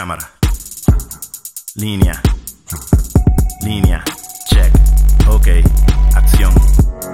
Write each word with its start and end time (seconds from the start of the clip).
Cámara. 0.00 0.30
Línea. 1.74 2.22
Línea. 3.60 4.02
Check. 4.46 4.72
Ok. 5.28 5.48
Acción. 6.16 6.54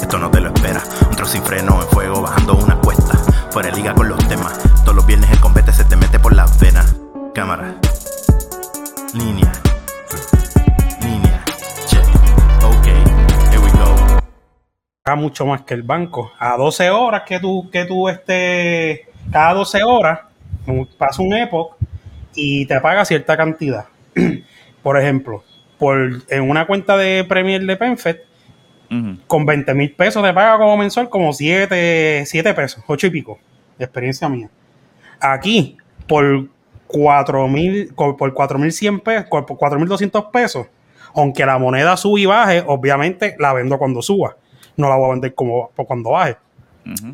Esto 0.00 0.18
no 0.18 0.30
te 0.30 0.40
lo 0.40 0.54
espera. 0.54 0.80
Un 1.11 1.16
trozo 1.16 1.32
sin 1.32 1.43
freno 1.43 1.82
en 1.82 1.88
fuego 1.88 2.22
bajando 2.22 2.54
una 2.54 2.77
cuesta. 2.77 3.18
Fuera 3.50 3.70
de 3.70 3.77
liga 3.77 3.93
con 3.93 4.09
los 4.09 4.29
temas. 4.29 4.57
Todos 4.84 4.95
los 4.95 5.04
viernes 5.04 5.29
el 5.32 5.41
combate 5.41 5.72
se 5.72 5.84
te 5.84 5.96
mete 5.96 6.20
por 6.20 6.32
las 6.32 6.61
venas. 6.61 6.95
Cámara. 7.34 7.75
Línea. 9.14 9.50
Línea. 11.00 11.43
Check. 11.89 12.07
Ok. 12.62 12.87
Here 13.50 13.59
we 13.59 13.71
go. 13.73 14.21
paga 15.03 15.16
mucho 15.16 15.45
más 15.45 15.62
que 15.62 15.75
el 15.75 15.82
banco. 15.82 16.30
A 16.39 16.57
12 16.57 16.89
horas 16.91 17.24
que 17.27 17.41
tú, 17.41 17.68
que 17.68 17.84
tú 17.84 18.09
estés, 18.09 19.00
cada 19.32 19.55
12 19.55 19.82
horas, 19.82 20.20
pasa 20.96 21.20
un 21.20 21.34
epoch 21.34 21.76
y 22.36 22.66
te 22.66 22.80
paga 22.80 23.04
cierta 23.04 23.36
cantidad. 23.36 23.86
por 24.82 25.00
ejemplo, 25.00 25.42
por, 25.78 26.22
en 26.28 26.48
una 26.48 26.66
cuenta 26.66 26.96
de 26.96 27.24
Premier 27.24 27.64
de 27.64 27.76
Penfed, 27.76 28.16
con 29.26 29.45
20 29.45 29.74
mil 29.74 29.92
pesos 29.92 30.22
te 30.22 30.32
paga 30.32 30.59
como 30.59 30.76
mensual 30.76 31.09
como 31.09 31.32
7, 31.32 32.22
7 32.24 32.54
pesos, 32.54 32.84
8 32.86 33.06
y 33.09 33.10
pico, 33.10 33.38
de 33.78 33.84
experiencia 33.84 34.28
mía. 34.28 34.48
Aquí, 35.18 35.76
por 36.06 36.48
4 36.86 37.48
mil, 37.48 37.92
por 37.96 38.16
4.100 38.16 39.02
pesos, 39.02 39.26
por 39.28 39.45
4.200 39.45 40.30
pesos, 40.30 40.66
aunque 41.14 41.45
la 41.45 41.59
moneda 41.59 41.96
sube 41.96 42.20
y 42.20 42.26
baje, 42.26 42.62
obviamente 42.66 43.34
la 43.38 43.52
vendo 43.52 43.78
cuando 43.78 44.02
suba. 44.02 44.37
No 44.76 44.88
la 44.88 44.96
voy 44.96 45.09
a 45.09 45.12
vender 45.12 45.34
como 45.34 45.70
cuando 45.74 46.10
baje. 46.10 46.37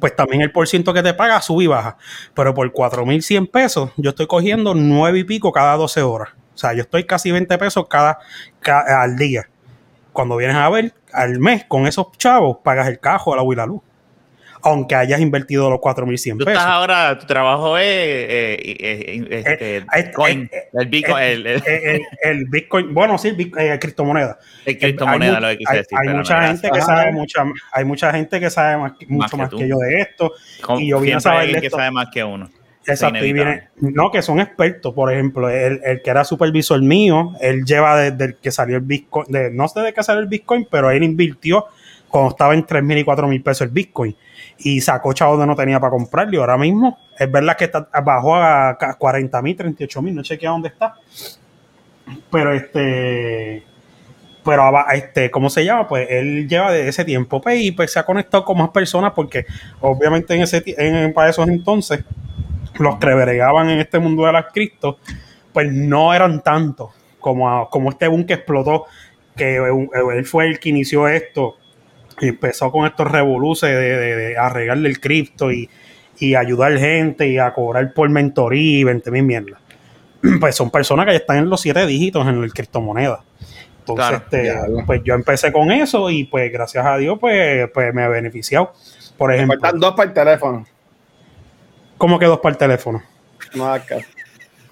Pues 0.00 0.14
también 0.14 0.42
el 0.42 0.52
por 0.52 0.68
ciento 0.68 0.92
que 0.92 1.02
te 1.02 1.14
paga 1.14 1.40
sube 1.40 1.64
y 1.64 1.66
baja. 1.66 1.96
Pero 2.34 2.54
por 2.54 2.70
4.100 2.72 3.46
pesos, 3.50 3.90
yo 3.96 4.10
estoy 4.10 4.26
cogiendo 4.26 4.74
9 4.74 5.20
y 5.20 5.24
pico 5.24 5.50
cada 5.52 5.76
12 5.76 6.02
horas. 6.02 6.30
O 6.54 6.58
sea, 6.58 6.72
yo 6.74 6.82
estoy 6.82 7.04
casi 7.04 7.30
20 7.32 7.56
pesos 7.58 7.86
cada, 7.88 8.18
ca- 8.60 9.02
al 9.02 9.16
día. 9.16 9.48
Cuando 10.12 10.36
vienes 10.36 10.56
a 10.56 10.68
ver, 10.68 10.92
al 11.12 11.38
mes, 11.38 11.64
con 11.66 11.86
esos 11.86 12.12
chavos, 12.18 12.58
pagas 12.62 12.86
el 12.88 12.98
cajo, 13.00 13.32
el 13.32 13.40
agua 13.40 13.54
y 13.54 13.56
la 13.56 13.66
luz. 13.66 13.80
Aunque 14.64 14.94
hayas 14.94 15.20
invertido 15.20 15.68
los 15.68 15.80
4.100 15.80 16.38
Tú 16.38 16.44
pesos. 16.44 16.52
estás 16.60 16.66
ahora, 16.72 17.18
tu 17.18 17.26
trabajo 17.26 17.76
es 17.78 17.84
eh, 17.84 18.26
eh, 18.60 18.76
eh, 18.78 19.26
este, 19.30 19.76
Eh, 19.76 19.76
eh, 19.78 19.84
Bitcoin, 20.04 20.50
eh, 20.52 20.68
el 20.72 20.86
Bitcoin, 20.86 21.16
eh, 21.22 21.32
el, 21.32 21.46
el, 21.46 21.62
el, 21.66 21.84
el- 21.84 22.00
el 22.22 22.44
Bitcoin, 22.46 22.94
bueno, 22.94 23.18
sí, 23.18 23.28
el 23.28 23.52
eh, 23.58 23.78
criptomoneda. 23.80 24.38
el 24.64 24.78
criptomoneda, 24.78 25.36
hay, 25.38 25.42
lo 25.42 25.48
que 25.48 25.56
quise 25.58 25.72
hay- 25.72 25.78
decir. 25.78 25.98
hay 26.00 26.14
mucha 26.14 26.42
gente 26.46 26.70
que 26.70 26.80
sabe 26.80 27.12
mucha, 27.12 27.44
hay 27.72 27.84
mucha 27.84 28.12
gente 28.12 28.38
que 28.40 28.50
sabe 28.50 28.76
más 28.78 28.92
mucho 29.08 29.30
que 29.30 29.36
más 29.36 29.50
tú. 29.50 29.58
que 29.58 29.68
yo 29.68 29.76
de 29.78 30.00
esto. 30.00 30.32
Con- 30.62 30.80
y 30.80 30.88
yo 30.90 31.00
vine 31.00 31.14
a 31.16 31.20
saber 31.20 31.38
hay 31.38 31.42
alguien 31.46 31.56
de 31.56 31.60
que 31.62 31.66
esto. 31.66 31.76
sabe 31.78 31.90
más 31.90 32.08
que 32.12 32.22
uno. 32.22 32.48
Exacto, 32.86 33.16
y 33.24 33.28
inevitable. 33.30 33.68
viene, 33.80 33.94
no, 33.96 34.10
que 34.10 34.22
son 34.22 34.40
expertos, 34.40 34.92
por 34.94 35.12
ejemplo, 35.12 35.48
el, 35.48 35.80
el 35.84 36.02
que 36.02 36.10
era 36.10 36.24
supervisor 36.24 36.80
mío, 36.82 37.32
él 37.40 37.64
lleva 37.64 37.96
desde 38.00 38.24
el 38.24 38.36
que 38.36 38.50
salió 38.50 38.76
el 38.76 38.82
Bitcoin, 38.82 39.26
de, 39.28 39.50
no 39.52 39.68
sé 39.68 39.80
de 39.80 39.92
qué 39.92 40.02
salió 40.02 40.20
el 40.20 40.26
Bitcoin, 40.28 40.66
pero 40.70 40.90
él 40.90 41.02
invirtió 41.04 41.66
cuando 42.08 42.30
estaba 42.30 42.54
en 42.54 42.66
3 42.66 42.82
mil 42.82 42.98
y 42.98 43.04
4 43.04 43.26
mil 43.28 43.40
pesos 43.42 43.62
el 43.62 43.68
Bitcoin 43.72 44.16
y 44.64 44.80
sacó 44.80 45.12
chavos 45.12 45.38
donde 45.38 45.48
no 45.52 45.56
tenía 45.56 45.80
para 45.80 45.90
comprarlo 45.90 46.34
y 46.34 46.36
ahora 46.38 46.56
mismo 46.58 46.98
es 47.18 47.30
verdad 47.30 47.56
que 47.56 47.64
está, 47.64 47.88
bajó 48.04 48.36
a 48.36 48.76
40 48.98 49.42
mil, 49.42 49.56
38 49.56 50.02
mil, 50.02 50.14
no 50.14 50.22
chequea 50.22 50.50
dónde 50.50 50.68
está, 50.68 50.94
pero 52.30 52.52
este 52.52 53.64
pero 54.44 54.64
este, 54.92 55.30
¿cómo 55.30 55.48
se 55.50 55.64
llama? 55.64 55.86
Pues 55.86 56.08
él 56.10 56.48
lleva 56.48 56.72
de 56.72 56.88
ese 56.88 57.04
tiempo 57.04 57.40
pues, 57.40 57.60
y 57.60 57.70
pues 57.72 57.92
se 57.92 58.00
ha 58.00 58.04
conectado 58.04 58.44
con 58.44 58.58
más 58.58 58.70
personas 58.70 59.12
porque 59.14 59.46
obviamente 59.80 60.34
en 60.34 60.42
ese 60.42 60.64
en, 60.66 61.12
para 61.12 61.30
esos 61.30 61.48
entonces 61.48 62.04
los 62.78 62.96
que 62.98 63.14
bregaban 63.14 63.70
en 63.70 63.80
este 63.80 63.98
mundo 64.00 64.26
de 64.26 64.32
las 64.32 64.46
cripto, 64.52 64.98
pues 65.52 65.72
no 65.72 66.14
eran 66.14 66.42
tantos 66.42 66.90
como, 67.20 67.48
a- 67.50 67.70
como 67.70 67.90
este 67.90 68.08
boom 68.08 68.24
que 68.26 68.34
explotó, 68.34 68.86
que 69.36 69.56
él 69.56 69.88
él 70.16 70.24
fue 70.26 70.46
el 70.48 70.58
que 70.58 70.70
inició 70.70 71.06
esto 71.08 71.56
y 72.20 72.28
empezó 72.28 72.70
con 72.70 72.86
estos 72.86 73.10
revoluces 73.10 73.70
de, 73.70 73.96
de, 73.96 74.16
de 74.16 74.38
arreglarle 74.38 74.88
el 74.88 75.00
cripto 75.00 75.50
y, 75.52 75.68
y 76.18 76.34
ayudar 76.34 76.76
gente 76.78 77.26
y 77.28 77.38
a 77.38 77.52
cobrar 77.52 77.92
por 77.94 78.08
mentoría 78.08 78.78
y 78.80 78.84
20 78.84 79.10
mil 79.10 79.22
mierdas. 79.24 79.60
Pues 80.40 80.54
son 80.54 80.70
personas 80.70 81.06
que 81.06 81.12
ya 81.12 81.18
están 81.18 81.38
en 81.38 81.50
los 81.50 81.60
siete 81.60 81.84
dígitos 81.86 82.26
en 82.28 82.42
el 82.42 82.52
criptomoneda. 82.52 83.24
Entonces, 83.80 84.06
Claro, 84.06 84.16
este, 84.16 84.84
pues 84.86 85.02
yo 85.02 85.14
empecé 85.14 85.50
con 85.50 85.72
eso 85.72 86.08
y 86.10 86.22
pues 86.24 86.52
gracias 86.52 86.86
a 86.86 86.96
Dios 86.96 87.18
pues, 87.20 87.68
pues 87.74 87.92
me 87.92 88.04
he 88.04 88.08
beneficiado. 88.08 88.72
Por 89.18 89.30
Me 89.30 89.36
ejemplo, 89.36 89.58
faltan 89.60 89.80
dos 89.80 89.94
para 89.94 90.08
el 90.08 90.14
teléfono. 90.14 90.66
¿cómo 91.98 92.18
que 92.18 92.26
dos 92.26 92.38
para 92.38 92.52
el 92.52 92.58
teléfono? 92.58 93.02
No, 93.54 93.72
acá. 93.72 93.96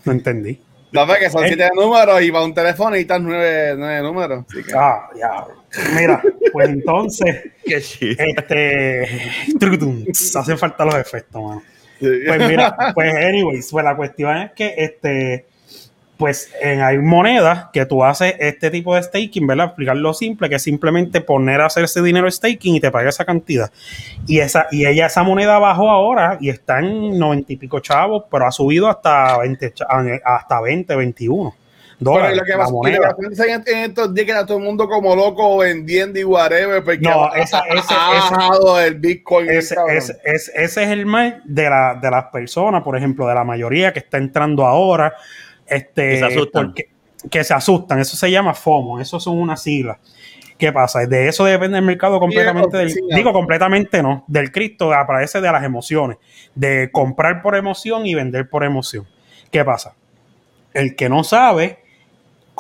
No 0.05 0.13
entendí. 0.13 0.61
No, 0.93 1.07
que 1.07 1.31
son 1.31 1.45
Eh. 1.45 1.49
siete 1.49 1.69
números 1.75 2.23
y 2.23 2.31
para 2.33 2.45
un 2.45 2.55
teléfono 2.55 2.97
y 2.97 3.01
están 3.01 3.25
nueve, 3.25 3.75
nueve 3.77 4.03
números. 4.03 4.45
Así 4.49 4.63
que- 4.65 4.73
Ah, 4.77 5.09
ya. 5.17 5.47
Mira, 5.99 6.23
pues 6.53 6.69
entonces, 6.69 7.43
Qué 7.65 7.81
chido. 7.81 8.17
este. 8.19 9.07
hacen 10.37 10.59
falta 10.59 10.85
los 10.85 10.95
efectos, 10.97 11.43
mano. 11.43 11.63
Pues 12.01 12.49
mira, 12.49 12.93
pues, 12.95 13.15
anyways, 13.15 13.69
pues 13.71 13.85
la 13.85 13.95
cuestión 13.97 14.37
es 14.37 14.53
que 14.53 14.75
este. 14.77 15.47
Pues 16.17 16.53
en, 16.61 16.83
hay 16.83 16.99
monedas 16.99 17.69
que 17.73 17.87
tú 17.87 18.05
haces 18.05 18.35
este 18.41 18.71
tipo 18.71 18.95
de 18.95 19.03
staking, 19.03 19.47
¿verdad? 19.47 19.69
Explicarlo 19.69 20.13
simple, 20.13 20.51
que 20.51 20.57
es 20.57 20.63
simplemente 20.63 21.23
poner 21.23 21.63
a 21.63 21.67
hacer 21.67 21.85
ese 21.85 22.03
dinero 22.03 22.31
staking 22.31 22.75
y 22.77 22.81
te 22.81 22.91
paga 22.91 23.09
esa 23.09 23.25
cantidad. 23.25 23.71
Y 24.27 24.41
esa, 24.41 24.67
y 24.71 24.85
ella, 24.85 25.07
esa 25.07 25.23
moneda 25.23 25.59
bajó 25.59 25.89
ahora 25.89 26.37
y 26.39 26.51
está 26.51 26.81
en 26.81 27.19
90 27.19 27.55
y 27.55 27.57
pico 27.57 27.81
chavos, 27.81 28.25
pero 28.31 28.47
ha 28.47 28.53
subido 28.53 28.89
hasta 28.91 29.39
20, 29.39 29.73
cha- 29.73 29.87
hasta 30.23 30.61
20, 30.61 30.95
21 30.95 31.55
Pero 31.55 31.60
dólares. 32.01 32.37
lo 32.39 32.45
que 32.45 32.51
la 32.51 32.59
pasa 32.59 32.73
y 32.73 32.93
lo 32.93 33.35
que 33.37 33.53
en, 33.53 33.63
en 33.67 33.91
estos 33.91 34.15
días 34.15 34.25
que 34.27 34.33
está 34.33 34.47
todo 34.47 34.59
el 34.59 34.65
mundo 34.65 34.89
como 34.89 35.15
loco 35.15 35.59
vendiendo 35.59 36.19
y 36.19 36.25
whatever, 36.25 36.83
porque 36.83 36.99
No, 37.01 37.27
ha, 37.27 37.39
esa- 37.39 37.61
ese- 37.61 37.95
ha 37.95 38.19
ese- 38.19 38.35
bajado 38.35 38.81
el 38.81 38.95
Bitcoin. 38.97 39.49
Ese, 39.51 39.77
ese- 39.89 40.17
ese- 40.25 40.53
ese 40.55 40.83
es 40.83 40.89
el 40.91 41.07
mal 41.07 41.43
de, 41.45 41.71
la, 41.71 41.99
de 42.01 42.11
las 42.11 42.25
personas, 42.27 42.83
por 42.83 42.97
ejemplo, 42.97 43.27
de 43.29 43.35
la 43.35 43.45
mayoría 43.45 43.93
que 43.93 44.01
está 44.01 44.19
entrando 44.19 44.67
ahora. 44.67 45.15
Este, 45.67 46.11
Que 46.11 46.19
se 46.19 46.25
asustan. 46.25 46.67
porque- 46.67 46.89
que 47.31 47.45
se 47.45 47.55
asustan. 47.55 47.99
Eso 48.01 48.17
se 48.17 48.31
llama 48.31 48.55
FOMO. 48.55 48.99
Eso 49.01 49.21
son 49.21 49.39
unas 49.39 49.63
siglas. 49.63 49.99
¿Qué 50.57 50.73
pasa? 50.73 51.07
De 51.07 51.29
eso 51.29 51.45
depende 51.45 51.79
el 51.79 51.85
mercado 51.85 52.19
completamente. 52.21 52.77
del- 52.77 52.95
digo 53.15 53.33
completamente 53.33 54.03
no. 54.03 54.25
Del 54.27 54.51
Cristo 54.53 54.93
aparece 54.93 55.41
de 55.41 55.51
las 55.53 55.65
emociones. 55.65 56.19
De 56.55 56.91
comprar 56.93 57.41
por 57.43 57.57
emoción 57.57 58.05
y 58.07 58.15
vender 58.15 58.49
por 58.49 58.65
emoción. 58.65 59.07
¿Qué 59.51 59.65
pasa? 59.65 59.95
El 60.75 60.97
que 60.97 61.09
no 61.09 61.25
sabe, 61.25 61.79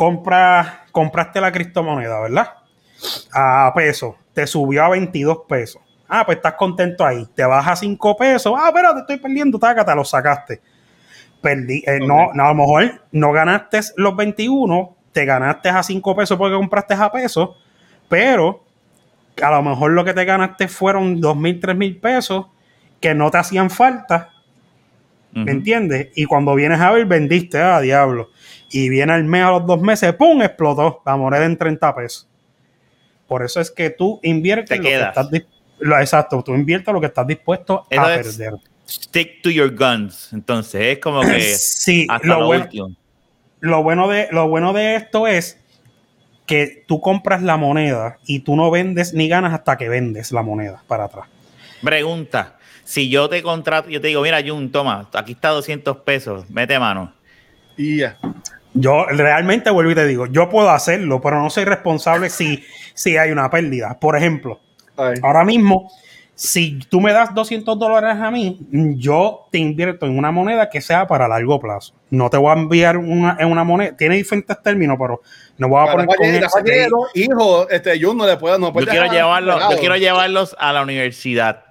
compra, 0.00 0.86
compraste 0.92 1.42
la 1.42 1.52
criptomoneda, 1.52 2.20
¿verdad? 2.20 2.54
A 3.34 3.70
peso. 3.74 4.16
Te 4.32 4.46
subió 4.46 4.82
a 4.82 4.88
22 4.88 5.40
pesos. 5.46 5.82
Ah, 6.08 6.24
pues 6.24 6.36
estás 6.36 6.54
contento 6.54 7.04
ahí. 7.04 7.28
Te 7.34 7.44
baja 7.44 7.76
5 7.76 8.16
pesos. 8.16 8.54
Ah, 8.56 8.70
pero 8.72 8.94
te 8.94 9.00
estoy 9.00 9.18
perdiendo, 9.18 9.58
taca, 9.58 9.84
te 9.84 9.94
lo 9.94 10.02
sacaste. 10.02 10.62
Perdí. 11.42 11.84
eh, 11.86 11.98
no, 12.00 12.32
no, 12.32 12.44
a 12.46 12.48
lo 12.48 12.54
mejor 12.54 13.02
no 13.12 13.30
ganaste 13.32 13.80
los 13.96 14.16
21, 14.16 14.96
te 15.12 15.26
ganaste 15.26 15.68
a 15.68 15.82
5 15.82 16.16
pesos 16.16 16.38
porque 16.38 16.56
compraste 16.56 16.94
a 16.94 17.12
pesos, 17.12 17.50
pero 18.08 18.64
a 19.42 19.50
lo 19.50 19.62
mejor 19.62 19.90
lo 19.90 20.02
que 20.02 20.14
te 20.14 20.24
ganaste 20.24 20.66
fueron 20.68 21.20
2 21.20 21.36
mil, 21.36 21.60
3 21.60 21.76
mil 21.76 22.00
pesos 22.00 22.46
que 23.02 23.14
no 23.14 23.30
te 23.30 23.36
hacían 23.36 23.68
falta. 23.68 24.30
¿me 25.32 25.52
entiendes? 25.52 26.08
Y 26.16 26.24
cuando 26.24 26.54
vienes 26.54 26.80
a 26.80 26.90
ver, 26.90 27.06
vendiste, 27.06 27.60
ah, 27.60 27.80
diablo. 27.80 28.30
Y 28.70 28.88
viene 28.88 29.14
el 29.16 29.24
mes 29.24 29.42
a 29.44 29.50
los 29.50 29.66
dos 29.66 29.80
meses, 29.80 30.12
¡pum! 30.14 30.42
explotó 30.42 31.02
la 31.04 31.16
moneda 31.16 31.44
en 31.44 31.56
30 31.56 31.94
pesos. 31.94 32.28
Por 33.26 33.42
eso 33.44 33.60
es 33.60 33.70
que 33.70 33.90
tú 33.90 34.20
inviertes 34.22 34.68
Te 34.68 34.76
lo 34.76 34.82
que 34.82 35.00
estás 35.00 35.28
lo- 35.80 35.98
exacto, 35.98 36.42
tú 36.44 36.54
inviertes 36.54 36.92
lo 36.92 37.00
que 37.00 37.06
estás 37.06 37.26
dispuesto 37.26 37.86
Eso 37.90 38.00
a 38.02 38.14
es- 38.14 38.36
perder. 38.36 38.54
Stick 38.86 39.40
to 39.42 39.50
your 39.50 39.74
guns. 39.74 40.32
Entonces, 40.32 40.82
es 40.82 40.98
como 40.98 41.20
que 41.22 41.40
Sí, 41.58 42.06
hasta 42.10 42.26
lo 42.26 42.40
lo, 42.40 42.46
bueno, 42.46 42.64
último. 42.64 42.96
lo 43.60 43.82
bueno 43.82 44.08
de 44.08 44.28
lo 44.32 44.48
bueno 44.48 44.72
de 44.72 44.96
esto 44.96 45.26
es 45.28 45.58
que 46.46 46.84
tú 46.88 47.00
compras 47.00 47.42
la 47.42 47.56
moneda 47.56 48.18
y 48.26 48.40
tú 48.40 48.56
no 48.56 48.70
vendes 48.72 49.14
ni 49.14 49.28
ganas 49.28 49.54
hasta 49.54 49.76
que 49.78 49.88
vendes 49.88 50.32
la 50.32 50.42
moneda 50.42 50.82
para 50.88 51.04
atrás. 51.04 51.28
Pregunta. 51.82 52.56
Si 52.82 53.08
yo 53.08 53.28
te 53.28 53.40
contrato, 53.42 53.88
yo 53.88 54.00
te 54.00 54.08
digo, 54.08 54.22
mira, 54.22 54.40
Jun, 54.44 54.72
toma, 54.72 55.08
aquí 55.14 55.32
está 55.32 55.50
200 55.50 55.98
pesos, 55.98 56.50
mete 56.50 56.76
mano. 56.80 57.12
Y 57.76 57.98
ya. 57.98 58.18
Yo 58.74 59.06
realmente 59.06 59.70
vuelvo 59.70 59.90
y 59.90 59.94
te 59.94 60.06
digo, 60.06 60.26
yo 60.26 60.48
puedo 60.48 60.70
hacerlo, 60.70 61.20
pero 61.20 61.40
no 61.42 61.50
soy 61.50 61.64
responsable 61.64 62.30
si, 62.30 62.64
si 62.94 63.16
hay 63.16 63.30
una 63.30 63.50
pérdida. 63.50 63.98
Por 63.98 64.16
ejemplo, 64.16 64.60
Ay. 64.96 65.14
ahora 65.22 65.44
mismo, 65.44 65.90
si 66.34 66.78
tú 66.88 67.00
me 67.00 67.12
das 67.12 67.34
200 67.34 67.78
dólares 67.78 68.16
a 68.18 68.30
mí, 68.30 68.58
yo 68.70 69.48
te 69.50 69.58
invierto 69.58 70.06
en 70.06 70.16
una 70.16 70.30
moneda 70.30 70.70
que 70.70 70.80
sea 70.80 71.06
para 71.06 71.28
largo 71.28 71.60
plazo. 71.60 71.94
No 72.10 72.30
te 72.30 72.36
voy 72.36 72.50
a 72.50 72.54
enviar 72.54 72.96
una, 72.96 73.36
en 73.38 73.48
una 73.48 73.64
moneda, 73.64 73.96
tiene 73.96 74.16
diferentes 74.16 74.62
términos, 74.62 74.96
pero 74.98 75.20
no 75.58 75.68
voy 75.68 75.86
a 75.86 75.92
poner 75.92 76.06
con 76.06 76.26
hijos, 77.14 77.66
este, 77.70 77.98
yo 77.98 78.14
no 78.14 78.26
le 78.26 78.36
puedo, 78.36 78.58
no 78.58 78.72
Yo 78.72 78.86
quiero 78.86 79.12
llevarlos, 79.12 79.62
yo 79.70 79.78
quiero 79.78 79.96
llevarlos 79.96 80.56
a 80.58 80.72
la 80.72 80.82
universidad. 80.82 81.69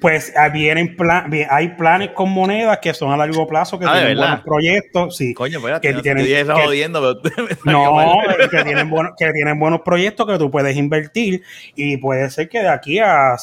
Pues 0.00 0.32
ah, 0.34 0.48
vienen 0.48 0.96
plan, 0.96 1.30
hay 1.50 1.68
planes 1.76 2.10
con 2.12 2.30
monedas 2.30 2.78
que 2.78 2.94
son 2.94 3.12
a 3.12 3.18
largo 3.18 3.46
plazo, 3.46 3.78
que 3.78 3.84
Ah, 3.84 3.92
¿de 3.94 3.98
tienen 4.00 4.16
buenos 4.16 4.40
proyectos, 4.40 5.16
sí. 5.16 5.34
Coño, 5.34 5.60
pues 5.60 5.78
que 5.80 5.92
tienen- 5.92 6.24
que- 6.24 6.44
jodiendo, 6.44 7.20
pero 7.22 7.36
No, 7.64 8.18
que 8.50 8.62
tienen, 8.64 8.88
buenos, 8.88 9.12
que 9.18 9.30
tienen 9.30 9.58
buenos 9.60 9.82
proyectos 9.82 10.26
que 10.26 10.38
tú 10.38 10.50
puedes 10.50 10.74
invertir 10.74 11.42
y 11.74 11.98
puede 11.98 12.30
ser 12.30 12.48
que 12.48 12.60
de 12.60 12.68
aquí 12.68 12.98
a 12.98 13.36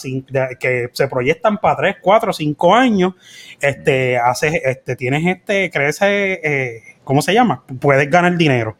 que 0.60 0.90
se 0.94 1.08
proyectan 1.08 1.60
para 1.60 1.76
3, 1.78 1.96
4, 2.02 2.34
5 2.34 2.76
años, 2.76 3.14
este, 3.62 4.18
haces, 4.18 4.60
este, 4.66 4.96
tienes 4.96 5.26
este, 5.28 5.70
crece, 5.70 6.40
eh, 6.44 6.82
¿cómo 7.04 7.22
se 7.22 7.34
llama? 7.36 7.64
Puedes 7.80 8.10
ganar 8.10 8.36
dinero. 8.36 8.78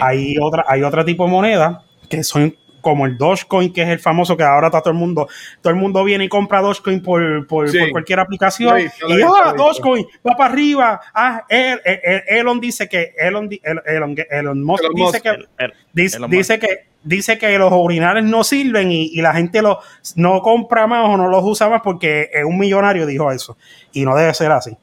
Hay 0.00 0.36
otra, 0.40 0.64
hay 0.66 0.82
otro 0.82 1.04
tipo 1.04 1.26
de 1.26 1.30
moneda 1.30 1.84
que 2.08 2.24
son 2.24 2.56
como 2.88 3.06
el 3.06 3.16
Dogecoin, 3.18 3.72
que 3.72 3.82
es 3.82 3.88
el 3.88 3.98
famoso 3.98 4.36
que 4.36 4.42
ahora 4.42 4.68
está 4.68 4.80
todo 4.80 4.92
el 4.92 4.98
mundo, 4.98 5.28
todo 5.60 5.70
el 5.72 5.78
mundo 5.78 6.02
viene 6.04 6.24
y 6.24 6.28
compra 6.28 6.60
Dogecoin 6.60 7.02
por, 7.02 7.46
por, 7.46 7.68
Sí. 7.68 7.78
por 7.78 7.90
cualquier 7.90 8.20
aplicación. 8.20 8.78
Y 8.80 8.84
ah, 8.84 8.92
visto. 9.16 9.54
Dogecoin 9.56 10.06
va 10.26 10.36
para 10.36 10.52
arriba. 10.52 11.00
Ah, 11.14 11.44
El- 11.48 11.80
El- 11.84 12.00
El- 12.02 12.22
Elon 12.38 12.60
dice 12.60 12.88
que 12.88 13.12
Elon, 13.18 13.48
Elon, 13.62 14.16
Elon 14.30 14.62
Musk 14.64 14.84
Elon 14.84 14.94
dice 14.94 15.04
Musk. 15.12 15.22
que 15.22 15.28
El- 15.28 15.48
el- 15.58 15.72
dice, 15.92 16.16
Elon 16.16 16.30
dice 16.30 16.58
que 16.58 16.68
dice 17.02 17.38
que 17.38 17.56
los 17.58 17.72
urinales 17.72 18.24
no 18.24 18.42
sirven 18.44 18.90
y, 18.90 19.06
y 19.12 19.22
la 19.22 19.32
gente 19.32 19.62
los 19.62 19.78
no 20.16 20.40
compra 20.42 20.86
más 20.86 21.08
o 21.08 21.16
no 21.16 21.28
los 21.28 21.42
usa 21.44 21.68
más 21.68 21.80
porque 21.82 22.28
es 22.32 22.44
un 22.44 22.58
millonario 22.58 23.06
dijo 23.06 23.30
eso 23.30 23.56
y 23.92 24.04
no 24.04 24.14
debe 24.16 24.34
ser 24.34 24.50
así. 24.50 24.76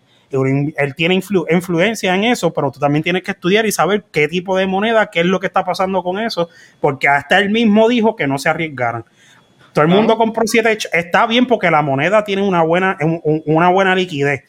Él 0.44 0.96
tiene 0.96 1.16
influ- 1.16 1.46
influencia 1.50 2.14
en 2.16 2.24
eso, 2.26 2.54
pero 2.54 2.72
tú 2.72 2.80
también 2.80 3.04
tienes 3.04 3.24
que 3.24 3.32
estudiar 3.32 3.66
y 3.66 3.72
saber 3.72 4.04
qué 4.12 4.28
tipo 4.28 4.58
de 4.58 4.68
moneda, 4.68 5.08
qué 5.12 5.22
es 5.22 5.26
lo 5.26 5.40
que 5.40 5.48
está 5.48 5.64
pasando 5.64 6.04
con 6.04 6.20
eso, 6.20 6.50
porque 6.82 7.08
hasta 7.08 7.40
él 7.40 7.50
mismo 7.50 7.88
dijo 7.88 8.16
que 8.16 8.28
no 8.28 8.38
se 8.38 8.50
arriesgaran. 8.50 9.06
Todo 9.74 9.84
el 9.84 9.90
mundo 9.98 10.18
compró 10.18 10.44
siete. 10.46 10.78
ch- 10.78 10.88
Está 10.94 11.28
bien 11.28 11.46
porque 11.48 11.70
la 11.70 11.82
moneda 11.82 12.24
tiene 12.24 12.42
una 12.42 12.62
buena, 12.64 12.98
un- 13.02 13.20
un- 13.24 13.44
una 13.46 13.70
buena 13.70 13.94
liquidez. 13.96 14.44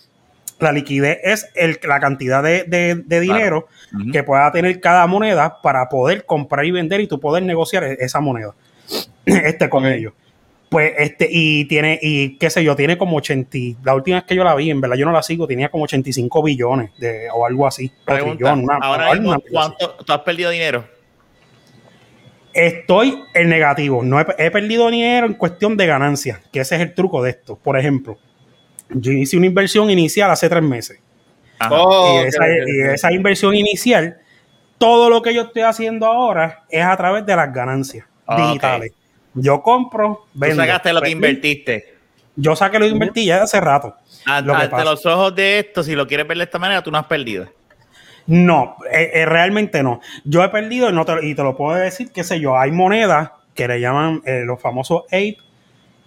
La 0.59 0.73
liquidez 0.73 1.19
es 1.23 1.51
el, 1.55 1.79
la 1.83 2.01
cantidad 2.01 2.43
de, 2.43 2.65
de- 2.65 2.95
de 2.95 3.21
dinero 3.21 3.69
que 4.13 4.23
pueda 4.23 4.51
tener 4.53 4.81
cada 4.81 5.07
moneda 5.07 5.61
para 5.63 5.89
poder 5.89 6.25
comprar 6.25 6.65
y 6.65 6.71
vender 6.71 7.01
y 7.01 7.07
tú 7.07 7.21
poder 7.21 7.43
negociar 7.43 7.85
e- 7.85 7.97
esa 8.01 8.21
moneda 8.21 8.55
este 9.27 9.69
con 9.69 9.85
ellos. 9.87 10.13
Pues 10.69 10.95
este, 10.99 11.29
y 11.31 11.65
tiene, 11.67 11.99
y 12.03 12.37
qué 12.39 12.51
sé 12.51 12.65
yo, 12.65 12.75
tiene 12.75 12.99
como 12.99 13.17
80, 13.17 13.57
y- 13.57 13.77
la 13.85 13.95
última 13.95 14.17
vez 14.17 14.25
que 14.25 14.35
yo 14.35 14.43
la 14.43 14.55
vi, 14.57 14.71
en 14.71 14.81
verdad 14.81 14.97
yo 14.97 15.07
no 15.07 15.13
la 15.13 15.23
sigo, 15.23 15.47
tenía 15.47 15.69
como 15.69 15.85
85 15.85 16.43
billones 16.43 16.91
de, 16.99 17.29
o 17.33 17.47
algo 17.47 17.67
así. 17.67 17.93
Pregunta, 18.05 18.37
trillón, 18.37 18.65
una- 18.65 18.79
ahora 18.83 19.13
mismo. 19.15 19.37
¿cuánto 19.51 19.95
tú 20.05 20.13
has 20.13 20.21
perdido 20.21 20.51
dinero? 20.51 20.85
Estoy 22.53 23.23
en 23.35 23.49
negativo. 23.49 24.03
No 24.03 24.19
he, 24.21 24.27
he 24.39 24.51
perdido 24.51 24.91
dinero 24.91 25.27
en 25.27 25.35
cuestión 25.35 25.77
de 25.77 25.87
ganancias, 25.87 26.41
que 26.51 26.61
ese 26.61 26.77
es 26.77 26.81
el 26.81 26.95
truco 26.95 27.23
de 27.23 27.31
esto. 27.31 27.57
Por 27.57 27.79
ejemplo, 27.79 28.19
yo 28.91 29.13
hice 29.13 29.37
una 29.37 29.47
inversión 29.47 29.91
inicial 29.91 30.31
hace 30.31 30.49
tres 30.49 30.63
meses. 30.63 30.99
Oh, 31.71 32.23
y, 32.23 32.27
ok. 32.29 32.93
esa 32.95 33.13
inversión 33.13 33.55
inicial, 33.55 34.19
todo 34.79 35.11
lo 35.11 35.23
que 35.23 35.33
yo 35.35 35.43
estoy 35.43 35.63
haciendo 35.63 36.07
ahora 36.07 36.65
es 36.71 36.85
a 36.85 36.97
través 36.97 37.25
de 37.25 37.37
las 37.37 37.53
ganancias 37.53 38.07
Ah, 38.27 38.37
digitales. 38.49 38.93
Yo 39.37 39.63
compro, 39.63 40.25
Tú 40.33 40.41
vendo. 40.41 40.57
sacaste 40.63 40.93
lo 40.93 41.01
que 41.01 41.11
invertiste. 41.11 41.95
Yo 42.35 42.55
saqué 42.57 42.79
lo 42.79 42.87
que 42.87 42.91
invertí 42.93 43.25
ya 43.25 43.43
hace 43.43 43.61
rato. 43.61 43.95
Ante, 44.27 44.47
Lo 44.49 44.55
que 44.57 44.63
ante 44.65 44.71
pasa- 44.73 44.85
los 44.85 45.07
ojos 45.07 45.35
de 45.35 45.61
esto, 45.61 45.83
si 45.83 45.95
lo 45.95 46.07
quieres 46.07 46.27
ver 46.27 46.37
de 46.39 46.45
esta 46.45 46.59
manera, 46.59 46.83
tú 46.83 46.91
no 46.91 46.99
has 46.99 47.07
perdido. 47.07 47.47
No, 48.27 48.77
eh, 48.93 49.11
eh, 49.15 49.25
realmente 49.27 49.83
no. 49.83 50.01
Yo 50.25 50.43
he 50.43 50.49
perdido 50.49 50.91
y, 50.91 50.93
no 50.93 51.05
te, 51.05 51.25
y 51.25 51.35
te 51.35 51.43
lo 51.43 51.57
puedo 51.57 51.77
decir, 51.79 52.11
qué 52.13 52.25
sé 52.25 52.41
yo, 52.41 52.59
hay 52.59 52.73
monedas 52.73 53.31
que 53.55 53.69
le 53.69 53.81
llaman 53.81 54.21
eh, 54.27 54.43
los 54.45 54.61
famosos 54.61 55.05
ape, 55.07 55.39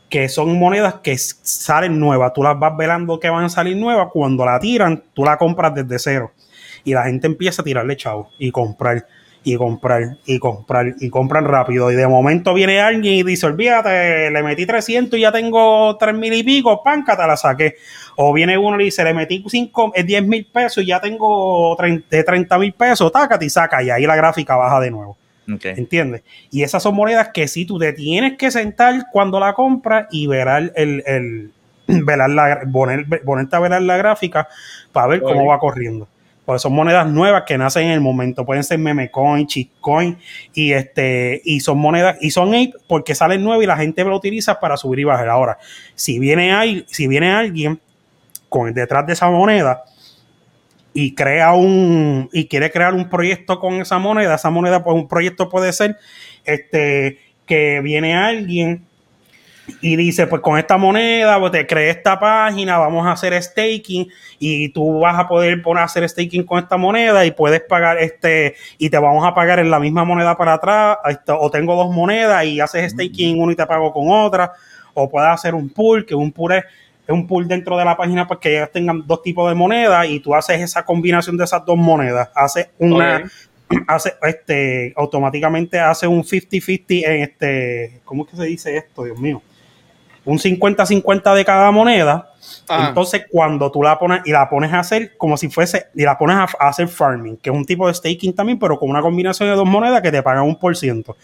que 0.10 0.28
son 0.28 0.58
monedas 0.60 0.96
que 1.02 1.18
salen 1.18 2.00
nuevas. 2.00 2.34
Tú 2.34 2.44
las 2.44 2.60
vas 2.60 2.76
velando 2.76 3.20
que 3.20 3.30
van 3.30 3.46
a 3.46 3.50
salir 3.50 3.78
nuevas. 3.78 4.10
Cuando 4.12 4.46
la 4.46 4.60
tiran, 4.60 5.04
tú 5.14 5.24
la 5.24 5.38
compras 5.38 5.74
desde 5.74 5.98
cero. 5.98 6.32
Y 6.84 6.94
la 6.94 7.04
gente 7.06 7.28
empieza 7.28 7.62
a 7.62 7.66
tirarle 7.66 7.96
chavo 7.96 8.32
y 8.38 8.52
comprar 8.52 9.06
y 9.44 9.56
comprar 9.56 10.18
y 10.26 10.40
comprar 10.40 10.96
y 11.00 11.10
compran 11.10 11.46
rápido. 11.46 11.92
Y 11.92 11.96
de 11.96 12.08
momento 12.08 12.54
viene 12.54 12.82
alguien 12.82 13.14
y 13.16 13.24
dice, 13.24 13.46
olvídate, 13.46 14.30
le 14.32 14.44
metí 14.44 14.66
300 14.66 15.18
y 15.18 15.22
ya 15.22 15.32
tengo 15.32 15.96
3 15.98 16.16
mil 16.16 16.34
y 16.34 16.44
pico, 16.44 16.84
panca, 16.84 17.16
te 17.16 17.26
la 17.26 17.38
saqué. 17.38 17.76
O 18.16 18.34
viene 18.34 18.58
uno 18.58 18.80
y 18.80 18.86
dice, 18.86 19.04
le 19.04 19.14
metí 19.14 19.44
5, 19.48 19.94
10 20.06 20.28
mil 20.28 20.46
pesos 20.46 20.84
y 20.84 20.88
ya 20.88 21.00
tengo 21.00 21.76
30 21.78 22.58
mil 22.60 22.74
pesos, 22.74 23.12
tácate 23.12 23.46
y 23.46 23.50
saca. 23.50 23.82
Y 23.82 23.90
ahí 23.90 24.06
la 24.06 24.16
gráfica 24.16 24.56
baja 24.56 24.80
de 24.80 24.92
nuevo. 24.92 25.18
Ok. 25.52 25.66
¿Entiendes? 25.66 26.24
Y 26.52 26.64
esas 26.64 26.84
son 26.84 26.96
monedas 26.96 27.30
que 27.34 27.48
sí 27.48 27.66
tú 27.66 27.80
te 27.80 27.94
tienes 27.94 28.38
que 28.38 28.52
sentar 28.52 29.06
cuando 29.12 29.40
la 29.40 29.54
compras 29.54 30.08
y 30.12 30.28
verar 30.28 30.72
el, 30.76 31.04
el 31.08 31.52
velar 32.06 32.30
la, 32.30 32.62
poner, 32.72 33.06
ponerte 33.24 33.56
a 33.56 33.60
velar 33.60 33.82
la 33.82 33.98
gráfica 33.98 34.48
para 34.92 35.08
ver 35.08 35.22
cómo 35.22 35.46
va 35.46 35.60
corriendo. 35.60 36.08
Porque 36.50 36.62
son 36.62 36.74
monedas 36.74 37.06
nuevas 37.06 37.44
que 37.46 37.60
nacen 37.60 37.84
en 37.84 37.92
el 37.92 38.02
momento. 38.02 38.44
Pueden 38.44 38.64
ser 38.64 38.80
memecoin, 38.80 39.46
chipcoin 39.46 40.18
y 40.52 40.72
este 40.72 41.44
y 41.46 41.60
son 41.60 41.78
monedas 41.78 42.18
y 42.22 42.32
son 42.32 42.52
porque 42.88 43.14
salen 43.14 43.44
nuevas 43.44 43.64
y 43.64 43.68
la 43.68 43.78
gente 43.78 44.04
lo 44.04 44.16
utiliza 44.16 44.60
para 44.60 44.76
subir 44.76 44.98
y 44.98 45.04
bajar. 45.04 45.30
Ahora, 45.30 45.60
si 45.94 46.18
viene 46.18 46.52
ahí, 46.52 46.84
si 46.88 47.08
viene 47.08 47.32
alguien 47.32 47.80
con 48.50 48.74
detrás 48.74 49.06
de 49.06 49.14
esa 49.14 49.30
moneda 49.30 49.84
y 50.92 51.14
crea 51.14 51.54
un 51.54 52.32
y 52.34 52.48
quiere 52.48 52.72
crear 52.72 52.96
un 52.96 53.12
proyecto 53.12 53.60
con 53.60 53.76
esa 53.82 54.00
moneda, 54.00 54.34
esa 54.34 54.50
moneda 54.50 54.84
pues 54.84 54.96
un 54.96 55.08
proyecto 55.08 55.50
puede 55.50 55.72
ser 55.72 55.98
este 56.46 57.20
que 57.46 57.80
viene 57.82 58.16
alguien 58.16 58.89
y 59.82 59.96
dice, 59.96 60.28
pues 60.28 60.42
con 60.42 60.58
esta 60.58 60.78
moneda, 60.78 61.40
pues 61.40 61.52
te 61.52 61.68
creé 61.68 61.90
esta 61.90 62.20
página, 62.20 62.78
vamos 62.78 63.06
a 63.06 63.12
hacer 63.12 63.42
staking 63.42 64.08
y 64.40 64.70
tú 64.70 65.00
vas 65.00 65.18
a 65.18 65.28
poder 65.28 65.62
poner 65.62 65.82
a 65.82 65.86
hacer 65.86 66.08
staking 66.08 66.44
con 66.44 66.60
esta 66.60 66.78
moneda 66.78 67.26
y 67.26 67.32
puedes 67.32 67.62
pagar 67.62 67.98
este 67.98 68.56
y 68.78 68.90
te 68.90 68.98
vamos 68.98 69.26
a 69.26 69.34
pagar 69.34 69.60
en 69.60 69.70
la 69.70 69.80
misma 69.80 70.04
moneda 70.04 70.38
para 70.38 70.54
atrás, 70.54 70.98
esto, 71.10 71.40
o 71.40 71.50
tengo 71.50 71.76
dos 71.76 71.94
monedas 71.94 72.46
y 72.46 72.60
haces 72.60 72.92
staking 72.92 73.36
en 73.36 73.42
una 73.42 73.54
y 73.54 73.56
te 73.56 73.66
pago 73.66 73.92
con 73.92 74.10
otra, 74.10 74.52
o 74.94 75.10
puedes 75.10 75.30
hacer 75.30 75.56
un 75.56 75.70
pool, 75.70 76.06
que 76.06 76.16
un 76.16 76.32
pool 76.32 76.54
es, 76.54 76.64
es 77.08 77.14
un 77.14 77.28
pool 77.28 77.48
dentro 77.48 77.78
de 77.78 77.86
la 77.86 77.98
página 77.98 78.28
para 78.28 78.40
que 78.40 78.58
ellos 78.58 78.72
tengan 78.72 79.06
dos 79.06 79.22
tipos 79.22 79.50
de 79.50 79.56
monedas 79.56 80.08
y 80.08 80.20
tú 80.20 80.36
haces 80.36 80.62
esa 80.62 80.84
combinación 80.86 81.38
de 81.38 81.44
esas 81.44 81.66
dos 81.66 81.78
monedas, 81.78 82.30
haces 82.36 82.70
una 82.78 83.24
hace 83.88 84.14
este 84.24 84.94
automáticamente 84.96 85.80
hace 85.80 86.08
un 86.08 86.24
50-50 86.24 87.06
en 87.06 87.22
este 87.22 88.02
¿cómo 88.04 88.24
es 88.24 88.32
que 88.32 88.38
se 88.38 88.46
dice 88.46 88.78
esto? 88.78 89.04
Dios 89.04 89.20
mío 89.20 89.42
un 90.26 90.38
50-50 90.38 91.34
de 91.36 91.46
cada 91.46 91.72
moneda 91.72 92.32
Ajá. 92.68 92.90
entonces 92.90 93.26
cuando 93.32 93.72
tú 93.72 93.82
la 93.84 93.98
pones 93.98 94.22
y 94.26 94.32
la 94.32 94.50
pones 94.50 94.72
a 94.74 94.80
hacer 94.80 95.18
como 95.18 95.38
si 95.38 95.50
fuese 95.50 95.88
y 95.96 96.04
la 96.04 96.18
pones 96.18 96.36
a, 96.38 96.44
a 96.60 96.70
hacer 96.70 96.88
farming 96.88 97.38
que 97.38 97.50
es 97.50 97.56
un 97.56 97.66
tipo 97.66 97.88
de 97.88 97.94
staking 97.94 98.34
también 98.34 98.60
pero 98.60 98.78
con 98.78 98.90
una 98.90 99.02
combinación 99.02 99.50
de 99.50 99.56
dos 99.56 99.66
monedas 99.68 100.02
que 100.02 100.12
te 100.12 100.22
pagan 100.24 100.44
un 100.44 100.56
por 100.58 100.76
ciento 100.78 101.16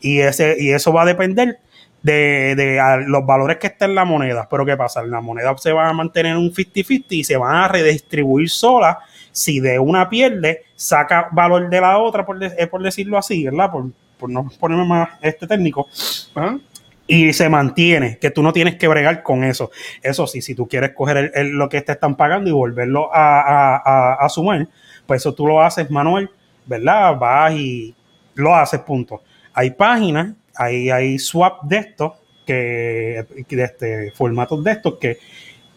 y 0.00 0.18
ese 0.20 0.56
y 0.58 0.70
eso 0.70 0.92
va 0.92 1.02
a 1.02 1.06
depender 1.06 1.58
de, 2.02 2.54
de 2.56 2.78
a 2.80 2.96
los 2.98 3.24
valores 3.26 3.56
que 3.58 3.66
estén 3.68 3.90
en 3.90 3.96
la 3.96 4.04
moneda 4.04 4.46
pero 4.50 4.64
qué 4.64 4.76
pasa 4.76 5.02
la 5.02 5.20
moneda 5.20 5.56
se 5.58 5.72
va 5.72 5.88
a 5.88 5.92
mantener 5.92 6.36
un 6.36 6.52
50-50 6.52 7.04
y 7.10 7.24
se 7.24 7.36
van 7.36 7.54
a 7.56 7.68
redistribuir 7.68 8.48
sola 8.50 8.98
si 9.30 9.60
de 9.60 9.78
una 9.78 10.08
pierde, 10.08 10.62
saca 10.74 11.28
valor 11.30 11.68
de 11.70 11.80
la 11.80 11.98
otra, 11.98 12.26
por, 12.26 12.40
de- 12.40 12.52
eh, 12.58 12.66
por 12.66 12.82
decirlo 12.82 13.16
así, 13.18 13.44
¿verdad? 13.44 13.70
Por, 13.70 13.84
por 14.18 14.28
no 14.28 14.50
ponerme 14.58 14.84
más 14.84 15.10
este 15.22 15.46
técnico. 15.46 15.86
Y 17.08 17.32
se 17.32 17.48
mantiene, 17.48 18.18
que 18.18 18.30
tú 18.30 18.42
no 18.44 18.52
tienes 18.52 18.76
que 18.76 18.86
bregar 18.88 19.24
con 19.24 19.42
eso. 19.42 19.70
Eso 20.02 20.26
sí, 20.28 20.42
si 20.42 20.54
tú 20.54 20.68
quieres 20.68 20.92
coger 20.94 21.32
el- 21.34 21.50
lo 21.50 21.68
que 21.68 21.80
te 21.82 21.92
están 21.92 22.16
pagando 22.16 22.50
y 22.50 22.52
volverlo 22.52 23.10
a, 23.14 23.40
a, 23.40 23.76
a- 23.78 24.14
a 24.24 24.28
sumar, 24.28 24.68
pues 25.06 25.22
eso 25.22 25.34
tú 25.34 25.46
lo 25.46 25.62
haces 25.62 25.90
manual, 25.90 26.30
¿verdad? 26.66 27.16
Vas 27.18 27.54
y 27.54 27.94
lo 28.34 28.54
haces, 28.54 28.80
punto. 28.80 29.22
Hay 29.54 29.70
páginas, 29.72 30.34
hay, 30.54 30.90
hay 30.90 31.18
swap 31.18 31.62
de 31.64 31.78
estos, 31.78 32.12
que, 32.46 33.26
de 33.48 33.64
este, 33.64 34.10
formatos 34.12 34.62
de 34.64 34.72
estos 34.72 34.94
que 34.98 35.18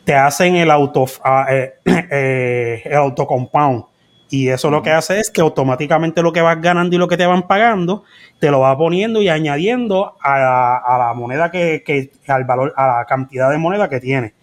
te 0.03 0.15
hacen 0.15 0.55
el 0.55 0.71
auto 0.71 1.05
ah, 1.23 1.47
eh, 1.49 1.75
eh, 1.85 2.81
el 2.85 2.95
auto 2.95 3.27
compound 3.27 3.85
y 4.31 4.47
eso 4.47 4.71
lo 4.71 4.81
que 4.81 4.91
hace 4.91 5.19
es 5.19 5.29
que 5.29 5.41
automáticamente 5.41 6.23
lo 6.23 6.31
que 6.31 6.41
vas 6.41 6.59
ganando 6.61 6.95
y 6.95 6.99
lo 6.99 7.09
que 7.09 7.17
te 7.17 7.25
van 7.25 7.47
pagando 7.47 8.05
te 8.39 8.49
lo 8.49 8.61
va 8.61 8.77
poniendo 8.77 9.21
y 9.21 9.27
añadiendo 9.27 10.15
a 10.21 10.39
la, 10.39 10.77
a 10.77 10.97
la 10.97 11.13
moneda 11.13 11.51
que, 11.51 11.83
que 11.85 12.11
al 12.27 12.45
valor 12.45 12.73
a 12.77 12.99
la 12.99 13.05
cantidad 13.05 13.51
de 13.51 13.57
moneda 13.57 13.89
que 13.89 13.99
tiene 13.99 14.33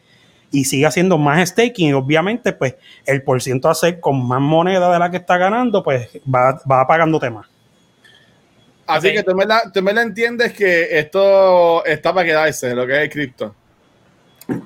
y 0.50 0.66
sigue 0.66 0.84
haciendo 0.84 1.16
más 1.16 1.48
staking 1.48 1.88
y 1.88 1.92
obviamente 1.94 2.52
pues 2.52 2.76
el 3.06 3.22
por 3.22 3.40
ciento 3.40 3.68
a 3.68 3.72
hacer 3.72 3.98
con 3.98 4.28
más 4.28 4.42
moneda 4.42 4.92
de 4.92 4.98
la 4.98 5.10
que 5.10 5.16
está 5.16 5.38
ganando 5.38 5.82
pues 5.82 6.20
va, 6.32 6.60
va 6.70 6.86
pagándote 6.86 7.30
más 7.30 7.48
Así 8.88 9.12
que 9.12 9.22
tú 9.22 9.34
me, 9.34 9.44
la, 9.44 9.70
tú 9.70 9.82
me 9.82 9.92
la 9.92 10.00
entiendes 10.00 10.54
que 10.54 10.98
esto 10.98 11.84
está 11.84 12.14
para 12.14 12.24
quedarse, 12.24 12.74
lo 12.74 12.86
que 12.86 12.94
es 12.94 13.00
el 13.00 13.10
cripto. 13.10 13.54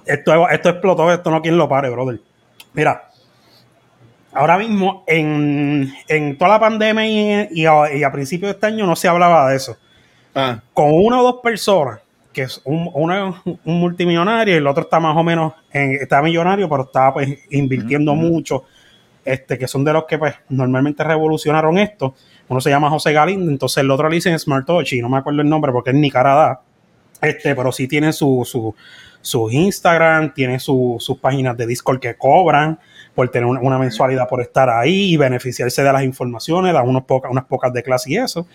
Esto, 0.06 0.48
esto 0.48 0.68
explotó, 0.68 1.12
esto 1.12 1.28
no 1.28 1.42
quien 1.42 1.58
lo 1.58 1.68
pare, 1.68 1.90
brother. 1.90 2.20
Mira, 2.72 3.10
ahora 4.32 4.58
mismo 4.58 5.04
en, 5.06 5.92
en 6.08 6.36
toda 6.38 6.52
la 6.52 6.60
pandemia 6.60 7.06
y, 7.50 7.60
y 7.62 7.66
a, 7.66 7.94
y 7.94 8.02
a 8.02 8.12
principios 8.12 8.48
de 8.48 8.52
este 8.54 8.66
año 8.66 8.86
no 8.86 8.96
se 8.96 9.08
hablaba 9.08 9.50
de 9.50 9.56
eso. 9.56 9.76
Ah, 10.34 10.60
Con 10.72 10.90
una 10.92 11.20
o 11.20 11.22
dos 11.22 11.36
personas 11.42 12.00
que 12.32 12.42
es 12.42 12.62
un, 12.64 12.88
una- 12.94 13.42
un 13.44 13.60
multimillonario 13.80 14.54
y 14.54 14.56
el 14.56 14.66
otro 14.66 14.84
está 14.84 14.98
más 14.98 15.14
o 15.16 15.22
menos, 15.22 15.52
en- 15.72 15.96
está 16.00 16.22
millonario, 16.22 16.66
pero 16.68 16.84
está 16.84 17.12
pues 17.12 17.28
invirtiendo 17.50 18.14
mucho, 18.14 18.64
este, 19.24 19.58
que 19.58 19.68
son 19.68 19.84
de 19.84 19.92
los 19.92 20.04
que 20.06 20.16
pues 20.18 20.34
normalmente 20.48 21.04
revolucionaron 21.04 21.76
esto. 21.78 22.14
Uno 22.48 22.60
se 22.60 22.70
llama 22.70 22.88
José 22.88 23.12
Galindo, 23.12 23.50
entonces 23.50 23.78
el 23.78 23.90
otro 23.90 24.08
le 24.08 24.14
dicen 24.16 24.38
Smartochi, 24.38 25.00
no 25.02 25.08
me 25.10 25.18
acuerdo 25.18 25.42
el 25.42 25.48
nombre 25.48 25.72
porque 25.72 25.90
es 25.90 25.96
ni 25.96 26.10
cara 26.10 26.34
da. 26.34 26.60
Este, 27.20 27.54
pero 27.54 27.70
sí 27.70 27.86
tiene 27.86 28.12
su, 28.14 28.42
su, 28.46 28.74
su 29.20 29.50
Instagram, 29.50 30.32
tiene 30.34 30.58
su- 30.58 30.96
sus 31.00 31.18
páginas 31.18 31.56
de 31.58 31.66
Discord 31.66 32.00
que 32.00 32.14
cobran 32.16 32.78
por 33.14 33.28
tener 33.30 33.46
una, 33.46 33.60
una 33.60 33.78
mensualidad 33.78 34.28
por 34.28 34.40
estar 34.40 34.70
ahí 34.70 35.12
y 35.12 35.16
beneficiarse 35.16 35.82
de 35.82 35.92
las 35.92 36.02
informaciones, 36.02 36.72
da 36.72 36.82
unos 36.82 37.04
poca- 37.04 37.28
unas 37.28 37.44
pocas 37.44 37.72
de 37.72 37.82
clase 37.82 38.10
y 38.12 38.16
eso. 38.16 38.46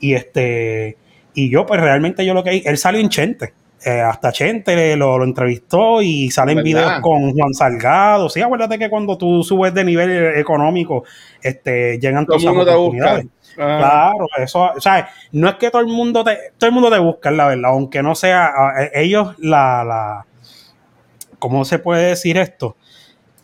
Y 0.00 0.14
este, 0.14 0.96
y 1.34 1.50
yo, 1.50 1.66
pues 1.66 1.80
realmente 1.80 2.24
yo 2.26 2.34
lo 2.34 2.42
que 2.42 2.58
él 2.64 2.78
salió 2.78 3.00
en 3.00 3.08
Chente. 3.08 3.52
eh, 3.84 4.00
hasta 4.02 4.30
Chente 4.30 4.94
lo, 4.96 5.16
lo 5.16 5.24
entrevistó 5.24 6.02
y 6.02 6.30
salen 6.30 6.56
¿Verdad? 6.56 6.64
videos 6.64 6.92
con 7.00 7.32
Juan 7.32 7.54
Salgado. 7.54 8.28
Sí, 8.28 8.42
acuérdate 8.42 8.78
que 8.78 8.90
cuando 8.90 9.16
tú 9.16 9.42
subes 9.42 9.72
de 9.72 9.84
nivel 9.84 10.36
económico, 10.38 11.04
este, 11.40 11.98
llegan 11.98 12.26
todas 12.26 12.42
busca. 12.44 12.60
oportunidades. 12.74 13.26
Ah, 13.58 14.10
Claro, 14.12 14.26
eso, 14.38 14.70
o 14.76 14.80
sea, 14.80 15.08
no 15.32 15.48
es 15.48 15.54
que 15.56 15.70
todo 15.70 15.80
el 15.80 15.88
mundo 15.88 16.22
te, 16.24 16.36
todo 16.58 16.68
el 16.68 16.74
mundo 16.74 16.90
te 16.90 16.98
busca, 16.98 17.30
la 17.30 17.46
verdad, 17.48 17.70
aunque 17.70 18.02
no 18.02 18.14
sea, 18.14 18.46
a- 18.46 18.70
a- 18.80 18.90
ellos 18.94 19.34
la, 19.38 19.82
la, 19.84 20.26
¿cómo 21.38 21.64
se 21.64 21.78
puede 21.78 22.08
decir 22.08 22.36
esto? 22.36 22.76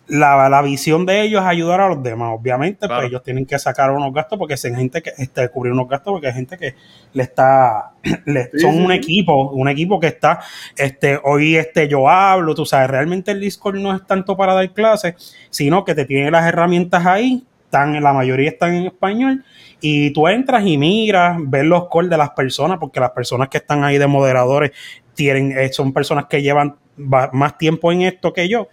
La, 0.09 0.49
la 0.49 0.63
visión 0.63 1.05
de 1.05 1.23
ellos 1.23 1.43
es 1.43 1.49
ayudar 1.49 1.81
a 1.81 1.89
los 1.89 2.01
demás, 2.01 2.31
obviamente, 2.39 2.87
Claro. 2.87 3.01
pues 3.03 3.11
ellos 3.11 3.23
tienen 3.25 3.45
que 3.45 3.59
sacar 3.59 3.91
unos 3.91 4.13
gastos 4.15 4.39
porque 4.39 4.57
son 4.57 4.77
gente 4.77 5.03
que, 5.03 5.11
este, 5.19 5.49
cubrir 5.49 5.73
unos 5.73 5.89
gastos 5.89 6.13
porque 6.13 6.29
hay 6.29 6.33
gente 6.35 6.57
que 6.57 6.75
le 7.13 7.23
está, 7.25 7.91
le- 8.25 8.51
Sí, 8.53 8.61
son 8.61 8.75
sí, 8.75 8.81
un 8.85 8.93
equipo, 8.93 9.51
un 9.51 9.69
equipo 9.69 9.99
que 9.99 10.07
está, 10.07 10.39
este, 10.77 11.19
hoy 11.25 11.57
este, 11.57 11.89
yo 11.89 12.09
hablo, 12.09 12.55
tú 12.55 12.65
sabes, 12.65 12.89
realmente 12.89 13.33
el 13.33 13.41
Discord 13.41 13.79
no 13.79 13.93
es 13.97 14.07
tanto 14.07 14.37
para 14.37 14.55
dar 14.55 14.73
clases, 14.73 15.35
sino 15.51 15.85
que 15.85 15.95
te 15.97 16.05
tiene 16.05 16.31
las 16.31 16.47
herramientas 16.47 17.05
ahí, 17.05 17.45
están, 17.65 18.01
la 18.01 18.13
mayoría 18.13 18.51
están 18.51 18.75
en 18.77 18.87
español, 18.87 19.45
y 19.81 20.11
tú 20.13 20.29
entras 20.29 20.65
y 20.65 20.79
miras, 20.79 21.37
ves 21.41 21.65
los 21.65 21.89
calls 21.89 22.09
de 22.11 22.17
las 22.17 22.31
personas, 22.31 22.79
porque 22.79 23.01
las 23.01 23.11
personas 23.11 23.49
que 23.49 23.59
están 23.59 23.83
ahí 23.83 23.99
de 23.99 24.07
moderadores 24.07 24.71
tienen, 25.15 25.51
eh, 25.59 25.73
son 25.73 25.93
personas 25.93 26.27
que 26.27 26.43
llevan 26.43 26.77
más 26.97 27.59
tiempo 27.59 27.91
en 27.91 28.03
esto 28.03 28.33
que 28.33 28.49
yo 28.49 28.69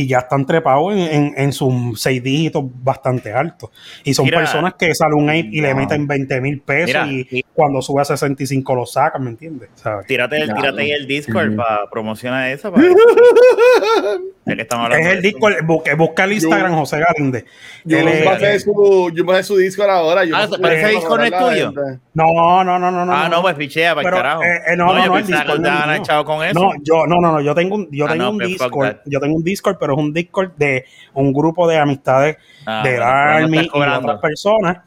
y 0.00 0.06
ya 0.06 0.18
están 0.20 0.44
trepados 0.46 0.92
en, 0.94 0.98
en- 1.00 1.34
en 1.36 1.52
sus 1.52 2.00
seis 2.00 2.22
dígitos 2.22 2.64
bastante 2.82 3.32
altos. 3.32 3.70
Y 4.04 4.14
son 4.14 4.24
Mira. 4.26 4.38
personas 4.38 4.74
que 4.74 4.94
sale 4.94 5.14
un 5.14 5.28
ape 5.28 5.48
y 5.52 5.60
le 5.60 5.74
meten 5.74 6.06
20 6.06 6.40
mil 6.40 6.60
pesos 6.60 6.86
Mira, 6.88 7.06
y 7.06 7.26
y- 7.30 7.44
cuando 7.54 7.80
sube 7.82 8.02
a 8.02 8.04
65 8.04 8.74
lo 8.74 8.84
sacan, 8.86 9.22
¿me 9.24 9.30
entiendes? 9.30 9.68
¿Sabes? 9.74 10.06
Tírate, 10.06 10.36
el, 10.38 10.52
tírate 10.52 10.82
ahí 10.82 10.90
el 10.90 11.06
Discord 11.06 11.54
para 11.56 11.88
promocionar 11.90 12.48
eso. 12.50 12.72
Para 12.72 12.84
ya 14.46 14.56
que 14.56 14.62
estamos 14.62 14.84
hablando 14.86 15.08
Es 15.08 15.14
el. 15.16 15.22
Discord, 15.22 15.64
busca, 15.64 15.94
busca 15.94 16.24
el 16.24 16.32
Instagram 16.34 16.74
José 16.74 16.98
Galinde. 17.00 17.44
Yo 17.84 17.98
Él 17.98 18.28
a 18.28 18.32
hacer 18.32 18.60
su, 18.60 19.10
yo 19.14 19.28
a 19.28 19.32
hacer 19.32 19.44
su 19.44 19.56
Discord 19.56 19.90
ahora. 19.90 20.24
Yo 20.24 20.36
Ah, 20.36 20.42
a 20.44 20.48
pero 20.50 20.68
ese 20.74 20.88
Discord 20.88 21.18
no 21.20 21.24
es 21.24 21.38
tuyo. 21.38 21.72
No, 22.14 22.64
no, 22.64 22.78
no, 22.78 22.90
no, 22.90 23.04
no. 23.06 23.12
ah, 23.14 23.28
no, 23.28 23.42
pues 23.42 23.54
pichea 23.54 23.94
para 23.94 24.10
carajo. 24.10 24.42
eh, 24.42 24.46
eh, 24.72 24.76
no, 24.76 24.86
no, 24.86 25.04
yo 25.04 25.10
no, 25.10 25.18
el 25.18 25.24
que 25.26 25.58
no 25.60 25.92
echado 25.94 26.24
con 26.24 26.44
eso. 26.44 26.58
No, 26.60 26.72
yo 26.82 27.06
no, 27.06 27.16
no, 27.20 27.32
no, 27.32 27.40
yo 27.40 27.54
tengo 27.54 27.76
un, 27.76 27.88
yo 27.90 28.06
Ah, 28.06 28.12
tengo 28.12 28.24
no, 28.24 28.30
un 28.30 28.36
pues, 28.38 28.48
Discord, 28.48 28.88
that. 28.88 29.00
yo 29.06 29.20
tengo 29.20 29.36
un 29.36 29.44
Discord, 29.44 29.76
pero 29.80 29.92
es 29.94 29.98
un 29.98 30.12
Discord 30.12 30.52
de 30.56 30.84
un 31.14 31.32
grupo 31.32 31.66
de 31.68 31.78
amistades 31.78 32.36
Ah, 32.66 32.82
de 32.84 32.98
no 32.98 33.04
Army 33.04 33.58
y 33.58 33.68
otras 33.68 34.20
personas. 34.20 34.78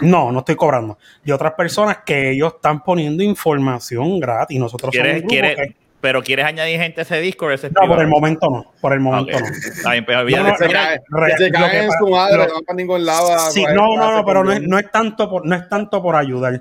No, 0.00 0.32
no 0.32 0.38
estoy 0.38 0.56
cobrando. 0.56 0.96
De 1.22 1.32
otras 1.32 1.52
personas 1.52 1.98
que 2.06 2.30
ellos 2.30 2.54
están 2.54 2.82
poniendo 2.82 3.22
información 3.22 4.18
gratis. 4.18 4.58
Nosotros 4.58 4.94
somos 4.94 5.06
un 5.06 5.12
¿Quieres, 5.12 5.20
grupo 5.22 5.28
quieres, 5.28 5.56
que- 5.56 5.76
pero 6.00 6.22
quieres 6.22 6.46
añadir 6.46 6.80
gente 6.80 7.00
a 7.00 7.02
ese 7.02 7.20
Discord? 7.20 7.52
Ese 7.52 7.66
es 7.68 7.72
No, 7.72 7.86
por 7.88 8.00
el 8.00 8.08
momento 8.08 8.48
no. 8.50 8.72
Por 8.80 8.92
el 8.92 9.00
momento 9.00 9.38
no. 9.38 9.46
Está 9.46 9.92
bien, 9.92 10.04
pero 10.06 10.18
No, 10.18 10.24
olvídate. 10.24 10.44
no, 10.44 10.52
Que 10.52 10.58
se 10.58 10.66
Mira, 10.68 10.80
cae- 10.82 11.00
re- 11.08 11.26
que 11.32 11.36
se 11.36 11.50
lo 11.50 11.58
caen 11.58 11.70
que 11.70 11.78
en 11.78 11.88
pa- 11.88 11.94
su 11.98 12.08
madre, 12.08 12.36
lo- 12.36 12.46
no 12.46 12.54
van 12.54 12.64
para 12.64 12.76
ningún 12.76 13.04
lado. 13.06 13.32
a 13.32 13.38
Sí, 13.50 13.60
coger 13.62 13.76
no, 13.76 13.82
no, 13.88 13.94
clases 13.96 14.16
no, 14.16 14.24
pero 14.24 14.44
no 14.44 14.52
es, 14.52 14.62
no 14.62 14.78
es 14.78 14.90
tanto 14.90 15.28
por, 15.30 15.46
no 15.46 15.54
es 15.56 15.68
tanto 15.68 16.02
por 16.02 16.16
ayudar. 16.16 16.60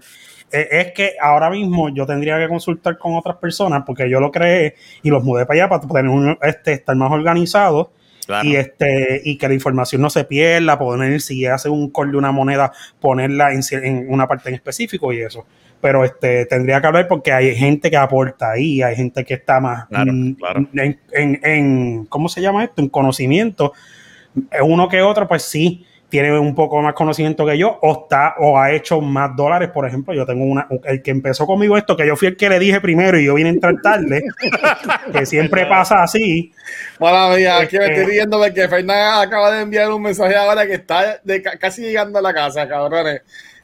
Eh, 0.52 0.68
es 0.72 0.92
que 0.94 1.14
ahora 1.22 1.50
mismo 1.50 1.90
yo 1.94 2.06
tendría 2.06 2.38
que 2.40 2.48
consultar 2.48 2.98
con 2.98 3.16
otras 3.16 3.38
personas 3.38 3.84
porque 3.86 4.10
yo 4.10 4.20
lo 4.20 4.32
creé 4.32 4.76
y 5.04 5.10
los 5.10 5.24
mudé 5.24 5.46
para 5.46 5.60
allá 5.62 5.70
para 5.70 5.82
poder 5.84 6.08
un- 6.08 6.38
este, 6.42 6.74
estar 6.74 6.96
más 6.96 7.12
organizado 7.12 7.92
claro. 8.26 8.48
y 8.48 8.56
este 8.56 9.22
y 9.24 9.38
que 9.38 9.48
la 9.48 9.54
información 9.54 10.02
no 10.02 10.10
se 10.10 10.24
pierda, 10.24 10.80
poner 10.80 11.22
si 11.22 11.46
hace 11.46 11.70
un 11.70 11.92
call 11.92 12.12
de 12.12 12.18
una 12.18 12.32
moneda, 12.32 12.72
ponerla 13.00 13.52
en 13.54 14.08
una 14.12 14.28
parte 14.28 14.50
en 14.50 14.56
específico 14.56 15.14
y 15.14 15.22
eso. 15.22 15.46
Pero 15.82 16.04
este 16.04 16.46
tendría 16.46 16.82
que 16.82 16.88
hablar 16.88 17.08
porque 17.08 17.32
hay 17.32 17.56
gente 17.56 17.90
que 17.90 17.96
aporta 17.98 18.52
ahí, 18.52 18.82
hay 18.82 18.96
gente 18.96 19.24
que 19.24 19.36
está 19.36 19.60
más 19.62 19.88
Claro, 19.88 20.12
mm, 20.14 20.34
claro. 20.34 20.68
En, 20.74 21.00
en- 21.14 21.40
en- 21.44 22.06
¿cómo 22.08 22.28
se 22.28 22.42
llama 22.42 22.64
esto? 22.66 22.82
En 22.82 22.90
conocimiento. 22.90 23.74
Uno 24.62 24.88
que 24.90 25.02
otro, 25.02 25.28
pues 25.28 25.44
sí, 25.44 25.86
tiene 26.10 26.38
un 26.40 26.56
poco 26.56 26.82
más 26.82 26.94
conocimiento 26.94 27.46
que 27.46 27.58
yo, 27.58 27.78
o 27.82 28.02
está, 28.04 28.34
o 28.40 28.58
ha 28.58 28.72
hecho 28.72 29.00
más 29.00 29.36
dólares, 29.36 29.70
por 29.70 29.88
ejemplo. 29.88 30.14
Yo 30.14 30.26
tengo 30.26 30.44
una, 30.44 30.68
el 30.86 31.02
que 31.02 31.12
empezó 31.12 31.46
conmigo 31.46 31.78
esto, 31.78 31.96
que 31.96 32.06
yo 32.08 32.16
fui 32.16 32.28
el 32.30 32.36
que 32.38 32.50
le 32.50 32.58
dije 32.60 32.82
primero 32.82 33.18
y 33.20 33.26
yo 33.26 33.36
vine 33.36 33.50
a 33.50 33.54
entrar 33.54 33.76
tarde, 33.82 34.24
que 35.14 35.26
siempre 35.26 35.66
pasa 35.66 36.04
así. 36.04 36.52
Mala 37.00 37.36
mía, 37.36 37.62
es 37.64 37.70
que 37.70 37.78
me 37.80 37.86
Este- 37.86 38.00
estoy 38.02 38.14
riendo 38.16 38.40
porque 38.40 38.68
Fernández 38.68 39.28
acaba 39.28 39.52
de 39.52 39.62
enviar 39.62 39.92
un 39.92 40.02
mensaje 40.02 40.36
ahora 40.36 40.66
que 40.66 40.74
está 40.74 41.20
de 41.24 41.42
ca- 41.42 41.58
casi 41.58 41.84
llegando 41.84 42.20
a 42.20 42.22
la 42.22 42.34
casa, 42.34 42.68
cabrones. 42.68 43.22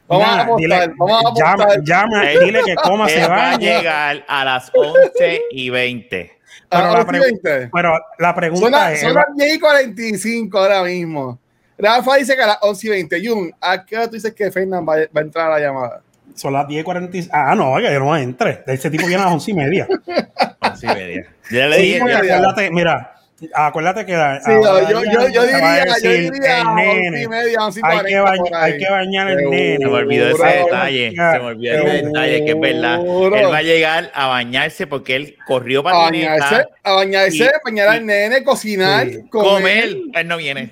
Vamos 0.08 0.24
a 0.24 0.30
Nada, 0.30 0.42
apostar, 0.44 0.60
dile- 0.88 0.94
vamos 0.98 1.18
a 1.24 1.34
llama, 1.34 1.52
apostar. 1.64 1.82
llama, 1.84 2.22
dile 2.44 2.60
que 2.64 2.74
coma, 2.76 3.08
se 3.08 3.26
va 3.26 3.50
a 3.52 3.56
llegar 3.58 4.24
a 4.28 4.44
las 4.44 4.70
11 4.74 5.40
y 5.50 5.70
20. 5.70 6.32
Pero 6.68 6.82
A 6.82 6.86
la, 6.88 6.92
las 6.98 7.04
pre- 7.06 7.18
20. 7.20 7.70
pero 7.72 7.92
la 8.18 8.28
Son, 8.28 8.34
pregunta 8.36 8.70
las- 8.70 8.92
es, 8.92 9.00
son 9.00 9.14
las 9.14 9.26
10 9.36 9.54
y 9.54 9.58
45 9.60 10.58
ahora 10.58 10.82
mismo. 10.84 11.38
Rafa 11.78 12.16
dice 12.16 12.34
que 12.36 12.42
a 12.42 12.46
las 12.46 12.58
11 12.62 12.86
y 12.86 12.90
20. 12.90 13.28
Jun, 13.28 13.52
¿a 13.60 13.84
qué 13.84 13.96
hora 13.96 14.06
tú 14.06 14.14
dices 14.14 14.32
que 14.34 14.50
Fernández 14.50 14.88
va, 14.88 14.94
va 15.14 15.20
a 15.20 15.24
entrar 15.24 15.50
a 15.50 15.58
la 15.58 15.60
llamada? 15.60 16.00
son 16.34 16.52
las 16.52 16.68
10 16.68 16.80
y 16.82 16.84
40. 16.84 17.18
Ah, 17.32 17.54
no, 17.54 17.76
que 17.76 17.84
yo 17.92 17.98
no 18.00 18.14
entre. 18.16 18.62
Ese 18.66 18.90
tipo 18.90 19.06
viene 19.06 19.22
a 19.22 19.26
las 19.26 19.34
11 19.34 19.50
y 19.50 19.54
media. 19.54 19.86
11 20.60 20.86
y 20.86 20.88
media. 20.94 21.26
Yo 21.50 21.66
le 21.68 21.76
Sí, 21.76 21.82
dije, 21.82 21.98
ya. 21.98 22.70
mira, 22.70 23.15
acuérdate 23.54 24.06
que 24.06 24.12
la- 24.14 24.40
Sí, 24.40 24.50
ahora 24.50 24.88
yo, 24.90 25.00
diría, 25.02 25.28
yo 25.28 25.42
diría 25.42 25.82
el 25.82 25.88
11 25.90 27.22
y 27.22 27.28
media, 27.28 27.64
11 27.66 27.80
y 27.80 27.82
hay 27.86 27.98
40 27.98 28.34
que, 28.48 28.54
hay 28.54 28.84
bañar 28.90 29.30
el 29.30 29.50
nene. 29.50 29.76
se 29.78 29.84
me 29.86 29.92
olvidó 29.92 30.28
ese 30.30 30.46
detalle. 30.58 31.10
Se 31.10 31.16
me 31.38 31.44
olvidó 31.44 31.74
ese 31.74 32.02
detalle, 32.06 32.44
que 32.44 32.50
es 32.52 32.60
verdad. 32.60 33.00
Él 33.00 33.52
va 33.52 33.56
a 33.58 33.62
llegar 33.62 34.10
a 34.14 34.26
bañarse 34.28 34.86
porque 34.86 35.16
él 35.16 35.36
corrió 35.46 35.80
A 35.80 35.82
patineta. 35.84 36.30
bañarse, 36.32 36.68
a 36.82 36.92
bañarse, 36.92 37.36
Y- 37.44 37.48
bañar 37.64 37.88
al 37.88 38.06
nene, 38.06 38.42
cocinar, 38.42 39.06
Sí. 39.06 39.20
Comer. 39.30 39.96
Él 40.14 40.28
no 40.28 40.36
viene. 40.38 40.70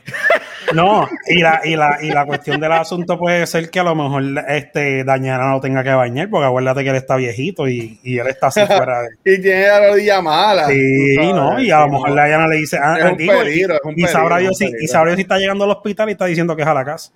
No, 0.72 1.08
y 1.28 1.40
la, 1.40 1.60
y, 1.64 1.76
la, 1.76 1.98
y 2.00 2.08
la 2.10 2.24
cuestión 2.24 2.60
del 2.60 2.72
asunto 2.72 3.18
puede 3.18 3.46
ser 3.46 3.70
que 3.70 3.80
a 3.80 3.82
lo 3.84 3.94
mejor 3.94 4.22
este 4.48 5.04
Dañara 5.04 5.50
no 5.50 5.60
tenga 5.60 5.82
que 5.84 5.90
bañar, 5.92 6.30
porque 6.30 6.46
acuérdate 6.46 6.82
que 6.84 6.90
él 6.90 6.96
está 6.96 7.16
viejito 7.16 7.68
y, 7.68 7.98
y 8.02 8.18
él 8.18 8.26
está 8.28 8.46
así 8.48 8.60
fuera 8.66 9.02
de. 9.02 9.08
Y 9.34 9.40
tiene 9.42 9.66
la 9.66 9.88
rodilla 9.90 10.22
mala. 10.22 10.66
Sí, 10.66 11.14
sabes, 11.16 11.34
¿no? 11.34 11.60
Y 11.60 11.70
a 11.70 11.80
lo 11.80 11.88
mejor 11.88 12.08
no. 12.10 12.14
la 12.14 12.26
Diana 12.26 12.46
le 12.48 12.56
dice, 12.56 12.78
ah, 12.82 12.96
Es 12.98 13.04
un 13.12 13.16
digo, 13.16 13.34
y- 13.34 13.38
peligro, 13.38 13.74
es 13.74 13.80
un 13.84 13.94
y, 13.96 14.02
sabrá 14.02 14.36
peligro, 14.36 14.38
Dios 14.38 14.60
es 14.60 14.78
si, 14.78 14.84
y 14.84 14.88
sabrá 14.88 15.10
Dios 15.10 15.16
si 15.16 15.22
está 15.22 15.38
llegando 15.38 15.64
al 15.64 15.70
hospital 15.70 16.08
y 16.08 16.12
está 16.12 16.26
diciendo 16.26 16.56
que 16.56 16.62
es 16.62 16.68
a 16.68 16.74
la 16.74 16.84
casa. 16.84 17.12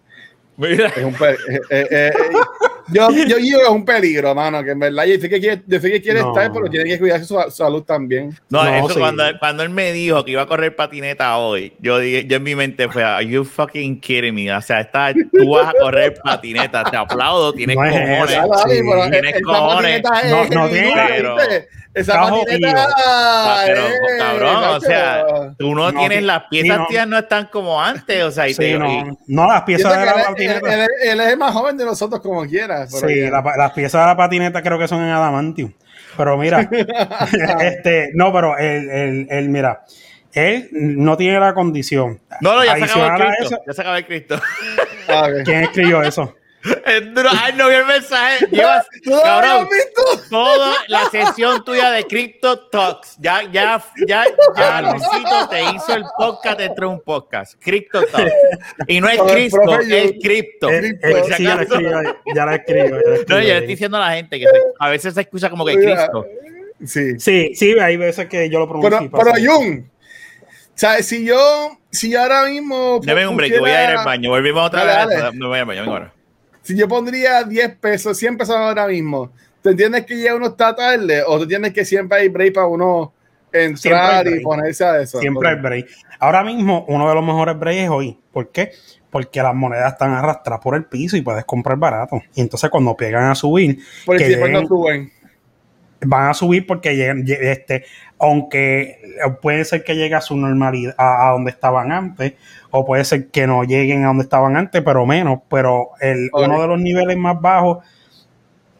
Mira. 0.57 0.89
Es 0.89 1.05
un 1.05 1.15
eh, 1.15 1.37
eh, 1.71 1.87
eh, 1.91 2.13
yo, 2.93 3.11
yo 3.11 3.37
digo 3.37 3.59
que 3.59 3.65
es 3.65 3.71
un 3.71 3.85
peligro, 3.85 4.35
mano, 4.35 4.63
que 4.65 4.71
en 4.71 4.79
verdad 4.79 5.05
yo 5.05 5.19
sé 5.21 5.29
que 5.29 5.41
quiere, 5.41 5.63
yo 5.67 5.81
sé 5.81 5.91
que 5.91 6.01
quiere 6.03 6.21
No. 6.21 6.29
estar, 6.31 6.53
pero 6.53 6.69
tiene 6.69 6.89
que 6.89 6.99
cuidar 6.99 7.25
su, 7.25 7.35
su 7.45 7.51
salud 7.51 7.83
también. 7.83 8.31
No, 8.49 8.65
No, 8.65 8.75
eso 8.75 8.91
sí. 8.95 8.99
cuando, 9.01 9.25
cuando 9.39 9.63
él 9.63 9.71
me 9.71 9.93
dijo 9.93 10.25
que 10.25 10.33
iba 10.33 10.43
a 10.43 10.47
correr 10.47 10.75
patineta 10.77 11.37
hoy, 11.37 11.73
yo, 11.81 11.99
dije, 11.99 12.27
yo 12.27 12.37
en 12.37 12.43
mi 12.43 12.55
mente 12.55 12.89
fue, 12.89 13.05
are 13.05 13.27
you 13.27 13.45
fucking 13.45 14.01
kidding 14.01 14.35
me? 14.35 14.53
O 14.53 14.61
sea, 14.63 14.81
está, 14.81 15.13
tú 15.13 15.51
vas 15.51 15.69
a 15.69 15.73
correr 15.79 16.15
patineta, 16.23 16.85
te 16.85 16.97
aplaudo, 16.97 17.53
tienes 17.53 17.77
No 17.77 17.85
es 17.85 17.93
cojones. 17.93 18.37
Dani, 18.37 18.75
sí. 18.75 19.11
Tienes 19.11 19.43
cojones. 19.43 19.97
es 20.25 20.31
No, 20.31 20.45
no 20.63 20.69
tiene- 20.69 20.93
pero-. 21.09 21.37
Esa 21.95 22.21
patineta. 22.31 22.87
Ah, 23.05 23.63
Pero, 23.67 23.87
eh, 23.89 23.93
cabrón, 24.19 24.65
o 24.65 24.81
sea, 24.81 25.25
tú 25.59 25.75
no, 25.75 25.91
No, 25.91 25.99
tienes 26.01 26.23
las 26.23 26.45
piezas 26.51 26.79
no. 26.79 26.87
tías 26.87 27.09
no 27.09 27.19
están 27.19 27.47
como 27.47 27.83
antes, 27.83 28.23
o 28.23 28.31
sea, 28.31 28.47
y 28.47 28.53
Sí, 28.55 28.59
te, 28.61 28.71
y- 28.71 28.79
no, 28.79 29.19
no, 29.27 29.47
las 29.49 29.63
piezas 29.63 29.99
de 29.99 30.05
la 30.07 30.13
él, 30.13 30.23
patineta. 30.29 30.75
él- 30.75 30.81
él- 30.83 30.89
él 31.11 31.21
es 31.21 31.29
el 31.33 31.39
más 31.39 31.53
joven 31.53 31.77
de 31.77 31.85
nosotros, 31.85 32.21
como 32.21 32.45
quiera. 32.47 32.87
pero 32.93 33.09
Sí, 33.09 33.21
la 33.31 33.43
las 33.57 33.73
piezas 33.73 34.03
de 34.03 34.07
la 34.07 34.17
patineta 34.17 34.63
creo 34.63 34.79
que 34.79 34.87
son 34.87 35.01
en 35.03 35.09
Adamantium. 35.11 35.73
Pero 36.17 36.37
mira, 36.37 36.61
este, 37.61 38.11
no, 38.15 38.33
pero 38.33 38.57
él, 38.59 38.89
él, 38.91 39.27
él, 39.31 39.49
mira, 39.49 39.83
él 40.33 40.69
no 40.73 41.17
tiene 41.17 41.41
la 41.41 41.55
condición. 41.55 42.21
No, 42.41 42.55
no, 42.55 42.65
ya 42.65 42.77
se 42.77 42.85
acabó 42.85 43.07
el 43.07 43.13
Cristo. 43.15 43.45
eso, 43.45 43.63
Ya 43.67 43.73
se 43.73 43.81
acabó 43.81 43.97
el 43.97 44.07
Cristo. 44.07 44.41
Ah. 45.09 45.29
¿Quién 45.45 45.63
escribió 45.63 46.03
eso? 46.03 46.35
Es 46.87 47.15
duro. 47.15 47.29
Ay, 47.41 47.53
no 47.57 47.69
vi 47.69 47.75
el 47.77 47.87
mensaje. 47.87 48.47
Llevas, 48.51 48.87
¿Tú 49.05 49.11
lo 49.11 49.23
cabrón, 49.23 49.69
toda 50.29 50.75
la 50.89 51.05
sesión 51.11 51.65
tuya 51.65 51.91
de 51.93 52.05
Crypto 52.05 52.69
Talks. 52.69 53.17
Ya, 53.19 53.43
ya, 53.53 53.83
ya, 54.07 54.25
ya, 54.57 54.81
Luisito 54.93 55.49
te 55.49 55.63
hizo 55.63 55.95
el 55.95 56.05
podcast 56.17 56.59
dentro 56.59 56.89
de 56.89 56.95
un 56.95 57.01
podcast. 57.01 57.55
Crypto 57.63 58.03
Talks. 58.07 58.33
Y 58.89 59.01
no 59.01 59.09
es 59.09 59.21
Cristo, 59.33 59.81
es. 59.81 60.13
Crypto. 60.23 60.69
Eh, 60.71 60.99
eh, 61.01 61.23
si 61.29 61.33
sí, 61.35 61.43
ya 61.45 61.55
la 61.55 61.63
acaso. 61.63 61.79
escribo, 61.79 62.17
ya 62.35 62.45
la 62.47 62.55
escribo. 62.57 62.97
No, 62.97 63.37
yo 63.37 63.39
le 63.41 63.53
estoy 63.55 63.67
diciendo 63.69 63.97
a 63.99 64.01
la 64.01 64.17
gente 64.17 64.39
que 64.39 64.45
se- 64.47 64.63
a 64.81 64.89
veces 64.89 65.15
se 65.15 65.21
escucha 65.21 65.49
como 65.51 65.65
que 65.65 65.75
Cristo. 65.75 66.27
Sí. 66.85 67.19
Sí, 67.21 67.55
sí, 67.55 67.79
hay 67.79 67.97
veces 67.97 68.27
que 68.27 68.51
yo 68.51 68.59
lo 68.59 68.69
pronuncio. 68.69 69.11
Pero, 69.11 69.33
pero 69.33 69.53
Jun, 69.53 69.91
¿sabes? 70.75 71.07
Si 71.07 71.25
yo, 71.25 71.77
si 71.91 72.11
yo 72.11 72.21
ahora 72.21 72.45
mismo. 72.47 73.01
Dame 73.03 73.27
un 73.29 73.37
break, 73.37 73.59
voy 73.61 73.71
a 73.71 73.85
ir 73.93 73.97
al 73.99 74.05
baño. 74.05 74.31
Volvimos 74.31 74.67
otra 74.67 74.85
Dale, 74.85 75.15
vez. 75.15 75.23
dale. 75.25 75.37
Me 75.39 75.47
voy 75.47 75.59
al 75.61 75.65
baño, 75.67 75.81
vengo 75.83 75.93
ahora. 75.95 76.13
Si 76.69 76.77
yo 76.77 76.87
pondría 76.87 77.45
10 77.45 77.77
pesos, 77.77 78.19
100 78.19 78.37
pesos 78.37 78.55
ahora 78.55 78.87
mismo, 78.87 79.33
¿tú 79.63 79.71
entiendes 79.71 80.05
que 80.05 80.21
ya 80.21 80.35
uno 80.35 80.49
está 80.49 80.77
tarde? 80.77 81.23
¿O 81.27 81.39
tú 81.39 81.45
entiendes 81.45 81.73
que 81.73 81.83
siempre 81.83 82.19
hay 82.19 82.29
break 82.29 82.53
para 82.53 82.67
uno 82.67 83.15
entrar 83.51 84.27
y 84.27 84.43
ponerse 84.43 84.85
a 84.85 85.01
eso? 85.01 85.19
Siempre 85.19 85.49
hay 85.49 85.55
break. 85.55 85.89
Ahora 86.19 86.45
mismo, 86.45 86.85
uno 86.89 87.09
de 87.09 87.15
los 87.15 87.25
mejores 87.25 87.59
breaks 87.59 87.85
es 87.85 87.89
hoy. 87.89 88.19
¿Por 88.31 88.51
qué? 88.51 88.73
Porque 89.09 89.43
las 89.43 89.55
monedas 89.55 89.95
están 89.95 90.13
arrastradas 90.13 90.63
por 90.63 90.75
el 90.75 90.85
piso 90.85 91.17
y 91.17 91.23
puedes 91.23 91.47
comprar 91.47 91.79
barato. 91.79 92.21
Y 92.35 92.43
entonces, 92.43 92.69
cuando 92.69 92.95
pegan 92.95 93.31
a 93.31 93.35
subir, 93.35 93.79
Porque 94.05 94.25
que 94.25 94.29
siempre 94.29 94.53
no 94.53 94.67
suben. 94.67 95.11
Van 96.01 96.29
a 96.31 96.35
subir 96.35 96.67
porque 96.67 96.97
llegan, 96.97 97.25
lle- 97.25 97.41
este, 97.41 97.85
aunque 98.19 98.99
puede 99.43 99.65
ser 99.65 99.85
que 99.85 99.97
llegue 99.97 100.15
a 100.15 100.21
su 100.21 100.37
normalidad, 100.37 100.95
a, 100.99 101.29
a 101.29 101.33
donde 101.33 101.51
estaban 101.51 101.93
antes, 101.93 102.35
o 102.71 102.85
puede 102.85 103.05
ser 103.05 103.29
que 103.29 103.47
no 103.47 103.65
lleguen 103.65 104.05
a 104.05 104.09
donde 104.09 104.25
estaban 104.25 104.57
antes, 104.57 104.83
pero 104.83 105.07
menos. 105.07 105.41
Pero 105.51 105.91
el, 106.01 106.31
uno 106.33 106.61
de 106.63 106.69
los 106.69 106.81
niveles 106.81 107.17
más 107.17 107.41
bajos 107.41 107.79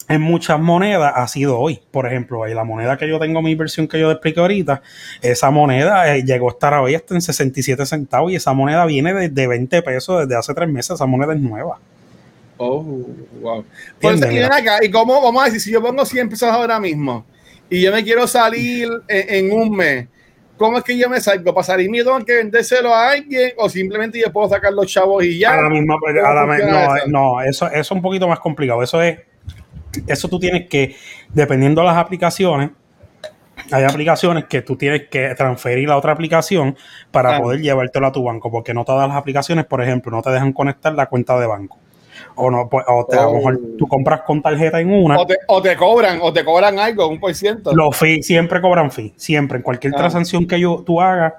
en 0.09 0.23
muchas 0.23 0.59
monedas 0.59 1.13
ha 1.17 1.29
sido 1.29 1.59
hoy. 1.59 1.81
Por 1.91 2.07
ejemplo, 2.07 2.47
la 2.47 2.65
moneda 2.65 2.97
que 2.97 3.07
yo 3.09 3.19
tengo, 3.19 3.43
mi 3.43 3.51
inversión 3.53 3.87
que 3.89 4.01
yo 4.01 4.09
te 4.09 4.13
expliqué 4.15 4.41
ahorita, 4.41 4.83
esa 5.21 5.51
moneda 5.51 6.15
eh, 6.17 6.25
llegó 6.25 6.49
a 6.49 6.53
estar 6.53 6.73
hoy 6.75 6.95
hasta 6.95 7.15
en 7.15 7.21
67 7.21 7.85
centavos 7.85 8.33
y 8.33 8.37
esa 8.37 8.55
moneda 8.55 8.87
viene 8.87 9.13
de, 9.13 9.29
de 9.29 9.47
20 9.47 9.83
pesos 9.83 10.21
desde 10.27 10.39
hace 10.39 10.55
tres 10.55 10.69
meses. 10.69 10.93
Esa 10.93 11.07
moneda 11.07 11.35
es 11.35 11.41
nueva. 11.41 11.79
Oh, 12.59 12.83
wow. 13.41 13.65
Entiende, 14.01 14.35
y 14.35 14.43
acá, 14.43 14.79
¿y 14.85 14.91
cómo 14.91 15.21
vamos 15.23 15.43
a 15.43 15.45
decir? 15.47 15.61
Si 15.61 15.71
yo 15.71 15.81
pongo 15.81 16.05
100 16.05 16.29
pesos 16.29 16.49
ahora 16.51 16.79
mismo 16.81 17.25
y 17.71 17.81
yo 17.83 17.93
me 17.93 18.03
quiero 18.03 18.27
salir 18.27 18.89
en, 19.07 19.47
en 19.47 19.53
un 19.53 19.77
mes, 19.77 20.09
¿cómo 20.57 20.79
es 20.79 20.85
que 20.85 20.99
yo 20.99 21.09
me 21.09 21.21
salgo? 21.21 21.55
¿Para 21.55 21.65
salirme 21.65 21.99
tengo 21.99 22.19
que 22.25 22.35
vendérselo 22.35 22.93
a 22.93 23.11
alguien 23.11 23.53
o 23.57 23.69
simplemente 23.69 24.21
yo 24.21 24.33
puedo 24.33 24.49
sacar 24.49 24.73
los 24.73 24.87
chavos 24.87 25.25
y 25.25 25.39
ya? 25.39 25.55
a 25.55 25.63
la 25.63 25.71
misma 25.71 25.97
¿Cómo 26.01 26.27
a 26.27 26.35
la 26.35 26.47
me- 26.47 26.59
no, 26.59 26.97
eso? 26.97 27.07
no, 27.07 27.41
eso, 27.43 27.67
eso 27.69 27.81
es 27.81 27.91
un 27.93 28.03
poquito 28.03 28.27
más 28.27 28.41
complicado. 28.41 28.83
Eso 28.83 29.01
es, 29.01 29.21
eso 30.07 30.29
tú 30.29 30.41
tienes 30.41 30.69
que, 30.69 30.97
dependiendo 31.33 31.81
de 31.83 31.87
las 31.87 31.97
aplicaciones, 31.97 32.71
hay 33.71 33.85
aplicaciones 33.85 34.45
que 34.47 34.63
tú 34.63 34.77
tienes 34.77 35.09
que 35.09 35.35
transferir 35.37 35.91
a 35.91 35.97
otra 35.97 36.13
aplicación 36.13 36.77
para 37.11 37.39
poder 37.39 37.61
llevártelo 37.61 38.07
a 38.07 38.13
tu 38.13 38.23
banco, 38.25 38.51
porque 38.51 38.73
no 38.75 38.85
todas 38.85 39.09
las 39.09 39.17
aplicaciones, 39.17 39.65
por 39.67 39.83
ejemplo, 39.83 40.11
no 40.11 40.23
te 40.23 40.31
dejan 40.31 40.53
conectar 40.53 40.93
la 40.95 41.07
cuenta 41.07 41.39
de 41.39 41.47
banco. 41.47 41.79
O 42.41 42.51
no, 42.51 42.69
pues, 42.69 42.85
o 42.89 43.05
te- 43.05 43.19
a 43.19 43.23
lo 43.23 43.31
Oh. 43.31 43.35
mejor 43.37 43.61
tú 43.77 43.87
compras 43.89 44.23
con 44.23 44.41
tarjeta 44.41 44.81
en 44.81 44.93
una. 44.93 45.19
O 45.19 45.27
te, 45.27 45.37
o 45.49 45.61
te 45.61 45.77
cobran, 45.77 46.21
o 46.23 46.33
te 46.33 46.45
cobran 46.45 46.79
algo, 46.79 47.09
un 47.09 47.19
por 47.19 47.35
ciento. 47.35 47.75
Los 47.75 47.97
fees 47.97 48.25
siempre 48.27 48.61
cobran 48.61 48.91
fee. 48.93 49.13
Siempre. 49.17 49.57
En 49.59 49.63
cualquier 49.63 49.93
Ah. 49.95 49.99
transacción 49.99 50.47
que 50.47 50.61
yo, 50.61 50.83
tú 50.87 51.01
hagas, 51.01 51.35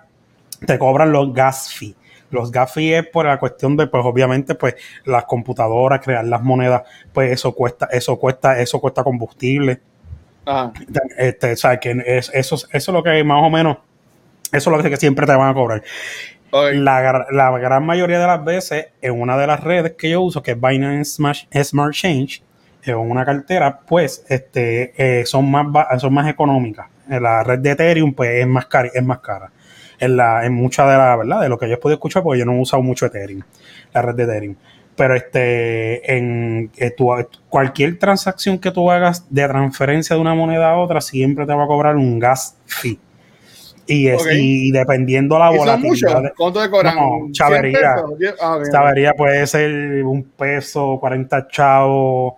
te 0.65 0.77
cobran 0.77 1.11
los 1.11 1.33
gas 1.33 1.73
fees. 1.73 1.95
Los 2.31 2.51
gas 2.51 2.73
fees 2.73 3.03
es 3.05 3.09
por 3.09 3.25
la 3.25 3.39
cuestión 3.39 3.75
de, 3.77 3.87
pues, 3.87 4.03
obviamente, 4.05 4.53
pues, 4.55 4.75
las 5.05 5.23
computadoras, 5.23 5.99
crear 6.03 6.25
las 6.25 6.43
monedas, 6.43 6.83
pues 7.13 7.31
eso 7.31 7.53
cuesta, 7.53 7.87
eso 7.91 8.17
cuesta, 8.19 8.59
eso 8.59 8.79
cuesta 8.79 9.03
combustible. 9.03 9.79
Ajá. 10.45 10.73
Este, 11.17 11.53
o 11.53 11.55
sea, 11.55 11.79
que 11.79 11.91
es- 12.05 12.29
eso, 12.33 12.55
eso 12.55 12.67
es 12.71 12.87
lo 12.89 13.01
que 13.03 13.23
más 13.23 13.41
o 13.43 13.49
menos, 13.49 13.77
eso 14.51 14.71
es 14.75 14.83
lo 14.83 14.89
que 14.89 14.97
siempre 14.97 15.25
te 15.25 15.33
van 15.35 15.49
a 15.49 15.53
cobrar. 15.53 15.81
La, 16.51 17.25
la 17.31 17.51
gran 17.59 17.85
mayoría 17.85 18.19
de 18.19 18.27
las 18.27 18.43
veces, 18.43 18.87
en 19.01 19.19
una 19.19 19.37
de 19.37 19.47
las 19.47 19.63
redes 19.63 19.93
que 19.97 20.09
yo 20.09 20.21
uso, 20.21 20.41
que 20.41 20.51
es 20.51 20.59
Binance 20.59 21.21
Smash- 21.21 21.63
Smart 21.63 21.93
Change, 21.93 22.41
en 22.83 22.95
una 22.95 23.25
cartera, 23.25 23.79
pues 23.81 24.25
este, 24.29 24.93
eh, 24.97 25.25
son, 25.25 25.51
más 25.51 25.67
son 25.99 26.13
más 26.13 26.27
económicas. 26.27 26.87
En 27.09 27.23
la 27.23 27.43
red 27.43 27.59
de 27.59 27.71
Ethereum, 27.71 28.13
pues 28.13 28.29
es 28.31 28.47
más 28.47 28.65
cara. 28.67 28.89
Es 28.93 29.03
más 29.03 29.19
cara. 29.19 29.51
En, 29.99 30.15
la, 30.15 30.45
en 30.45 30.53
mucha 30.53 30.89
de 30.89 30.97
la 30.97 31.15
verdad, 31.17 31.41
de 31.41 31.49
lo 31.49 31.57
que 31.59 31.67
yo 31.67 31.73
he 31.75 31.77
podido 31.77 31.95
escuchar, 31.95 32.23
porque 32.23 32.39
yo 32.39 32.45
no 32.45 32.53
he 32.53 32.61
usado 32.61 32.81
mucho 32.81 33.05
Ethereum, 33.05 33.41
la 33.93 34.01
red 34.01 34.15
de 34.15 34.23
Ethereum. 34.23 34.55
Pero 34.95 35.15
este, 35.15 36.15
en 36.17 36.71
eh, 36.77 36.95
cualquier 37.49 37.99
transacción 37.99 38.59
que 38.59 38.71
tú 38.71 38.89
hagas 38.89 39.25
de 39.29 39.47
transferencia 39.47 40.15
de 40.15 40.21
una 40.21 40.35
moneda 40.35 40.71
a 40.71 40.77
otra, 40.77 41.01
siempre 41.01 41.45
te 41.45 41.53
va 41.53 41.65
a 41.65 41.67
cobrar 41.67 41.95
un 41.95 42.17
gas 42.19 42.57
fee. 42.65 42.99
Y, 43.89 44.07
es, 44.07 44.21
Ok. 44.21 44.27
y 44.33 44.71
dependiendo 44.71 45.37
la 45.39 45.49
volatilidad. 45.49 46.21
de- 46.23 46.31
¿Cuánto 46.37 46.61
te 46.61 46.69
cobran? 46.69 46.95
No, 46.95 47.01
¿100 47.27 47.31
chavería. 47.33 47.95
Ah, 49.09 49.13
puede 49.17 49.47
ser 49.47 50.03
un 50.03 50.23
peso, 50.23 50.97
40 50.99 51.47
chavos. 51.47 52.33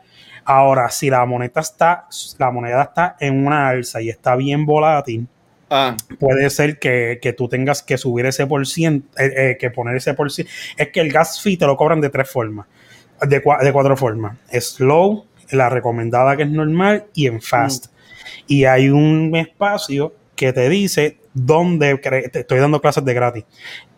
Ahora, 0.45 0.89
si 0.89 1.09
la 1.09 1.25
moneda 1.25 1.61
está, 1.61 2.07
la 2.37 2.51
moneda 2.51 2.83
está 2.83 3.15
en 3.19 3.45
una 3.45 3.69
alza 3.69 4.01
y 4.01 4.09
está 4.09 4.35
bien 4.35 4.65
volátil, 4.65 5.27
Ah, 5.73 5.95
puede 6.19 6.49
ser 6.49 6.79
que, 6.79 7.19
que 7.21 7.31
tú 7.31 7.47
tengas 7.47 7.81
que 7.81 7.97
subir 7.97 8.25
ese 8.25 8.45
por 8.45 8.67
ciento, 8.67 9.07
eh, 9.17 9.31
eh, 9.51 9.57
que 9.57 9.69
poner 9.69 9.95
ese 9.95 10.13
por 10.13 10.29
ciento. 10.29 10.51
Es 10.75 10.89
que 10.89 10.99
el 10.99 11.09
gas 11.13 11.41
fee 11.41 11.55
te 11.55 11.65
lo 11.65 11.77
cobran 11.77 12.01
de 12.01 12.09
tres 12.09 12.29
formas, 12.29 12.67
de, 13.21 13.41
cua- 13.41 13.61
de 13.63 13.71
cuatro 13.71 13.95
formas. 13.95 14.37
Slow, 14.51 15.25
la 15.51 15.69
recomendada 15.69 16.35
que 16.35 16.43
es 16.43 16.49
normal 16.49 17.05
y 17.13 17.27
en 17.27 17.41
fast. 17.41 17.85
Y 18.47 18.65
hay 18.65 18.89
un 18.89 19.33
espacio 19.37 20.13
que 20.35 20.51
te 20.51 20.67
dice 20.67 21.17
dónde, 21.33 21.99
cre- 22.01 22.29
te 22.31 22.39
estoy 22.41 22.59
dando 22.59 22.81
clases 22.81 23.05
de 23.05 23.13
gratis, 23.13 23.45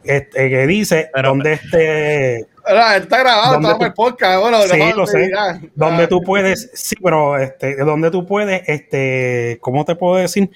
este, 0.04 0.50
que 0.50 0.68
dice 0.68 1.10
Pero- 1.14 1.30
dónde 1.30 1.54
este 1.54 2.46
Ahora, 2.66 2.96
está 2.96 3.20
grabado, 3.20 3.54
¿Dónde 3.56 3.68
está 3.70 3.80
tú- 3.80 3.86
el 3.86 3.94
podcast. 3.94 4.42
Bueno, 4.42 4.62
Sí, 4.62 4.80
lo 4.96 5.06
sé. 5.06 5.30
ya. 5.30 5.60
donde 5.76 6.04
Ah, 6.04 6.08
tú 6.08 6.22
puedes, 6.24 6.72
sí, 6.74 6.96
pero 7.04 7.38
este, 7.38 7.76
donde 7.76 8.10
tú 8.10 8.26
puedes, 8.26 8.62
este, 8.68 9.58
¿cómo 9.60 9.84
te 9.84 9.96
puedo 9.96 10.16
decir? 10.16 10.50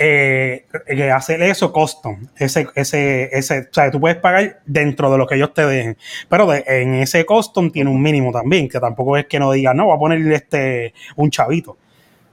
Eh, 0.00 0.64
eh, 0.86 1.10
hacer 1.10 1.42
eso 1.42 1.72
custom, 1.72 2.28
ese, 2.38 2.68
ese, 2.76 3.30
ese, 3.32 3.60
o 3.60 3.74
sea, 3.74 3.90
tú 3.90 3.98
puedes 3.98 4.18
pagar 4.18 4.60
dentro 4.64 5.10
de 5.10 5.18
lo 5.18 5.26
que 5.26 5.34
ellos 5.34 5.52
te 5.54 5.66
dejen, 5.66 5.96
pero 6.28 6.46
de- 6.46 6.62
en 6.68 6.94
ese 6.96 7.24
custom 7.26 7.70
tiene 7.72 7.90
un 7.90 8.00
mínimo 8.00 8.30
también, 8.30 8.68
que 8.68 8.78
tampoco 8.78 9.16
es 9.16 9.26
que 9.26 9.40
no 9.40 9.50
diga, 9.50 9.74
no, 9.74 9.86
voy 9.86 9.96
a 9.96 9.98
poner 9.98 10.32
este, 10.32 10.92
un 11.16 11.30
chavito, 11.30 11.76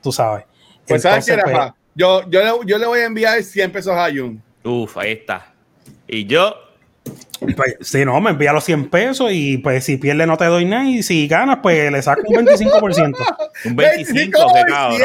tú 0.03 0.11
sabes. 0.11 0.43
Pues, 0.87 1.01
¿sabes 1.01 1.27
Entonces, 1.27 1.43
pues, 1.43 1.57
Rafa? 1.57 1.75
Yo, 1.95 2.29
yo, 2.29 2.41
le, 2.43 2.51
yo 2.67 2.77
le 2.77 2.85
voy 2.85 2.99
a 2.99 3.05
enviar 3.05 3.41
100 3.41 3.71
pesos 3.71 3.93
a 3.95 4.09
Jun. 4.11 4.41
Uf, 4.63 4.97
ahí 4.97 5.13
está. 5.13 5.53
Y 6.07 6.25
yo, 6.25 6.55
Pues, 7.55 7.75
sí, 7.81 8.03
no, 8.03 8.19
me 8.21 8.31
envía 8.31 8.51
los 8.53 8.63
100 8.63 8.89
pesos 8.89 9.29
y 9.31 9.57
pues 9.59 9.83
si 9.83 9.97
pierde 9.97 10.25
no 10.25 10.37
te 10.37 10.45
doy 10.45 10.65
nada 10.65 10.85
y 10.85 11.03
si 11.03 11.27
ganas 11.27 11.59
pues 11.61 11.91
le 11.91 12.01
saco 12.01 12.21
un 12.25 12.45
25%. 12.45 13.13
un 13.65 13.75
25, 13.75 14.53
qué 14.53 14.63
cabrón 14.71 14.99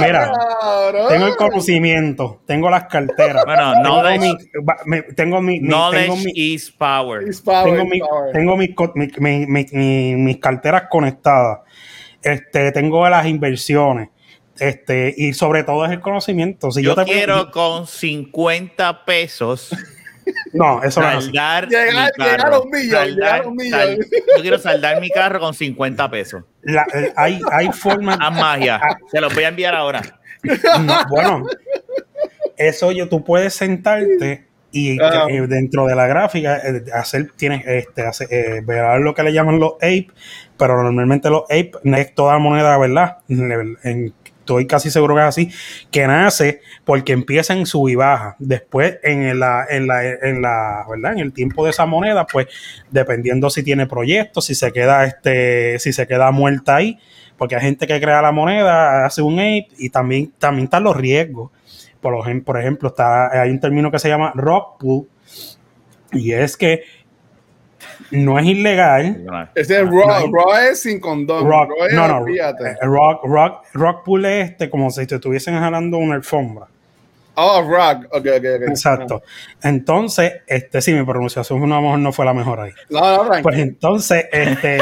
Mira, 0.00 0.32
cabrón. 0.60 1.08
Tengo 1.08 1.26
el 1.28 1.36
conocimiento, 1.36 2.42
tengo 2.46 2.68
las 2.68 2.84
carteras. 2.84 3.44
Bueno, 3.46 3.72
tengo 3.82 4.18
mi, 4.18 5.02
tengo 5.14 5.40
mi, 5.40 5.60
mi- 5.60 5.68
Knowledge 5.68 6.02
tengo 6.04 6.16
mi- 6.16 6.32
is 6.34 6.70
power. 6.70 7.20
Tengo 7.20 7.28
it's 7.82 7.90
mi- 7.90 8.00
power. 8.00 8.32
tengo 8.32 8.56
mis 8.56 8.74
co- 8.74 8.92
mi- 8.94 9.10
mi- 9.18 9.46
mi- 9.46 9.66
mi- 9.72 10.16
mis 10.16 10.36
carteras 10.38 10.84
conectadas. 10.90 11.60
Este, 12.22 12.72
tengo 12.72 13.08
las 13.08 13.24
inversiones. 13.26 14.08
Este, 14.60 15.14
y 15.16 15.32
sobre 15.34 15.62
todo 15.64 15.84
es 15.86 15.92
el 15.92 16.00
conocimiento. 16.00 16.70
Si 16.70 16.82
yo, 16.82 16.94
Yo 16.96 17.04
te 17.04 17.10
quiero 17.10 17.50
con 17.50 17.86
50 17.86 19.04
pesos 19.04 19.70
No, 20.52 20.82
eso 20.82 21.00
no 21.00 21.10
es 21.18 21.26
Llegar- 21.30 21.66
mi 21.68 21.72
carro. 21.72 21.86
llegar 22.20 22.52
a 22.52 23.04
llegar 23.04 23.94
yo 23.96 24.42
quiero 24.42 24.58
saldar 24.58 25.00
mi 25.00 25.08
carro 25.08 25.40
con 25.40 25.54
50 25.54 26.10
pesos. 26.10 26.44
La- 26.62 26.86
eh, 26.94 27.12
hay, 27.16 27.40
hay 27.50 27.68
formas. 27.72 28.18
Haz 28.20 28.32
magia. 28.32 28.80
Se 29.10 29.20
los 29.22 29.34
voy 29.34 29.44
a 29.44 29.48
enviar 29.48 29.74
ahora. 29.74 30.02
No, 30.42 30.94
bueno, 31.08 31.46
eso 32.56 32.92
yo, 32.92 33.08
tú 33.08 33.24
puedes 33.24 33.54
sentarte 33.54 34.46
y 34.70 35.00
Ah. 35.00 35.26
eh, 35.30 35.46
dentro 35.48 35.86
de 35.86 35.94
la 35.96 36.06
gráfica 36.06 36.58
eh, 36.58 36.84
hacer, 36.92 37.30
tienes 37.36 37.66
este, 37.66 38.02
hacer, 38.02 38.28
eh, 38.30 38.60
ver 38.64 39.00
lo 39.00 39.14
que 39.14 39.22
le 39.22 39.32
llaman 39.32 39.58
los 39.58 39.74
ape, 39.76 40.08
pero 40.58 40.82
normalmente 40.82 41.30
los 41.30 41.44
ape 41.44 41.72
no 41.84 41.96
es 41.96 42.14
toda 42.14 42.38
moneda, 42.38 42.76
¿verdad? 42.76 43.18
En- 43.28 43.78
en- 43.82 44.14
estoy 44.48 44.66
casi 44.66 44.90
seguro 44.90 45.14
que 45.14 45.20
es 45.20 45.26
así, 45.26 45.50
que 45.90 46.06
nace 46.06 46.62
porque 46.84 47.12
empieza 47.12 47.52
en 47.52 47.66
sub 47.66 47.88
y 47.90 47.94
baja. 47.94 48.34
Después, 48.38 48.98
en 49.02 49.38
la, 49.38 49.66
en 49.68 49.86
la, 49.86 50.02
en 50.10 50.40
la, 50.40 50.86
¿verdad? 50.88 51.12
En 51.12 51.18
el 51.18 51.32
tiempo 51.34 51.64
de 51.64 51.70
esa 51.70 51.84
moneda, 51.84 52.26
pues, 52.26 52.46
dependiendo 52.90 53.50
si 53.50 53.62
tiene 53.62 53.86
proyectos, 53.86 54.46
si 54.46 54.54
se 54.54 54.72
queda, 54.72 55.04
este, 55.04 55.78
si 55.78 55.92
se 55.92 56.06
queda 56.06 56.30
muerta 56.30 56.76
ahí, 56.76 56.98
porque 57.36 57.56
hay 57.56 57.60
gente 57.62 57.86
que 57.86 58.00
crea 58.00 58.22
la 58.22 58.32
moneda, 58.32 59.04
hace 59.04 59.20
un 59.20 59.34
ape, 59.34 59.68
y 59.76 59.90
también, 59.90 60.32
también 60.38 60.64
están 60.64 60.84
los 60.84 60.96
riesgos. 60.96 61.50
Por, 62.00 62.14
ejem- 62.14 62.42
por 62.42 62.58
ejemplo, 62.58 62.88
está, 62.88 63.42
hay 63.42 63.50
un 63.50 63.60
término 63.60 63.90
que 63.90 63.98
se 63.98 64.08
llama 64.08 64.32
rock 64.34 64.78
pool, 64.80 65.08
y 66.10 66.32
es 66.32 66.56
que 66.56 66.84
no 68.10 68.38
es 68.38 68.46
ilegal. 68.46 69.24
Ese 69.54 69.82
es 69.82 69.90
Raw, 69.90 70.32
Raw 70.32 70.54
es 70.70 70.82
sin 70.82 71.00
condón. 71.00 71.46
Rock, 71.48 71.70
es, 71.88 71.94
no, 71.94 72.08
no, 72.08 72.18
olvídate. 72.18 72.70
eh, 72.70 72.76
rock, 72.82 73.24
rock, 73.24 73.64
rock 73.74 74.04
pool 74.04 74.24
es 74.24 74.50
este 74.50 74.70
como 74.70 74.90
si 74.90 75.06
te 75.06 75.16
estuviesen 75.16 75.58
jalando 75.58 75.98
una 75.98 76.14
alfombra. 76.14 76.66
Oh, 77.40 77.62
Rock. 77.62 78.06
Ok, 78.10 78.26
ok, 78.36 78.44
ok. 78.56 78.68
Exacto. 78.68 79.22
Entonces, 79.62 80.40
este 80.48 80.82
sí, 80.82 80.92
mi 80.92 81.04
pronunciación 81.04 81.62
a 81.72 81.76
lo 81.76 81.82
mejor 81.82 81.98
no 82.00 82.12
fue 82.12 82.24
la 82.24 82.34
mejor 82.34 82.58
ahí. 82.58 82.72
No, 82.90 83.22
no. 83.24 83.42
Pues 83.42 83.58
entonces, 83.58 84.26
este, 84.32 84.80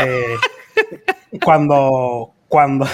cuando, 1.45 2.33
cuando, 2.48 2.87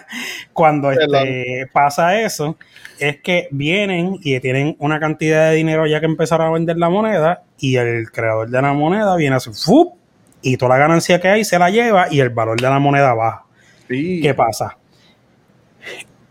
cuando 0.52 0.90
este, 0.92 1.66
pasa 1.72 2.20
eso, 2.20 2.56
es 2.98 3.20
que 3.20 3.48
vienen 3.50 4.18
y 4.22 4.38
tienen 4.40 4.76
una 4.78 4.98
cantidad 5.00 5.50
de 5.50 5.56
dinero 5.56 5.86
ya 5.86 6.00
que 6.00 6.06
empezaron 6.06 6.48
a 6.48 6.50
vender 6.50 6.76
la 6.78 6.88
moneda 6.88 7.42
y 7.58 7.76
el 7.76 8.10
creador 8.10 8.48
de 8.50 8.60
la 8.62 8.72
moneda 8.72 9.14
viene 9.16 9.34
a 9.34 9.36
hacer 9.38 9.54
¡fup! 9.54 9.94
y 10.42 10.56
toda 10.56 10.70
la 10.76 10.78
ganancia 10.78 11.20
que 11.20 11.28
hay 11.28 11.44
se 11.44 11.58
la 11.58 11.70
lleva 11.70 12.06
y 12.10 12.20
el 12.20 12.30
valor 12.30 12.60
de 12.60 12.68
la 12.68 12.78
moneda 12.78 13.14
baja. 13.14 13.44
Sí. 13.88 14.20
¿Qué 14.22 14.34
pasa? 14.34 14.76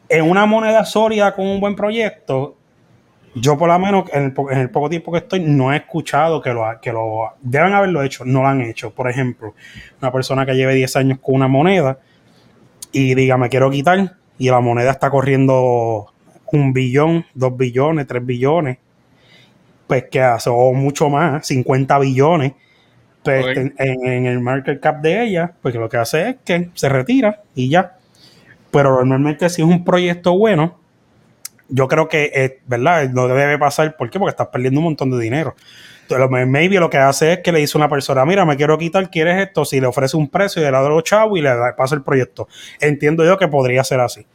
En 0.07 0.29
una 0.29 0.45
moneda 0.45 0.85
sólida 0.85 1.33
con 1.33 1.47
un 1.47 1.59
buen 1.59 1.75
proyecto, 1.75 2.55
yo 3.33 3.57
por 3.57 3.67
lo 3.67 3.77
menos 3.79 4.05
en 4.13 4.23
el, 4.25 4.33
po- 4.33 4.51
en 4.51 4.59
el 4.59 4.69
poco 4.69 4.89
tiempo 4.89 5.11
que 5.11 5.17
estoy 5.19 5.39
no 5.41 5.73
he 5.73 5.77
escuchado 5.77 6.41
que 6.41 6.51
lo, 6.53 6.63
que 6.81 6.91
lo 6.93 7.33
deben 7.41 7.73
haberlo 7.73 8.03
hecho, 8.03 8.23
no 8.23 8.41
lo 8.41 8.47
han 8.47 8.61
hecho. 8.61 8.91
Por 8.93 9.09
ejemplo, 9.09 9.55
una 10.01 10.11
persona 10.11 10.45
que 10.45 10.53
lleve 10.55 10.75
10 10.75 10.95
años 10.97 11.19
con 11.21 11.35
una 11.35 11.47
moneda 11.47 11.97
y 12.95 13.13
diga 13.13 13.37
me 13.37 13.49
quiero 13.49 13.69
quitar 13.69 14.15
y 14.37 14.49
la 14.49 14.61
moneda 14.61 14.91
está 14.91 15.09
corriendo 15.09 16.07
un 16.45 16.71
billón, 16.71 17.25
dos 17.33 17.57
billones, 17.57 18.07
tres 18.07 18.25
billones, 18.25 18.77
pues 19.85 20.05
que 20.09 20.21
hace 20.21 20.49
o 20.49 20.71
mucho 20.73 21.09
más, 21.09 21.45
50 21.45 21.99
billones. 21.99 22.53
Pues 23.21 23.57
en, 23.57 23.73
en 23.77 24.25
el 24.27 24.39
market 24.39 24.79
cap 24.79 25.01
de 25.01 25.23
ella, 25.23 25.51
pues 25.61 25.73
lo 25.75 25.89
que 25.89 25.97
hace 25.97 26.29
es 26.29 26.35
que 26.45 26.69
se 26.75 26.87
retira 26.89 27.41
y 27.55 27.69
ya. 27.69 27.97
Pero 28.71 28.91
normalmente 29.03 29.49
si 29.49 29.61
es 29.61 29.67
un 29.67 29.83
proyecto 29.83 30.37
bueno, 30.37 30.77
yo 31.67 31.87
creo 31.87 32.07
que, 32.07 32.31
eh, 32.33 32.59
¿verdad? 32.67 33.09
No 33.09 33.27
debe 33.27 33.57
pasar. 33.57 33.97
¿Por 33.97 34.09
qué? 34.09 34.19
Porque 34.19 34.31
estás 34.31 34.47
perdiendo 34.47 34.79
un 34.79 34.85
montón 34.85 35.11
de 35.11 35.19
dinero. 35.19 35.55
Maybe 36.47 36.79
lo 36.79 36.89
que 36.89 36.97
hace 36.97 37.33
es 37.33 37.39
que 37.39 37.51
le 37.51 37.59
dice 37.59 37.77
a 37.77 37.79
una 37.79 37.89
persona, 37.89 38.25
mira, 38.25 38.45
me 38.45 38.55
quiero 38.55 38.77
quitar, 38.77 39.09
¿quieres 39.09 39.41
esto? 39.47 39.65
Si 39.65 39.79
le 39.79 39.87
ofrece 39.87 40.15
un 40.17 40.27
precio 40.29 40.61
y 40.61 40.65
le 40.65 40.71
da 40.71 40.83
de 40.83 40.89
los 40.89 41.03
chavos 41.03 41.37
y 41.39 41.41
le 41.41 41.49
da- 41.49 41.75
pasa 41.75 41.95
el 41.95 42.03
proyecto. 42.03 42.47
Entiendo 42.79 43.23
yo 43.25 43.37
que 43.37 43.47
podría 43.47 43.83
ser 43.83 43.99
así. 43.99 44.25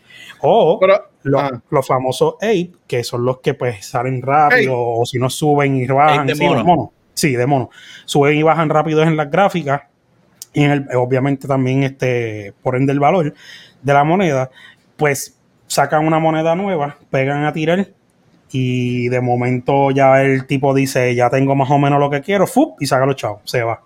O 0.41 0.79
Pero, 0.81 1.09
los, 1.23 1.43
ah. 1.43 1.63
los 1.71 1.87
famosos 1.87 2.35
ape, 2.37 2.73
que 2.87 3.05
son 3.05 3.25
los 3.25 3.41
que 3.41 3.55
pues 3.55 3.87
salen 3.87 4.23
rápido 4.23 4.75
o 4.77 5.07
si 5.07 5.19
no 5.19 5.31
suben 5.31 5.77
y 5.77 5.87
bajan. 5.87 6.27
De 6.27 6.35
sí, 6.35 6.45
mono. 6.45 6.65
monos. 6.65 6.89
Sí, 7.15 7.37
de 7.37 7.47
mono. 7.47 7.71
Suben 8.05 8.37
y 8.37 8.43
bajan 8.43 8.69
rápido 8.71 9.03
en 9.03 9.17
las 9.17 9.31
gráficas 9.31 9.83
y 10.53 10.65
en 10.65 10.71
el, 10.71 10.87
obviamente 10.97 11.47
también 11.47 11.83
este, 11.85 12.55
por 12.63 12.75
ende 12.77 12.93
el 12.93 13.01
valor 13.01 13.33
de 13.83 13.93
la 13.93 14.03
moneda, 14.05 14.51
pues 14.97 15.37
sacan 15.67 16.05
una 16.07 16.19
moneda 16.19 16.55
nueva, 16.57 16.97
pegan 17.11 17.45
a 17.45 17.53
tirar 17.53 17.89
y 18.51 19.09
de 19.09 19.21
momento 19.21 19.91
ya 19.91 20.23
el 20.23 20.47
tipo 20.47 20.75
dice, 20.75 21.15
ya 21.15 21.31
tengo 21.31 21.55
más 21.55 21.71
o 21.71 21.79
menos 21.79 22.01
lo 22.01 22.11
que 22.11 22.21
quiero, 22.21 22.47
¡fup! 22.47 22.81
y 22.81 22.87
saca 22.87 23.07
los 23.07 23.17
chavos, 23.17 23.41
se 23.45 23.63
va. 23.63 23.83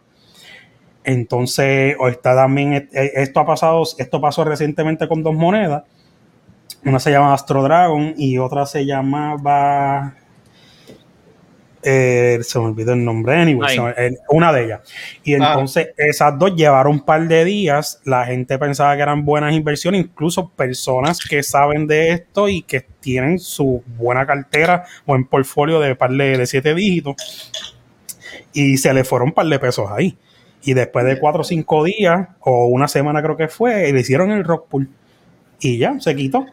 Entonces, 1.05 1.96
o 1.98 2.09
está 2.09 2.35
también, 2.35 2.72
eh, 2.72 2.88
esto 2.92 3.40
ha 3.40 3.46
pasado, 3.46 3.83
esto 3.98 4.20
pasó 4.20 4.44
recientemente 4.44 5.07
con 5.07 5.22
dos 5.22 5.35
monedas. 5.35 5.85
Una 6.85 6.98
se 6.98 7.11
llama 7.11 7.35
Astro 7.35 7.62
Dragon 7.62 8.14
y 8.16 8.38
otra 8.38 8.66
se 8.66 8.87
llamaba. 8.87 10.14
Eh, 11.85 12.38
se 12.42 12.59
me 12.59 12.64
olvidó 12.66 12.94
el 12.94 13.05
nombre, 13.05 13.37
anyway, 13.37 13.79
me- 13.79 13.90
eh, 13.97 14.16
una 14.31 14.53
de 14.53 14.64
ellas. 14.64 14.81
Y 15.23 15.35
Ah. 15.35 15.37
entonces 15.53 15.88
esas 15.97 16.38
dos 16.38 16.57
llevaron 16.57 16.92
un 16.94 17.05
par 17.05 17.29
de 17.29 17.44
días. 17.44 18.01
La 18.05 18.25
gente 18.27 18.59
pensaba 18.59 18.97
que 18.97 19.03
eran 19.03 19.25
buenas 19.25 19.53
inversiones, 19.55 20.01
incluso 20.01 20.49
personas 20.49 21.20
que 21.20 21.42
saben 21.42 21.87
de 21.87 22.11
esto 22.12 22.49
y 22.49 22.62
que 22.62 22.87
tienen 23.01 23.38
su 23.38 23.83
buena 23.99 24.27
cartera, 24.27 24.85
buen 25.07 25.27
portfolio 25.27 25.79
de 25.81 25.94
par 25.94 26.11
de, 26.11 26.38
de 26.38 26.47
siete 26.47 26.75
dígitos. 26.75 27.16
Y 28.53 28.77
se 28.79 28.92
le 28.94 29.05
fueron 29.05 29.29
un 29.29 29.35
par 29.35 29.47
de 29.47 29.59
pesos 29.59 29.90
ahí. 29.90 30.16
Y 30.62 30.73
después 30.75 31.05
de 31.05 31.18
cuatro 31.18 31.42
o 31.42 31.44
cinco 31.44 31.85
días, 31.85 32.29
o 32.40 32.66
una 32.66 32.88
semana 32.88 33.23
creo 33.23 33.37
que 33.37 33.49
fue, 33.49 33.92
le 33.92 34.01
hicieron 34.01 34.31
el 34.31 34.44
rock 34.44 34.68
pool. 34.68 34.88
Y 35.61 35.79
ya, 35.79 35.99
se 36.01 36.14
quitó. 36.16 36.47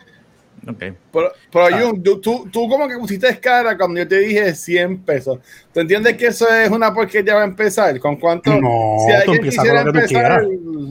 Ok. 0.68 0.78
pero, 1.12 1.32
pero 1.52 1.78
Jun, 1.78 2.04
tú, 2.04 2.22
tú, 2.22 2.48
tú 2.52 2.70
como 2.70 2.88
que 2.88 2.96
pusiste 2.98 3.40
cara 3.40 3.76
cuando 3.78 4.00
yo 4.00 4.08
te 4.08 4.20
dije 4.20 4.54
100 4.54 5.00
pesos. 5.04 5.40
¿Tú 5.74 5.80
entiendes 5.80 6.16
que 6.18 6.28
eso 6.28 6.48
es 6.54 6.70
una 6.70 6.94
porquería 6.94 7.36
va 7.36 7.42
a 7.42 7.46
empezar? 7.46 8.00
¿Con 8.00 8.18
cuánto? 8.18 8.52
No, 8.52 8.60
tú 8.62 9.14
alguien 9.14 9.36
empiezas 9.38 9.64
quisiera 9.64 9.84
con 9.84 9.88
lo 9.88 9.94
que 10.02 10.08
tú 10.08 10.16
empezar- 10.18 10.46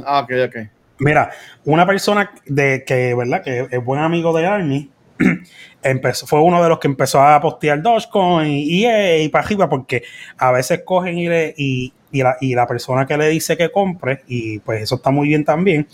Ah, 0.06 0.20
ok, 0.20 0.32
ok. 0.48 0.56
Mira, 0.98 1.30
una 1.64 1.86
persona 1.86 2.32
de 2.46 2.84
que, 2.84 3.14
¿verdad? 3.14 3.42
Que 3.42 3.68
es 3.70 3.84
buen 3.84 4.00
amigo 4.00 4.36
de 4.36 4.46
Army, 4.46 4.90
empezó, 5.82 6.26
fue 6.26 6.40
uno 6.42 6.62
de 6.62 6.68
los 6.68 6.78
que 6.78 6.88
empezó 6.88 7.20
a 7.22 7.40
postear 7.40 7.80
Dogecoin 7.80 8.48
y, 8.48 8.84
y, 8.86 9.22
y 9.22 9.28
para 9.28 9.44
arriba, 9.44 9.68
porque 9.68 10.02
a 10.36 10.52
veces 10.52 10.82
cogen 10.84 11.16
y, 11.18 11.28
le, 11.28 11.54
y, 11.56 11.92
y, 12.12 12.22
la, 12.22 12.36
y 12.40 12.54
la 12.54 12.66
persona 12.66 13.06
que 13.06 13.16
le 13.16 13.28
dice 13.28 13.56
que 13.56 13.70
compre, 13.70 14.22
y 14.26 14.58
pues 14.58 14.82
eso 14.82 14.96
está 14.96 15.10
muy 15.10 15.28
bien 15.28 15.44
también, 15.44 15.86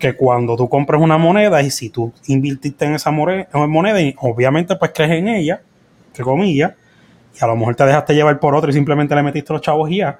que 0.00 0.14
cuando 0.14 0.56
tú 0.56 0.68
compras 0.68 1.00
una 1.00 1.18
moneda 1.18 1.62
y 1.62 1.70
si 1.70 1.90
tú 1.90 2.12
invirtiste 2.26 2.86
en 2.86 2.94
esa 2.94 3.12
moneda, 3.12 3.46
obviamente 4.18 4.74
pues 4.74 4.90
crees 4.92 5.12
en 5.12 5.28
ella, 5.28 5.62
que 6.12 6.22
comillas, 6.24 6.72
y 7.38 7.44
a 7.44 7.46
lo 7.46 7.54
mejor 7.54 7.76
te 7.76 7.84
dejaste 7.84 8.14
llevar 8.14 8.40
por 8.40 8.56
otro 8.56 8.70
y 8.70 8.72
simplemente 8.72 9.14
le 9.14 9.22
metiste 9.22 9.52
los 9.52 9.62
chavos 9.62 9.90
y 9.90 9.98
ya, 9.98 10.18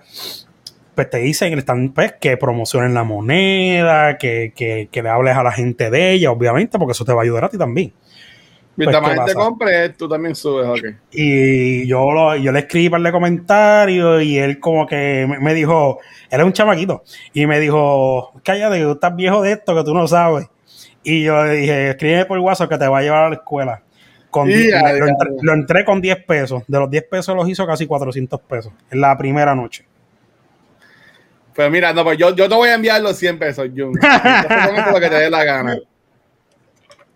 pues 0.95 1.11
te 1.11 1.19
dicen 1.19 1.59
están, 1.59 1.93
pues, 1.93 2.13
que 2.21 2.37
promocionen 2.37 2.95
la 2.95 3.05
moneda, 3.05 4.19
que, 4.19 4.53
que, 4.55 4.89
que 4.93 5.03
le 5.03 5.09
hables 5.09 5.35
a 5.35 5.43
la 5.43 5.51
gente 5.51 5.91
de 5.91 6.13
ella, 6.13 6.31
obviamente, 6.31 6.79
porque 6.79 6.93
eso 6.93 7.05
te 7.05 7.13
va 7.13 7.23
a 7.23 7.25
ayudar 7.25 7.45
a 7.45 7.49
ti 7.49 7.59
también. 7.59 7.93
Mientras 8.81 9.03
Pues, 9.03 9.13
¿qué 9.13 9.19
más 9.19 9.29
gente 9.29 9.43
compre, 9.43 9.89
tú 9.91 10.09
también 10.09 10.35
subes, 10.35 10.67
ok. 10.67 10.97
Y 11.13 11.87
yo, 11.87 12.11
lo, 12.13 12.35
yo 12.37 12.51
le 12.51 12.61
escribí 12.61 12.89
para 12.89 13.03
de 13.03 13.13
comentarios 13.13 14.23
y 14.23 14.39
él 14.39 14.59
como 14.59 14.87
que 14.87 15.29
me, 15.39 15.53
dijo, 15.53 15.99
él 16.31 16.41
es 16.41 16.47
un 16.47 16.53
chamaquito, 16.55 17.03
y 17.35 17.47
me 17.47 17.61
dijo, 17.61 18.33
cállate, 18.43 18.79
que 18.79 18.85
tú 18.85 18.93
estás 18.93 19.15
viejo 19.15 19.43
de 19.43 19.53
esto 19.53 19.75
que 19.77 19.85
tú 19.85 19.93
no 19.93 20.09
sabes. 20.09 20.47
Y 21.03 21.25
yo 21.25 21.45
le 21.45 21.57
dije, 21.57 21.91
escríbeme 21.91 22.25
por 22.25 22.39
WhatsApp 22.39 22.71
que 22.71 22.79
te 22.79 22.89
va 22.89 22.99
a 22.99 23.03
llevar 23.03 23.25
a 23.25 23.29
la 23.29 23.35
escuela. 23.35 23.83
Con 24.31 24.49
Y 24.49 24.55
10 24.55 24.71
ya, 24.71 24.93
lo, 24.95 25.07
entré, 25.07 25.31
ya. 25.31 25.39
lo 25.43 25.53
entré 25.53 25.85
con 25.85 26.01
10 26.01 26.25
pesos. 26.25 26.63
De 26.67 26.79
los 26.79 26.91
10 26.91 27.05
pesos 27.11 27.37
los 27.37 27.49
hizo 27.49 27.67
casi 27.67 27.87
400 27.87 28.41
pesos 28.41 28.73
en 28.91 29.01
la 29.01 29.17
primera 29.19 29.55
noche. 29.55 29.85
Pues 31.55 31.71
mira, 31.71 31.93
no, 31.93 32.05
pues 32.05 32.17
yo, 32.17 32.35
yo 32.35 32.49
te 32.49 32.55
voy 32.55 32.71
a 32.71 32.75
enviar 32.75 33.03
los 33.03 33.17
100 33.19 33.39
pesos, 33.39 33.69
Jun. 33.77 33.93
Con 33.99 34.77
esto 34.77 34.91
lo 34.93 35.01
que 35.01 35.09
te 35.11 35.17
dé 35.17 35.29
la 35.29 35.45
gana. 35.45 35.77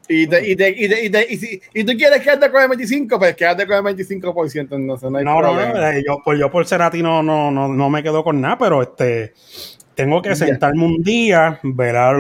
Y, 0.08 0.26
te, 0.26 0.46
y, 0.50 0.54
te, 0.56 0.68
y, 0.70 0.88
te, 0.88 1.04
y, 1.06 1.10
te- 1.10 1.26
y 1.32 1.36
si 1.38 1.60
y 1.72 1.82
tú 1.84 1.92
quieres 1.96 2.20
quedarte 2.20 2.50
con 2.50 2.62
el 2.62 2.68
25, 2.68 3.18
pues 3.18 3.34
quédate 3.34 3.66
con 3.66 3.76
el 3.86 3.96
25%, 3.96 4.74
entonces 4.76 5.10
no 5.10 5.16
hay 5.18 5.24
No, 5.24 5.40
no, 5.40 5.52
problema. 5.52 5.72
no, 5.80 5.88
eh, 5.88 6.02
yo, 6.06 6.18
pues 6.24 6.38
yo 6.38 6.50
por 6.50 6.66
ser 6.66 6.82
a 6.82 6.90
ti 6.90 7.02
no, 7.02 7.22
no, 7.22 7.50
no, 7.50 7.68
no 7.68 7.88
me 7.90 8.02
quedo 8.02 8.22
con 8.22 8.40
nada, 8.40 8.58
pero 8.58 8.82
este 8.82 9.32
tengo 9.94 10.20
que 10.20 10.34
sentarme 10.34 10.84
un 10.84 11.02
día, 11.02 11.60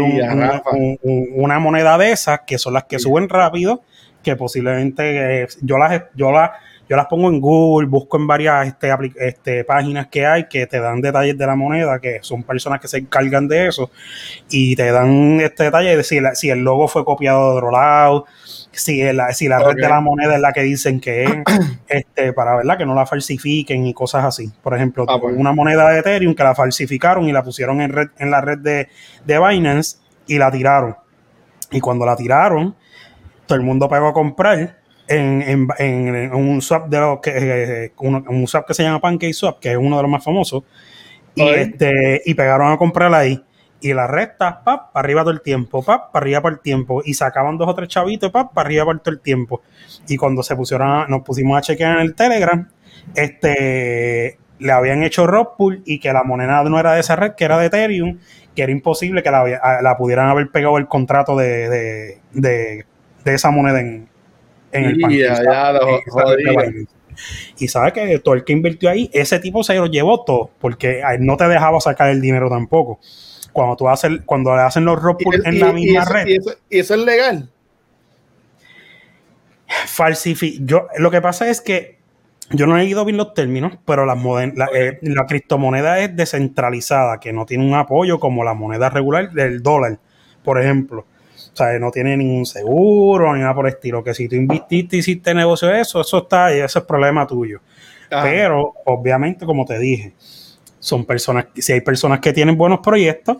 un- 0.04 0.12
un- 0.32 0.40
un- 0.72 0.98
un- 1.02 1.28
una 1.34 1.58
moneda 1.58 1.98
de 1.98 2.12
esas, 2.12 2.40
que 2.46 2.56
son 2.56 2.72
las 2.74 2.84
que 2.84 2.98
suben 2.98 3.28
rápido, 3.28 3.82
que 4.22 4.36
posiblemente 4.36 5.42
eh, 5.42 5.46
yo 5.60 5.76
las 5.76 6.04
yo 6.14 6.32
las 6.32 6.52
yo 6.88 6.96
las 6.96 7.06
pongo 7.06 7.28
en 7.28 7.40
Google, 7.40 7.88
busco 7.88 8.16
en 8.18 8.26
varias 8.26 8.66
este, 8.66 8.90
este, 9.20 9.64
páginas 9.64 10.08
que 10.08 10.26
hay 10.26 10.46
que 10.48 10.66
te 10.66 10.80
dan 10.80 11.00
detalles 11.00 11.36
de 11.38 11.46
la 11.46 11.56
moneda, 11.56 11.98
que 11.98 12.18
son 12.22 12.42
personas 12.42 12.80
que 12.80 12.88
se 12.88 12.98
encargan 12.98 13.48
de 13.48 13.66
eso, 13.68 13.90
y 14.50 14.76
te 14.76 14.90
dan 14.92 15.40
este 15.40 15.64
detalle 15.64 15.96
de 15.96 16.04
si, 16.04 16.20
la- 16.20 16.34
si 16.34 16.50
el 16.50 16.60
logo 16.60 16.86
fue 16.88 17.04
copiado 17.04 17.50
de 17.52 17.56
otro 17.56 17.70
lado, 17.70 18.26
si, 18.70 19.00
el- 19.00 19.20
si 19.32 19.48
la 19.48 19.58
red 19.58 19.76
de 19.76 19.88
la 19.88 20.00
moneda 20.00 20.34
es 20.34 20.40
la 20.40 20.52
que 20.52 20.62
dicen 20.62 21.00
que 21.00 21.24
es, 21.24 21.30
este, 21.88 22.32
para 22.32 22.56
verla 22.56 22.76
que 22.76 22.84
no 22.86 22.94
la 22.94 23.06
falsifiquen 23.06 23.86
y 23.86 23.94
cosas 23.94 24.24
así. 24.24 24.50
Por 24.62 24.74
ejemplo, 24.74 25.04
Ah, 25.08 25.18
una 25.38 25.52
moneda 25.52 25.88
de 25.90 26.00
Ethereum 26.00 26.34
que 26.34 26.42
la 26.44 26.54
falsificaron 26.54 27.28
y 27.28 27.32
la 27.32 27.42
pusieron 27.42 27.80
en, 27.80 27.92
red, 27.92 28.08
en 28.18 28.30
la 28.30 28.40
red 28.40 28.58
de, 28.58 28.88
de 29.24 29.38
Binance 29.38 29.98
y 30.26 30.38
la 30.38 30.50
tiraron. 30.50 30.96
Y 31.70 31.80
cuando 31.80 32.04
la 32.06 32.14
tiraron, 32.16 32.74
todo 33.46 33.56
el 33.56 33.64
mundo 33.64 33.88
pegó 33.88 34.08
a 34.08 34.12
comprar 34.12 34.78
en, 35.08 35.42
en- 35.42 35.68
en- 35.78 36.14
en 36.14 36.34
un 36.34 36.60
swap 36.62 36.88
de 36.88 36.98
los 37.00 37.20
que 37.20 37.32
eh, 37.34 37.92
uno- 37.98 38.24
un 38.28 38.46
swap 38.48 38.66
que 38.66 38.74
se 38.74 38.82
llama 38.82 39.00
Pancake 39.00 39.32
Swap, 39.34 39.58
que 39.60 39.72
es 39.72 39.76
uno 39.76 39.96
de 39.96 40.02
los 40.02 40.10
más 40.10 40.24
famosos, 40.24 40.62
y 41.34 41.42
este, 41.62 42.22
y 42.24 42.34
pegaron 42.34 42.72
a 42.72 42.76
comprar 42.76 43.12
ahí. 43.14 43.42
Y 43.80 43.92
la 43.92 44.06
resta, 44.06 44.62
pap, 44.64 44.92
para 44.92 45.04
arriba 45.04 45.22
todo 45.22 45.32
el 45.32 45.42
tiempo, 45.42 45.82
pap, 45.82 46.10
para 46.10 46.24
arriba 46.24 46.40
para 46.40 46.54
el 46.54 46.60
tiempo. 46.62 47.02
Y 47.04 47.12
sacaban 47.14 47.58
dos 47.58 47.68
o 47.68 47.74
tres 47.74 47.88
chavitos, 47.88 48.30
pap, 48.30 48.52
para 48.54 48.66
arriba 48.66 48.86
para 48.86 48.98
todo 49.00 49.12
el 49.14 49.20
tiempo. 49.20 49.60
Y 50.08 50.16
cuando 50.16 50.42
se 50.42 50.56
pusieron, 50.56 50.88
a- 50.88 51.06
nos 51.06 51.20
pusimos 51.22 51.58
a 51.58 51.60
chequear 51.60 51.96
en 51.96 52.00
el 52.02 52.14
Telegram, 52.14 52.66
este, 53.14 54.38
le 54.58 54.72
habían 54.72 55.02
hecho 55.02 55.26
rock 55.26 55.56
pool 55.56 55.82
y 55.84 55.98
que 55.98 56.12
la 56.12 56.22
moneda 56.22 56.62
no 56.64 56.78
era 56.78 56.94
de 56.94 57.00
esa 57.00 57.16
red, 57.16 57.32
que 57.36 57.44
era 57.44 57.58
de 57.58 57.66
Ethereum, 57.66 58.18
que 58.54 58.62
era 58.62 58.72
imposible 58.72 59.22
que 59.22 59.30
la, 59.30 59.80
la 59.82 59.96
pudieran 59.96 60.28
haber 60.28 60.48
pegado 60.50 60.78
el 60.78 60.86
contrato 60.86 61.36
de, 61.36 61.68
de, 61.68 62.18
de, 62.32 62.86
de 63.24 63.34
esa 63.34 63.50
moneda 63.50 63.80
en, 63.80 64.08
en 64.74 64.84
el. 64.84 64.94
Binance. 64.96 65.44
Y 67.58 67.68
sabe 67.68 67.92
que 67.92 68.18
todo 68.18 68.34
el 68.34 68.44
que 68.44 68.52
invirtió 68.52 68.90
ahí, 68.90 69.10
ese 69.12 69.38
tipo 69.38 69.62
se 69.62 69.74
lo 69.74 69.86
llevó 69.86 70.24
todo, 70.24 70.50
porque 70.60 71.02
no 71.20 71.36
te 71.36 71.46
dejaba 71.48 71.80
sacar 71.80 72.10
el 72.10 72.20
dinero 72.20 72.48
tampoco. 72.48 72.98
Cuando 73.52 73.76
tú 73.76 73.88
haces, 73.88 74.20
cuando 74.26 74.54
le 74.56 74.62
hacen 74.62 74.84
los 74.84 75.00
rock 75.00 75.22
en 75.44 75.60
la 75.60 75.72
misma 75.72 76.04
red. 76.04 76.26
Y 76.68 76.78
eso, 76.78 76.94
es 76.94 77.00
legal. 77.00 77.50
Falsifi 79.86 80.60
yo, 80.64 80.88
lo 80.98 81.10
que 81.10 81.20
pasa 81.20 81.48
es 81.48 81.60
que 81.60 81.98
yo 82.50 82.66
no 82.66 82.76
he 82.76 82.84
ido 82.84 83.04
bien 83.04 83.16
los 83.16 83.32
términos, 83.32 83.78
pero 83.84 84.04
la, 84.04 84.14
la, 84.14 84.68
eh, 84.74 84.98
la, 85.02 85.26
criptomoneda 85.26 86.00
es 86.00 86.14
descentralizada, 86.14 87.18
que 87.18 87.32
no 87.32 87.46
tiene 87.46 87.64
un 87.64 87.74
apoyo 87.74 88.20
como 88.20 88.44
la 88.44 88.54
moneda 88.54 88.90
regular 88.90 89.32
del 89.32 89.62
dólar, 89.62 89.98
por 90.42 90.60
ejemplo. 90.60 91.06
O 91.52 91.56
sea, 91.56 91.78
no 91.78 91.90
tiene 91.90 92.16
ningún 92.16 92.46
seguro 92.46 93.34
ni 93.34 93.40
nada 93.40 93.54
por 93.54 93.66
el 93.66 93.74
estilo. 93.74 94.02
Que 94.02 94.14
si 94.14 94.28
tú 94.28 94.36
investiste 94.36 94.96
y 94.96 94.98
hiciste 95.00 95.34
negocio 95.34 95.72
eso, 95.72 96.00
eso 96.00 96.18
está, 96.18 96.52
ese 96.52 96.78
es 96.78 96.84
problema 96.84 97.26
tuyo. 97.26 97.60
Pero, 98.08 98.74
obviamente, 98.84 99.44
como 99.44 99.64
te 99.64 99.78
dije, 99.78 100.12
son 100.78 101.04
personas, 101.04 101.46
si 101.56 101.72
hay 101.72 101.80
personas 101.80 102.20
que 102.20 102.32
tienen 102.32 102.56
buenos 102.56 102.80
proyectos, 102.80 103.38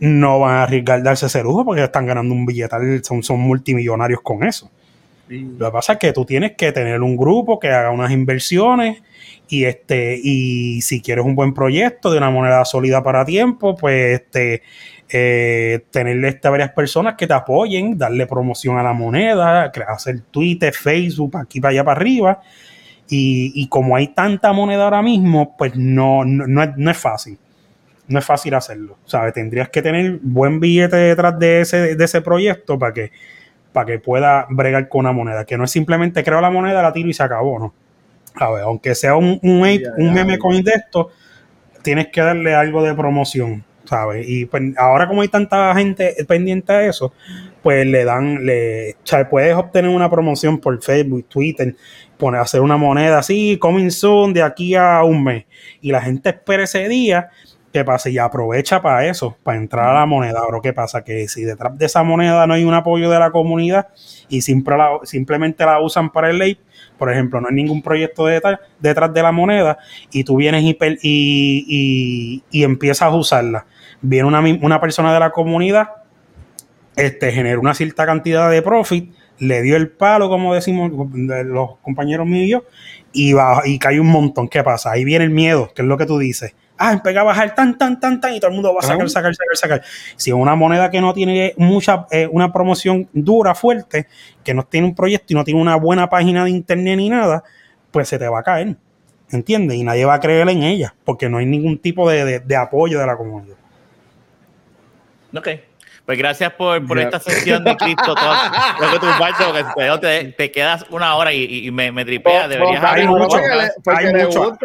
no 0.00 0.40
van 0.40 0.54
a 0.56 0.62
arriesgar 0.64 1.02
darse 1.02 1.26
ese 1.26 1.42
lujo 1.42 1.64
porque 1.64 1.84
están 1.84 2.06
ganando 2.06 2.34
un 2.34 2.44
billetal, 2.44 3.02
son, 3.04 3.22
son 3.22 3.40
multimillonarios 3.40 4.20
con 4.22 4.42
eso. 4.42 4.70
Lo 5.28 5.66
que 5.66 5.72
pasa 5.72 5.94
es 5.94 5.98
que 5.98 6.12
tú 6.12 6.24
tienes 6.24 6.52
que 6.52 6.72
tener 6.72 7.02
un 7.02 7.16
grupo 7.16 7.58
que 7.58 7.68
haga 7.68 7.90
unas 7.90 8.12
inversiones 8.12 9.02
y 9.48 9.64
este 9.64 10.18
y 10.22 10.80
si 10.82 11.00
quieres 11.00 11.24
un 11.24 11.34
buen 11.34 11.52
proyecto 11.52 12.10
de 12.10 12.18
una 12.18 12.30
moneda 12.30 12.64
sólida 12.64 13.02
para 13.02 13.24
tiempo, 13.24 13.76
pues 13.76 14.20
este 14.20 14.62
eh, 15.08 15.84
tenerle 15.90 16.28
este, 16.28 16.48
varias 16.48 16.72
personas 16.72 17.14
que 17.14 17.26
te 17.26 17.34
apoyen, 17.34 17.96
darle 17.96 18.26
promoción 18.26 18.76
a 18.78 18.82
la 18.82 18.92
moneda, 18.92 19.70
hacer 19.88 20.20
Twitter, 20.30 20.72
Facebook, 20.74 21.36
aquí 21.36 21.60
para 21.60 21.70
allá 21.70 21.84
para 21.84 22.00
arriba. 22.00 22.40
Y, 23.08 23.68
como 23.68 23.94
hay 23.94 24.08
tanta 24.08 24.52
moneda 24.52 24.82
ahora 24.82 25.00
mismo, 25.00 25.56
pues 25.56 25.76
no, 25.76 26.24
no, 26.24 26.62
es, 26.62 26.70
no 26.76 26.90
es 26.90 26.96
fácil. 26.96 27.38
No 28.08 28.18
es 28.18 28.24
fácil 28.24 28.54
hacerlo. 28.54 28.98
¿sabes? 29.04 29.32
Tendrías 29.32 29.68
que 29.68 29.80
tener 29.80 30.18
buen 30.22 30.58
billete 30.58 30.96
detrás 30.96 31.38
de 31.38 31.60
ese, 31.60 31.94
de 31.94 32.04
ese 32.04 32.20
proyecto 32.20 32.76
para 32.76 32.92
que, 32.92 33.12
para 33.76 33.84
que 33.84 33.98
pueda 33.98 34.46
bregar 34.48 34.88
con 34.88 35.00
una 35.00 35.12
moneda. 35.12 35.44
Que 35.44 35.58
no 35.58 35.64
es 35.64 35.70
simplemente 35.70 36.24
creo 36.24 36.40
la 36.40 36.48
moneda, 36.48 36.80
la 36.80 36.94
tiro 36.94 37.10
y 37.10 37.12
se 37.12 37.22
acabó, 37.22 37.58
¿no? 37.58 37.74
A 38.36 38.50
ver, 38.50 38.62
aunque 38.62 38.94
sea 38.94 39.16
un, 39.16 39.38
un, 39.42 39.80
un 39.98 40.14
meme 40.14 40.38
coin 40.38 40.64
de 40.64 40.70
esto, 40.70 41.10
tienes 41.82 42.08
que 42.10 42.22
darle 42.22 42.54
algo 42.54 42.82
de 42.82 42.94
promoción. 42.94 43.62
¿sabes? 43.84 44.26
Y 44.26 44.46
pues, 44.46 44.62
ahora 44.78 45.06
como 45.06 45.20
hay 45.20 45.28
tanta 45.28 45.74
gente 45.74 46.16
pendiente 46.26 46.72
a 46.72 46.86
eso, 46.86 47.12
pues 47.62 47.86
le 47.86 48.06
dan, 48.06 48.46
le, 48.46 48.92
o 48.92 48.96
sea, 49.04 49.28
puedes 49.28 49.54
obtener 49.54 49.90
una 49.90 50.08
promoción 50.08 50.58
por 50.58 50.82
Facebook, 50.82 51.26
Twitter, 51.28 51.76
poner, 52.16 52.40
hacer 52.40 52.62
una 52.62 52.78
moneda 52.78 53.18
así, 53.18 53.58
coming 53.58 53.90
soon, 53.90 54.32
de 54.32 54.42
aquí 54.42 54.74
a 54.74 55.04
un 55.04 55.22
mes. 55.22 55.44
Y 55.82 55.92
la 55.92 56.00
gente 56.00 56.30
espera 56.30 56.64
ese 56.64 56.88
día, 56.88 57.28
¿qué 57.76 57.84
pasa? 57.84 58.08
Y 58.08 58.16
aprovecha 58.16 58.80
para 58.80 59.06
eso, 59.06 59.36
para 59.42 59.58
entrar 59.58 59.90
a 59.90 60.00
la 60.00 60.06
moneda. 60.06 60.40
Ahora, 60.40 60.60
¿qué 60.62 60.72
pasa? 60.72 61.04
Que 61.04 61.28
si 61.28 61.44
detrás 61.44 61.76
de 61.76 61.84
esa 61.84 62.02
moneda 62.02 62.46
no 62.46 62.54
hay 62.54 62.64
un 62.64 62.72
apoyo 62.72 63.10
de 63.10 63.18
la 63.18 63.30
comunidad 63.30 63.88
y 64.30 64.40
simplemente 64.40 65.66
la 65.66 65.78
usan 65.82 66.08
para 66.08 66.30
el 66.30 66.38
ley, 66.38 66.58
por 66.96 67.12
ejemplo, 67.12 67.38
no 67.38 67.48
hay 67.50 67.54
ningún 67.54 67.82
proyecto 67.82 68.24
detrás 68.24 69.12
de 69.12 69.22
la 69.22 69.30
moneda 69.30 69.76
y 70.10 70.24
tú 70.24 70.36
vienes 70.36 70.64
y, 71.02 72.42
empiezas 72.50 73.02
a 73.02 73.14
usarla 73.14 73.66
viene 74.00 74.26
una, 74.26 74.80
persona 74.80 75.12
de 75.12 75.20
la 75.20 75.30
comunidad, 75.30 75.88
este, 76.96 77.30
generó 77.30 77.60
una 77.60 77.74
cierta 77.74 78.06
cantidad 78.06 78.50
de 78.50 78.62
profit, 78.62 79.12
le 79.38 79.60
dio 79.60 79.76
el 79.76 79.90
palo, 79.90 80.30
como 80.30 80.54
decimos 80.54 80.90
los 81.12 81.76
compañeros 81.82 82.26
míos, 82.26 82.62
y, 83.12 83.34
y 83.64 83.78
cae 83.78 84.00
un 84.00 84.06
montón. 84.06 84.48
¿Qué 84.48 84.62
pasa? 84.62 84.92
Ahí 84.92 85.04
viene 85.04 85.26
el 85.26 85.30
miedo, 85.30 85.72
que 85.74 85.82
es 85.82 85.88
lo 85.88 85.98
que 85.98 86.06
tú 86.06 86.18
dices. 86.18 86.54
Ah, 86.78 86.92
empezó 86.92 87.20
a 87.20 87.22
bajar 87.22 87.54
tan, 87.54 87.78
tan, 87.78 87.98
tan, 87.98 88.20
tan, 88.20 88.34
y 88.34 88.40
todo 88.40 88.50
el 88.50 88.54
mundo 88.54 88.74
va 88.74 88.80
a 88.80 88.82
sacar, 88.82 89.08
sacar, 89.08 89.34
sacar, 89.34 89.56
sacar. 89.56 89.82
Si 90.16 90.30
es 90.30 90.36
una 90.36 90.54
moneda 90.54 90.90
que 90.90 91.00
no 91.00 91.14
tiene 91.14 91.54
mucha, 91.56 92.06
eh, 92.10 92.28
una 92.30 92.52
promoción 92.52 93.08
dura, 93.12 93.54
fuerte, 93.54 94.06
que 94.44 94.52
no 94.52 94.64
tiene 94.64 94.86
un 94.86 94.94
proyecto 94.94 95.32
y 95.32 95.36
no 95.36 95.44
tiene 95.44 95.60
una 95.60 95.76
buena 95.76 96.08
página 96.08 96.44
de 96.44 96.50
internet 96.50 96.96
ni 96.98 97.08
nada, 97.08 97.42
pues 97.90 98.08
se 98.08 98.18
te 98.18 98.28
va 98.28 98.40
a 98.40 98.42
caer. 98.42 98.76
¿Entiendes? 99.30 99.76
Y 99.76 99.84
nadie 99.84 100.04
va 100.04 100.14
a 100.14 100.20
creer 100.20 100.48
en 100.48 100.62
ella, 100.62 100.94
porque 101.04 101.28
no 101.28 101.38
hay 101.38 101.46
ningún 101.46 101.78
tipo 101.78 102.08
de 102.08 102.56
apoyo 102.56 103.00
de 103.00 103.06
la 103.06 103.16
comunidad. 103.16 103.56
Ok. 105.34 105.48
Pues 106.06 106.18
gracias 106.18 106.52
por, 106.52 106.86
por 106.86 107.00
esta 107.00 107.18
sesión 107.18 107.64
de 107.64 107.76
Cristo 107.76 108.14
Talk. 108.14 108.78
Creo 108.78 108.90
que 108.92 108.98
tú, 109.00 109.06
Marco, 109.18 109.98
te, 109.98 110.24
te, 110.26 110.52
quedas 110.52 110.86
una 110.90 111.16
hora 111.16 111.32
y, 111.32 111.66
y 111.66 111.70
me, 111.72 111.90
me 111.90 112.04
tripea. 112.04 112.46
Deberías 112.46 112.82
hay 112.84 113.06
mucho, 113.08 113.36
hay 113.36 114.12
mucho, 114.12 114.56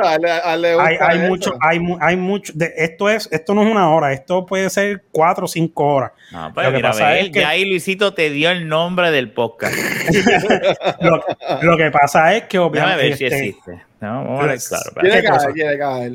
hay, 0.79 0.97
hay 0.99 1.19
mucho, 1.27 1.57
hay, 1.59 1.79
hay 1.99 2.15
mucho. 2.15 2.53
De, 2.55 2.71
esto 2.77 3.09
es, 3.09 3.27
esto 3.31 3.55
no 3.55 3.63
es 3.63 3.71
una 3.71 3.89
hora, 3.89 4.13
esto 4.13 4.45
puede 4.45 4.69
ser 4.69 5.01
cuatro 5.11 5.45
o 5.45 5.47
cinco 5.47 5.87
horas. 5.87 6.11
No, 6.31 6.51
pero 6.53 6.69
lo 6.69 6.77
que 6.77 6.83
pasa 6.83 7.17
es 7.17 7.31
que 7.31 7.39
ya 7.39 7.49
ahí 7.49 7.65
Luisito 7.65 8.13
te 8.13 8.29
dio 8.29 8.51
el 8.51 8.67
nombre 8.67 9.09
del 9.09 9.31
podcast. 9.31 9.73
lo, 11.01 11.23
lo, 11.63 11.77
que 11.77 11.89
pasa 11.89 12.35
es 12.35 12.43
que 12.43 12.59
obviamente. 12.59 13.03
ver 13.03 13.17
si 13.17 13.25
este, 13.25 13.47
existe. 13.47 13.90
No, 14.01 14.25
vamos 14.25 14.43
a 14.43 14.47
ver, 14.47 14.59
claro. 14.67 14.91
Tiene 14.99 15.21
que 15.21 15.27
haber, 15.27 15.53
tiene 15.53 15.77
que 15.77 15.83
haber. 15.83 16.11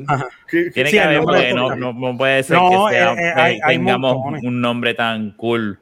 Tiene 0.73 0.91
que 0.91 0.99
haber 0.99 1.21
porque 1.21 1.53
no, 1.53 1.75
no, 1.75 1.93
no, 1.93 2.17
puede 2.17 2.43
ser 2.43 2.57
que 2.57 2.77
sea, 2.89 3.13
eh, 3.13 3.17
eh, 3.17 3.59
hay, 3.63 3.77
tengamos 3.77 4.17
un 4.43 4.59
nombre 4.59 4.93
tan 4.93 5.31
cool, 5.31 5.79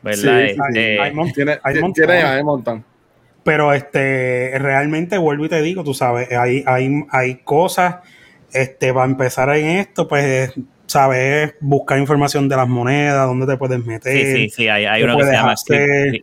¿verdad? 0.00 0.20
Sí, 0.20 0.50
este, 0.50 1.00
hay, 1.00 1.12
tiene, 1.34 1.58
hay, 1.60 1.92
tiene, 1.92 2.12
hay 2.12 2.44
montón. 2.44 2.84
Pero 3.42 3.72
este, 3.72 4.52
realmente 4.58 5.18
vuelvo 5.18 5.46
y 5.46 5.48
te 5.48 5.60
digo, 5.60 5.82
tú 5.82 5.94
sabes, 5.94 6.30
hay, 6.30 6.62
hay, 6.64 7.04
hay 7.10 7.34
cosas, 7.38 7.96
este, 8.52 8.94
para 8.94 9.06
empezar 9.06 9.50
en 9.56 9.66
esto, 9.78 10.06
pues 10.06 10.52
sabes 10.88 11.54
buscar 11.60 11.98
información 11.98 12.48
de 12.48 12.56
las 12.56 12.66
monedas, 12.66 13.26
dónde 13.26 13.46
te 13.46 13.56
puedes 13.56 13.84
meter. 13.84 14.12
Sí, 14.12 14.32
sí, 14.34 14.50
sí, 14.50 14.68
hay, 14.68 14.86
hay 14.86 15.02
uno 15.02 15.16
que 15.18 15.24
se 15.24 15.32
llama 15.32 15.54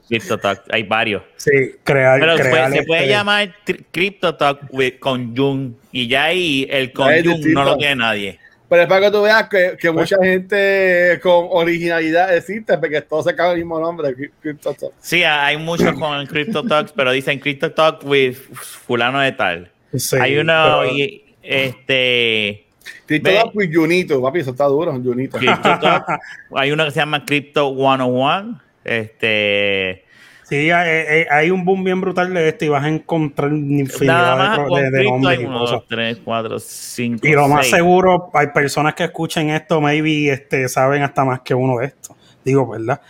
CryptoTalk, 0.07 0.63
hay 0.71 0.83
varios. 0.83 1.23
Sí, 1.37 1.75
crear. 1.83 2.19
Pero 2.19 2.37
se 2.37 2.83
puede 2.83 3.01
este 3.01 3.07
llamar 3.07 3.55
CryptoTalk 3.91 4.99
con 4.99 5.35
Jung 5.37 5.73
y 5.91 6.07
ya 6.07 6.25
ahí 6.25 6.67
el 6.69 6.91
con 6.91 7.13
Jung 7.23 7.45
no 7.47 7.63
lo 7.63 7.77
tiene 7.77 7.95
nadie. 7.95 8.39
Pero 8.67 8.81
es 8.81 8.87
para 8.87 9.01
que 9.01 9.11
tú 9.11 9.21
veas 9.21 9.47
que, 9.47 9.77
que 9.79 9.91
mucha 9.91 10.17
gente 10.23 11.19
con 11.21 11.47
originalidad 11.51 12.35
existe, 12.35 12.75
porque 12.79 12.99
todo 13.01 13.21
se 13.21 13.29
acaba 13.29 13.51
el 13.51 13.59
mismo 13.59 13.79
nombre, 13.79 14.15
CryptoTalk. 14.41 14.93
Sí, 14.99 15.23
hay 15.23 15.57
muchos 15.57 15.93
con 15.93 16.25
CryptoTalks, 16.25 16.91
pero 16.91 17.11
dicen 17.11 17.39
CryptoTalk 17.39 18.03
with 18.03 18.35
fulano 18.35 19.19
de 19.19 19.31
tal. 19.33 19.71
Sí, 19.93 20.17
hay 20.19 20.37
uno, 20.39 20.83
y, 20.87 21.23
este 21.43 22.64
Crypto 23.05 23.29
y 23.61 23.73
Junito, 23.73 24.21
papi, 24.21 24.39
eso 24.39 24.51
está 24.51 24.65
duro, 24.65 24.91
Junito. 24.93 25.37
hay 26.55 26.71
uno 26.71 26.85
que 26.85 26.91
se 26.91 26.99
llama 26.99 27.23
Crypto 27.25 27.73
101. 27.75 28.61
Este. 28.83 30.05
Sí, 30.43 30.69
hay, 30.69 31.25
hay, 31.31 31.49
un 31.49 31.65
boom 31.65 31.83
bien 31.83 31.99
brutal 31.99 32.31
de 32.31 32.49
este 32.49 32.65
y 32.65 32.69
vas 32.69 32.83
a 32.83 32.89
encontrar 32.89 33.51
infinidad 33.51 34.67
de, 34.67 34.91
de, 34.91 35.03
nombres 35.03 35.39
y 35.41 35.45
cosas. 35.45 35.81
3, 35.89 36.19
4, 36.23 36.59
5, 36.59 37.27
y 37.27 37.31
lo 37.31 37.47
más 37.47 37.67
seguro, 37.67 38.29
hay 38.31 38.47
personas 38.47 38.93
que 38.93 39.05
escuchen 39.05 39.49
esto, 39.49 39.81
maybe 39.81 40.31
este, 40.31 40.69
saben 40.69 41.01
hasta 41.01 41.25
más 41.25 41.39
que 41.39 41.55
uno 41.55 41.79
de 41.79 41.87
estos. 41.87 42.15
Digo, 42.43 42.67
¿verdad? 42.67 43.01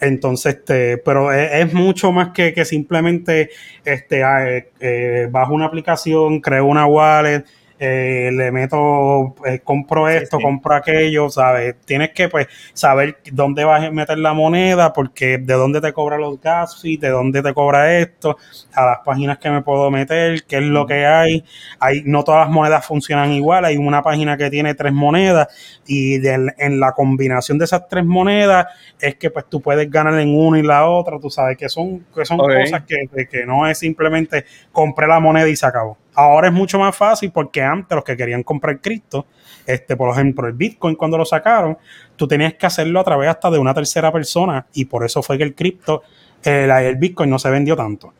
Entonces, 0.00 0.56
este, 0.56 0.98
pero 0.98 1.32
es, 1.32 1.72
mucho 1.72 2.12
más 2.12 2.28
que, 2.32 2.52
que 2.52 2.66
simplemente 2.66 3.48
este, 3.86 4.22
ah, 4.22 4.50
eh, 4.50 4.70
eh, 4.78 5.28
bajo 5.30 5.54
una 5.54 5.64
aplicación, 5.64 6.40
creo 6.40 6.66
una 6.66 6.84
wallet 6.84 7.44
eh, 7.84 8.30
le 8.32 8.52
meto, 8.52 9.34
eh, 9.44 9.58
compro 9.58 10.08
esto, 10.08 10.38
compro 10.38 10.76
aquello, 10.76 11.28
¿sabes? 11.30 11.74
Tienes 11.84 12.10
que 12.10 12.28
pues 12.28 12.46
saber 12.74 13.18
dónde 13.32 13.64
vas 13.64 13.82
a 13.82 13.90
meter 13.90 14.18
la 14.18 14.34
moneda, 14.34 14.92
porque 14.92 15.38
de 15.38 15.54
dónde 15.54 15.80
te 15.80 15.92
cobra 15.92 16.16
los 16.16 16.40
gas 16.40 16.80
y 16.84 16.96
de 16.96 17.08
dónde 17.08 17.42
te 17.42 17.52
cobra 17.52 17.98
esto, 17.98 18.36
a 18.72 18.86
las 18.86 18.98
páginas 19.04 19.38
que 19.38 19.50
me 19.50 19.62
puedo 19.62 19.90
meter, 19.90 20.44
qué 20.44 20.58
es 20.58 20.62
lo 20.62 20.86
que 20.86 21.06
hay. 21.06 21.44
hay 21.80 22.04
no 22.04 22.22
todas 22.22 22.46
las 22.46 22.54
monedas 22.54 22.86
funcionan 22.86 23.32
igual, 23.32 23.64
hay 23.64 23.76
una 23.76 24.00
página 24.00 24.36
que 24.36 24.48
tiene 24.48 24.76
tres 24.76 24.92
monedas 24.92 25.48
y 25.84 26.24
en 26.24 26.78
la 26.78 26.92
combinación 26.92 27.58
de 27.58 27.64
esas 27.64 27.88
tres 27.88 28.04
monedas 28.04 28.68
es 29.00 29.16
que 29.16 29.28
pues 29.30 29.46
tú 29.48 29.60
puedes 29.60 29.90
ganar 29.90 30.20
en 30.20 30.38
una 30.38 30.60
y 30.60 30.62
la 30.62 30.86
otra, 30.86 31.18
tú 31.18 31.30
sabes 31.30 31.58
que 31.58 31.68
son, 31.68 32.06
que 32.14 32.24
son 32.24 32.38
cosas 32.38 32.84
que, 32.84 33.26
que 33.26 33.44
no 33.44 33.66
es 33.66 33.76
simplemente 33.76 34.44
compré 34.70 35.08
la 35.08 35.18
moneda 35.18 35.48
y 35.48 35.56
se 35.56 35.66
acabó. 35.66 35.98
Ahora 36.14 36.48
es 36.48 36.52
mucho 36.52 36.78
más 36.78 36.94
fácil 36.94 37.32
porque 37.32 37.62
antes 37.62 37.94
los 37.94 38.04
que 38.04 38.16
querían 38.16 38.42
comprar 38.42 38.80
cripto, 38.80 39.26
este, 39.66 39.96
por 39.96 40.10
ejemplo, 40.10 40.46
el 40.46 40.52
Bitcoin 40.52 40.94
cuando 40.94 41.16
lo 41.16 41.24
sacaron, 41.24 41.78
tú 42.16 42.28
tenías 42.28 42.54
que 42.54 42.66
hacerlo 42.66 43.00
a 43.00 43.04
través 43.04 43.28
hasta 43.30 43.50
de 43.50 43.58
una 43.58 43.72
tercera 43.72 44.12
persona 44.12 44.66
y 44.74 44.84
por 44.84 45.04
eso 45.04 45.22
fue 45.22 45.38
que 45.38 45.44
el 45.44 45.54
cripto, 45.54 46.02
el, 46.42 46.70
el 46.70 46.96
Bitcoin 46.96 47.30
no 47.30 47.38
se 47.38 47.50
vendió 47.50 47.76
tanto. 47.76 48.12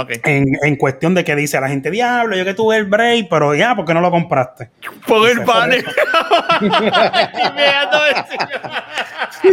Ok. 0.00 0.10
En, 0.24 0.46
en 0.62 0.76
cuestión 0.76 1.12
de 1.14 1.24
que 1.24 1.34
dice 1.34 1.56
a 1.56 1.60
la 1.60 1.68
gente, 1.68 1.90
diablo, 1.90 2.36
yo 2.36 2.44
que 2.44 2.54
tuve 2.54 2.76
el 2.76 2.84
break, 2.84 3.26
pero 3.28 3.52
ya, 3.56 3.74
¿por 3.74 3.84
qué 3.84 3.92
no 3.94 4.00
lo 4.00 4.10
compraste? 4.12 4.70
Pon 5.06 5.24
el 5.28 5.34
Dice, 5.38 5.44
banner. 5.44 5.84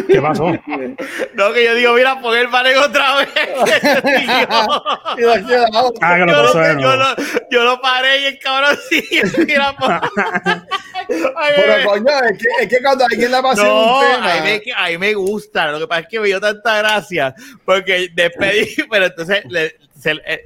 ¿Qué 0.08 0.22
pasó? 0.22 0.52
no, 1.34 1.54
que 1.54 1.66
yo 1.66 1.76
digo, 1.76 1.94
mira, 1.94 2.20
pon 2.22 2.36
el 2.38 2.48
banner 2.48 2.78
otra 2.78 3.16
vez. 3.18 3.30
Y 5.18 5.22
de 5.22 5.34
aquí 5.34 5.54
a 5.54 5.68
la 5.72 5.84
otra. 5.84 6.08
Ah, 6.10 6.16
que 6.18 6.26
lo 6.26 6.32
yo, 6.34 6.44
pasó 6.44 6.62
yo, 6.62 6.74
nuevo. 6.74 6.96
lo, 6.96 7.16
yo 7.52 7.64
lo 7.64 7.82
paré 7.82 8.22
y 8.22 8.26
el 8.26 8.40
cabrón 8.40 8.78
sigue. 8.90 9.24
Mira, 9.46 9.76
pon- 9.78 10.00
Ay, 11.38 11.54
Pero 11.56 11.90
coño, 11.90 12.06
es 12.30 12.38
que, 12.38 12.64
es 12.64 12.70
que 12.70 12.82
cuando 12.84 13.06
alguien 13.06 13.32
la 13.32 13.42
pasa 13.42 13.64
No, 13.64 14.00
un 14.00 14.06
a 14.06 14.16
tema. 14.16 14.34
mí, 14.46 14.62
me, 14.66 14.74
a 14.76 14.88
mí 14.90 14.98
me 14.98 15.14
gusta. 15.14 15.72
Lo 15.72 15.80
que 15.80 15.88
pasa 15.88 16.02
es 16.02 16.08
que 16.08 16.20
me 16.20 16.28
dio 16.28 16.42
tanta 16.42 16.78
gracia 16.78 17.34
porque 17.64 18.10
despedí, 18.14 18.76
pero 18.92 19.06
entonces 19.06 19.44
le- 19.50 19.76
se- 19.96 20.22
eh, 20.26 20.46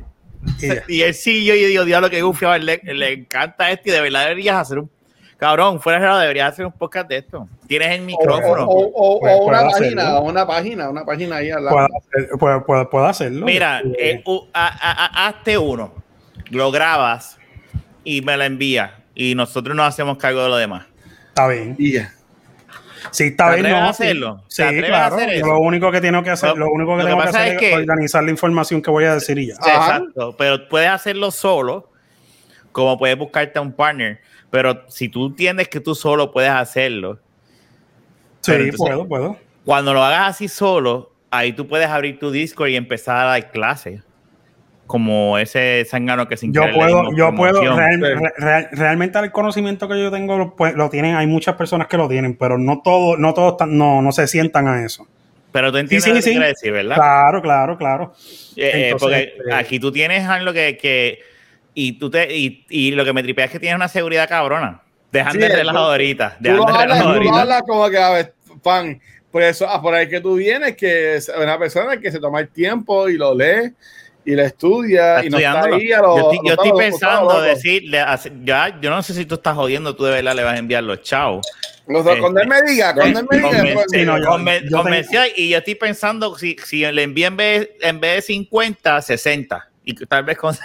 Y 0.61 0.67
ya. 0.67 0.83
y 0.87 1.01
él 1.01 1.13
sí, 1.13 1.43
yo, 1.45 1.53
yo 1.55 1.67
digo, 1.67 1.85
diablo, 1.85 2.09
que 2.09 2.21
gufiado, 2.21 2.57
le, 2.57 2.79
le 2.83 3.13
encanta 3.13 3.69
esto 3.71 3.89
y 3.89 3.91
de 3.91 4.01
verdad 4.01 4.23
deberías 4.23 4.55
hacer 4.57 4.79
un. 4.79 4.89
Cabrón, 5.37 5.79
fuera 5.79 5.99
de 5.99 6.05
lado, 6.05 6.19
deberías 6.19 6.51
hacer 6.51 6.65
un 6.65 6.71
podcast 6.73 7.07
de 7.07 7.17
esto. 7.17 7.47
Tienes 7.67 7.91
el 7.91 8.01
O, 8.01 8.05
micrófono. 8.05 8.65
o- 8.65 8.87
o- 8.87 9.15
o 9.17 9.19
Puede- 9.21 9.35
una 9.39 9.61
página, 9.69 10.01
hacerlo. 10.03 10.21
una 10.21 10.47
página, 10.47 10.89
una 10.89 11.05
página 11.05 11.35
ahí 11.37 11.49
al 11.49 11.63
lado. 11.63 11.75
Puedo, 11.77 11.87
hacer- 11.97 12.37
puedo- 12.37 12.65
puedo- 12.65 12.89
puedo 12.89 13.05
hacerlo. 13.05 13.45
Mira, 13.45 13.79
Este, 13.79 14.11
eh, 14.11 14.23
a- 14.53 14.67
a- 14.67 15.05
a- 15.05 15.27
hazte 15.29 15.57
uno, 15.57 15.93
lo 16.49 16.71
grabas 16.71 17.37
y 18.03 18.21
me 18.21 18.35
lo 18.35 18.43
envías. 18.43 18.91
Y 19.15 19.33
nosotros 19.35 19.75
nos 19.77 19.87
hacemos 19.87 20.17
cargo 20.17 20.43
de 20.43 20.49
lo 20.49 20.57
demás. 20.57 20.85
está 21.29 21.47
bien. 21.47 21.75
Y 21.77 21.93
ya. 21.93 22.13
Sí, 23.11 23.25
está 23.25 23.51
¿Te 23.55 23.61
bien. 23.61 23.71
No, 23.73 23.89
hacerlo? 23.89 24.43
Sí, 24.47 24.57
¿Te 24.61 24.67
atreves 24.67 24.89
a 24.89 24.93
claro. 25.09 25.15
hacer? 25.15 25.39
Lo 25.45 25.59
único 25.59 25.91
que 25.91 26.01
tengo 26.01 26.23
que 26.23 26.29
hacer, 26.31 26.49
Lo- 26.49 26.55
lo 26.65 26.71
único 26.71 26.97
que 26.97 27.03
lo 27.03 27.09
tengo 27.09 27.21
que 27.21 27.29
hacer 27.29 27.47
es 27.53 27.59
que- 27.59 27.73
organizar 27.75 28.23
la 28.23 28.31
información 28.31 28.81
que 28.81 28.91
voy 28.91 29.05
a 29.05 29.13
decir 29.15 29.37
y 29.39 29.47
ya. 29.47 29.53
Exacto, 29.55 30.35
pero 30.37 30.67
puedes 30.69 30.89
hacerlo 30.89 31.31
solo, 31.31 31.89
como 32.71 32.97
puedes 32.97 33.17
buscarte 33.17 33.57
a 33.59 33.61
un 33.61 33.71
partner. 33.73 34.19
Pero 34.51 34.83
si 34.89 35.09
tú 35.09 35.27
entiendes 35.27 35.67
que 35.67 35.79
tú 35.79 35.93
solo 35.95 36.31
puedes 36.31 36.51
hacerlo, 36.51 37.19
Sí, 38.41 38.51
entonces- 38.53 38.75
puedo, 38.77 39.07
puedo. 39.07 39.37
cuando 39.65 39.93
lo 39.93 40.03
hagas 40.03 40.29
así 40.35 40.47
solo, 40.47 41.11
ahí 41.31 41.53
tú 41.53 41.67
puedes 41.67 41.87
abrir 41.87 42.17
tu 42.19 42.31
Discord 42.31 42.69
y 42.69 42.75
empezar 42.75 43.17
a 43.17 43.23
dar 43.29 43.51
clases. 43.51 44.01
Como 44.89 45.37
ese 45.37 45.85
sangano 45.85 46.27
que 46.27 46.35
sin 46.35 46.51
Yo 46.51 46.63
puedo, 46.73 47.15
yo 47.15 47.35
puedo, 47.35 47.61
real- 47.77 47.99
Sí. 47.99 48.01
re- 48.01 48.33
real- 48.37 48.69
realmente 48.71 49.19
el 49.19 49.31
conocimiento 49.31 49.87
que 49.87 50.01
yo 50.01 50.09
tengo 50.09 50.35
lo, 50.35 50.55
pues, 50.55 50.73
lo 50.73 50.89
tienen, 50.89 51.15
hay 51.15 51.27
muchas 51.27 51.53
personas 51.57 51.85
que 51.85 51.95
lo 51.95 52.09
tienen, 52.09 52.35
pero 52.35 52.57
no 52.57 52.81
todos, 52.83 53.19
no 53.19 53.35
todos 53.35 53.67
no, 53.67 54.01
no 54.01 54.11
se 54.11 54.27
sientan 54.27 54.67
a 54.67 54.83
eso. 54.83 55.05
Pero 55.51 55.71
tú 55.71 55.77
entiendes 55.77 56.05
sí, 56.05 56.09
lo 56.09 56.15
que 56.15 56.21
sí. 56.23 56.39
decir, 56.39 56.71
¿verdad? 56.71 56.95
Claro, 56.95 57.41
claro, 57.43 57.77
claro. 57.77 58.13
Eh, 58.55 58.63
eh, 58.63 58.89
Entonces, 58.89 58.97
porque 58.99 59.33
este- 59.37 59.53
aquí 59.53 59.79
tú 59.79 59.91
tienes 59.91 60.27
algo 60.27 60.53
que, 60.53 60.75
que 60.75 61.19
y 61.75 61.99
tú 61.99 62.09
te 62.09 62.35
y, 62.35 62.65
y 62.67 62.89
lo 62.89 63.05
que 63.05 63.13
me 63.13 63.21
tripea 63.21 63.45
es 63.45 63.51
que 63.51 63.59
tienes 63.59 63.75
una 63.75 63.89
seguridad 63.89 64.27
cabrona. 64.27 64.81
Dejan 65.11 65.33
Sí, 65.33 65.37
de 65.37 65.49
tú- 65.49 65.55
relajo 65.55 65.77
ahorita. 65.77 66.29
Tú 66.37 66.43
Dejan 66.45 66.57
lo 66.57 66.65
de 66.65 66.71
hablas, 66.71 66.87
relajo 66.99 67.03
lo 67.23 67.29
ahorita. 67.43 67.61
como 67.61 67.89
que, 67.91 67.97
a 67.99 68.09
ver, 68.09 68.33
pan, 68.63 68.99
por 69.31 69.43
eso, 69.43 69.69
ah, 69.69 69.79
por 69.79 69.93
ahí 69.93 70.09
que 70.09 70.19
tú 70.19 70.33
vienes, 70.33 70.75
que 70.75 71.17
es 71.17 71.29
una 71.39 71.59
persona 71.59 71.99
que 71.99 72.11
se 72.11 72.19
toma 72.19 72.39
el 72.39 72.47
tiempo 72.49 73.07
y 73.07 73.17
lo 73.17 73.35
lee 73.35 73.71
y 74.31 74.35
lo 74.35 74.43
estudia 74.43 75.25
y 75.25 75.29
no 75.29 75.39
está 75.39 75.63
ahí 75.63 75.91
a 75.91 76.01
lo- 76.01 76.15
yo 76.17 76.53
estoy, 76.53 76.69
yo 76.69 76.75
pensando 76.75 77.41
decirle, 77.41 78.03
ya, 78.43 78.79
yo 78.79 78.89
no 78.91 79.01
sé 79.01 79.13
si 79.15 79.25
tú 79.25 79.35
estás 79.35 79.55
jodiendo, 79.55 79.95
tú 79.95 80.03
de 80.05 80.11
verdad 80.11 80.35
le 80.35 80.43
vas 80.43 80.53
a 80.53 80.57
enviar 80.57 80.83
los 80.83 81.01
chavos. 81.01 81.47
Los- 81.87 82.03
Cuando 82.19 82.39
él 82.39 82.47
me 82.47 82.61
diga, 82.61 82.93
cuando 82.93 83.21
él 83.21 83.27
me 83.31 83.37
diga, 83.39 83.49
pues, 84.83 85.07
y 85.35 85.49
yo 85.49 85.57
estoy 85.57 85.75
pensando 85.75 86.37
si, 86.37 86.55
si 86.63 86.85
le 86.91 87.01
envío 87.01 87.27
en 87.27 87.37
vez, 87.37 87.69
en 87.81 87.99
vez 87.99 88.15
de 88.17 88.21
50, 88.21 89.01
60. 89.01 89.67
Y 89.83 89.95
tal 90.05 90.23
vez 90.23 90.37
con 90.37 90.55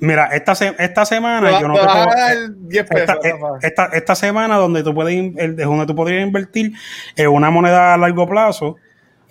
Mira, 0.00 0.26
esta, 0.26 0.54
se- 0.54 0.76
esta 0.78 1.04
semana 1.06 1.50
va- 1.50 1.60
yo 1.60 1.66
no 1.68 1.74
te 1.74 1.80
puedo- 1.80 1.94
dar 1.94 2.36
10 2.54 2.84
pesos. 2.86 3.00
esta, 3.16 3.28
eh, 3.28 3.34
esta, 3.62 3.84
esta 3.86 4.14
semana 4.14 4.56
donde 4.56 4.82
tú 4.84 4.94
puedes 4.94 5.14
el- 5.38 5.56
donde 5.56 5.86
tú 5.86 5.94
podrías 5.96 6.22
invertir 6.22 6.72
en 7.16 7.28
una 7.28 7.50
moneda 7.50 7.94
a 7.94 7.96
largo 7.96 8.28
plazo 8.28 8.76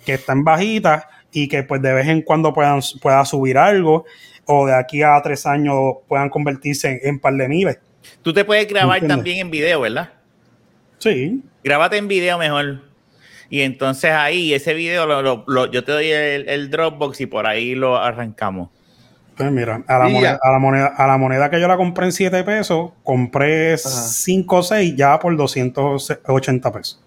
que 0.04 0.14
está 0.14 0.32
en 0.32 0.44
bajita 0.44 1.08
y 1.32 1.48
que 1.48 1.62
pues 1.62 1.80
de 1.82 1.92
vez 1.92 2.06
en 2.08 2.22
cuando 2.22 2.52
puedan 2.54 2.80
pueda 3.02 3.24
subir 3.24 3.58
algo 3.58 4.04
o 4.46 4.66
de 4.66 4.74
aquí 4.74 5.02
a 5.02 5.20
tres 5.22 5.44
años 5.46 5.76
puedan 6.08 6.30
convertirse 6.30 6.88
en, 6.90 7.00
en 7.02 7.18
par 7.20 7.34
de 7.34 7.48
miles. 7.48 7.78
Tú 8.22 8.32
te 8.32 8.44
puedes 8.44 8.66
grabar 8.68 9.00
también 9.06 9.38
en 9.38 9.50
video, 9.50 9.80
¿verdad? 9.82 10.10
Sí, 10.98 11.42
Grábate 11.62 11.96
en 11.98 12.08
video 12.08 12.38
mejor. 12.38 12.80
Y 13.50 13.60
entonces 13.62 14.10
ahí, 14.10 14.52
ese 14.54 14.74
video, 14.74 15.06
lo, 15.06 15.22
lo- 15.22 15.44
lo- 15.46 15.70
yo 15.70 15.82
te 15.84 15.92
doy 15.92 16.06
el, 16.10 16.48
el 16.48 16.70
Dropbox 16.70 17.20
y 17.20 17.26
por 17.26 17.46
ahí 17.46 17.74
lo 17.74 17.96
arrancamos. 17.96 18.68
pues 19.36 19.50
mira, 19.52 19.82
a 19.86 19.98
la, 19.98 20.08
Y 20.08 20.12
moneda, 20.12 20.32
ya. 20.32 20.38
a, 20.42 20.52
la 20.52 20.58
moneda, 20.58 20.86
a 20.96 21.06
la 21.06 21.16
moneda 21.16 21.50
que 21.50 21.60
yo 21.60 21.68
la 21.68 21.76
compré 21.76 22.06
en 22.06 22.12
7 22.12 22.42
pesos, 22.44 22.90
compré 23.04 23.76
5 23.78 24.56
o 24.56 24.62
6 24.62 24.96
ya 24.96 25.18
por 25.18 25.34
280 25.36 26.72
pesos. 26.72 27.00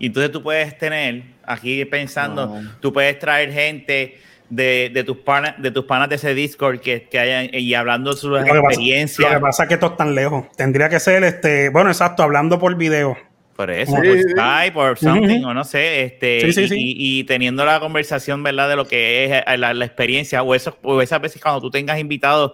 Y 0.00 0.06
entonces 0.06 0.32
tú 0.32 0.42
puedes 0.42 0.76
tener, 0.78 1.22
aquí 1.44 1.84
pensando, 1.84 2.46
No. 2.60 2.70
tú 2.80 2.92
puedes 2.92 3.16
traer 3.20 3.52
gente 3.52 4.18
de, 4.48 4.90
de 4.92 5.04
tus 5.04 5.18
panas 5.18 5.54
de 5.58 5.70
tus 5.70 5.84
panas 5.84 6.08
de 6.08 6.16
ese 6.16 6.34
Discord 6.34 6.80
que, 6.80 7.02
que 7.08 7.18
hayan 7.20 7.50
y 7.52 7.72
hablando 7.74 8.10
de 8.10 8.16
sus 8.16 8.30
Lo 8.30 8.42
que, 8.42 8.50
pasa, 8.50 8.58
experiencias. 8.70 9.28
lo 9.30 9.36
que 9.36 9.40
pasa 9.42 9.62
es 9.62 9.68
que 9.68 9.74
esto 9.74 9.86
es 9.86 9.96
tan 9.96 10.14
lejos. 10.16 10.46
Tendría 10.56 10.88
que 10.88 10.98
ser, 10.98 11.22
este, 11.22 11.68
bueno, 11.68 11.90
exacto, 11.90 12.24
hablando 12.24 12.58
por 12.58 12.74
video. 12.76 13.16
Por 13.54 13.70
eso, 13.70 13.92
Sí, 14.00 14.08
por 14.08 14.16
sí. 14.16 14.24
Skype, 14.30 14.72
por 14.72 14.98
something, 14.98 15.44
o 15.44 15.52
no 15.54 15.64
sé, 15.64 16.02
este, 16.04 16.40
Sí, 16.40 16.52
sí, 16.54 16.62
y, 16.62 16.68
sí. 16.68 16.74
y- 16.78 17.20
y 17.20 17.24
teniendo 17.24 17.64
la 17.66 17.78
conversación, 17.78 18.42
¿verdad? 18.42 18.70
De 18.70 18.76
lo 18.76 18.88
que 18.88 19.26
es 19.26 19.42
eh, 19.46 19.58
la, 19.58 19.74
la 19.74 19.84
experiencia, 19.84 20.42
o, 20.42 20.54
eso, 20.54 20.78
o 20.82 21.02
esas 21.02 21.20
veces 21.20 21.42
cuando 21.42 21.60
tú 21.60 21.70
tengas 21.70 21.98
invitados, 22.00 22.52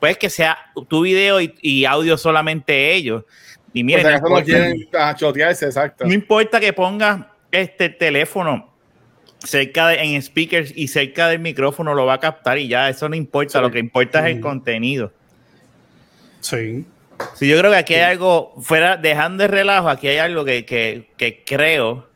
pues 0.00 0.16
que 0.16 0.30
sea 0.30 0.56
tu 0.88 1.02
video 1.02 1.40
y, 1.42 1.54
y 1.60 1.84
audio 1.84 2.16
solamente 2.16 2.94
ellos. 2.94 3.24
Y 3.78 3.84
miren, 3.84 4.06
si 4.06 4.08
no 4.10 4.16
importa, 4.16 4.44
quieren 4.44 4.88
chotearse, 5.16 5.66
exacto. 5.66 6.06
no 6.06 6.12
importa 6.14 6.58
que 6.58 6.72
pongas 6.72 7.26
este 7.52 7.90
teléfono 7.90 8.72
cerca 9.38 9.88
de, 9.88 9.96
en 10.02 10.22
speakers 10.22 10.72
y 10.74 10.88
cerca 10.88 11.28
del 11.28 11.40
micrófono, 11.40 11.92
lo 11.94 12.06
va 12.06 12.14
a 12.14 12.20
captar 12.20 12.56
y 12.58 12.68
ya, 12.68 12.88
eso 12.88 13.06
no 13.08 13.14
importa, 13.16 13.58
Sí. 13.58 13.62
lo 13.62 13.70
que 13.70 13.78
importa 13.78 14.26
es 14.26 14.34
el 14.36 14.40
contenido. 14.40 15.12
Sí. 16.40 16.86
Sí, 17.34 17.48
yo 17.48 17.58
creo 17.58 17.70
que 17.70 17.76
aquí 17.76 17.94
hay 17.94 18.12
algo, 18.12 18.54
fuera, 18.60 18.96
dejando 18.96 19.42
de 19.42 19.48
relajo, 19.48 19.88
aquí 19.88 20.08
hay 20.08 20.18
algo 20.18 20.44
que, 20.44 20.64
que, 20.64 21.10
que 21.16 21.42
creo 21.44 22.06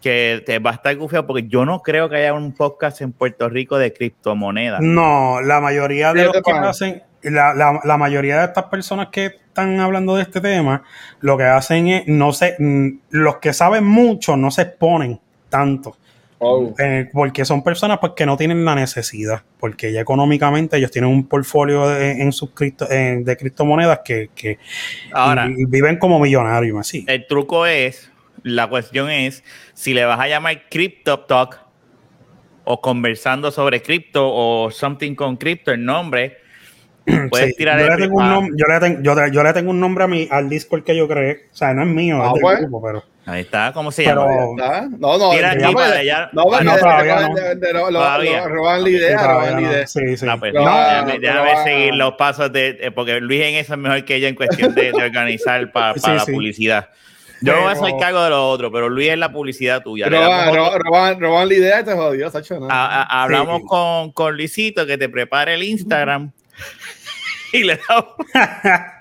que 0.00 0.42
te 0.44 0.58
va 0.58 0.70
a 0.70 0.74
estar 0.74 0.94
gufiado, 0.96 1.26
porque 1.26 1.44
yo 1.48 1.64
no 1.64 1.80
creo 1.80 2.08
que 2.08 2.16
haya 2.16 2.34
un 2.34 2.52
podcast 2.52 3.00
en 3.00 3.12
Puerto 3.12 3.48
Rico 3.48 3.78
de 3.78 3.92
criptomonedas. 3.92 4.80
No, 4.80 5.40
la 5.40 5.60
mayoría 5.60 6.12
de 6.12 6.20
Sí, 6.20 6.26
los 6.26 6.34
que 6.36 6.42
pana. 6.42 6.68
hacen, 6.70 7.02
la, 7.30 7.54
la- 7.54 7.80
la 7.84 7.96
mayoría 7.96 8.38
de 8.38 8.44
estas 8.46 8.64
personas 8.64 9.08
que 9.08 9.26
están 9.26 9.78
hablando 9.80 10.16
de 10.16 10.22
este 10.22 10.40
tema, 10.40 10.82
lo 11.20 11.36
que 11.36 11.44
hacen 11.44 11.88
es, 11.88 12.06
no 12.08 12.32
sé, 12.32 12.56
mm, 12.58 12.88
los 13.10 13.36
que 13.38 13.52
saben 13.52 13.84
mucho 13.84 14.36
no 14.36 14.50
se 14.50 14.62
exponen 14.62 15.20
tanto. 15.48 15.96
Oh. 16.38 16.74
Eh, 16.78 17.08
porque 17.12 17.44
son 17.44 17.62
personas 17.62 17.98
pues, 18.00 18.12
que 18.16 18.26
no 18.26 18.36
tienen 18.36 18.64
la 18.64 18.74
necesidad, 18.74 19.42
porque 19.58 19.92
ya 19.92 20.00
económicamente 20.00 20.76
ellos 20.76 20.90
tienen 20.90 21.10
un 21.10 21.26
portfolio 21.26 21.88
de, 21.88 22.20
en 22.20 22.32
sus 22.32 22.50
cripto- 22.50 22.90
en- 22.90 23.24
de 23.24 23.36
criptomonedas 23.36 24.00
que, 24.04 24.28
que 24.34 24.58
Ahora, 25.12 25.46
y- 25.48 25.62
y 25.62 25.64
viven 25.64 25.96
como 25.98 26.18
millonarios, 26.18 26.78
así. 26.78 27.04
el 27.08 27.26
truco 27.28 27.64
es, 27.66 28.10
la 28.42 28.68
cuestión 28.68 29.10
es, 29.10 29.42
si 29.72 29.94
le 29.94 30.04
vas 30.04 30.18
a 30.20 30.28
llamar 30.28 30.62
Crypto 30.68 31.20
Talk 31.20 31.60
o 32.64 32.80
conversando 32.80 33.50
sobre 33.50 33.80
cripto 33.80 34.28
o 34.30 34.70
something 34.70 35.14
con 35.14 35.36
cripto, 35.36 35.70
el 35.70 35.84
nombre, 35.84 36.38
puedes 37.30 37.48
Sí, 37.50 37.54
tirar 37.56 37.78
yo, 37.78 37.86
el 37.86 37.90
le 37.92 37.96
tengo 38.06 38.16
un 38.16 38.22
ah, 38.24 38.36
nom- 38.40 38.50
yo, 38.56 38.66
le 38.72 38.80
ten- 38.80 39.02
yo, 39.02 39.14
le- 39.14 39.30
yo 39.30 39.42
le 39.42 39.52
tengo 39.52 39.70
un 39.70 39.80
nombre 39.80 40.04
a 40.04 40.06
mi, 40.06 40.26
al 40.30 40.48
Discord 40.48 40.84
que 40.84 40.96
yo 40.96 41.06
creé. 41.08 41.46
O 41.52 41.56
sea, 41.56 41.74
no 41.74 41.82
es 41.82 41.88
mío, 41.88 42.18
Ah, 42.22 42.26
es 42.28 42.32
del 42.34 42.40
pues. 42.42 42.60
grupo, 42.60 42.82
pero. 42.82 43.04
Ahí 43.26 43.40
está, 43.40 43.72
¿cómo 43.72 43.90
se 43.90 44.04
Pero- 44.04 44.26
llama? 44.28 44.62
¿Ah? 44.62 44.86
No, 44.98 45.16
no, 45.16 45.30
Tira 45.30 45.54
no, 45.54 45.64
aquí 45.64 45.72
no, 45.72 45.78
para 45.78 45.88
no, 45.88 45.94
allá. 46.00 46.30
no, 46.34 46.42
porque 46.44 46.64
No, 46.64 46.76
todavía 46.76 47.20
no. 47.28 47.88
Todavía. 47.90 48.40
lo- 48.42 48.48
roban 48.48 48.82
la 48.82 48.88
idea, 48.90 49.26
roban 49.26 49.46
la 49.54 49.60
no. 49.60 49.70
idea. 49.72 49.86
Sí, 49.86 50.16
sí. 50.18 50.26
Ah, 50.28 50.36
pues, 50.38 50.52
No, 50.52 50.60
déjame, 50.60 51.18
pero 51.20 51.42
déjame 51.42 51.64
seguir 51.64 51.94
los 51.94 52.12
pasos 52.14 52.52
de, 52.52 52.78
eh, 52.80 52.90
porque 52.90 53.20
Luis 53.20 53.40
en 53.42 53.54
eso 53.54 53.72
es 53.74 53.78
mejor 53.78 54.04
que 54.04 54.20
yo 54.20 54.28
en 54.28 54.34
cuestión 54.34 54.74
de, 54.74 54.92
de 54.92 55.02
organizar 55.04 55.72
para 55.72 55.94
Sí, 55.94 56.10
la 56.10 56.20
sí. 56.20 56.32
publicidad. 56.32 56.88
Yo 57.40 57.52
Pero- 57.54 57.68
no 57.68 57.76
soy 57.76 57.94
cargo 57.98 58.22
de 58.24 58.30
lo 58.30 58.48
otro, 58.48 58.70
pero 58.70 58.88
Luis 58.90 59.08
es 59.10 59.18
la 59.18 59.32
publicidad 59.32 59.82
tuya. 59.82 60.08
Roban, 60.08 60.54
roban, 60.54 60.80
roban, 60.80 61.20
roban 61.20 61.48
la 61.48 61.54
idea 61.54 61.80
y 61.80 61.84
te 61.84 61.92
jodió, 61.92 62.30
Sacho. 62.30 62.58
¿no? 62.60 62.68
a- 62.70 63.02
a- 63.02 63.22
hablamos 63.22 63.62
Sí. 63.62 63.66
con, 63.68 64.12
con 64.12 64.36
Luisito 64.36 64.86
que 64.86 64.96
te 64.98 65.08
prepare 65.08 65.54
el 65.54 65.62
Instagram 65.62 66.30
y 67.54 67.64
le 67.64 67.78
damos. 67.88 68.14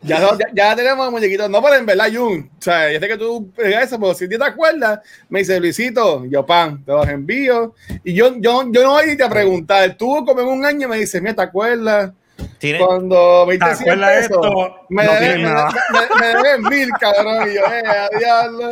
Ya, 0.00 0.20
ya, 0.20 0.46
ya 0.54 0.76
tenemos 0.76 1.10
muñequitos. 1.10 1.50
No, 1.50 1.60
pero 1.60 1.74
en 1.74 1.84
verdad, 1.84 2.06
Jun. 2.14 2.48
O 2.56 2.62
sea, 2.62 2.92
yo 2.92 3.00
sé 3.00 3.08
que 3.08 3.16
tú 3.16 3.52
eso, 3.56 3.98
pero 3.98 4.14
si 4.14 4.28
te 4.28 4.36
acuerdas, 4.44 5.00
me 5.28 5.40
dice 5.40 5.58
Luisito, 5.58 6.24
yo 6.26 6.46
pan, 6.46 6.84
te 6.84 6.92
los 6.92 7.08
envío. 7.08 7.74
Y 8.04 8.14
yo, 8.14 8.32
yo, 8.38 8.62
yo 8.70 8.82
no 8.84 8.90
voy 8.90 9.08
a 9.08 9.12
ir 9.12 9.20
a 9.20 9.28
preguntar. 9.28 9.96
Tú, 9.96 10.24
como 10.24 10.40
en 10.40 10.46
un 10.46 10.64
año, 10.64 10.88
me 10.88 10.98
dices, 10.98 11.20
mira, 11.20 11.34
¿te 11.34 11.42
acuerdas? 11.42 12.12
Tiene- 12.58 12.78
Cuando 12.78 13.44
me 13.48 13.58
¿Te 13.58 13.64
diste 13.70 13.84
100 13.84 13.90
acuerdas 13.90 14.10
de 14.14 14.28
pesos, 14.28 14.46
esto? 14.46 14.74
Me 14.88 15.04
No 15.04 15.12
debes 15.14 15.38
me, 15.38 16.52
me- 16.52 16.58
me 16.62 16.70
mil, 16.70 16.88
cabrón. 17.00 17.50
Y 17.50 17.54
yo, 17.56 17.60
eh, 17.62 17.82
a 17.88 18.18
diablo. 18.18 18.70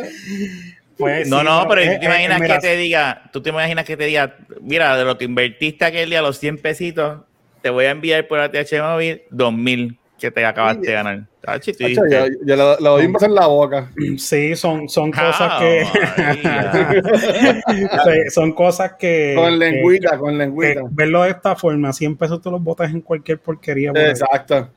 Pues 0.97 1.27
no, 1.27 1.39
sí, 1.39 1.45
no, 1.45 1.67
pero 1.67 1.81
tú 1.93 1.99
te 1.99 2.05
imaginas 2.05 2.41
que 2.41 2.57
te 2.59 2.75
diga, 2.77 3.21
tú 3.33 3.41
te 3.43 3.49
imaginas 3.49 3.83
que 3.83 3.97
te 3.97 4.05
diga, 4.05 4.35
mira, 4.61 4.95
de 4.97 5.03
lo 5.03 5.17
que 5.17 5.25
invertiste 5.25 5.83
aquel 5.83 6.09
día, 6.09 6.21
los 6.21 6.39
100 6.39 6.57
pesitos, 6.59 7.19
te 7.67 7.71
voy 7.71 7.83
a 7.83 7.89
enviar 7.91 8.25
por 8.29 8.39
ATH 8.39 8.55
móvil 8.81 9.23
2000 9.29 9.97
que 10.17 10.31
te 10.31 10.45
acabaste 10.45 10.87
de 10.87 10.93
ganar. 10.93 11.23
Tachi, 11.41 11.73
yo, 11.73 11.87
yo 11.89 12.55
le, 12.55 12.55
le 12.55 12.89
doy 12.89 13.05
un 13.07 13.11
beso 13.13 13.25
en 13.25 13.35
la 13.35 13.47
boca. 13.47 13.91
Sí, 14.17 14.55
son, 14.55 14.87
son 14.87 15.11
cosas 15.11 15.35
"Ah, 15.41 15.59
que. 15.59 15.83
María". 16.17 18.03
Sí, 18.05 18.29
son 18.31 18.53
cosas 18.53 18.93
que. 18.97 19.33
Con 19.35 19.51
que- 19.51 19.57
lengüita, 19.57 20.17
con 20.17 20.37
lengüita. 20.37 20.81
verlo 20.91 21.23
de 21.23 21.31
esta 21.31 21.57
forma, 21.57 21.91
100 21.91 22.15
pesos 22.15 22.41
tú 22.41 22.49
los 22.51 22.63
botas 22.63 22.89
en 22.89 23.01
cualquier 23.01 23.37
porquería. 23.39 23.91
por 23.91 23.99
ahí. 24.01 24.11
Exacto. 24.11 24.69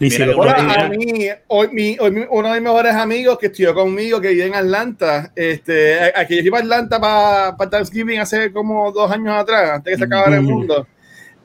Y 0.00 0.04
Mira 0.04 0.16
si 0.16 0.22
que 0.22 0.26
lo 0.26 0.38
Hola, 0.38 0.54
a 0.56 0.88
mí, 0.88 1.28
hoy, 1.48 1.68
mi- 1.70 1.96
hoy 2.00 2.10
mi- 2.10 2.26
uno 2.30 2.48
de 2.48 2.54
mis 2.54 2.62
mejores 2.62 2.94
amigos 2.94 3.38
que 3.38 3.46
estudió 3.48 3.74
conmigo, 3.74 4.18
que 4.18 4.28
vive 4.28 4.46
en 4.46 4.54
Atlanta, 4.54 5.30
este, 5.36 6.00
a- 6.00 6.12
aquí 6.20 6.36
yo 6.36 6.40
fui 6.42 6.50
para 6.50 6.62
Atlanta 6.64 6.98
para 7.00 7.70
Thanksgiving 7.70 8.18
hace 8.18 8.50
como 8.50 8.90
dos 8.92 9.10
años 9.12 9.34
atrás, 9.38 9.70
antes 9.74 9.92
que 9.92 9.98
se 9.98 10.04
acabara 10.04 10.36
el 10.36 10.42
mundo, 10.42 10.86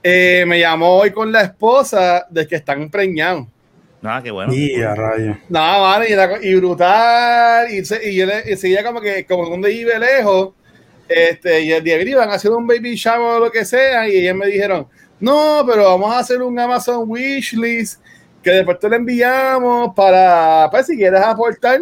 eh, 0.09 0.45
me 0.45 0.57
llamó 0.59 0.99
hoy 0.99 1.11
con 1.11 1.31
la 1.33 1.41
esposa 1.41 2.25
de 2.29 2.47
que 2.47 2.55
están 2.55 2.89
preñados. 2.89 3.45
No, 4.01 4.23
qué 4.23 4.31
bueno. 4.31 4.53
Y 4.53 4.81
a. 4.81 4.95
No, 5.49 5.59
vale, 5.81 6.07
y, 6.43 6.55
brutal, 6.55 7.69
y, 7.73 7.83
se, 7.83 8.09
y, 8.09 8.15
yo 8.15 8.25
le- 8.25 8.49
y 8.49 8.55
seguía 8.55 8.85
como 8.85 9.01
que, 9.01 9.25
como 9.25 9.49
donde 9.49 9.69
vive 9.69 9.99
lejos, 9.99 10.53
este, 11.09 11.61
y 11.61 11.73
el 11.73 11.83
día 11.83 11.97
que 11.97 12.09
iban 12.09 12.29
a 12.29 12.35
hacer 12.35 12.51
un 12.51 12.65
baby 12.65 12.95
shower 12.95 13.19
o 13.35 13.39
lo 13.45 13.51
que 13.51 13.65
sea, 13.65 14.07
y 14.07 14.15
ellos 14.17 14.35
me 14.35 14.45
dijeron, 14.47 14.87
no, 15.19 15.65
pero 15.67 15.83
vamos 15.83 16.15
a 16.15 16.19
hacer 16.19 16.41
un 16.41 16.57
Amazon 16.57 17.03
wishlist, 17.05 18.01
que 18.41 18.51
después 18.51 18.79
te 18.79 18.87
lo 18.87 18.95
enviamos 18.95 19.93
para, 19.93 20.69
pues 20.71 20.85
si 20.85 20.95
quieres 20.95 21.19
aportar, 21.21 21.81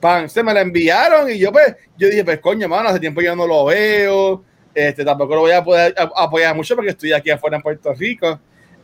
pan, 0.00 0.28
se 0.28 0.42
me 0.42 0.52
la 0.52 0.62
enviaron, 0.62 1.30
y 1.30 1.38
yo 1.38 1.52
pues, 1.52 1.76
yo 1.96 2.08
dije, 2.08 2.24
pues 2.24 2.40
coño, 2.40 2.68
mano, 2.68 2.88
hace 2.88 2.98
tiempo 2.98 3.20
yo 3.20 3.36
no 3.36 3.46
lo 3.46 3.66
veo, 3.66 4.42
este, 4.74 5.04
tampoco 5.04 5.34
lo 5.34 5.40
voy 5.42 5.52
a 5.52 5.62
poder 5.62 5.94
a- 5.96 6.10
apoyar 6.24 6.54
mucho 6.54 6.74
porque 6.74 6.90
estoy 6.90 7.12
aquí 7.12 7.30
afuera 7.30 7.56
en 7.56 7.62
Puerto 7.62 7.92
Rico. 7.94 8.38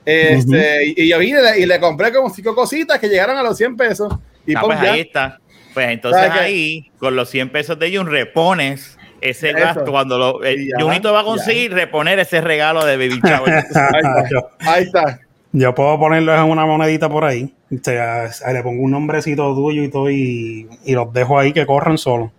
Este, 0.04 0.86
y, 0.86 0.94
y 1.04 1.08
yo 1.08 1.18
vine 1.18 1.38
y 1.58 1.66
le 1.66 1.78
compré 1.78 2.12
como 2.12 2.30
cinco 2.30 2.54
cositas 2.54 2.98
que 2.98 3.08
llegaron 3.08 3.36
a 3.36 3.42
los 3.42 3.56
100 3.56 3.76
pesos. 3.76 4.12
Y 4.46 4.54
Ah, 4.56 4.62
pues 4.62 4.80
ya. 4.80 4.92
ahí 4.92 5.00
está. 5.00 5.38
Pues 5.74 5.88
entonces 5.90 6.30
ahí, 6.30 6.90
con 6.98 7.14
los 7.14 7.28
100 7.30 7.50
pesos 7.50 7.78
de 7.78 7.96
Jun, 7.96 8.06
repones 8.10 8.98
ese 9.20 9.50
Eso. 9.50 9.58
gasto 9.58 9.84
cuando 9.90 10.18
lo, 10.18 10.42
el 10.42 10.68
ya, 10.68 10.82
Junito 10.82 11.12
va 11.12 11.20
a 11.20 11.24
conseguir 11.24 11.72
reponer 11.72 12.18
ese 12.18 12.40
regalo 12.40 12.84
de 12.84 12.96
Baby 12.96 13.20
Shower. 13.22 13.52
Ahí 13.74 14.02
está. 14.02 14.28
yo, 14.30 14.50
Ahí 14.60 14.82
está. 14.84 15.20
yo 15.52 15.74
puedo 15.74 15.98
ponerlo 15.98 16.34
en 16.34 16.42
una 16.42 16.64
monedita 16.66 17.08
por 17.08 17.24
ahí. 17.24 17.54
O 17.72 17.76
sea, 17.84 18.30
le 18.52 18.62
pongo 18.62 18.82
un 18.82 18.90
nombrecito 18.90 19.54
tuyo 19.54 19.84
y 19.84 19.88
todo 19.90 20.10
y, 20.10 20.66
y 20.84 20.92
los 20.94 21.12
dejo 21.12 21.38
ahí 21.38 21.52
que 21.52 21.66
corran 21.66 21.98
solos. 21.98 22.30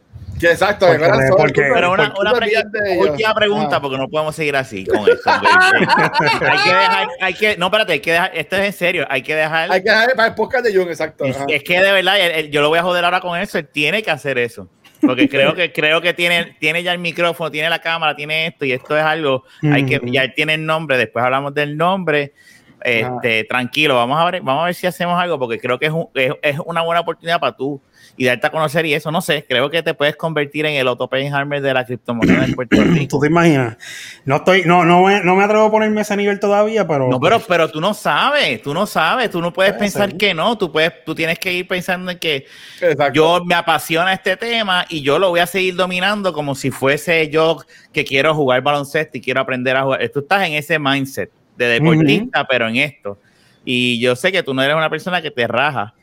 Que 0.41 0.51
exacto. 0.51 0.87
Porque- 0.87 1.07
porque- 1.37 1.61
Pero 1.73 1.91
una, 1.93 2.13
última 2.97 3.33
pregunta, 3.35 3.67
Ajá. 3.77 3.81
porque 3.81 3.97
no 3.97 4.09
podemos 4.09 4.35
seguir 4.35 4.55
así 4.55 4.85
con 4.85 5.07
esto. 5.09 5.29
hay 5.31 6.57
que 6.63 6.73
dejar, 6.73 7.07
hay 7.21 7.33
que, 7.33 7.57
no, 7.57 7.67
espérate, 7.67 7.93
hay 7.93 7.99
que 7.99 8.11
dejar, 8.11 8.31
esto 8.33 8.55
es 8.57 8.61
en 8.65 8.73
serio, 8.73 9.05
hay 9.09 9.21
que 9.21 9.35
dejar, 9.35 9.71
Hay 9.71 9.83
que 9.83 9.89
dejar 9.89 10.15
para 10.15 10.27
el 10.29 10.35
podcast 10.35 10.65
de 10.65 10.75
Jun, 10.75 10.89
exacto. 10.89 11.25
es, 11.25 11.63
que 11.63 11.81
de 11.81 11.91
verdad, 11.91 12.19
él- 12.19 12.31
él- 12.31 12.51
yo 12.51 12.61
lo 12.61 12.69
voy 12.69 12.79
a 12.79 12.83
joder 12.83 13.05
ahora 13.05 13.21
con 13.21 13.39
eso, 13.39 13.57
él 13.57 13.67
tiene 13.71 14.01
que 14.03 14.11
hacer 14.11 14.37
eso. 14.37 14.67
Porque 15.01 15.27
creo 15.27 15.55
que 15.55 15.71
creo 15.73 15.99
que 15.99 16.13
tiene, 16.13 16.55
tiene 16.59 16.83
ya 16.83 16.91
el 16.91 16.99
micrófono, 16.99 17.49
tiene 17.49 17.69
la 17.71 17.79
cámara, 17.79 18.15
tiene 18.15 18.47
esto, 18.47 18.65
y 18.65 18.71
esto 18.71 18.95
es 18.95 19.03
algo, 19.03 19.43
hay 19.63 19.83
que, 19.85 19.99
ya 20.05 20.23
él 20.23 20.33
tiene 20.35 20.53
el 20.55 20.65
nombre, 20.65 20.97
después 20.97 21.23
hablamos 21.25 21.53
del 21.53 21.75
nombre. 21.77 22.33
Este, 22.83 23.43
tranquilo, 23.43 23.95
vamos 23.95 24.19
a 24.19 24.25
ver, 24.31 24.41
vamos 24.41 24.63
a 24.63 24.65
ver 24.65 24.73
si 24.75 24.87
hacemos 24.87 25.19
algo, 25.21 25.37
porque 25.37 25.59
creo 25.59 25.77
que 25.77 25.85
es, 25.85 25.91
un- 25.91 26.09
es, 26.15 26.33
es 26.41 26.57
una 26.65 26.81
buena 26.81 27.01
oportunidad 27.01 27.39
para 27.39 27.55
tú 27.55 27.79
y 28.17 28.25
darte 28.25 28.47
a 28.47 28.49
conocer 28.51 28.85
y 28.85 28.93
eso, 28.93 29.11
no 29.11 29.21
sé, 29.21 29.45
creo 29.47 29.69
que 29.69 29.81
te 29.81 29.93
puedes 29.93 30.15
convertir 30.15 30.65
en 30.65 30.75
el 30.75 30.87
Otto 30.87 31.05
Oppenheimer 31.05 31.61
de 31.61 31.73
la 31.73 31.85
criptomoneda 31.85 32.45
en 32.45 32.53
Puerto 32.53 32.75
Rico. 32.83 33.17
¿Tú 33.17 33.19
te 33.21 33.27
imaginas? 33.27 33.77
No 34.25 34.37
estoy, 34.37 34.63
no, 34.65 34.83
no 34.85 35.03
me, 35.03 35.23
no 35.23 35.35
me 35.35 35.43
atrevo 35.43 35.65
a 35.65 35.71
ponerme 35.71 35.99
a 35.99 36.01
ese 36.03 36.15
nivel 36.17 36.39
todavía, 36.39 36.85
pero. 36.87 37.09
No, 37.09 37.19
pero, 37.19 37.39
pero 37.39 37.69
tú 37.69 37.81
no 37.81 37.93
sabes, 37.93 38.61
tú 38.61 38.73
no 38.73 38.85
sabes, 38.85 39.29
tú 39.31 39.41
no 39.41 39.51
puedes 39.53 39.71
Puede 39.73 39.79
pensar 39.79 40.09
ser. 40.09 40.17
que 40.17 40.33
no, 40.33 40.57
tú 40.57 40.71
puedes, 40.71 41.03
tú 41.05 41.15
tienes 41.15 41.39
que 41.39 41.53
ir 41.53 41.67
pensando 41.67 42.11
en 42.11 42.19
que 42.19 42.45
Exacto. 42.81 43.13
yo 43.13 43.43
me 43.45 43.55
apasiona 43.55 44.13
este 44.13 44.37
tema 44.37 44.85
y 44.89 45.01
yo 45.01 45.17
lo 45.17 45.29
voy 45.29 45.39
a 45.39 45.47
seguir 45.47 45.75
dominando 45.75 46.33
como 46.33 46.53
si 46.55 46.71
fuese 46.71 47.29
yo 47.29 47.57
que 47.93 48.03
quiero 48.03 48.35
jugar 48.35 48.61
baloncesto 48.61 49.17
y 49.17 49.21
quiero 49.21 49.41
aprender 49.41 49.75
a 49.77 49.83
jugar. 49.83 50.09
Tú 50.13 50.19
estás 50.19 50.45
en 50.47 50.53
ese 50.53 50.77
mindset 50.79 51.31
de 51.57 51.65
deportista, 51.67 52.45
pero 52.47 52.67
en 52.67 52.77
esto. 52.77 53.17
Y 53.63 53.99
yo 53.99 54.15
sé 54.15 54.31
que 54.31 54.41
tú 54.43 54.53
no 54.53 54.63
eres 54.63 54.75
una 54.75 54.89
persona 54.89 55.21
que 55.21 55.31
te 55.31 55.47
raja. 55.47 55.93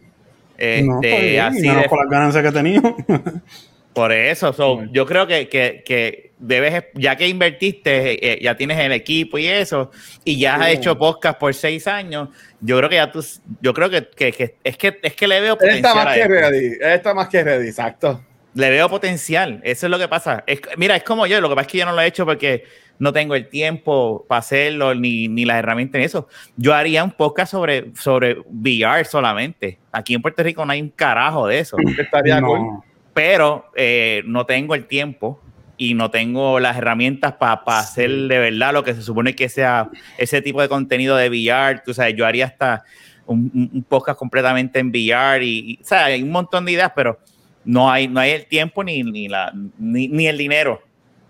Este, 0.59 0.83
no, 0.83 1.01
está 1.01 1.17
bien, 1.21 1.41
así 1.41 1.63
de- 1.63 1.89
con 1.89 1.99
las 2.01 2.09
ganancias 2.11 2.43
que 2.43 2.49
he 2.49 2.53
tenido. 2.53 2.97
por 3.95 4.13
eso, 4.13 4.53
so, 4.53 4.77
Bueno. 4.77 4.91
yo 4.93 5.07
creo 5.07 5.27
que, 5.27 5.49
que, 5.49 5.83
que 5.85 6.33
debes, 6.39 6.85
ya 6.95 7.17
que 7.17 7.27
invertiste, 7.27 8.33
eh, 8.33 8.39
ya 8.43 8.57
tienes 8.57 8.79
el 8.79 8.93
equipo 8.93 9.39
y 9.39 9.47
eso, 9.49 9.91
y 10.25 10.39
ya 10.39 10.55
has 10.57 10.67
Sí. 10.67 10.73
hecho 10.75 10.97
podcast 10.99 11.39
por 11.39 11.53
seis 11.55 11.87
años, 11.89 12.29
yo 12.61 12.77
creo 12.79 12.89
que 12.89 12.97
ya 12.97 13.11
tú, 13.11 13.25
yo 13.61 13.75
creo 13.75 13.91
que, 13.91 14.09
que- 14.09 14.57
es 14.63 14.77
que 14.77 14.99
es 15.03 15.15
que 15.15 15.27
le 15.29 15.41
veo 15.41 15.57
Él 15.61 15.69
está 15.71 15.93
potencial. 15.95 16.05
más 16.05 16.07
a 16.07 16.15
que 16.15 16.29
ready. 16.29 16.73
Está 16.81 17.15
más 17.15 17.29
que 17.29 17.43
ready, 17.43 17.69
exacto. 17.69 18.25
Le 18.55 18.71
veo 18.71 18.89
potencial, 18.89 19.61
eso 19.65 19.87
es 19.87 19.91
lo 19.91 19.99
que 19.99 20.09
pasa. 20.09 20.45
Es- 20.47 20.61
mira, 20.77 20.95
es 20.97 21.03
como 21.03 21.27
yo, 21.27 21.41
lo 21.41 21.49
que 21.49 21.55
pasa 21.57 21.67
es 21.67 21.73
que 21.73 21.79
yo 21.79 21.87
no 21.87 21.93
lo 21.93 22.01
he 22.01 22.07
hecho 22.07 22.25
porque 22.25 22.65
no 22.99 23.13
tengo 23.13 23.35
el 23.35 23.49
tiempo 23.49 24.25
para 24.29 24.41
hacerlo, 24.41 24.95
ni, 24.95 25.29
ni 25.29 25.45
las 25.45 25.59
herramientas 25.59 25.99
en 26.01 26.05
eso. 26.05 26.29
Yo 26.57 26.75
haría 26.75 27.05
un 27.05 27.13
podcast 27.13 27.53
sobre, 27.53 27.93
sobre 27.95 28.39
VR 28.47 29.05
solamente. 29.05 29.79
Aquí 29.93 30.15
en 30.15 30.23
Puerto 30.23 30.43
Rico 30.43 30.65
no 30.67 30.73
hay 30.73 30.83
un 30.83 30.89
carajo 30.91 31.47
de 31.47 31.61
eso. 31.61 31.77
Estaría 31.99 32.41
cool. 32.43 32.59
no. 32.61 32.85
pero 33.15 33.67
eh, 33.77 34.23
no 34.27 34.47
tengo 34.47 34.75
el 34.75 34.87
tiempo 34.87 35.41
y 35.77 35.95
no 35.95 36.11
tengo 36.11 36.59
las 36.59 36.77
herramientas 36.77 37.35
para 37.35 37.61
hacer 37.79 38.11
de 38.11 38.39
verdad 38.39 38.73
lo 38.73 38.83
que 38.83 38.95
se 38.95 39.03
supone 39.03 39.35
que 39.37 39.49
sea 39.49 39.91
ese 40.19 40.43
tipo 40.43 40.61
de 40.61 40.69
contenido 40.69 41.17
de 41.17 41.29
VR. 41.29 41.83
Tú 41.85 41.95
sabes, 41.95 42.17
yo 42.17 42.27
haría 42.27 42.47
hasta 42.47 42.83
un, 43.27 43.51
un- 43.55 43.71
un 43.75 43.83
podcast 43.85 44.19
completamente 44.19 44.81
en 44.81 44.89
VR 44.89 45.45
y, 45.45 45.73
y, 45.73 45.79
o 45.81 45.85
sea, 45.87 46.07
hay 46.07 46.23
un 46.23 46.31
montón 46.33 46.65
de 46.65 46.73
ideas, 46.73 46.91
pero 46.97 47.21
no 47.65 47.91
hay, 47.91 48.09
no 48.09 48.19
hay 48.19 48.31
el 48.33 48.47
tiempo 48.47 48.83
ni, 48.83 49.05
ni, 49.05 49.29
la, 49.29 49.53
ni, 49.79 50.09
ni 50.09 50.27
el 50.27 50.37
dinero 50.39 50.83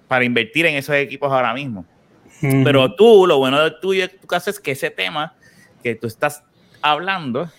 para 0.08 0.24
invertir 0.24 0.66
en 0.66 0.74
esos 0.74 0.94
equipos 0.96 1.30
ahora 1.30 1.54
mismo. 1.54 1.84
Ujú. 2.42 2.64
Pero 2.64 2.94
tú, 2.94 3.26
lo 3.26 3.38
bueno 3.38 3.62
de 3.62 3.70
tuyo 3.80 4.04
en 4.04 4.18
tu 4.18 4.26
caso 4.26 4.50
es 4.50 4.58
que 4.58 4.72
ese 4.72 4.90
tema 4.90 5.34
que 5.82 5.94
tú 5.94 6.06
estás 6.06 6.42
hablando, 6.82 7.50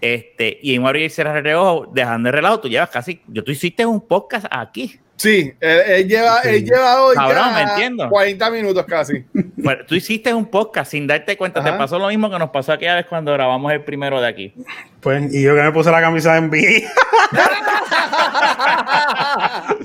este, 0.00 0.58
y 0.62 0.74
en 0.74 0.86
abrir 0.86 1.04
y 1.04 1.10
cerrar 1.10 1.36
el 1.36 1.44
reloj, 1.44 1.88
dejando 1.92 2.30
el 2.30 2.34
relajo, 2.34 2.60
tú 2.60 2.68
llevas 2.68 2.88
casi, 2.90 3.20
yo 3.28 3.44
tú 3.44 3.52
hiciste 3.52 3.84
un 3.84 4.00
podcast 4.00 4.46
aquí. 4.50 4.98
Sí, 5.16 5.52
él, 5.60 5.80
él 5.86 6.08
lleva, 6.08 6.40
Sí. 6.42 6.48
él 6.48 6.64
lleva 6.64 7.04
hoy 7.04 7.14
Cabrón, 7.14 7.44
ya 7.50 7.54
me 7.54 7.62
entiendo. 7.72 8.08
40 8.08 8.50
minutos 8.50 8.86
casi. 8.86 9.22
Pero 9.62 9.84
tú 9.84 9.94
hiciste 9.94 10.32
un 10.32 10.46
podcast 10.46 10.92
sin 10.92 11.06
darte 11.06 11.36
cuenta, 11.36 11.62
te 11.62 11.68
Ajá. 11.68 11.76
pasó 11.76 11.98
lo 11.98 12.08
mismo 12.08 12.30
que 12.30 12.38
nos 12.38 12.48
pasó 12.48 12.72
aquella 12.72 12.94
vez 12.94 13.04
cuando 13.04 13.30
grabamos 13.34 13.70
el 13.70 13.84
primero 13.84 14.18
de 14.18 14.26
aquí. 14.28 14.54
Pues, 15.00 15.34
y 15.34 15.42
yo 15.42 15.54
que 15.54 15.60
me 15.62 15.72
puse 15.72 15.90
la 15.90 16.00
camisa 16.00 16.32
de 16.32 16.38
envidia. 16.38 16.90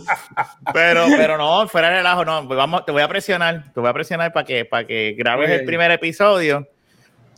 Pero, 0.73 1.05
pero 1.17 1.38
no, 1.38 1.67
fuera 1.67 1.89
de 1.89 1.95
relajo, 1.97 2.25
no, 2.25 2.45
pues 2.47 2.57
vamos, 2.57 2.86
te 2.86 2.91
voy 2.91 3.01
a 3.01 3.07
presionar, 3.07 3.71
te 3.73 3.79
voy 3.79 3.89
a 3.89 3.93
presionar 3.93 4.33
para 4.33 4.45
que, 4.45 4.65
para 4.65 4.86
que 4.86 5.15
grabes 5.17 5.49
el 5.49 5.65
primer 5.65 5.91
episodio. 5.91 6.67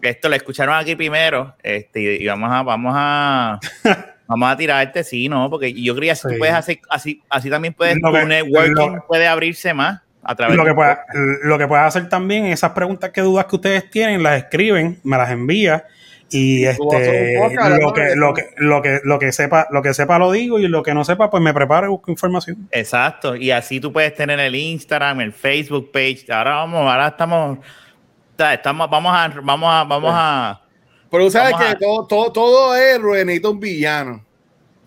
Esto 0.01 0.29
lo 0.29 0.35
escucharon 0.35 0.75
aquí 0.75 0.95
primero, 0.95 1.55
este, 1.63 1.99
y 2.21 2.27
vamos 2.27 2.51
a, 2.51 2.61
vamos 2.63 2.93
a, 2.95 3.59
vamos 4.27 4.51
a 4.51 4.55
tirarte, 4.57 5.03
sí, 5.03 5.27
no, 5.27 5.49
porque 5.49 5.73
yo 5.73 5.95
creía 5.95 6.13
que 6.13 6.21
tú 6.21 6.29
Sí. 6.29 6.35
puedes 6.37 6.53
hacer, 6.53 6.79
así, 6.89 7.23
así 7.29 7.49
también 7.49 7.73
puedes, 7.73 7.97
Lo 8.01 8.09
tu 8.11 8.15
que- 8.17 8.25
networking 8.25 8.93
lo- 8.95 9.05
puede 9.07 9.27
abrirse 9.27 9.73
más 9.73 10.01
a 10.23 10.35
través 10.35 10.57
lo 10.57 10.63
de 10.63 10.69
que 10.71 10.75
puedes 10.75 10.97
lo 11.43 11.57
que 11.57 11.67
puedes 11.67 11.85
hacer 11.85 12.09
también 12.09 12.47
esas 12.47 12.71
preguntas 12.71 13.11
que 13.11 13.21
dudas 13.21 13.45
que 13.45 13.55
ustedes 13.55 13.89
tienen 13.89 14.21
las 14.21 14.37
escriben 14.37 14.99
me 15.03 15.15
las 15.15 15.29
envía 15.31 15.85
y 16.29 16.65
este 16.65 16.83
lo 17.79 17.93
que 17.93 18.15
lo 18.15 18.33
que 18.33 18.43
lo 18.57 18.81
que 18.81 18.99
lo 19.03 19.17
que 19.19 19.31
sepa 19.31 19.67
lo 19.71 19.81
que 19.81 19.93
sepa 19.93 20.19
lo 20.19 20.31
digo 20.31 20.59
y 20.59 20.67
lo 20.67 20.83
que 20.83 20.93
no 20.93 21.05
sepa 21.05 21.29
pues 21.29 21.41
me 21.41 21.53
preparo 21.53 21.87
y 21.87 21.89
busco 21.89 22.11
información 22.11 22.67
Exacto, 22.71 23.35
y 23.35 23.51
así 23.51 23.79
tú 23.79 23.93
puedes 23.93 24.13
tener 24.13 24.39
el 24.39 24.53
Instagram, 24.55 25.21
el 25.21 25.31
Facebook 25.33 25.91
page. 25.91 26.25
Ahora 26.29 26.55
vamos, 26.55 26.81
ahora 26.81 27.07
estamos, 27.07 27.59
estamos, 28.37 28.89
vamos 28.89 29.13
a, 29.15 29.27
vamos 29.41 29.69
a, 29.71 29.83
vamos 29.85 30.11
a. 30.13 30.61
Pero 31.09 31.23
tú 31.25 31.31
sabes 31.31 31.55
que 31.55 31.63
a- 31.63 31.77
todo, 31.77 32.05
todo, 32.07 32.31
todo 32.33 32.75
héroe 32.75 33.23
necesita 33.23 33.49
un 33.49 33.59
villano. 33.61 34.25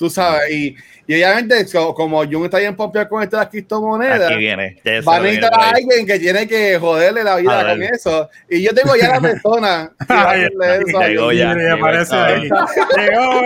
Tú 0.01 0.09
sabes, 0.09 0.51
y, 0.51 0.74
y 1.07 1.14
obviamente, 1.14 1.66
co- 1.70 1.94
como 1.94 2.24
Jun 2.24 2.46
está 2.46 2.57
bien 2.59 2.74
pompeado 2.74 3.07
con 3.11 3.22
esto 3.22 3.36
de 3.36 3.42
las 3.42 3.51
criptomonedas, 3.51 4.30
Aquí 4.30 4.36
viene. 4.38 4.80
ya 4.82 4.92
eso 4.92 5.11
va 5.11 5.16
a 5.16 5.20
necesitar 5.20 5.53
a 5.55 5.68
alguien 5.72 6.07
que 6.07 6.18
tiene 6.18 6.48
que 6.48 6.78
joderle 6.78 7.22
la 7.22 7.36
vida 7.36 7.66
con 7.68 7.82
eso. 7.82 8.30
Y 8.48 8.62
yo 8.62 8.72
tengo 8.74 8.96
ya 8.96 9.09
la 9.09 9.20
persona 9.28 9.92
que 10.09 10.14
va 10.14 10.30
a 10.30 10.36
eso 10.76 11.01
Llegó 11.07 11.32
ya. 11.32 11.55
Mira, 11.55 11.74
llegó 11.74 11.86
aparece 11.86 12.16
ahí. 12.16 12.42
Llegó, 12.96 13.42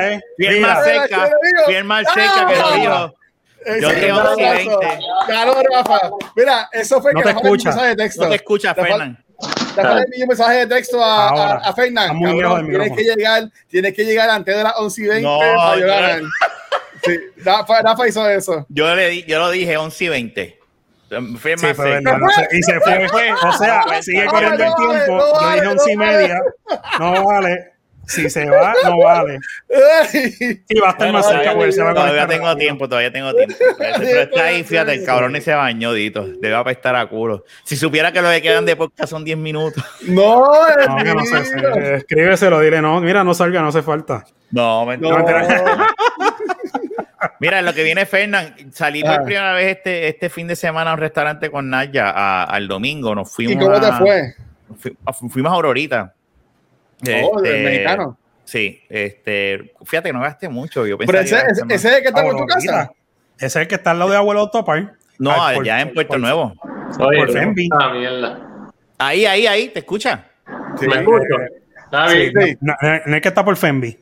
eh. 0.00 0.20
Bien 0.38 0.60
más 0.60 0.84
Mira, 0.86 1.00
cerca, 1.00 1.24
¿qué 1.24 1.30
le 1.30 1.48
digo? 1.50 1.68
bien 1.68 1.86
más 1.86 2.06
cerca 2.14 2.46
que 2.46 2.56
lo 2.56 2.72
dijo. 2.72 3.14
Yo 3.80 3.88
tengo 3.94 4.04
es 4.04 4.12
un 4.12 4.18
11 4.26 4.42
y 4.42 4.44
abrazo. 4.46 4.78
20. 4.80 4.98
Claro, 5.26 5.54
Rafa. 5.72 5.98
Mira, 6.36 6.68
eso 6.72 7.00
fue 7.00 7.12
No 7.14 7.20
que 7.20 7.24
te 7.24 7.30
escucha. 7.30 7.68
mensaje 7.70 7.88
de 7.88 7.96
texto. 7.96 8.22
No 8.24 8.28
te 8.28 8.34
fal- 8.74 8.86
Fernán. 8.88 9.23
Ya 9.76 9.94
le 9.94 10.02
envié 10.02 10.22
un 10.22 10.28
mensaje 10.28 10.58
de 10.58 10.66
texto 10.68 11.02
a, 11.02 11.28
Ahora. 11.28 11.54
a, 11.64 11.68
a 11.68 11.72
Fernan. 11.74 12.04
Está 12.04 12.14
muy 12.14 12.28
lejos 12.40 12.42
Cabrón, 12.54 12.66
del 12.72 12.80
tienes 12.80 12.96
que 12.96 13.04
llegar, 13.16 13.50
tienes 13.68 13.94
que 13.94 14.04
llegar 14.04 14.30
antes 14.30 14.56
de 14.56 14.62
las 14.62 14.74
11 14.76 15.00
y 15.02 15.06
20 15.06 15.22
No, 15.22 15.38
para. 15.38 16.20
Sí, 17.04 17.18
Rafa, 17.44 17.82
Rafa 17.82 18.08
hizo 18.08 18.28
eso. 18.30 18.64
Yo, 18.68 18.94
le 18.94 19.08
di, 19.08 19.24
yo 19.24 19.38
lo 19.38 19.50
dije 19.50 19.76
11 19.76 20.04
y 20.04 20.08
20. 20.08 20.58
Fui 21.38 21.52
Sí, 21.56 21.66
más 21.66 21.76
pero 21.76 21.98
seco. 21.98 22.00
no, 22.02 22.18
no 22.18 22.28
sé, 22.30 22.48
y 22.52 22.62
se 22.62 22.80
fue. 22.80 23.06
O 23.32 23.52
sea, 23.52 23.84
sigue 24.00 24.26
corriendo 24.26 24.64
el 24.64 24.70
No 24.70 24.76
vale, 24.76 25.04
tiempo. 25.04 25.40
Yo 25.40 25.50
dije 25.52 25.66
once 25.68 25.92
y 25.92 25.96
no 25.96 26.04
vale. 26.04 26.16
media. 26.18 26.40
No 26.98 27.24
vale. 27.24 27.72
Si 28.06 28.28
se 28.30 28.48
va, 28.48 28.74
no 28.84 28.98
vale. 28.98 29.38
Sí, 30.10 30.78
va 30.82 30.88
a 30.88 30.90
estar 30.92 31.12
más 31.12 31.26
cerca 31.28 31.54
porque 31.54 31.72
se 31.72 31.82
va 31.82 31.90
a 31.90 31.94
Todavía 31.94 32.26
tengo 32.26 32.56
tiempo, 32.56 32.88
todavía 32.88 33.12
tengo 33.12 33.32
tiempo. 33.34 33.54
Pero 33.78 34.20
está 34.22 34.44
ahí, 34.44 34.62
fíjate, 34.64 34.94
el 34.94 35.04
cabrón 35.04 35.32
ni 35.32 35.40
se 35.40 35.54
bañó, 35.54 35.92
Dito. 35.92 36.24
Debe 36.40 36.54
apestar 36.54 36.94
a 36.96 37.06
culo. 37.06 37.44
Si 37.64 37.76
supiera 37.76 38.12
que 38.12 38.20
lo 38.22 38.30
que 38.30 38.42
quedan 38.42 38.64
de 38.66 38.76
podcast 38.76 39.10
son 39.10 39.24
10 39.24 39.38
minutos. 39.38 39.82
No, 40.08 40.44
No, 40.44 40.96
que 40.96 41.14
no 41.14 41.24
sé, 41.24 41.96
escríbeselo, 41.96 42.60
dile, 42.60 42.80
no, 42.82 43.00
mira, 43.00 43.24
no 43.24 43.34
salga, 43.34 43.60
no 43.62 43.68
hace 43.68 43.82
falta. 43.82 44.24
No, 44.50 44.84
mentira. 44.86 45.22
No. 45.22 45.86
Mira, 47.40 47.62
lo 47.62 47.72
que 47.74 47.82
viene 47.82 48.06
Fernán, 48.06 48.54
salí 48.72 49.02
por 49.02 49.10
Ah. 49.12 49.22
primera 49.24 49.52
vez 49.54 49.76
este, 49.78 50.08
este 50.08 50.28
fin 50.28 50.46
de 50.46 50.56
semana 50.56 50.90
a 50.90 50.94
un 50.94 51.00
restaurante 51.00 51.50
con 51.50 51.68
Naya 51.70 52.10
a- 52.10 52.44
al 52.44 52.68
domingo. 52.68 53.14
Nos 53.14 53.34
fuimos 53.34 53.54
¿Y 53.54 53.58
cómo 53.58 53.80
te 53.80 53.92
fue? 53.92 54.34
fu- 54.78 54.96
a- 55.04 55.12
fuimos 55.12 55.52
a 55.52 55.54
Aurorita. 55.56 56.14
Oh, 57.24 57.40
del 57.40 57.54
Este, 57.54 57.64
mexicano. 57.64 58.18
Sí, 58.44 58.80
este, 58.90 59.72
fíjate 59.84 60.10
que 60.10 60.12
no 60.12 60.20
gasté 60.20 60.48
mucho. 60.48 60.86
Yo 60.86 60.98
Pero 60.98 61.18
ese, 61.18 61.36
es 61.68 61.84
el 61.84 62.02
que 62.02 62.08
está 62.08 62.22
por 62.22 62.36
tu 62.36 62.46
casa. 62.46 62.92
Ese 63.36 63.46
es 63.46 63.56
el 63.56 63.68
que 63.68 63.74
está 63.76 63.92
al 63.92 63.98
lado 63.98 64.10
de 64.10 64.16
Abuelo 64.18 64.50
Topar. 64.50 64.92
No, 65.18 65.30
Ay, 65.32 65.56
por- 65.56 65.64
allá 65.64 65.80
en 65.80 65.94
Puerto 65.94 66.08
por- 66.12 66.20
Nuevo. 66.20 66.54
Oye, 66.98 67.18
Por 67.18 67.32
Fembi. 67.32 67.68
mierda. 67.94 68.70
Ahí, 68.98 69.24
ahí, 69.26 69.46
ahí, 69.46 69.68
¿te 69.68 69.80
escucha? 69.80 70.26
Sí. 70.78 70.86
¿Me 70.86 70.96
escucho? 70.96 71.24
Está 71.84 72.08
Sí, 72.10 72.16
bien. 72.18 72.32
Sí. 72.48 72.56
no, 72.60 72.74
no, 72.80 73.00
no 73.06 73.16
es 73.16 73.22
que 73.22 73.28
está 73.28 73.44
por 73.44 73.56
Fembi. 73.56 73.98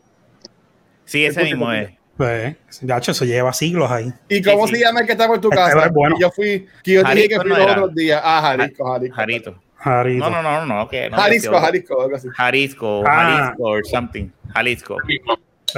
Sí, 1.05 1.25
ese 1.25 1.41
Escucha, 1.41 1.45
mismo 1.57 1.73
es. 1.73 1.91
Pues, 2.17 2.57
de 2.83 2.97
hecho, 2.97 3.13
eso 3.13 3.25
lleva 3.25 3.53
siglos 3.53 3.91
ahí. 3.91 4.13
¿Y 4.29 4.43
cómo 4.43 4.67
Sí, 4.67 4.75
se 4.75 4.79
sí. 4.81 4.85
llama 4.85 5.01
el 5.01 5.07
que 5.07 5.13
está 5.13 5.27
por 5.27 5.41
tu 5.41 5.49
Este 5.51 5.57
casa? 5.57 5.87
es 5.87 5.93
bueno. 5.93 6.17
Que 6.17 6.23
yo 6.23 6.31
fui, 6.31 6.67
que 6.83 6.93
yo 6.93 7.05
te 7.05 7.15
dije 7.15 7.29
que 7.29 7.37
fui 7.41 7.51
no 7.51 7.59
los 7.59 7.71
otros 7.71 7.95
días. 7.95 8.21
Ah, 8.23 8.41
Jalisco. 8.43 8.85
Jarito. 8.93 9.15
Jarito. 9.15 9.63
No, 9.85 10.31
no, 10.31 10.43
no, 10.43 10.65
no, 10.67 10.89
que 10.89 11.11
no. 11.11 11.17
Jalisco, 11.17 11.59
Jalisco, 11.59 12.03
algo 12.03 12.17
así. 12.17 12.29
Jalisco, 12.37 13.03
Ah. 13.07 13.25
Jalisco, 13.55 13.63
or 13.65 13.85
something. 13.87 14.29
Jalisco. 14.55 14.97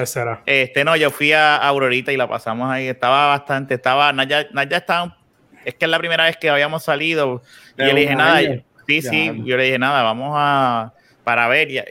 Será. 0.04 0.42
Este, 0.44 0.84
no, 0.84 0.96
yo 0.96 1.10
fui 1.10 1.32
a 1.32 1.56
Aurorita 1.56 2.12
y 2.12 2.16
la 2.16 2.28
pasamos 2.28 2.68
ahí. 2.70 2.88
Estaba 2.88 3.28
bastante, 3.28 3.74
estaba, 3.74 4.12
Naya, 4.12 4.46
Naya 4.52 4.78
estaba, 4.78 5.16
es 5.64 5.74
que 5.74 5.84
es 5.84 5.90
la 5.90 5.98
primera 5.98 6.24
vez 6.24 6.36
que 6.36 6.50
habíamos 6.50 6.82
salido. 6.82 7.42
Y 7.78 7.86
yo 7.86 7.92
le 7.92 8.00
dije 8.00 8.16
nada. 8.16 8.40
Sí, 8.86 9.00
Ya. 9.00 9.10
sí, 9.10 9.42
yo 9.44 9.56
le 9.56 9.64
dije 9.64 9.78
nada, 9.78 10.02
vamos 10.02 10.32
a, 10.36 10.92
para 11.22 11.48
ver 11.48 11.70
y, 11.70 11.78
y- 11.78 11.82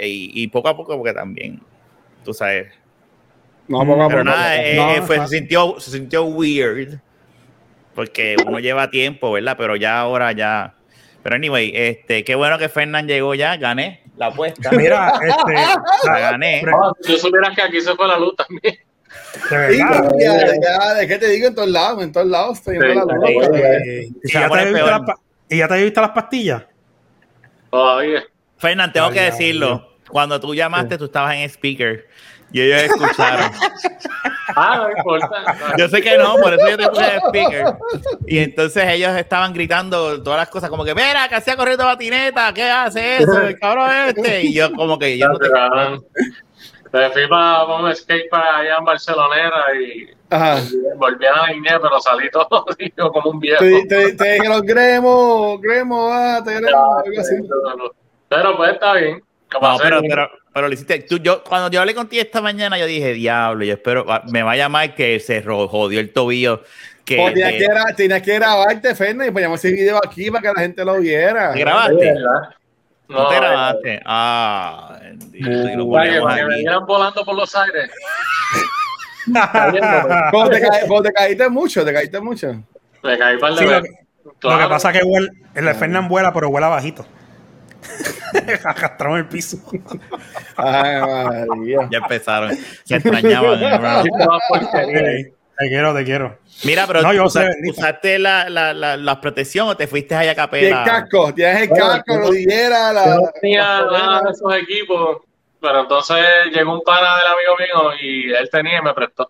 y 0.44 0.48
poco 0.50 0.70
a 0.70 0.78
poco, 0.78 0.96
porque 0.98 1.14
también, 1.14 1.60
tú 2.24 2.34
sabes. 2.34 2.72
No, 3.68 3.80
poco 3.86 4.04
a 4.04 4.08
Pero 4.10 4.24
poco. 4.24 4.36
nada, 4.36 4.58
eh, 4.62 4.76
No, 4.76 4.92
eh, 4.92 5.02
fue- 5.02 5.18
no. 5.18 5.28
se, 5.28 5.38
sintió, 5.38 5.80
se 5.80 5.90
sintió 5.92 6.26
weird. 6.26 7.00
Porque 7.96 8.36
uno 8.46 8.60
lleva 8.60 8.90
tiempo, 8.90 9.32
¿verdad? 9.32 9.56
Pero 9.58 9.76
ya 9.76 10.00
ahora 10.00 10.32
ya. 10.34 10.74
Pero 11.24 11.36
anyway, 11.36 11.72
este, 11.74 12.24
qué 12.24 12.36
bueno 12.36 12.58
que 12.60 12.68
Fernán 12.70 13.08
llegó 13.08 13.34
ya, 13.34 13.56
gané 13.58 14.04
la 14.18 14.28
apuesta. 14.28 14.72
Mira, 14.74 15.14
este, 15.26 16.08
la 16.08 16.20
gané. 16.20 16.64
Ah, 16.68 16.92
si 17.02 17.14
tú 17.14 17.18
supieras 17.20 17.56
que 17.56 17.62
aquí 17.62 17.82
se 17.82 17.96
fue 17.96 18.08
la 18.08 18.20
luz 18.20 18.36
también. 18.36 18.62
de 19.50 19.74
Sí, 19.74 19.78
verdad. 19.80 20.12
ya, 20.20 20.46
ya, 20.62 21.02
es 21.02 21.08
que 21.08 21.18
te 21.18 21.28
digo 21.30 21.48
en 21.48 21.56
todos 21.56 21.70
lados, 21.70 22.04
en 22.04 22.12
todos 22.12 22.28
lados. 22.28 22.58
Estoy 22.60 22.76
Sí, 22.78 22.86
en 22.86 22.96
la 22.96 23.04
sí, 23.04 23.34
luz, 23.34 23.46
sí. 23.46 23.62
Eh, 23.62 24.10
¿Y 24.24 24.32
ya 24.32 24.50
te 24.50 24.60
había 24.60 24.66
visto 24.74 24.86
las 24.92 25.00
pa- 25.02 25.16
¿Y 25.50 25.58
ya 25.58 25.68
te 25.68 25.74
había 25.74 25.86
visto 25.86 26.02
las 26.02 26.10
pastillas? 26.12 26.64
Todavía. 27.72 28.24
Fernán, 28.58 28.94
tengo 28.94 29.08
Ay, 29.08 29.14
que 29.14 29.22
decirlo. 29.22 29.90
Cuando 30.10 30.40
tú 30.40 30.54
llamaste, 30.54 30.98
tú 30.98 31.06
estabas 31.06 31.36
en 31.36 31.42
speaker. 31.50 32.08
Y 32.54 32.62
ellos 32.62 32.84
escucharon. 32.84 33.52
Ah, 34.56 34.84
no 34.84 34.98
importa. 34.98 35.76
Yo 35.78 35.88
sé 35.90 36.02
que 36.02 36.18
no, 36.18 36.36
por 36.36 36.54
eso 36.54 36.70
yo 36.70 36.78
te 36.78 36.88
puse 36.88 37.14
en 37.16 37.22
speaker. 37.22 37.66
Y 38.28 38.38
entonces 38.38 38.84
ellos 38.88 39.16
estaban 39.18 39.54
gritando 39.54 40.22
todas 40.22 40.40
las 40.40 40.50
cosas, 40.50 40.70
como 40.70 40.86
que, 40.86 40.94
mira, 40.94 41.28
que 41.28 41.36
hacía 41.36 41.56
corriendo 41.56 41.84
patineta, 41.84 42.54
¿qué 42.54 42.70
hace 42.70 43.18
eso? 43.18 43.42
El 43.42 43.58
cabrón 43.58 43.90
este. 44.10 44.44
Y 44.44 44.54
yo, 44.54 44.72
como 44.74 45.00
que 45.00 45.18
yo 45.18 45.28
no 45.28 45.40
te. 45.40 45.50
Te 46.92 47.10
fui 47.10 47.28
para 47.28 47.66
un 47.66 47.96
skate 47.96 48.30
para 48.30 48.58
allá 48.58 48.78
en 48.78 48.86
Barcelonera 48.86 49.64
y 49.82 50.10
Ajá. 50.30 50.62
volví 50.98 51.26
a 51.26 51.36
la 51.38 51.48
niñez, 51.48 51.80
pero 51.82 52.00
salí 52.00 52.30
todo 52.30 52.66
tío, 52.78 53.12
como 53.12 53.32
un 53.32 53.40
viejo. 53.40 53.64
Te, 53.64 53.86
te, 53.88 54.14
te 54.14 54.34
dijeron, 54.34 54.62
Gremo, 54.64 55.58
Gremo, 55.58 56.10
ah, 56.12 56.40
te 56.46 56.54
Gremo, 56.54 56.98
algo 56.98 57.20
así. 57.20 57.36
Pero 58.30 58.58
pues 58.58 58.74
está 58.74 58.94
bien. 58.94 59.24
No, 59.60 59.78
pero, 59.82 60.02
pero, 60.02 60.30
pero 60.54 60.68
lo 60.68 60.74
hiciste. 60.74 61.00
Tú, 61.00 61.18
yo, 61.18 61.44
cuando 61.44 61.70
yo 61.72 61.80
hablé 61.82 61.96
contigo 61.96 62.22
esta 62.22 62.42
mañana, 62.42 62.78
yo 62.78 62.86
dije, 62.86 63.14
diablo, 63.14 63.66
yo 63.66 63.74
espero, 63.74 64.06
ah, 64.08 64.22
me 64.32 64.44
va 64.44 64.52
a 64.52 64.56
llamar 64.56 64.94
que 64.96 65.20
se 65.20 65.42
jodió 65.44 66.00
el 66.00 66.12
tobillo. 66.14 66.64
Que, 67.06 67.18
Pues 67.18 67.34
tenías 67.34 67.52
que- 67.52 67.58
que, 67.60 67.66
gra- 67.68 67.96
tenías 67.96 68.22
que 68.22 68.34
grabarte, 68.36 68.96
Fernan, 68.96 69.28
y 69.28 69.32
poníamos 69.32 69.60
ese 69.64 69.76
video 69.76 69.98
aquí 69.98 70.32
para 70.32 70.42
que 70.42 70.48
la 70.56 70.62
gente 70.62 70.86
lo 70.86 71.00
viera. 71.00 71.52
¿Te 71.54 71.60
grabaste? 71.60 72.14
¿No 73.10 73.28
te 73.28 73.36
grabaste? 73.36 74.02
Ah, 74.06 74.98
bendito, 75.02 75.50
que, 75.50 75.52
me 75.86 76.34
aquí. 76.34 76.56
vieran 76.62 76.86
volando 76.86 77.26
por 77.26 77.36
los 77.36 77.54
aires. 77.56 77.92
Cuando 80.32 80.50
te, 80.52 80.62
ca- 80.62 81.02
te 81.04 81.14
caíste 81.14 81.50
mucho, 81.50 81.86
te 81.86 81.94
caíste 81.94 82.20
mucho. 82.22 82.64
Me 83.04 83.18
caí 83.18 83.38
para 83.38 83.54
el 83.54 83.60
Sí, 83.60 83.66
de 83.66 83.72
lo 83.72 83.82
que- 83.84 83.90
Lo 84.42 84.58
que 84.58 84.68
pasa 84.68 84.92
es 84.92 85.00
que 85.00 85.06
vuela- 85.06 85.30
el 85.56 85.76
Fernan 85.76 86.08
vuela, 86.08 86.34
pero 86.34 86.50
vuela 86.50 86.68
bajito. 86.70 87.06
Arrastramos 88.66 89.20
el 89.20 89.26
piso. 89.28 89.58
Ay, 90.58 91.02
María. 91.48 91.88
Ya 91.92 91.98
empezaron. 92.00 92.52
Se 92.84 92.96
extrañaban. 92.96 93.60
te 95.58 95.68
quiero, 95.70 95.94
te 95.96 96.04
quiero. 96.04 96.38
Mira, 96.66 96.86
pero 96.88 97.02
No, 97.02 97.14
yo 97.14 97.26
usa- 97.26 97.42
sé, 97.44 97.48
bendito. 97.50 97.80
¿usaste 97.80 98.20
la, 98.20 98.50
la, 98.50 98.74
la, 98.74 98.98
la 98.98 99.22
protección 99.22 99.68
o 99.70 99.78
te 99.78 99.88
fuiste 99.88 100.16
allá 100.16 100.32
a 100.32 100.50
Tienes 100.50 100.72
capela? 100.72 100.84
casco, 100.84 101.34
tienes 101.34 101.62
el 101.64 101.70
casco, 101.70 102.04
yo- 102.14 102.20
rodillera, 102.22 102.94
Yo 103.06 103.16
no 103.16 103.22
la. 103.22 103.32
tenía 103.42 103.62
nada 103.62 104.22
de 104.22 104.32
esos 104.32 104.56
equipos, 104.56 105.18
pero 105.62 105.82
entonces 105.82 106.18
llegó 106.54 106.74
un 106.74 106.82
pana 106.84 107.18
del 107.18 107.28
amigo 107.28 107.56
mío 107.92 107.98
y 108.02 108.32
él 108.34 108.50
tenía 108.52 108.80
y 108.80 108.82
me 108.82 108.94
prestó. 108.94 109.30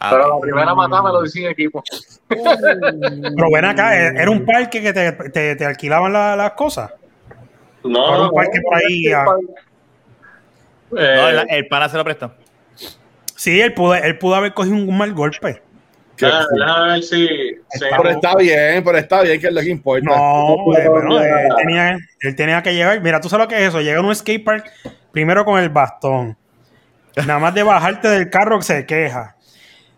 Ah, 0.00 0.08
Pero 0.10 0.28
la 0.34 0.40
primera 0.40 0.74
matada 0.74 1.02
me 1.02 1.10
lo 1.10 1.24
hice 1.24 1.38
sin 1.38 1.46
equipo. 1.48 1.82
Pero 2.28 3.50
ven 3.52 3.64
acá, 3.64 3.96
¿e- 3.96 4.14
¿era 4.20 4.30
un 4.30 4.44
parque 4.44 4.82
que 4.82 4.92
te, 4.92 5.12
te, 5.12 5.54
te 5.56 5.64
alquilaban 5.64 6.12
la- 6.12 6.34
las 6.34 6.52
cosas? 6.52 6.90
No, 7.84 8.06
Por 8.06 8.20
un 8.20 8.26
no, 8.26 8.32
parque 8.32 8.60
por 8.62 8.76
ahí, 8.76 9.06
ah. 9.12 9.24
Eh, 10.96 11.14
no, 11.16 11.28
el, 11.28 11.46
el 11.50 11.68
pana 11.68 11.88
se 11.88 11.96
lo 11.96 12.04
prestó. 12.04 12.32
Sí, 13.36 13.60
él 13.60 13.74
pudo, 13.74 13.94
él 13.94 14.18
pudo 14.18 14.36
haber 14.36 14.54
cogido 14.54 14.76
un 14.76 14.96
mal 14.96 15.12
golpe. 15.12 15.60
déjame 16.16 16.92
ver 16.92 17.02
si. 17.02 17.28
Pero 17.78 18.10
está 18.10 18.36
bien, 18.36 18.82
pero 18.84 18.98
está 18.98 19.22
bien, 19.22 19.40
que 19.40 19.48
es 19.48 19.52
lo 19.52 19.60
que 19.60 19.70
importa. 19.70 20.04
No, 20.06 20.74
eh, 20.76 21.46
él, 21.46 21.54
tenía, 21.56 21.98
él 22.20 22.36
tenía 22.36 22.62
que 22.62 22.74
llegar. 22.74 23.00
Mira, 23.00 23.20
tú 23.20 23.28
sabes 23.28 23.44
lo 23.44 23.48
que 23.48 23.56
es 23.62 23.68
eso. 23.68 23.80
Llega 23.80 23.98
a 23.98 24.02
un 24.02 24.14
skate 24.14 24.44
park 24.44 24.70
primero 25.12 25.44
con 25.44 25.60
el 25.60 25.68
bastón. 25.68 26.36
Nada 27.16 27.38
más 27.38 27.54
de 27.54 27.62
bajarte 27.62 28.08
del 28.08 28.30
carro 28.30 28.60
se 28.62 28.86
queja. 28.86 29.33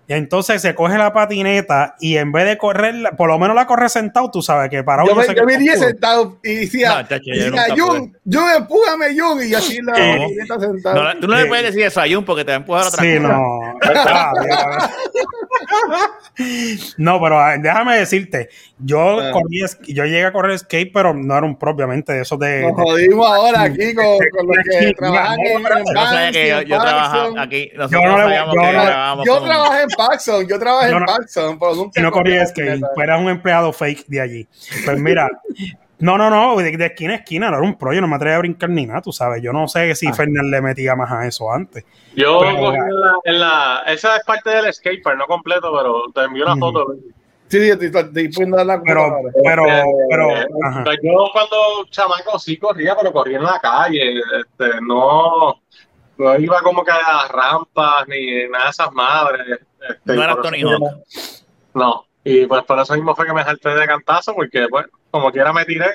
Y 0.09 0.13
entonces 0.13 0.63
se 0.63 0.75
coge 0.75 0.97
la 0.99 1.13
patineta 1.13 1.97
y 1.99 2.17
en 2.17 2.31
vez 2.31 2.45
de 2.47 2.57
correr, 2.57 2.95
por 3.17 3.29
lo 3.29 3.39
menos 3.41 3.57
la 3.57 3.67
corre 3.67 3.89
sentado, 3.89 4.31
tú 4.31 4.41
sabes 4.41 4.71
que 4.71 4.85
para 4.85 5.05
Yo 5.05 5.13
uno 5.13 5.21
me, 5.21 5.27
se 5.27 5.35
yo 5.35 5.45
me 5.45 5.77
sentado 5.77 6.39
y 6.45 6.55
decía, 6.55 6.91
No, 7.03 7.09
chacho, 7.09 7.25
yo 7.27 7.45
decía 7.51 7.65
Jun, 7.77 8.17
Jun, 8.25 8.45
empújame, 8.57 9.19
Jun, 9.19 9.43
y 9.45 9.53
así 9.55 9.81
la 9.83 9.93
No. 9.99 10.23
patineta 10.23 10.61
sentado. 10.61 11.03
No, 11.15 11.21
tú 11.21 11.27
no 11.27 11.35
le 11.37 11.43
Sí. 11.43 11.49
puedes 11.49 11.65
decir 11.67 11.83
eso 11.83 12.01
a 12.01 12.05
Jun 12.09 12.25
porque 12.25 12.45
te 12.45 12.53
va 12.53 12.57
a 12.57 12.61
empujar 12.61 12.87
otra 12.87 13.03
Sí, 13.03 13.17
cosa. 13.17 13.29
no. 13.29 13.51
No, 16.99 17.21
pero 17.21 17.41
ah, 17.41 17.57
déjame 17.59 17.97
decirte, 17.99 18.49
yo 18.79 19.21
Ah. 19.21 19.31
corrí, 19.33 19.63
yo 19.89 20.05
llegué 20.05 20.25
a 20.27 20.33
correr 20.33 20.59
skate, 20.59 20.91
pero 20.93 21.15
no 21.15 21.37
era 21.37 21.47
un 21.47 21.59
propiamente 21.59 22.13
de 22.13 22.23
esos 22.23 22.39
de, 22.39 22.63
Nos 22.63 22.77
de- 22.77 22.83
jodimos 22.83 23.27
ahora 23.27 23.63
aquí 23.63 23.95
con, 23.95 24.05
con 24.05 24.47
los 24.47 24.57
que 24.69 24.93
trabajan 24.99 25.37
no, 25.37 25.51
en, 25.59 25.63
pero 25.63 25.79
no 25.79 26.33
que 26.33 26.49
yo, 26.49 26.61
yo 26.63 26.81
trabajaba 26.81 27.43
aquí. 27.43 27.71
Yo 27.75 27.79
no 27.79 27.89
yo 27.89 28.01
que 28.01 28.07
no- 28.73 29.25
Yo 29.25 29.35
con- 29.39 29.45
trabajé 29.49 29.83
en 29.83 29.89
Paxson, 29.97 30.47
yo 30.47 30.59
trabajé 30.59 30.91
Yo 30.91 30.97
en 30.97 31.01
no- 31.01 31.07
Paxson, 31.07 31.59
pero 31.59 31.75
nunca 31.75 32.01
y 32.01 32.03
no 32.03 32.11
corrí 32.13 32.47
skate, 32.47 32.81
pues 32.95 33.05
eras 33.07 33.21
un 33.21 33.29
empleado 33.31 33.73
fake 33.73 34.05
de 34.07 34.21
allí. 34.21 34.49
Pues 34.85 34.99
mira, 34.99 35.29
no, 35.99 36.19
no, 36.19 36.29
no, 36.31 36.57
de, 36.57 36.77
de 36.77 36.87
esquina 36.87 37.15
a 37.15 37.17
esquina, 37.17 37.51
no 37.51 37.57
era 37.59 37.67
un 37.67 37.77
pro, 37.79 37.93
yo 37.93 38.01
no 38.01 38.09
me 38.09 38.17
atrevía 38.17 38.37
a 38.37 38.41
brincar 38.41 38.69
ni 38.71 38.87
nada, 38.87 39.01
tú 39.03 39.13
sabes. 39.13 39.43
Yo 39.43 39.53
no 39.53 39.67
sé 39.69 39.91
Ah. 39.91 39.95
si 39.95 40.13
Fernández 40.13 40.51
le 40.51 40.61
metía 40.61 40.95
más 40.95 41.11
a 41.11 41.27
eso 41.27 41.51
antes. 41.53 41.85
Yo 42.15 42.41
Pero- 42.41 42.57
cogí 42.59 42.77
en 42.77 43.01
la, 43.01 43.13
en 43.25 43.41
la- 43.41 43.83
Esa 43.87 44.17
es 44.17 44.25
parte 44.25 44.51
del 44.51 44.73
skatepark, 44.73 45.17
no 45.19 45.27
completo, 45.27 45.73
pero 45.77 46.03
te 46.15 46.23
envío 46.25 46.45
una 46.45 46.57
foto. 46.57 46.95
Sí, 47.49 47.61
sí, 47.61 47.71
estoy, 47.71 47.87
estoy 47.87 48.29
poniendo 48.33 48.65
la 48.65 48.83
Pero, 48.83 49.19
pero, 49.45 49.67
Eh, 49.69 49.83
pero, 50.11 50.31
eh, 50.37 50.47
ajá. 50.65 50.85
yo 51.01 51.29
cuando 51.33 51.57
chamaco 51.91 52.39
sí 52.41 52.57
corría, 52.57 52.97
pero 52.97 53.13
corría 53.13 53.39
en 53.39 53.45
la 53.45 53.61
calle. 53.61 54.15
Este, 54.41 54.81
no, 54.83 55.61
no 56.19 56.39
iba 56.41 56.61
como 56.63 56.83
que 56.85 56.91
a 56.91 56.97
las 56.97 57.31
rampas 57.31 58.09
ni 58.09 58.49
nada 58.49 58.65
de 58.65 58.71
esas 58.71 58.93
madres. 58.93 59.47
Este, 59.89 60.13
No 60.17 60.35
por 60.35 60.43
Tony 60.43 60.63
Hawk. 60.63 60.83
No, 61.75 62.05
y 62.29 62.47
pues 62.47 62.65
por 62.65 62.79
eso 62.81 62.95
mismo 62.95 63.15
fue 63.15 63.25
que 63.27 63.33
me 63.33 63.45
salté 63.45 63.69
de 63.71 63.87
cantazo, 63.87 64.35
porque 64.35 64.67
pues 64.69 64.87
como 65.11 65.31
quiera 65.31 65.53
me 65.53 65.65
tiré. 65.65 65.87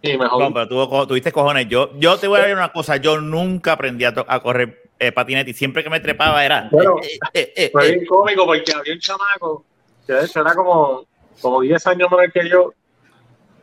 Y 0.00 0.12
me 0.16 0.24
No, 0.24 0.30
jodí. 0.30 0.52
pero 0.54 0.68
tuvo 0.68 0.88
co- 0.88 1.06
tuviste 1.08 1.32
cojones. 1.32 1.66
Yo, 1.68 1.90
yo 1.98 2.16
te 2.18 2.28
voy 2.28 2.38
a 2.38 2.42
decir 2.42 2.56
una 2.56 2.70
cosa. 2.72 2.96
Yo 2.98 3.20
nunca 3.20 3.72
aprendí 3.72 4.04
a, 4.04 4.14
to- 4.14 4.24
a 4.28 4.40
correr 4.40 4.82
eh, 5.00 5.10
patinete 5.10 5.50
y 5.50 5.54
siempre 5.54 5.82
que 5.82 5.90
me 5.90 5.98
trepaba 5.98 6.44
era. 6.44 6.68
Bueno, 6.70 6.96
eh, 7.02 7.18
eh, 7.34 7.52
eh, 7.56 7.68
Fue 7.72 7.88
eh. 7.88 7.92
bien 7.94 8.06
cómico 8.06 8.46
porque 8.46 8.72
había 8.72 8.92
un 8.94 9.00
chamaco 9.00 9.64
que 10.06 10.12
de 10.12 10.24
hecho 10.24 10.40
era 10.40 10.54
como, 10.54 11.04
como 11.40 11.60
10 11.60 11.84
años 11.88 12.08
menor 12.10 12.30
que 12.32 12.48
yo. 12.48 12.72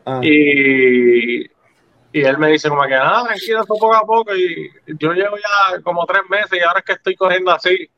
Ah. 0.05 0.19
Y, 0.21 1.41
y 2.11 2.21
él 2.21 2.37
me 2.37 2.49
dice 2.49 2.67
como 2.69 2.83
que, 2.83 2.95
ah, 2.95 3.23
tranquilo, 3.25 3.61
esto 3.61 3.73
poco 3.73 3.93
a 3.95 4.01
poco. 4.05 4.35
Y 4.35 4.69
yo 4.99 5.13
llevo 5.13 5.37
ya 5.37 5.81
como 5.81 6.05
tres 6.05 6.23
meses 6.29 6.51
y 6.53 6.59
ahora 6.59 6.79
es 6.79 6.85
que 6.85 6.93
estoy 6.93 7.15
corriendo 7.15 7.51
así. 7.51 7.89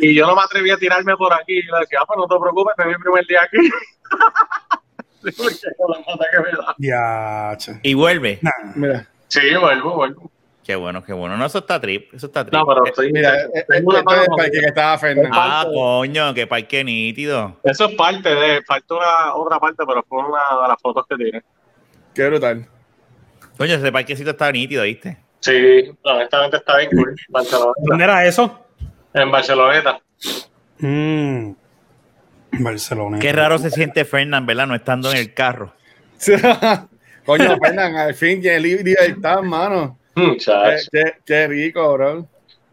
Y, 0.00 0.08
y 0.08 0.14
yo 0.14 0.26
no 0.26 0.34
me 0.34 0.42
atreví 0.42 0.70
a 0.70 0.76
tirarme 0.76 1.16
por 1.16 1.32
aquí. 1.32 1.58
Y 1.58 1.62
le 1.62 1.78
decía, 1.80 2.00
ah, 2.02 2.04
pues 2.06 2.18
no 2.18 2.26
te 2.26 2.40
preocupes, 2.40 2.74
es 2.78 2.86
mi 2.86 2.94
primer 2.94 3.26
día 3.26 3.40
aquí. 3.42 3.70
Porque 5.36 5.56
con 5.78 5.90
la 5.90 6.04
pata 6.04 6.24
que 6.30 6.38
me 6.40 6.50
da. 6.50 6.74
Ya. 6.78 7.78
Y 7.82 7.94
vuelve. 7.94 8.38
Nah. 8.42 8.50
Mira, 8.74 9.08
Sí, 9.28 9.40
vuelvo, 9.60 9.96
vuelvo. 9.96 10.30
Qué 10.62 10.76
bueno, 10.76 11.02
qué 11.04 11.12
bueno. 11.12 11.36
No, 11.36 11.44
eso 11.44 11.58
está 11.58 11.80
trip. 11.80 12.14
Eso 12.14 12.26
está 12.26 12.44
trip. 12.44 12.54
No, 12.54 12.64
pero 12.66 12.86
estoy, 12.86 13.12
mira, 13.12 13.42
eh, 13.52 13.64
tengo 13.68 13.90
una 13.90 13.98
esto 13.98 14.12
es 14.12 14.18
mano 14.18 14.36
para 14.36 14.50
que 14.50 14.58
estaba 14.58 14.98
Fernando. 14.98 15.30
ah, 15.32 15.66
coño, 15.72 16.32
qué 16.34 16.46
parque 16.46 16.84
nítido. 16.84 17.56
Eso 17.64 17.86
es 17.86 17.94
parte 17.96 18.34
de, 18.34 18.62
falta 18.62 18.94
una 18.94 19.34
otra 19.34 19.58
parte, 19.58 19.82
pero 19.86 20.02
fue 20.08 20.18
una 20.20 20.62
de 20.62 20.68
las 20.68 20.80
fotos 20.80 21.04
que 21.08 21.16
tiene. 21.16 21.42
Qué 22.14 22.28
brutal. 22.28 22.66
Coño, 23.58 23.74
ese 23.74 23.92
parquecito 23.92 24.30
está 24.30 24.50
nítido, 24.52 24.84
¿viste? 24.84 25.18
Sí, 25.40 25.92
honestamente 26.02 26.56
está 26.56 26.78
bien 26.78 26.90
cool. 26.92 27.14
¿Dónde 27.78 28.04
era 28.04 28.24
eso? 28.24 28.63
En 29.14 29.30
Barceloneta. 29.30 30.00
Mm. 30.78 31.52
Barcelona. 32.58 33.18
Qué 33.18 33.32
raro 33.32 33.58
se 33.58 33.70
siente 33.70 34.04
Fernán, 34.04 34.46
¿verdad? 34.46 34.66
No 34.66 34.74
estando 34.74 35.10
en 35.10 35.16
el 35.18 35.32
carro. 35.34 35.72
Coño, 37.26 37.56
Fernando, 37.62 37.98
al 38.00 38.14
fin, 38.14 38.40
que 38.42 38.58
libertad, 38.60 39.40
mano. 39.42 39.98
Qué, 40.14 40.36
qué, 40.92 41.14
qué 41.24 41.46
rico, 41.48 41.92
bro. 41.94 42.28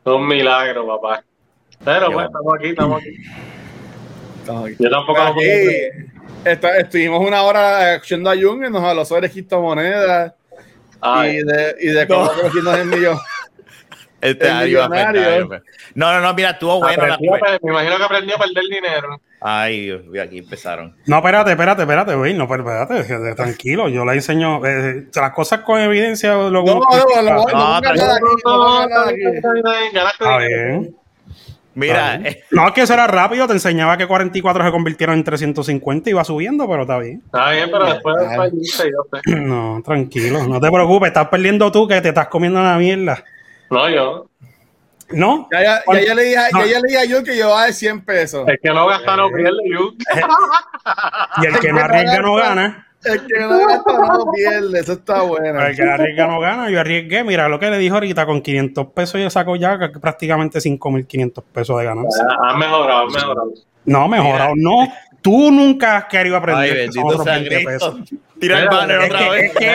un 0.06 0.28
milagro, 0.28 0.86
papá. 0.88 1.24
Pero 1.84 2.08
Qué 2.10 2.14
pues, 2.14 2.14
bueno. 2.14 2.28
estamos 2.28 2.54
aquí, 2.56 2.70
estamos 2.70 3.02
aquí. 3.02 3.16
Estamos 4.40 4.66
aquí. 4.68 4.76
Yo 4.80 4.90
tampoco 4.90 5.20
lo 5.24 5.28
Aquí, 5.30 5.48
esta- 6.46 6.78
estuvimos 6.78 7.28
una 7.28 7.42
hora 7.44 7.96
escuchando 7.96 8.30
a 8.30 8.36
Jung 8.36 8.66
y 8.66 8.70
nos 8.70 8.84
habló 8.84 9.06
sobre 9.06 9.30
criptomonedas 9.32 10.34
y 11.26 11.38
de, 11.38 11.76
y 11.80 11.88
de 11.88 12.08
cómo 12.08 12.30
que 12.54 12.62
nos 12.62 12.78
envió. 12.78 13.20
Este 14.22 14.48
El 14.48 14.66
millonario. 14.66 15.24
Fernan. 15.24 15.64
No, 15.96 16.14
no, 16.14 16.22
no, 16.22 16.34
mira, 16.34 16.52
estuvo 16.52 16.80
bueno. 16.80 17.08
la 17.08 17.18
me 17.18 17.72
imagino 17.72 17.98
que 17.98 18.04
aprendió 18.04 18.36
a 18.36 18.40
perder 18.40 18.64
dinero. 18.70 19.22
Ay, 19.44 19.86
Dios 19.86 20.06
mío, 20.06 20.22
aquí 20.22 20.38
empezaron. 20.38 20.96
No, 21.08 21.18
espérate, 21.18 21.50
espérate, 21.52 21.82
espérate, 21.82 22.14
güey. 22.14 22.36
No, 22.36 22.48
pero 22.48 22.62
espérate, 22.62 23.36
tranquilo. 23.36 23.90
Yo 23.90 24.06
le 24.06 24.14
enseño 24.14 24.64
eh, 24.66 25.08
las 25.16 25.32
cosas 25.32 25.62
con 25.62 25.80
evidencia. 25.80 26.34
Lo 26.36 26.64
No, 26.64 26.64
no, 26.64 26.82
no, 26.84 27.22
no, 27.24 27.46
no, 28.46 28.86
No, 28.86 28.88
no. 30.20 31.02
Mira, 31.74 32.16
eh, 32.16 32.44
No, 32.52 32.68
es 32.68 32.74
que 32.74 32.82
eso 32.82 32.94
era 32.94 33.08
rápido. 33.08 33.48
Te 33.48 33.54
enseñaba 33.54 33.98
que 33.98 34.06
44 34.06 34.66
se 34.66 34.72
convirtieron 34.72 35.18
en 35.18 35.24
350 35.24 36.10
y 36.10 36.12
iba 36.12 36.24
subiendo, 36.24 36.68
pero 36.68 36.82
está 36.84 37.00
bien. 37.00 37.22
Está 37.26 37.52
bien, 37.52 37.70
pero 37.72 37.86
después 37.86 38.16
falliste, 38.36 38.92
yo 38.92 39.06
sé. 39.12 39.36
No, 39.40 39.82
tranquilo. 39.84 40.46
No 40.46 40.60
te 40.60 40.70
preocupes. 40.70 41.08
Estás 41.08 41.30
perdiendo 41.30 41.72
tú 41.72 41.88
que 41.88 42.00
te 42.02 42.10
estás 42.10 42.28
comiendo 42.28 42.60
una 42.60 42.78
mierda. 42.78 43.24
No, 43.72 43.90
yo. 43.90 44.28
¿No? 45.14 45.48
Ya, 45.52 45.62
ya, 45.64 45.84
ya, 45.94 46.02
ya 46.06 46.16
le 46.16 46.24
dije, 46.24 46.38
No. 46.54 46.60
ya, 46.60 46.66
ya 46.68 46.80
le 46.80 46.88
dije 46.88 47.00
a 47.00 47.16
Jung 47.16 47.26
que 47.26 47.38
yo 47.38 47.48
iba 47.48 47.58
a 47.58 47.62
dar 47.66 47.74
100 47.74 48.06
pesos. 48.06 48.48
El 48.48 48.60
que 48.62 48.70
no 48.70 48.86
gasta 48.88 49.16
no 49.18 49.30
pierde, 49.30 49.58
yo. 49.70 49.92
Y 51.42 51.46
el 51.46 51.60
que 51.60 51.74
no 51.74 51.80
arriesga 51.80 52.22
no 52.22 52.36
gana. 52.36 52.88
El 53.04 53.26
que 53.26 53.40
no 53.40 53.68
gasta 53.68 53.94
no 53.94 54.32
pierde, 54.32 54.80
eso 54.80 54.94
está 54.94 55.22
bueno. 55.24 55.66
El 55.66 55.76
que 55.76 55.84
arriesga 55.84 56.28
no 56.28 56.40
gana. 56.40 56.70
Yo 56.70 56.80
arriesgué. 56.80 57.24
Mira 57.24 57.50
lo 57.50 57.60
que 57.60 57.70
le 57.70 57.78
dijo 57.78 57.96
ahorita. 57.96 58.26
Con 58.26 58.42
500 58.42 58.88
pesos 58.88 59.20
yo 59.22 59.30
saco 59.30 59.56
ya 59.56 59.78
prácticamente 60.02 60.60
5.500 60.60 61.44
pesos 61.52 61.78
de 61.80 61.86
ganancia. 61.86 62.26
Has 62.44 62.56
mejorado, 62.58 63.08
has 63.08 63.14
mejorado. 63.14 63.54
No, 63.86 64.08
mejorado. 64.08 64.54
No. 64.56 64.88
Tú 65.22 65.52
nunca 65.52 65.98
has 65.98 66.06
querido 66.06 66.36
aprender. 66.38 66.64
ay, 66.72 66.78
bendito 66.78 67.06
otros 67.06 67.24
sea 67.24 67.34
20 67.36 67.50
Cristo. 67.64 67.70
pesos. 68.00 68.20
Tira 68.40 68.60
el 68.60 68.70
banner 68.70 69.00
otra 69.00 69.20
que, 69.20 69.30
vez. 69.30 69.44
es 69.52 69.58
que 69.58 69.68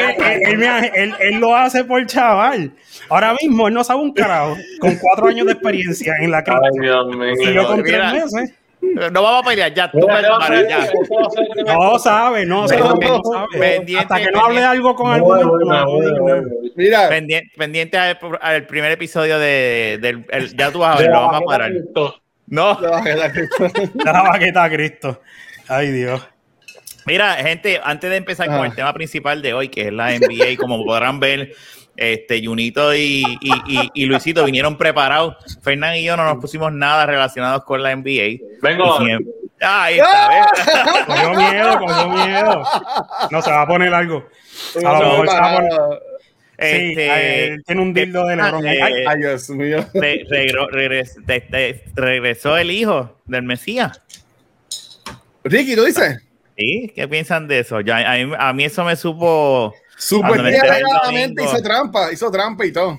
él, 0.52 0.62
él 0.62 0.90
él- 0.94 1.14
él 1.20 1.34
lo 1.40 1.54
hace 1.54 1.84
por 1.84 2.04
chaval. 2.06 2.72
Ahora 3.08 3.34
mismo 3.40 3.68
él 3.68 3.74
no 3.74 3.84
sabe 3.84 4.00
un 4.00 4.12
carajo. 4.12 4.56
Con 4.80 4.96
cuatro 4.96 5.28
años 5.28 5.46
de 5.46 5.52
experiencia 5.52 6.14
en 6.20 6.32
la 6.32 6.42
cripto. 6.42 6.62
Ay, 6.64 6.80
Dios 6.80 7.16
mío. 7.16 7.32
Y 7.38 7.54
yo 7.54 7.66
con 7.66 7.82
tres 7.84 8.12
meses. 8.12 8.54
No 9.12 9.22
vamos 9.22 9.44
a 9.44 9.48
pelear, 9.48 9.72
ya. 9.74 9.90
Tú 9.90 9.98
me-. 10.06 10.22
No 11.64 11.98
sabe, 11.98 12.44
no 12.46 12.66
sabe. 12.68 12.84
No 13.88 13.98
Hasta 14.00 14.16
que 14.20 14.30
no 14.32 14.44
hable 14.46 14.62
algo 14.64 14.94
con 14.94 15.06
No, 15.08 15.12
argumento. 15.14 15.46
no, 15.46 15.58
no 15.58 15.84
no, 15.84 16.00
digo 16.00 16.18
no, 16.18 16.26
nada. 16.34 16.40
no. 16.42 16.48
Mira, 16.76 17.08
Pendiente, 17.08 17.50
pendiente 17.56 17.98
al, 17.98 18.18
al 18.40 18.66
primer 18.66 18.92
episodio 18.92 19.38
de, 19.38 19.98
del. 20.00 20.24
el- 20.30 20.56
ya 20.56 20.70
tú 20.70 20.80
vas 20.80 20.96
a 20.96 21.02
ver, 21.02 21.10
lo 21.10 21.20
vamos 21.20 21.42
a 21.42 21.44
parar. 21.44 21.72
No, 22.48 22.78
la 24.04 24.22
baqueta 24.22 24.64
a 24.64 24.70
Cristo. 24.70 25.20
Ay, 25.68 25.90
Dios. 25.90 26.22
mira, 27.06 27.34
gente, 27.36 27.80
antes 27.82 28.08
de 28.10 28.16
empezar 28.16 28.46
con 28.46 28.56
Ah. 28.62 28.66
el 28.66 28.74
tema 28.74 28.92
principal 28.92 29.42
de 29.42 29.52
hoy, 29.54 29.68
que 29.68 29.88
es 29.88 29.92
la 29.92 30.12
NBA, 30.12 30.56
como 30.58 30.84
podrán 30.84 31.18
ver, 31.20 31.52
este 31.96 32.44
Junito 32.44 32.94
y, 32.94 33.24
y, 33.40 33.50
y- 33.66 33.90
y 33.94 34.04
Luisito 34.06 34.44
vinieron 34.44 34.76
preparados. 34.76 35.36
Fernán 35.62 35.96
y 35.96 36.04
yo 36.04 36.16
no 36.16 36.24
nos 36.24 36.36
pusimos 36.36 36.70
nada 36.72 37.06
relacionados 37.06 37.64
con 37.64 37.82
la 37.82 37.90
NBA. 37.96 38.38
Vengo. 38.62 38.98
Ahí 39.60 39.98
está, 39.98 40.28
¿ves? 40.28 41.04
Cogió 41.06 41.30
miedo, 41.30 41.78
cogió 41.78 42.08
miedo. 42.10 42.62
No, 43.30 43.40
se 43.40 43.50
va 43.50 43.62
a 43.62 43.66
poner 43.66 43.94
algo. 43.94 44.28
A 44.84 44.92
lo 44.92 44.98
mejor 44.98 45.28
se 45.30 45.36
va 45.40 45.50
a 45.52 45.56
poner. 45.56 45.72
Este, 46.58 47.58
tiene 47.66 47.82
un 47.82 47.92
dildo 47.92 48.26
de 48.26 48.36
Lebron. 48.36 48.66
eh, 48.66 48.80
Ay, 48.82 48.92
Ay, 49.06 49.18
Dios 49.18 49.50
mío. 49.50 49.86
re- 49.94 50.24
regro- 50.28 50.68
regres- 50.70 51.16
de- 51.26 51.40
de- 51.50 51.84
regresó 51.94 52.56
el 52.56 52.70
hijo 52.70 53.18
del 53.26 53.42
Mesías. 53.42 54.00
Ricky, 55.44 55.76
¿tú 55.76 55.84
dices? 55.84 56.22
¿Sí? 56.56 56.92
¿Qué 56.94 57.06
piensan 57.06 57.46
de 57.48 57.60
eso? 57.60 57.80
Ya, 57.82 57.98
a, 58.10 58.16
mí, 58.16 58.32
a 58.38 58.52
mí 58.52 58.64
eso 58.64 58.84
me 58.84 58.96
supo. 58.96 59.74
Domingo. 61.34 61.44
hizo 61.44 61.62
trampa, 61.62 62.12
hizo 62.12 62.30
trampa 62.30 62.64
y 62.66 62.72
todo. 62.72 62.98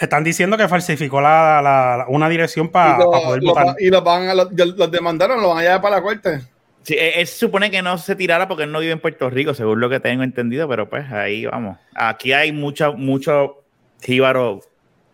Están 0.00 0.24
diciendo 0.24 0.56
que 0.56 0.66
falsificó 0.66 1.20
la, 1.20 1.60
la- 1.62 1.96
la- 1.98 2.06
una 2.08 2.28
dirección 2.28 2.68
para 2.68 2.98
lo- 2.98 3.10
poder 3.10 3.42
lo- 3.42 3.50
votar. 3.54 3.76
y 3.78 3.90
los, 3.90 4.02
van 4.02 4.28
a, 4.28 4.34
los, 4.34 4.50
los 4.52 4.90
demandaron, 4.90 5.40
los 5.40 5.50
van 5.50 5.58
a 5.58 5.62
llevar 5.62 5.80
para 5.82 5.96
la 5.96 6.02
corte. 6.02 6.40
Sí, 6.84 6.94
él, 6.98 7.12
él 7.16 7.26
se 7.26 7.38
supone 7.38 7.70
que 7.70 7.80
no 7.82 7.96
se 7.98 8.14
tirara 8.14 8.46
porque 8.46 8.64
él 8.64 8.72
no 8.72 8.78
vive 8.80 8.92
en 8.92 9.00
Puerto 9.00 9.30
Rico, 9.30 9.54
según 9.54 9.80
lo 9.80 9.88
que 9.90 10.00
tengo 10.00 10.22
entendido, 10.22 10.68
pero 10.68 10.88
pues 10.88 11.10
ahí 11.10 11.46
vamos. 11.46 11.78
Aquí 11.94 12.32
hay 12.32 12.52
mucho, 12.52 12.92
mucho 12.94 13.64
jíbaro. 14.02 14.60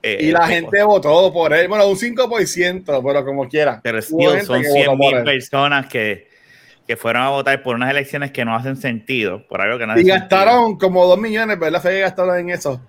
eh, 0.02 0.18
Y 0.20 0.32
la 0.32 0.46
gente 0.48 0.82
votó 0.82 1.32
por 1.32 1.52
él. 1.52 1.68
Bueno, 1.68 1.86
un 1.86 1.96
5%, 1.96 2.84
pero 3.04 3.24
como 3.24 3.48
quiera. 3.48 3.80
Pero 3.82 3.98
still, 4.02 4.40
son 4.42 4.62
que 4.62 4.68
votó 4.68 4.74
100 4.74 4.86
por 4.98 5.14
mil 5.14 5.24
personas 5.24 5.86
que, 5.86 6.28
que 6.86 6.96
fueron 6.96 7.22
a 7.22 7.28
votar 7.30 7.62
por 7.62 7.76
unas 7.76 7.90
elecciones 7.90 8.32
que 8.32 8.44
no 8.44 8.56
hacen 8.56 8.76
sentido, 8.76 9.46
por 9.46 9.60
algo 9.60 9.78
que 9.78 9.86
no 9.86 9.92
Y 9.92 9.98
sentido. 9.98 10.16
gastaron 10.18 10.76
como 10.76 11.06
2 11.06 11.18
millones, 11.20 11.56
¿verdad? 11.58 11.80
Fue 11.80 11.92
que 11.92 12.00
gastaron 12.00 12.36
en 12.38 12.50
eso. 12.50 12.80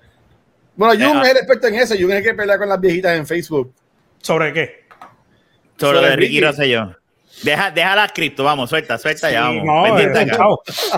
Bueno, 0.75 0.93
Jun 0.95 1.17
Eh, 1.19 1.21
es 1.23 1.29
el 1.32 1.38
experto 1.38 1.67
en 1.67 1.75
eso. 1.75 1.93
Jun 1.99 2.11
es 2.11 2.17
el 2.17 2.23
que 2.23 2.34
pelea 2.34 2.57
con 2.57 2.67
las 2.69 2.79
viejitas 2.82 3.15
en 3.15 3.27
Facebook. 3.27 3.73
¿Sobre 4.19 4.53
qué? 4.53 4.86
Sobre 5.77 5.93
lo 5.93 5.97
sobre 5.99 6.09
de 6.11 6.15
Ricky 6.15 6.39
Ricky. 6.39 6.41
Rosselló. 6.45 6.95
Deja, 7.43 7.71
deja 7.71 7.95
la 7.95 8.07
cripto, 8.07 8.43
vamos, 8.43 8.69
suelta, 8.69 8.97
suelta, 8.97 9.31
ya 9.31 9.41
vamos. 9.41 9.65
no, 9.65 9.97
eh, 9.97 10.03
acá. 10.19 10.45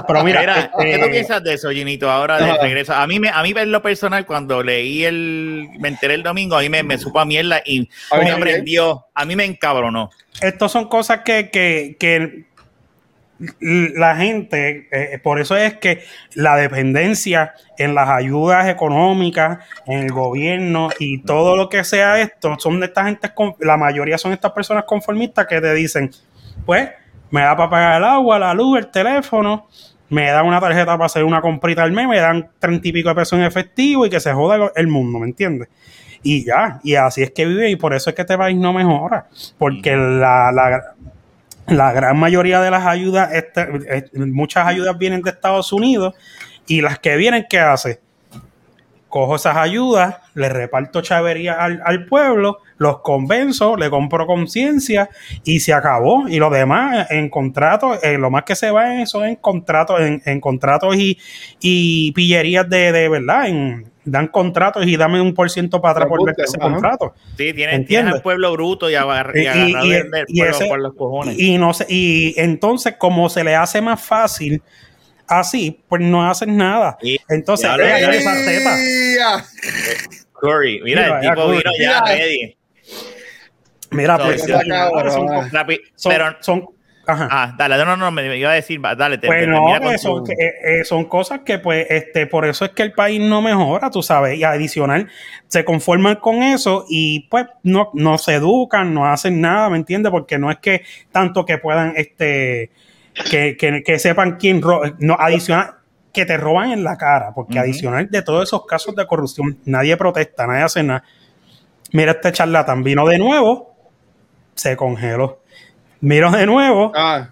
Pero 0.08 0.24
mira, 0.24 0.40
Mira, 0.42 0.60
este, 0.78 0.92
¿qué 0.92 1.00
tú 1.00 1.10
piensas 1.12 1.44
de 1.44 1.54
eso, 1.54 1.70
Ginito? 1.70 2.10
Ahora 2.12 2.38
de 2.38 2.58
regreso. 2.58 2.94
A 2.94 3.08
mí, 3.08 3.20
me, 3.20 3.30
a 3.30 3.42
mí 3.44 3.54
en 3.56 3.72
lo 3.72 3.82
personal, 3.82 4.26
cuando 4.26 4.62
leí 4.62 5.06
el, 5.06 5.68
me 5.80 5.88
enteré 5.88 6.16
el 6.16 6.24
domingo, 6.24 6.56
a 6.58 6.60
mí 6.62 6.70
me, 6.70 6.84
me 6.84 6.98
supo 6.98 7.20
a 7.20 7.26
mierda 7.26 7.62
y 7.66 7.90
A 8.12 8.18
me 8.18 8.26
también. 8.26 8.40
prendió, 8.40 9.06
a 9.14 9.26
mí 9.26 9.36
me 9.36 9.46
encabronó. 9.46 10.10
Estas 10.42 10.72
son 10.72 10.88
cosas 10.90 11.22
que, 11.24 11.50
que, 11.50 11.96
que 12.00 12.46
la 13.60 14.16
gente, 14.16 14.88
eh, 14.92 15.20
por 15.22 15.40
eso 15.40 15.58
es 15.58 15.74
que 15.76 16.04
la 16.36 16.56
dependencia 16.56 17.54
en 17.78 17.94
las 17.96 18.08
ayudas 18.10 18.68
económicas, 18.70 19.60
en 19.86 20.00
el 20.04 20.12
gobierno 20.12 20.90
y 21.00 21.22
todo 21.24 21.58
lo 21.58 21.68
que 21.68 21.84
sea 21.84 22.22
esto, 22.22 22.56
son 22.60 22.80
de 22.80 22.86
esta 22.86 23.04
gente, 23.06 23.34
con- 23.34 23.56
la 23.60 23.76
mayoría 23.76 24.18
son 24.18 24.32
estas 24.34 24.52
personas 24.52 24.86
conformistas 24.86 25.46
que 25.48 25.60
te 25.60 25.74
dicen, 25.74 26.12
pues, 26.66 26.90
me 27.32 27.42
da 27.42 27.56
para 27.56 27.70
pagar 27.70 27.98
el 27.98 28.04
agua, 28.04 28.40
la 28.40 28.54
luz, 28.54 28.80
el 28.80 28.88
teléfono, 28.92 29.68
me 30.10 30.30
dan 30.30 30.46
una 30.46 30.60
tarjeta 30.60 30.94
para 30.94 31.06
hacer 31.06 31.24
una 31.24 31.42
comprita 31.42 31.84
al 31.84 31.92
mes, 31.92 32.08
me 32.08 32.20
dan 32.20 32.50
treinta 32.60 32.88
y 32.88 32.92
pico 32.92 33.10
de 33.10 33.16
pesos 33.16 33.40
en 33.40 33.46
efectivo 33.46 34.06
y 34.06 34.10
que 34.10 34.20
se 34.20 34.32
joda 34.34 34.72
el- 34.76 34.88
mundo, 34.88 35.20
¿me 35.20 35.26
entiendes? 35.28 35.70
Y 36.22 36.46
ya, 36.46 36.80
y 36.84 36.96
así 36.96 37.24
es 37.24 37.32
que 37.32 37.46
vive 37.46 37.70
y 37.70 37.76
por 37.76 37.94
eso 37.94 38.10
es 38.10 38.16
que 38.16 38.22
este 38.22 38.38
país 38.38 38.58
no 38.58 38.72
mejora, 38.72 39.28
porque 39.58 39.96
la, 39.96 40.52
la, 40.52 40.94
la 41.68 41.92
gran 41.92 42.18
mayoría 42.18 42.62
de 42.62 42.72
las 42.72 42.86
ayudas, 42.86 43.34
este, 43.34 43.68
eh, 43.90 44.06
muchas 44.28 44.68
ayudas 44.68 44.98
vienen 44.98 45.22
de 45.22 45.32
Estados 45.32 45.74
Unidos 45.74 46.14
y 46.68 46.82
las 46.82 47.00
que 47.00 47.16
vienen, 47.18 47.46
¿qué 47.50 47.60
hace? 47.60 48.00
cojo 49.10 49.36
esas 49.36 49.56
ayudas, 49.58 50.16
le 50.34 50.50
reparto 50.50 51.02
chavería 51.04 51.54
al, 51.54 51.84
al 51.86 52.08
pueblo, 52.08 52.58
los 52.84 53.00
convenzo, 53.02 53.76
le 53.78 53.90
compro 53.90 54.28
conciencia 54.28 55.10
y 55.44 55.60
se 55.62 55.74
acabó. 55.74 56.28
Y 56.28 56.38
lo 56.38 56.50
demás 56.52 57.10
en 57.10 57.30
contratos, 57.30 57.98
eh, 58.04 58.18
lo 58.20 58.30
más 58.30 58.44
que 58.44 58.56
se 58.56 58.70
va 58.70 58.94
en 58.94 59.00
eso 59.02 59.24
en 59.26 59.38
contratos, 59.38 60.00
en, 60.02 60.22
en 60.26 60.40
contratos 60.40 60.96
y, 60.96 61.18
y 61.60 62.12
pillerías 62.12 62.70
de, 62.70 62.92
de 62.92 63.10
verdad, 63.10 63.48
en, 63.48 63.92
dan 64.06 64.28
contratos 64.28 64.86
y 64.86 64.98
dame 64.98 65.22
un 65.22 65.34
por 65.34 65.50
ciento 65.50 65.82
para 65.82 65.94
atrás 65.94 66.08
por 66.10 66.26
ver 66.26 66.36
ese 66.38 66.58
ajá. 66.60 66.70
contrato. 66.72 67.14
Sí, 67.38 67.54
tienes 67.54 68.14
al 68.14 68.22
pueblo 68.22 68.52
bruto 68.52 68.90
y, 68.90 68.96
agar- 68.96 69.32
y 69.34 69.44
Y- 69.44 69.48
agarrado 69.48 70.26
y- 70.28 70.42
ese- 70.42 70.66
por 70.68 70.80
los 70.80 70.94
cojones. 70.94 71.40
Y 71.40 71.58
no 71.58 71.74
sé, 71.74 71.86
y 71.90 72.34
entonces, 72.38 72.96
como 73.00 73.30
se 73.30 73.44
le 73.46 73.56
hace 73.56 73.82
más 73.82 74.02
fácil 74.04 74.62
así, 75.26 75.80
pues 75.88 76.02
no 76.02 76.30
hacen 76.30 76.58
nada. 76.58 76.98
Y- 77.02 77.18
Entonces, 77.30 77.66
Ya 77.70 77.78
lo- 77.78 77.84
eh, 77.86 77.90
ya- 78.02 78.12
esa 78.12 78.34
teta. 78.46 78.78
¡Ea! 78.78 79.46
Curry, 80.42 80.82
mira, 80.84 81.04
Mira, 81.04 81.20
el 81.22 81.30
tipo 81.30 81.48
vino 81.50 81.72
ya 81.80 82.04
ready. 82.04 82.58
Mira, 83.92 84.18
So, 84.18 84.24
pues, 84.24 84.42
son, 85.96 86.12
pero, 86.12 86.26
son- 86.42 86.66
ajá. 87.06 87.28
ah, 87.30 87.56
dale, 87.58 87.78
no, 87.78 87.86
no, 87.86 87.98
no, 87.98 88.12
me, 88.12 88.38
iba 88.38 88.52
a 88.52 88.56
decir, 88.56 88.82
dale, 88.82 89.18
te, 89.18 89.28
Pues 89.28 89.48
no, 89.48 89.64
pues 89.82 90.02
son, 90.02 90.24
eh, 90.32 90.54
eh, 90.64 90.84
son 90.84 91.06
cosas 91.06 91.42
que, 91.42 91.60
pues, 91.60 91.86
este, 91.90 92.26
por 92.28 92.46
eso 92.46 92.66
es 92.66 92.72
que 92.72 92.84
el 92.84 92.94
país 92.94 93.22
no 93.22 93.42
mejora, 93.42 93.90
tú 93.92 94.02
sabes, 94.02 94.38
y 94.38 94.44
adicional, 94.44 95.10
se 95.48 95.64
conforman 95.64 96.16
con 96.16 96.42
eso 96.42 96.86
y, 96.90 97.28
pues, 97.30 97.46
no, 97.64 97.92
no 97.94 98.18
se 98.18 98.36
educan, 98.36 98.94
no 98.94 99.06
hacen 99.06 99.40
nada, 99.40 99.70
¿me 99.70 99.78
entiendes? 99.78 100.12
Porque 100.12 100.40
no 100.40 100.50
es 100.50 100.58
que 100.58 100.82
tanto 101.12 101.46
que 101.46 101.60
puedan, 101.60 101.94
este, 101.96 102.72
que, 103.30 103.56
que, 103.58 103.84
que 103.84 104.00
sepan 104.00 104.38
quién 104.38 104.62
roba, 104.62 104.94
no, 105.00 105.16
adicional, 105.20 105.76
que 106.12 106.26
te 106.26 106.38
roban 106.38 106.72
en 106.72 106.84
la 106.84 106.96
cara, 106.98 107.32
porque 107.34 107.58
adicional 107.58 108.10
de 108.10 108.22
todos 108.22 108.44
esos 108.48 108.66
casos 108.66 108.96
de 108.96 109.06
corrupción, 109.08 109.58
nadie 109.66 109.98
protesta, 109.98 110.46
nadie 110.46 110.64
hace 110.64 110.84
nada. 110.84 111.04
Mira 111.94 112.12
este 112.12 112.32
charlatán, 112.34 112.84
vino 112.84 113.08
de 113.08 113.18
nuevo, 113.18 113.74
se 114.56 114.76
congeló. 114.76 115.40
Miro 116.02 116.30
de 116.32 116.46
nuevo, 116.46 116.92
Ah, 116.96 117.30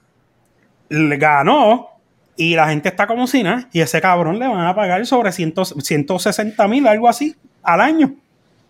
le 0.89 1.17
ganó 1.17 1.89
y 2.37 2.55
la 2.55 2.69
gente 2.69 2.87
está 2.89 3.05
como 3.07 3.27
si 3.27 3.43
nada. 3.43 3.67
Y 3.73 3.81
ese 3.81 3.99
cabrón 3.99 4.39
le 4.39 4.47
van 4.47 4.65
a 4.65 4.73
pagar 4.75 5.05
sobre 5.05 5.31
100 5.31 5.53
160 5.81 6.67
mil, 6.67 6.87
algo 6.87 7.09
así, 7.09 7.35
al 7.63 7.81
año. 7.81 8.13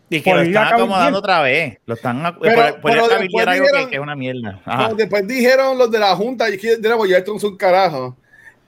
Y 0.10 0.20
que 0.22 0.34
lo 0.34 0.42
están 0.42 0.74
acomodando 0.74 1.20
otra 1.20 1.42
vez. 1.42 1.78
Lo 1.86 1.94
están 1.94 2.22
Pero- 2.42 2.56
por, 2.56 2.82
pero 2.82 3.08
después 3.08 3.10
cabildear 3.10 3.50
algo 3.50 3.66
que, 3.66 3.72
dijeron- 3.72 3.90
que 3.90 3.96
es 3.96 4.02
una 4.02 4.16
mierda. 4.16 4.60
Ajá. 4.66 4.94
después 4.94 5.28
dijeron 5.28 5.78
los 5.78 5.90
de 5.92 6.00
la 6.00 6.16
Junta, 6.16 6.50
y 6.50 6.58
que 6.58 6.78
ya 6.82 7.18
esto 7.18 7.36
es 7.38 7.44
un 7.46 7.56
carajo, 7.56 8.18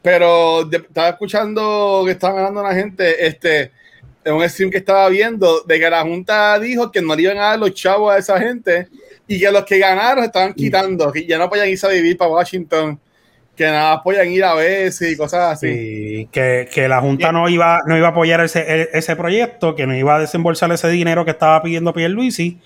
pero 0.02 0.64
de- 0.66 0.78
estaba 0.78 1.10
escuchando 1.10 2.04
que 2.06 2.12
estaban 2.12 2.38
hablando 2.38 2.64
la 2.64 2.74
gente, 2.74 3.26
este, 3.28 3.72
en 4.26 4.34
un 4.34 4.50
stream 4.50 4.70
que 4.70 4.78
estaba 4.78 5.10
viendo, 5.10 5.62
de 5.62 5.80
que 5.80 5.90
la 5.90 6.02
Junta 6.02 6.60
dijo 6.60 6.92
que 6.92 7.02
no 7.02 7.16
le 7.16 7.24
iban 7.24 7.38
a 7.38 7.50
dar 7.50 7.60
los 7.60 7.74
chavos 7.74 8.14
a 8.14 8.18
esa 8.18 8.40
gente 8.40 8.88
y 9.28 9.40
que 9.40 9.52
los 9.52 9.64
que 9.66 9.80
ganaron 9.80 10.24
estaban 10.24 10.54
quitando, 10.54 11.12
que 11.12 11.26
ya 11.26 11.38
no 11.38 11.50
podían 11.50 11.70
irse 11.70 11.88
a 11.88 11.90
vivir 11.90 12.18
para 12.18 12.32
Washington, 12.32 13.00
que 13.56 13.66
nada 13.66 14.02
podían 14.02 14.30
ir 14.30 14.44
a 14.44 14.56
veces 14.56 15.12
y 15.12 15.18
cosas 15.18 15.54
así. 15.54 15.68
Sí, 15.68 16.30
que, 16.32 16.68
que 16.74 16.88
la 16.88 17.02
Junta 17.02 17.32
no 17.32 17.48
iba, 17.50 17.82
no 17.86 17.98
iba 17.98 18.08
a 18.08 18.12
apoyar 18.12 18.42
ese, 18.42 18.62
e- 18.62 18.90
ese 18.94 19.16
proyecto, 19.16 19.76
que 19.76 19.86
no 19.86 19.96
iba 19.96 20.16
a 20.16 20.20
desembolsar 20.20 20.72
ese 20.72 20.90
dinero 20.90 21.24
que 21.26 21.32
estaba 21.32 21.62
pidiendo 21.62 21.94
Pierluisi. 21.94 22.60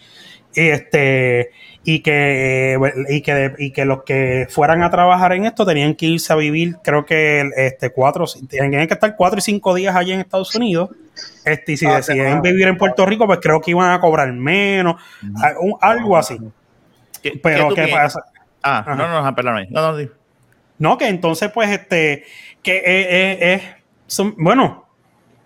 Y 0.55 0.69
este 0.69 1.51
y 1.89 2.01
que 2.01 2.77
y 3.07 3.21
que 3.21 3.53
y 3.59 3.71
que 3.71 3.85
los 3.85 4.03
que 4.03 4.45
fueran 4.49 4.83
a 4.83 4.89
trabajar 4.89 5.31
en 5.31 5.45
esto 5.45 5.65
tenían 5.65 5.95
que 5.95 6.05
irse 6.07 6.33
a 6.33 6.35
vivir 6.35 6.75
creo 6.83 7.05
que 7.05 7.49
este 7.55 7.91
cuatro 7.91 8.25
tenían 8.49 8.85
que 8.87 8.93
estar 8.93 9.15
cuatro 9.15 9.39
y 9.39 9.41
cinco 9.41 9.73
días 9.73 9.95
allí 9.95 10.11
en 10.11 10.19
Estados 10.19 10.53
Unidos. 10.53 10.89
Este 11.45 11.71
y 11.71 11.77
si 11.77 11.85
Ah, 11.85 11.95
deciden 11.95 12.41
vivir 12.41 12.67
en 12.67 12.75
Puerto 12.77 13.05
Rico 13.05 13.25
pues 13.25 13.39
creo 13.41 13.61
que 13.61 13.71
iban 13.71 13.89
a 13.89 14.01
cobrar 14.01 14.33
menos 14.33 15.01
un- 15.61 15.77
algo 15.79 16.17
así. 16.17 16.37
¿Qué- 17.23 17.39
pero 17.41 17.73
qué 17.73 17.87
pasa 17.87 18.19
Ah, 18.61 18.79
Ajá. 18.79 18.95
no, 18.95 19.07
no, 19.07 19.21
no, 19.23 19.33
perdóname. 19.35 19.67
No, 19.69 19.91
no, 19.93 19.97
sí. 19.97 20.09
no, 20.79 20.97
que 20.97 21.07
entonces, 21.07 21.49
pues, 21.53 21.69
este, 21.69 22.25
que 22.61 22.75
eh, 22.79 22.81
eh, 22.85 23.37
eh, 23.53 23.61
son, 24.07 24.35
bueno, 24.37 24.85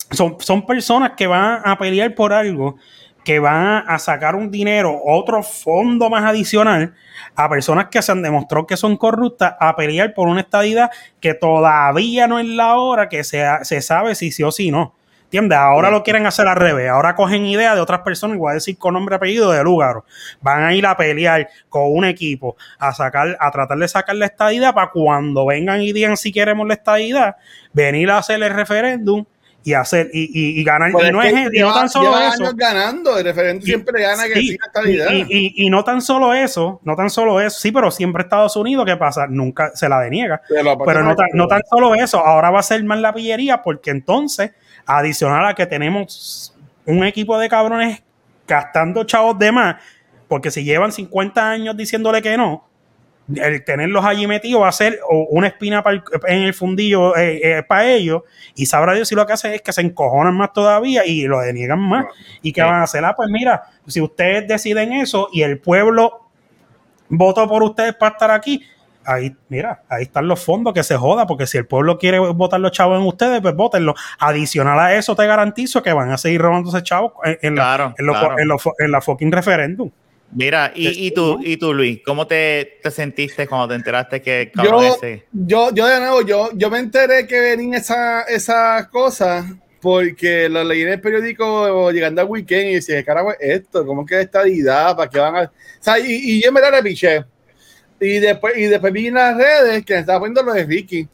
son, 0.10 0.38
son 0.40 0.66
personas 0.66 1.12
que 1.16 1.28
van 1.28 1.62
a 1.64 1.78
pelear 1.78 2.16
por 2.16 2.34
algo, 2.34 2.78
que 3.24 3.40
van 3.40 3.84
a 3.88 4.00
sacar 4.00 4.36
un 4.36 4.52
dinero, 4.52 5.00
otro 5.06 5.44
fondo 5.44 6.10
más 6.10 6.24
adicional 6.24 6.94
a 7.36 7.50
personas 7.50 7.88
que 7.88 8.02
se 8.02 8.12
han 8.12 8.22
demostrado 8.22 8.66
que 8.66 8.78
son 8.78 8.98
corruptas, 8.98 9.56
a 9.60 9.76
pelear 9.76 10.14
por 10.14 10.28
una 10.28 10.42
estadidad 10.42 10.92
que 11.20 11.34
todavía 11.34 12.28
no 12.28 12.40
es 12.40 12.48
la 12.48 12.78
hora 12.78 13.10
que 13.10 13.24
se, 13.24 13.46
se 13.62 13.82
sabe 13.82 14.16
si 14.16 14.32
sí 14.32 14.44
o 14.44 14.52
si 14.52 14.72
no. 14.72 14.96
¿Entiendes? 15.32 15.60
Ahora 15.60 15.90
lo 15.90 16.04
quieren 16.04 16.26
hacer 16.26 16.46
al 16.46 16.58
revés. 16.58 16.90
Ahora 16.90 17.16
cogen 17.16 17.46
ideas 17.46 17.76
de 17.76 17.80
otras 17.80 18.02
personas, 18.02 18.36
igual 18.36 18.52
a 18.52 18.56
decir 18.56 18.78
con 18.78 18.96
nombre 18.96 19.14
y 19.14 19.16
apellido 19.16 19.50
de 19.50 19.64
lugar. 19.64 20.04
Van 20.42 20.64
a 20.66 20.76
ir 20.76 20.86
a 20.86 20.98
pelear 20.98 21.48
con 21.70 21.84
un 21.86 22.04
equipo 22.04 22.58
a 22.78 22.92
sacar, 22.92 23.38
a 23.40 23.50
tratar 23.50 23.78
de 23.78 23.88
sacar 23.88 24.18
la 24.18 24.26
estadidad 24.26 24.74
para 24.74 24.92
cuando 24.92 25.46
vengan 25.46 25.82
y 25.82 25.94
digan 25.94 26.18
si 26.18 26.34
queremos 26.34 26.68
la 26.68 26.74
estadidad, 26.74 27.38
venir 27.72 28.12
a 28.12 28.18
hacer 28.18 28.44
el 28.44 28.54
referéndum 28.54 29.24
y 29.64 29.74
hacer 29.74 30.10
y, 30.12 30.24
y- 30.24 30.60
y 30.60 30.64
ganar. 30.64 30.92
Pues 30.92 31.10
y 31.10 31.12
no 31.12 31.22
es 31.22 31.34
y 31.54 31.60
no 31.60 31.74
tan 31.74 31.88
solo 31.90 32.10
lleva 32.12 32.28
eso. 32.30 32.44
años 32.44 32.56
ganando, 32.56 33.18
el 33.18 33.24
referente 33.24 33.66
siempre 33.66 34.02
gana 34.02 34.24
que 34.28 34.34
Sí, 34.42 34.58
y 35.56 35.70
no 35.70 35.84
tan 35.84 36.02
solo 36.02 36.34
eso, 36.34 36.80
no 36.84 36.96
tan 36.96 37.10
solo 37.10 37.40
eso, 37.40 37.60
sí, 37.60 37.72
pero 37.72 37.92
siempre 37.92 38.24
Estados 38.24 38.56
Unidos, 38.56 38.86
¿qué 38.86 38.98
pasa? 38.98 39.28
Nunca 39.28 39.72
se 39.76 39.88
la 39.88 40.00
deniega. 40.02 40.42
Pero 40.86 41.04
no 41.04 41.16
tan, 41.16 41.28
no 41.34 41.48
tan 41.48 41.62
solo 41.70 41.94
eso, 41.96 42.26
ahora 42.26 42.50
va 42.50 42.60
a 42.60 42.64
ser 42.64 42.84
más 42.84 43.00
la 43.00 43.14
pillería 43.14 43.62
porque 43.62 43.92
entonces, 43.92 44.52
adicional 44.86 45.46
a 45.46 45.54
que 45.54 45.66
tenemos 45.68 46.56
un 46.86 47.04
equipo 47.06 47.38
de 47.38 47.48
cabrones 47.48 48.02
gastando 48.48 49.04
chavos 49.04 49.38
de 49.38 49.52
más, 49.52 49.76
porque 50.28 50.50
si 50.50 50.64
llevan 50.64 50.92
50 50.92 51.50
años 51.52 51.78
diciéndole 51.78 52.22
que 52.22 52.36
no, 52.36 52.68
el 53.36 53.64
tenerlos 53.64 54.04
allí 54.06 54.28
metidos 54.28 54.62
va 54.62 54.68
a 54.70 54.72
ser 54.72 55.00
o 55.10 55.28
una 55.30 55.48
espina 55.48 55.84
pa'l- 55.84 56.04
en 56.28 56.44
el 56.44 56.54
fundillo 56.54 57.14
para 57.68 57.88
ellos 57.92 58.24
y 58.56 58.66
sabrá 58.66 58.94
Dios 58.94 59.08
si 59.08 59.16
lo 59.16 59.26
que 59.26 59.34
hacen 59.34 59.54
es 59.54 59.62
que 59.62 59.72
se 59.74 59.82
encojonan 59.82 60.36
más 60.36 60.54
todavía 60.54 61.06
y 61.06 61.24
lo 61.24 61.40
deniegan 61.40 61.80
más. 61.80 62.06
¿Y 62.42 62.52
qué 62.54 62.62
Sí. 62.62 62.66
van 62.68 62.76
a 62.82 62.84
hacer? 62.84 63.04
Ah, 63.06 63.14
pues 63.16 63.30
mira, 63.30 63.64
si 63.88 64.02
ustedes 64.02 64.48
deciden 64.48 64.94
eso 64.94 65.30
y 65.32 65.42
el 65.44 65.60
pueblo 65.60 66.28
votó 67.10 67.48
por 67.48 67.64
ustedes 67.64 67.94
para 67.96 68.14
estar 68.14 68.32
aquí, 68.32 68.64
ahí, 69.04 69.36
mira, 69.50 69.82
ahí 69.90 70.04
están 70.04 70.28
los 70.28 70.44
fondos 70.44 70.74
que 70.74 70.84
se 70.84 70.96
joda, 70.96 71.26
porque 71.28 71.48
si 71.48 71.58
el 71.58 71.66
pueblo 71.66 71.98
quiere 71.98 72.20
votar 72.20 72.60
los 72.60 72.72
chavos 72.72 73.00
en 73.00 73.06
ustedes, 73.08 73.42
pues 73.42 73.56
votenlo. 73.56 73.96
Adicional 74.20 74.80
a 74.80 74.94
eso, 74.96 75.16
te 75.16 75.26
garantizo 75.26 75.82
que 75.84 75.92
van 75.92 76.12
a 76.12 76.18
seguir 76.18 76.42
robándose 76.42 76.82
chavos 76.84 77.14
en, 77.24 77.38
en 77.42 77.56
la, 77.56 77.94
en, 77.98 78.06
lo- 78.06 78.14
claro. 78.14 78.36
en 78.38 78.48
lo- 78.48 78.58
en 78.80 78.92
la 78.92 79.02
fucking 79.02 79.32
referéndum. 79.32 79.90
Mira, 80.34 80.72
y, 80.76 81.08
y 81.08 81.12
tú, 81.12 81.40
y 81.44 81.58
tú, 81.58 81.74
Luis, 81.74 82.00
¿cómo 82.06 82.26
te, 82.26 82.80
te 82.82 82.92
sentiste 82.92 83.48
cuando 83.48 83.70
te 83.70 83.76
enteraste 83.76 84.22
que 84.22 84.52
cabrón 84.54 84.84
yo, 84.84 84.96
ese? 84.96 85.26
yo, 85.32 85.74
yo 85.74 85.88
de 85.88 86.00
nuevo, 86.00 86.22
yo, 86.22 86.50
yo 86.54 86.70
me 86.70 86.80
enteré 86.80 87.28
que 87.28 87.40
venían 87.40 87.74
esas 87.74 88.30
esa 88.30 88.90
cosas 88.90 89.46
porque 89.82 90.48
lo 90.48 90.64
leí 90.64 90.84
en 90.84 90.90
el 90.90 91.02
periódico 91.02 91.92
llegando 91.92 92.22
al 92.22 92.28
weekend 92.28 92.70
y 92.70 92.74
decía, 92.76 93.04
carajo, 93.04 93.34
esto, 93.40 93.86
¿cómo 93.86 94.06
que 94.06 94.22
esta 94.22 94.48
idea? 94.48 94.96
¿Para 94.96 95.10
qué 95.10 95.20
van 95.20 95.36
a...? 95.36 95.42
O 95.42 95.50
sea, 95.80 96.00
y, 96.00 96.14
y 96.14 96.42
yo 96.42 96.52
me 96.52 96.62
la 96.62 96.82
piché. 96.82 97.26
Y 98.00 98.20
después, 98.20 98.56
y 98.58 98.64
después 98.64 98.94
vi 98.94 99.08
en 99.08 99.16
las 99.16 99.36
redes 99.36 99.84
que 99.84 99.96
me 99.96 100.00
estaba 100.00 100.20
poniendo 100.20 100.44
lo 100.44 100.54
de 100.54 100.66
Ricky. 100.66 101.08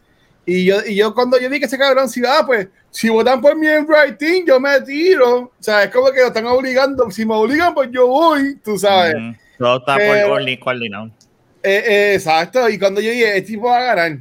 Y 0.50 0.64
yo, 0.66 0.78
y 0.86 0.96
yo 0.96 1.14
cuando 1.14 1.38
yo 1.38 1.50
vi 1.50 1.60
que 1.60 1.66
ese 1.66 1.78
cabrón, 1.78 2.08
si 2.10 2.22
ah, 2.26 2.42
pues, 2.46 2.70
si 2.90 3.10
votan 3.10 3.42
por 3.42 3.56
mí 3.58 3.68
en 3.68 3.86
writing, 3.86 4.46
yo 4.48 4.60
me 4.62 4.80
tiro. 4.82 5.40
O 5.40 5.52
sea, 5.60 5.84
es 5.84 5.92
como 5.92 6.10
que 6.12 6.22
lo 6.22 6.28
están 6.28 6.46
obligando. 6.46 7.12
Si 7.12 7.26
me 7.26 7.36
obligan, 7.36 7.74
pues 7.74 7.90
yo 7.92 8.08
voy, 8.08 8.56
tú 8.64 8.78
sabes. 8.80 9.14
Ujú. 9.16 9.36
Todo 9.60 9.78
está 9.80 9.98
Pero- 9.98 10.30
por 10.30 10.42
ordi- 10.42 10.58
coordinado. 10.60 11.12
Eh, 11.64 11.84
eh, 11.86 12.14
exacto, 12.16 12.70
y 12.70 12.80
cuando 12.80 13.02
yo 13.02 13.12
dije, 13.12 13.38
este 13.38 13.52
tipo 13.52 13.68
va 13.68 13.78
a 13.78 13.96
ganar. 13.96 14.20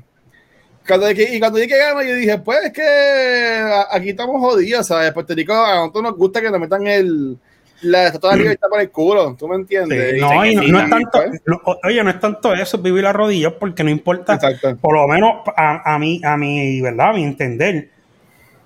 Cuando, 0.87 1.09
y 1.11 1.39
cuando 1.39 1.59
dije 1.59 1.69
que 1.69 1.79
gana, 1.79 2.03
yo 2.03 2.15
dije, 2.17 2.39
pues 2.39 2.59
es 2.65 2.73
que 2.73 3.71
aquí 3.91 4.11
estamos 4.11 4.41
jodidos, 4.41 4.87
¿sabes? 4.87 5.13
Puerto 5.13 5.33
Rico, 5.35 5.53
a 5.55 5.77
nosotros 5.77 6.03
nos 6.03 6.17
gusta 6.17 6.41
que 6.41 6.51
nos 6.51 6.59
metan 6.61 6.87
el, 6.87 7.39
la 7.83 8.07
estatua 8.07 8.31
de 8.33 8.37
la 8.37 8.43
libertad 8.43 8.69
por 8.71 8.81
el 8.81 8.91
culo, 8.91 9.37
¿tú 9.39 9.49
me 9.49 9.57
entiendes? 9.57 10.15
Sí, 10.15 10.21
no, 10.21 10.47
y 10.47 10.55
no, 10.71 10.81
es 10.81 10.91
tanto, 10.91 11.11
pues. 11.13 11.43
no, 11.47 11.61
oye, 11.85 12.03
no 12.05 12.11
es 12.11 12.21
tanto 12.21 12.55
eso, 12.55 12.77
es 12.77 12.83
vivir 12.83 13.05
la 13.05 13.13
rodilla, 13.13 13.59
porque 13.59 13.85
no 13.85 13.91
importa, 13.91 14.35
Exacto. 14.35 14.77
por 14.77 14.95
lo 14.95 15.07
menos 15.07 15.43
a, 15.57 15.95
a 15.95 15.99
mí, 15.99 16.21
a 16.25 16.37
mi, 16.37 16.81
¿verdad? 16.81 17.11
A 17.11 17.13
mi 17.13 17.25
entender, 17.25 17.91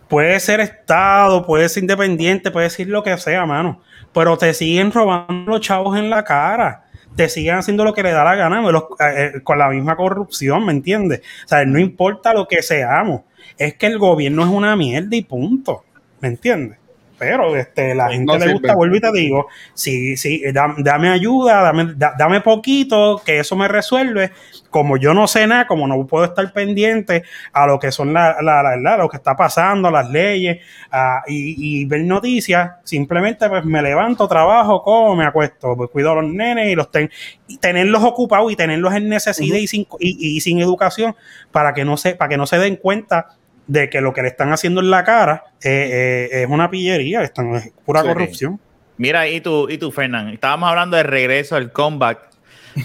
puede 0.08 0.38
ser 0.40 0.61
Estado, 0.61 1.44
puede 1.46 1.68
ser 1.68 1.82
independiente, 1.84 2.50
puede 2.50 2.64
decir 2.66 2.88
lo 2.88 3.02
que 3.02 3.16
sea, 3.18 3.46
mano, 3.46 3.80
pero 4.12 4.36
te 4.36 4.52
siguen 4.54 4.92
robando 4.92 5.50
los 5.52 5.61
chavos 5.61 5.98
en 5.98 6.11
la 6.11 6.24
cara, 6.24 6.84
te 7.16 7.28
siguen 7.28 7.56
haciendo 7.56 7.84
lo 7.84 7.92
que 7.92 8.02
le 8.02 8.12
da 8.12 8.24
la 8.24 8.34
gana, 8.34 8.61
los- 8.70 8.84
eh, 9.00 9.32
eh, 9.36 9.40
con 9.42 9.58
la 9.58 9.68
misma 9.68 9.96
corrupción, 9.96 10.64
¿me 10.64 10.72
entiendes? 10.72 11.20
O 11.44 11.48
sea, 11.48 11.64
no 11.64 11.78
importa 11.78 12.32
lo 12.32 12.46
que 12.48 12.62
seamos, 12.62 13.22
es 13.58 13.74
que 13.74 13.86
el 13.86 13.98
gobierno 13.98 14.42
es 14.42 14.48
una 14.48 14.74
mierda 14.76 15.14
y 15.16 15.22
punto, 15.22 15.84
¿me 16.20 16.28
entiendes? 16.28 16.78
Pero 17.20 17.54
este, 17.54 17.94
la 17.94 18.08
gente 18.08 18.24
No 18.32 18.38
le 18.38 18.46
gusta, 18.54 18.74
vuelvo 18.74 18.96
y 18.96 19.00
te 19.00 19.12
digo, 19.12 19.46
sí, 19.74 20.16
sí, 20.16 20.42
da- 20.52 20.74
dame 20.78 21.10
ayuda, 21.10 21.60
dame, 21.62 21.92
da- 21.94 22.14
dame 22.18 22.40
poquito, 22.40 23.20
que 23.24 23.38
eso 23.38 23.54
me 23.54 23.68
resuelve. 23.68 24.32
Como 24.70 24.96
yo 24.96 25.12
no 25.14 25.26
sé 25.26 25.46
nada, 25.46 25.66
como 25.66 25.86
no 25.86 26.06
puedo 26.06 26.24
estar 26.24 26.52
pendiente 26.52 27.22
a 27.52 27.66
lo 27.66 27.78
que 27.78 27.92
son 27.92 28.12
la, 28.14 28.36
la- 28.40 28.62
la- 28.62 28.76
la- 28.76 28.96
lo 28.96 29.08
que 29.08 29.18
está 29.18 29.36
pasando, 29.36 29.90
las 29.90 30.08
leyes, 30.10 30.58
ah, 30.90 31.22
y, 31.28 31.80
y 31.82 31.84
ver 31.84 32.02
noticias, 32.04 32.72
simplemente 32.84 33.48
pues 33.48 33.64
me 33.64 33.82
levanto, 33.82 34.26
trabajo, 34.26 34.82
como, 34.82 35.14
me 35.14 35.24
acuesto, 35.26 35.76
pues, 35.76 35.90
cuido 35.90 36.12
a 36.12 36.22
los 36.22 36.32
nenes 36.32 36.68
y 36.70 36.74
los 36.74 36.90
ten, 36.90 37.10
y 37.46 37.58
tenerlos 37.58 38.02
ocupados 38.02 38.50
y 38.50 38.56
tenerlos 38.56 38.94
en 38.94 39.08
necesidad 39.08 39.58
y, 39.58 39.66
sin, 39.66 39.86
y, 39.98 40.36
y 40.36 40.40
sin 40.40 40.60
educación 40.60 41.14
para 41.52 41.74
que 41.74 41.84
no 41.84 41.96
se, 41.98 42.14
para 42.14 42.28
que 42.30 42.36
no 42.38 42.46
se 42.46 42.58
den 42.58 42.76
cuenta 42.76 43.26
de 43.70 43.88
que 43.88 44.00
lo 44.00 44.12
que 44.12 44.22
le 44.22 44.28
están 44.28 44.52
haciendo 44.52 44.80
en 44.80 44.90
la 44.90 45.04
cara 45.04 45.44
eh, 45.62 46.28
eh, 46.32 46.42
es 46.42 46.48
una 46.50 46.68
pillería, 46.68 47.22
están, 47.22 47.54
es 47.54 47.70
pura 47.86 48.02
Sí. 48.02 48.08
corrupción. 48.08 48.60
Mira, 48.96 49.28
y 49.28 49.40
tú, 49.40 49.68
y 49.70 49.78
tú, 49.78 49.92
Fernán, 49.92 50.28
estábamos 50.30 50.68
hablando 50.68 50.96
del 50.96 51.06
regreso, 51.06 51.54
del 51.54 51.70
comeback 51.70 52.18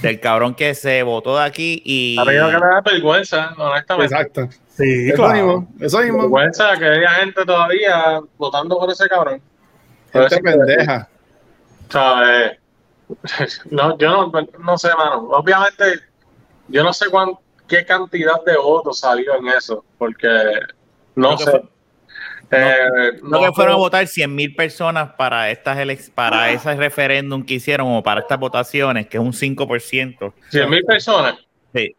del 0.02 0.20
cabrón 0.20 0.54
que 0.54 0.76
se 0.76 1.02
votó 1.04 1.38
de 1.38 1.44
aquí 1.44 1.82
y. 1.84 2.18
A 2.20 2.26
mí 2.26 2.34
lo 2.34 2.48
que 2.50 2.54
me 2.54 2.60
da 2.68 2.82
vergüenza, 2.82 3.54
honestamente. 3.58 4.14
Exacto. 4.14 4.48
Sí, 4.78 5.08
Eso 5.10 5.16
claro. 5.16 5.34
mismo. 5.34 5.74
Eso 5.80 6.00
mismo. 6.02 6.20
Vergüenza 6.20 6.78
que 6.78 6.86
haya 6.86 7.10
gente 7.10 7.46
todavía 7.46 8.20
votando 8.38 8.78
por 8.78 8.90
ese 8.92 9.08
cabrón. 9.08 9.42
Gente 10.14 10.38
pendeja. 10.40 11.10
¿Sabes? 11.90 12.58
No, 13.72 13.98
yo 13.98 14.10
no, 14.10 14.32
no 14.60 14.78
sé, 14.78 14.90
mano. 14.98 15.30
Obviamente, 15.32 15.84
yo 16.70 16.84
no 16.84 16.92
sé 16.94 17.08
cuán, 17.10 17.32
qué 17.68 17.86
cantidad 17.86 18.44
de 18.46 18.58
votos 18.58 19.00
salió 19.00 19.36
en 19.36 19.48
eso, 19.50 19.84
porque 19.98 20.28
no 21.16 21.38
sé. 21.38 21.52
fue- 21.52 21.64
Eh, 22.52 23.20
no 23.24 23.40
que 23.42 23.52
fueron 23.54 23.74
a 23.74 23.78
votar 23.78 24.06
100 24.06 24.34
mil 24.34 24.56
personas 24.56 25.14
para 25.18 25.50
estas 25.50 25.78
para 26.14 26.52
ese 26.52 26.76
referéndum 26.76 27.44
que 27.44 27.56
hicieron 27.56 27.88
o 27.96 28.04
para 28.04 28.22
estas 28.22 28.40
votaciones, 28.40 29.08
que 29.08 29.18
es 29.18 29.24
un 29.24 29.34
5%. 29.34 30.32
100 30.50 30.70
mil 30.70 30.84
personas. 30.86 31.36
Sí. 31.74 31.96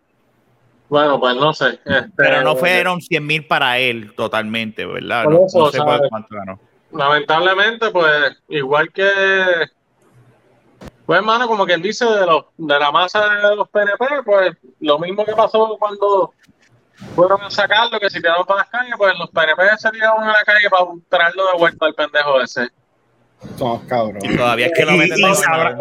Bueno, 0.89 1.19
pues 1.19 1.35
no 1.35 1.53
sé. 1.53 1.81
Este, 1.85 2.09
Pero 2.17 2.43
no 2.43 2.55
fueron 2.55 3.01
100 3.01 3.27
mil 3.27 3.45
para 3.47 3.79
él 3.81 4.15
totalmente, 4.15 4.87
¿verdad? 4.87 5.25
Eso, 5.25 5.59
no 5.59 5.71
sé 5.73 5.79
cuál- 5.79 6.03
cuánto 6.09 6.29
ganó. 6.37 6.61
lamentablemente, 6.93 7.91
pues, 7.91 8.41
igual 8.49 8.93
que. 8.93 9.11
Pues, 11.07 11.19
hermano, 11.19 11.47
como 11.47 11.65
quien 11.65 11.81
dice, 11.81 12.05
de, 12.05 12.27
los, 12.27 12.47
de 12.57 12.79
la 12.79 12.91
masa 12.91 13.29
de 13.29 13.55
los 13.57 13.69
PNP, 13.69 14.07
pues, 14.25 14.57
lo 14.81 14.99
mismo 14.99 15.25
que 15.25 15.33
pasó 15.35 15.77
cuando 15.79 16.33
fueron 17.15 17.41
a 17.43 17.51
sacarlo, 17.51 18.01
que 18.01 18.11
se 18.11 18.21
tiraron 18.21 18.45
para 18.45 18.61
las 18.61 18.71
calles, 18.71 18.95
pues 18.99 19.17
los 19.19 19.31
PNP 19.31 19.63
se 19.79 19.91
tiraron 19.91 20.25
a 20.25 20.33
la 20.33 20.45
calle 20.45 20.69
para 20.69 20.85
traerlo 21.09 21.47
de 21.53 21.59
vuelta 21.59 21.87
al 21.87 21.95
pendejo 21.95 22.41
ese. 22.41 22.69
Somos 23.57 23.83
cabrones. 23.85 24.25
Y 24.25 24.37
todavía 24.37 24.67
es 24.67 24.73
que 24.75 24.85
lo 24.85 24.93
Y- 24.93 24.99
meten 24.99 25.19
y 25.19 25.23
de 25.29 25.35
sabrá-. 25.35 25.77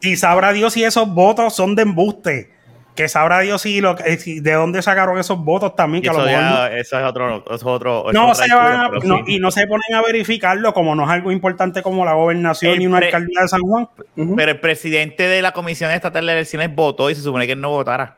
Y 0.00 0.16
sabrá 0.16 0.52
Dios 0.52 0.72
si 0.72 0.82
esos 0.84 1.08
votos 1.08 1.54
son 1.54 1.74
de 1.76 1.82
embuste. 1.82 2.52
Que 2.94 3.08
sabrá 3.08 3.40
Dios 3.40 3.60
si, 3.62 3.80
lo, 3.80 3.94
de 3.96 4.52
dónde 4.52 4.80
sacaron 4.80 5.18
esos 5.18 5.38
votos 5.44 5.74
también. 5.74 6.00
Que 6.02 6.10
a 6.10 6.12
lo 6.12 6.20
Eso, 6.20 6.26
mejor 6.28 6.42
ya, 6.70 6.76
eso 6.78 6.98
es 7.00 7.04
otro. 7.04 7.38
Eso 7.44 7.54
es 7.54 7.64
otro 7.64 8.10
eso 8.10 8.12
no 8.12 8.30
es 8.32 8.38
se 8.38 8.54
van 8.54 8.80
a- 8.80 8.88
pero 8.90 9.02
no- 9.02 9.16
sí. 9.16 9.22
y 9.34 9.38
no 9.40 9.50
se 9.50 9.66
ponen 9.66 9.94
a 9.96 10.02
verificarlo 10.02 10.72
como 10.72 10.94
no 10.94 11.02
es 11.02 11.10
algo 11.10 11.32
importante 11.32 11.82
como 11.82 12.04
la 12.04 12.12
gobernación 12.12 12.78
ni 12.78 12.86
una 12.86 12.98
pre- 12.98 13.06
alcaldía 13.06 13.40
de 13.42 13.48
San 13.48 13.62
Juan. 13.62 13.88
Pero 14.36 14.52
el 14.52 14.60
presidente 14.60 15.26
de 15.26 15.42
la 15.42 15.50
Comisión 15.50 15.90
Estatal 15.90 16.24
de 16.24 16.32
Elecciones 16.34 16.72
votó 16.72 17.10
y 17.10 17.16
se 17.16 17.22
supone 17.22 17.46
que 17.46 17.52
él 17.54 17.60
no 17.60 17.70
votara. 17.70 18.16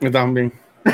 Yo 0.00 0.10
también. 0.10 0.52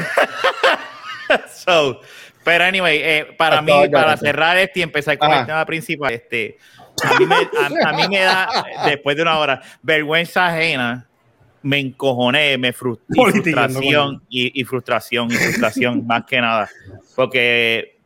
So, 1.52 2.00
pero 2.44 2.64
anyway, 2.64 2.98
eh, 3.02 3.26
para 3.36 3.60
mí, 3.60 3.70
Estaba 3.70 3.86
ya, 3.86 3.92
para 3.92 4.16
cerrar 4.16 4.56
este 4.56 4.80
y 4.80 4.82
empezar 4.82 5.18
con 5.18 5.30
Ajá. 5.30 5.40
el 5.40 5.46
tema 5.46 5.66
principal, 5.66 6.12
este, 6.12 6.56
a 7.04 7.18
mí, 7.18 7.26
me, 7.26 7.34
a, 7.34 7.88
a 7.90 7.92
mí 7.92 8.02
me 8.08 8.20
da, 8.20 8.48
después 8.86 9.16
de 9.16 9.22
una 9.22 9.38
hora, 9.38 9.60
vergüenza 9.82 10.46
ajena, 10.46 11.06
me 11.68 11.78
encojoné, 11.78 12.56
me 12.58 12.72
frus- 12.74 12.98
y 13.10 13.14
Politiqueando 13.16 13.78
frustración 13.80 14.22
y, 14.28 14.60
y 14.60 14.64
frustración 14.64 15.30
y 15.30 15.34
frustración 15.34 16.06
más 16.06 16.24
que 16.24 16.40
nada, 16.40 16.68
porque 17.14 17.98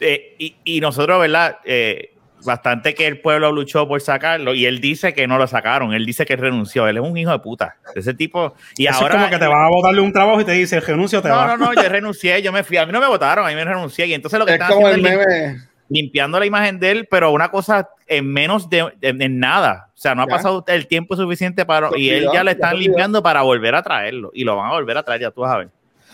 eh, 0.00 0.34
y, 0.38 0.56
y 0.64 0.80
nosotros, 0.80 1.20
¿verdad? 1.20 1.58
Eh, 1.64 2.14
bastante 2.42 2.94
que 2.94 3.06
el 3.06 3.20
pueblo 3.20 3.52
luchó 3.52 3.86
por 3.86 4.00
sacarlo 4.00 4.54
y 4.54 4.64
él 4.64 4.80
dice 4.80 5.12
que 5.12 5.26
no 5.26 5.36
lo 5.36 5.46
sacaron, 5.46 5.92
él 5.92 6.06
dice 6.06 6.24
que 6.24 6.36
renunció, 6.36 6.88
él 6.88 6.96
es 6.96 7.02
un 7.02 7.16
hijo 7.18 7.30
de 7.30 7.38
puta, 7.38 7.76
ese 7.94 8.14
tipo 8.14 8.54
y 8.78 8.86
Eso 8.86 9.02
ahora 9.02 9.14
es 9.16 9.20
como 9.20 9.30
que 9.30 9.38
te 9.38 9.46
van 9.46 9.62
a 9.64 9.68
botarle 9.68 10.00
un 10.00 10.10
trabajo 10.12 10.40
y 10.40 10.44
te 10.44 10.52
dice 10.52 10.80
renuncio, 10.80 11.20
te 11.20 11.28
no, 11.28 11.36
va. 11.36 11.46
no, 11.48 11.56
no, 11.58 11.74
yo 11.74 11.86
renuncié, 11.88 12.40
yo 12.42 12.50
me 12.50 12.64
fui. 12.64 12.78
A 12.78 12.86
mí 12.86 12.92
no 12.92 13.00
me 13.00 13.06
votaron, 13.08 13.44
a 13.44 13.50
mí 13.50 13.54
me 13.54 13.64
renuncié. 13.64 14.06
Y 14.06 14.14
entonces 14.14 14.38
lo 14.38 14.46
que 14.46 14.52
Es 14.54 14.60
están 14.60 14.72
como 14.74 14.86
haciendo 14.88 15.08
el 15.10 15.18
meme. 15.18 15.69
Limpiando 15.90 16.38
la 16.40 16.46
imagen 16.46 16.80
de 16.80 16.90
él, 16.92 17.08
pero 17.10 17.30
una 17.32 17.50
cosa 17.50 17.90
en 18.06 18.26
menos 18.32 18.70
de 18.70 18.90
en, 19.02 19.20
en 19.20 19.38
nada. 19.38 19.90
O 19.94 19.98
sea, 20.00 20.14
no 20.14 20.22
ha 20.22 20.26
Ya. 20.26 20.36
pasado 20.36 20.64
el 20.68 20.86
tiempo 20.86 21.14
suficiente 21.16 21.66
para. 21.66 21.90
Y 21.96 22.08
él 22.08 22.20
olvidó, 22.28 22.32
ya 22.32 22.44
le 22.44 22.50
ya 22.50 22.52
están 22.54 22.70
olvidó. 22.74 22.88
limpiando 22.88 23.22
para 23.22 23.42
volver 23.42 23.74
a 23.74 23.82
traerlo. 23.82 24.30
Y 24.32 24.44
lo 24.44 24.56
van 24.56 24.70
a 24.70 24.74
volver 24.74 24.96
a 24.96 25.02
traer, 25.02 25.20
ya 25.20 25.30
tú 25.30 25.42
vas 25.42 25.52
a 25.54 25.58
ver. 25.58 25.68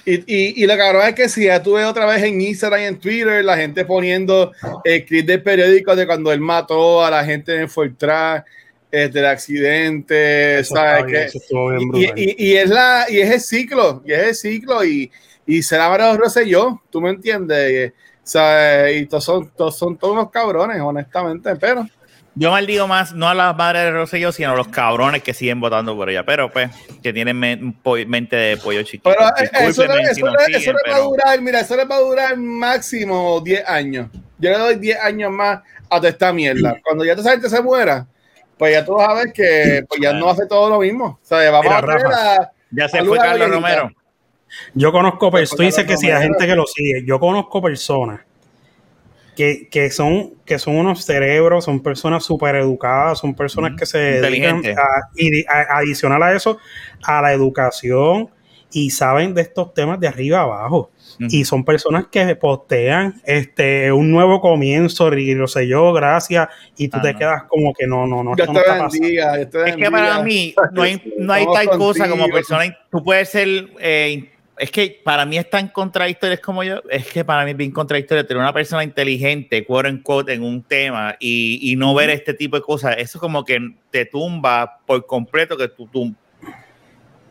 Y, 0.05 0.15
y, 0.27 0.63
y 0.63 0.67
lo 0.67 0.77
cabrón 0.77 1.03
es 1.09 1.15
que 1.15 1.29
si 1.29 1.45
ya 1.47 1.63
tuve 1.63 1.85
otra 1.85 2.07
vez 2.07 2.23
en 2.23 2.41
Instagram 2.41 2.81
y 2.81 2.85
en 2.85 2.99
Twitter, 3.01 3.45
la 3.45 3.57
gente 3.57 3.85
poniendo 3.85 4.53
el 4.85 5.05
clip 5.05 5.27
del 5.27 5.43
periódico 5.43 5.95
de 5.97 6.07
cuando 6.07 6.33
él 6.33 6.41
mató 6.41 7.05
a 7.05 7.11
la 7.11 7.25
gente 7.25 7.61
en 7.61 7.69
Fortran, 7.69 8.45
eh, 8.93 9.09
del 9.09 9.27
accidente, 9.27 10.61
Eso 10.61 10.77
¿sabes? 10.77 11.35
y, 11.95 12.05
y- 12.15 12.35
y 12.53 12.57
es 12.57 12.71
la, 12.71 13.07
y 13.09 13.19
es 13.19 13.31
el 13.33 13.41
ciclo, 13.41 14.03
y 14.07 14.13
es 14.13 14.23
el 14.29 14.35
ciclo, 14.37 14.85
y, 14.85 15.11
y 15.45 15.63
será 15.63 15.89
María 15.89 16.17
Rosselló, 16.17 16.81
tú 16.91 17.01
me 17.01 17.11
entiendes, 17.11 17.93
y, 17.93 17.93
¿sabes? 18.27 18.97
y 19.03 19.07
todos 19.07 19.25
son, 19.25 19.49
todos 19.57 19.79
son 19.79 19.97
todos 19.97 20.13
unos 20.15 20.31
cabrones, 20.31 20.81
honestamente, 20.81 21.55
pero 21.57 21.87
Yo 22.35 22.51
maldigo 22.51 22.87
más, 22.87 23.15
no 23.15 23.29
a 23.29 23.35
las 23.35 23.57
madres 23.57 23.85
de 23.85 23.93
Rosselló, 23.93 24.31
sino 24.33 24.51
a 24.51 24.57
los 24.57 24.69
cabrones 24.69 25.23
que 25.23 25.33
siguen 25.33 25.59
votando 25.61 25.97
por 25.97 26.11
ella. 26.11 26.25
Pero 26.27 26.51
pues, 26.53 26.71
que 27.03 27.13
tienen 27.13 27.39
mente 27.39 28.37
de 28.37 28.57
pollo 28.59 28.83
chiquito. 28.83 29.09
pero 29.11 29.29
eso, 29.69 29.87
le- 29.87 30.05
si 30.13 30.21
eso, 30.21 30.27
nos 30.27 30.35
le- 30.37 30.45
siguen, 30.47 30.61
eso 30.61 30.73
le 30.85 30.91
va 30.93 30.97
a 30.97 31.01
durar, 31.01 31.41
mira, 31.41 31.61
eso 31.61 31.77
le 31.77 31.85
va 31.87 31.97
a 31.97 32.01
durar 32.01 32.37
máximo 32.37 33.41
10 33.41 33.67
años. 33.67 34.09
Yo 34.39 34.51
le 34.51 34.59
doy 34.59 34.75
10 34.77 34.99
años 35.01 35.31
más 35.33 35.61
a 35.89 35.97
toda 35.97 36.09
esta 36.11 36.31
mierda. 36.33 36.77
Cuando 36.85 37.05
ya 37.07 37.17
toda 37.17 37.31
esa 37.31 37.41
gente 37.41 37.49
se 37.57 37.63
muera, 37.63 38.07
pues 38.59 38.73
ya 38.75 38.85
tú 38.85 38.97
ver 38.99 39.33
que 39.33 39.85
pues 39.89 40.01
ya 40.03 40.13
no 40.13 40.29
hace 40.29 40.47
todo 40.47 40.69
lo 40.69 40.81
mismo. 40.81 41.19
O 41.23 41.27
sea, 41.27 41.51
vamos 41.51 41.67
Mira, 41.67 41.79
a 41.79 41.81
Rafa. 41.81 42.35
a, 42.43 42.53
Ya 42.71 42.89
se 42.89 43.03
fue 43.03 43.17
Carlos. 43.17 43.49
Romero. 43.51 43.91
Yo 44.75 44.93
conozco 44.93 45.31
personas, 45.31 45.57
tú 45.57 45.63
dices 45.63 45.85
que 45.87 45.97
si 45.97 46.07
hay 46.07 46.13
números- 46.15 46.37
gente 46.39 46.47
que 46.47 46.57
lo 46.57 46.67
sigue, 46.67 47.05
yo 47.07 47.19
conozco 47.21 47.61
personas 47.63 48.21
que, 49.37 49.69
que 49.71 49.91
son, 49.91 50.35
que 50.47 50.59
son 50.59 50.77
unos 50.77 51.05
cerebros, 51.05 51.65
son 51.67 51.83
personas 51.83 52.25
súper 52.25 52.57
educadas, 52.57 53.19
son 53.19 53.35
personas 53.35 53.73
que 53.79 53.85
se 53.85 53.99
dedican 53.99 54.57
Inteligentes. 54.57 54.79
a, 54.79 54.87
y 55.15 55.45
a- 55.47 55.77
adicional 55.79 56.23
a 56.23 56.33
eso, 56.33 56.59
a 57.03 57.21
la 57.21 57.33
educación 57.35 58.31
y 58.73 58.91
saben 58.91 59.35
de 59.35 59.43
estos 59.43 59.75
temas 59.75 60.01
de 60.01 60.09
arriba 60.09 60.41
abajo. 60.41 60.91
Y 61.31 61.45
son 61.47 61.65
personas 61.65 62.07
que 62.11 62.37
postean 62.37 63.23
este 63.25 63.91
un 63.93 64.11
nuevo 64.11 64.41
comienzo, 64.41 65.11
y 65.15 65.35
lo 65.35 65.49
sé 65.49 65.67
yo, 65.67 65.93
gracias, 65.95 66.49
y 66.77 66.89
tú 66.89 66.99
Ah, 66.99 67.03
te 67.03 67.13
no. 67.15 67.19
quedas 67.19 67.43
como 67.45 67.73
que 67.73 67.87
no, 67.87 68.07
no, 68.07 68.23
no, 68.23 68.33
esto 68.33 68.45
te 68.47 68.53
no 68.53 68.59
está 68.61 68.73
bendiga, 68.89 69.41
Es 69.41 69.77
que 69.77 69.91
para 69.91 70.23
mí 70.23 70.55
no 70.73 70.83
hay, 70.83 71.03
no 71.19 71.33
hay 71.33 71.43
Estamos 71.45 71.59
tal 71.69 71.79
cosa 71.79 72.09
como 72.09 72.29
persona. 72.29 72.77
Tú 72.91 73.03
puedes 73.03 73.31
ser. 73.31 73.49
eh, 73.81 74.31
es 74.59 74.71
que 74.71 75.01
para 75.05 75.25
mí 75.27 75.37
es 75.39 75.49
tan 75.51 75.69
contradictorio, 75.69 76.35
es 76.35 76.41
como 76.41 76.63
yo. 76.65 76.81
Es 76.91 77.07
que 77.07 77.25
para 77.25 77.45
mí 77.45 77.51
es 77.51 77.57
bien 77.57 77.71
contradictorio 77.71 78.27
tener 78.27 78.43
una 78.43 78.53
persona 78.53 78.83
inteligente, 78.85 79.65
quote 79.65 79.89
unquote, 79.91 80.33
en 80.33 80.43
un 80.43 80.63
tema 80.63 81.17
y, 81.21 81.73
y 81.73 81.77
no 81.77 81.95
ver 81.95 82.11
este 82.11 82.33
tipo 82.35 82.57
de 82.57 82.63
cosas. 82.63 82.97
Eso 82.99 83.19
como 83.21 83.45
que 83.45 83.59
te 83.91 84.07
tumba 84.07 84.79
por 84.87 85.05
completo 85.07 85.57
que 85.57 85.69
tú. 85.69 85.87
tú- 85.89 86.15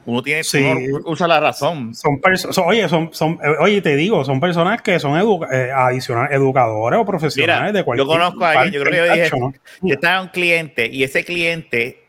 uno 0.07 0.21
tiene. 0.21 0.43
Sí. 0.43 0.59
uno 0.63 0.99
usa 1.05 1.27
la 1.27 1.39
razón. 1.39 1.95
Son 1.95 2.21
personas, 2.21 2.59
oye, 2.59 2.87
son, 2.87 3.11
son, 3.11 3.39
eh, 3.43 3.55
oye, 3.59 3.81
te 3.81 3.95
digo, 3.95 4.23
son 4.23 4.39
personas 4.39 4.79
que 4.83 4.99
son 4.99 5.17
educa 5.17 5.47
eh, 5.51 5.71
adicional, 5.71 6.31
educadores 6.31 6.99
o 6.99 7.05
profesionales 7.05 7.71
Mira, 7.71 7.79
de 7.79 7.83
cualquier 7.83 8.05
yo 8.07 8.13
conozco 8.13 8.45
a 8.45 8.51
alguien, 8.51 8.73
yo 8.73 8.81
creo 8.87 8.91
que 9.03 9.09
yo 9.09 9.13
dije. 9.15 9.59
Yo 9.81 9.93
estaba 9.95 10.21
un 10.21 10.27
cliente 10.27 10.87
y 10.91 11.03
ese 11.03 11.25
cliente, 11.25 12.04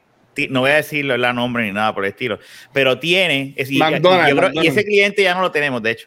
no 0.51 0.61
voy 0.61 0.70
a 0.70 0.76
decirlo 0.76 1.14
el 1.14 1.22
nombre 1.34 1.64
ni 1.64 1.72
nada 1.72 1.95
por 1.95 2.05
el 2.05 2.11
estilo, 2.11 2.39
pero 2.72 2.99
tiene, 2.99 3.55
es- 3.57 3.70
y, 3.70 3.78
y 4.28 4.30
creo- 4.51 4.51
ese 4.68 4.84
cliente 4.84 5.22
ya 5.22 5.34
no 5.34 5.41
lo 5.43 5.51
tenemos, 5.51 5.82
de 5.82 5.91
hecho. 5.93 6.07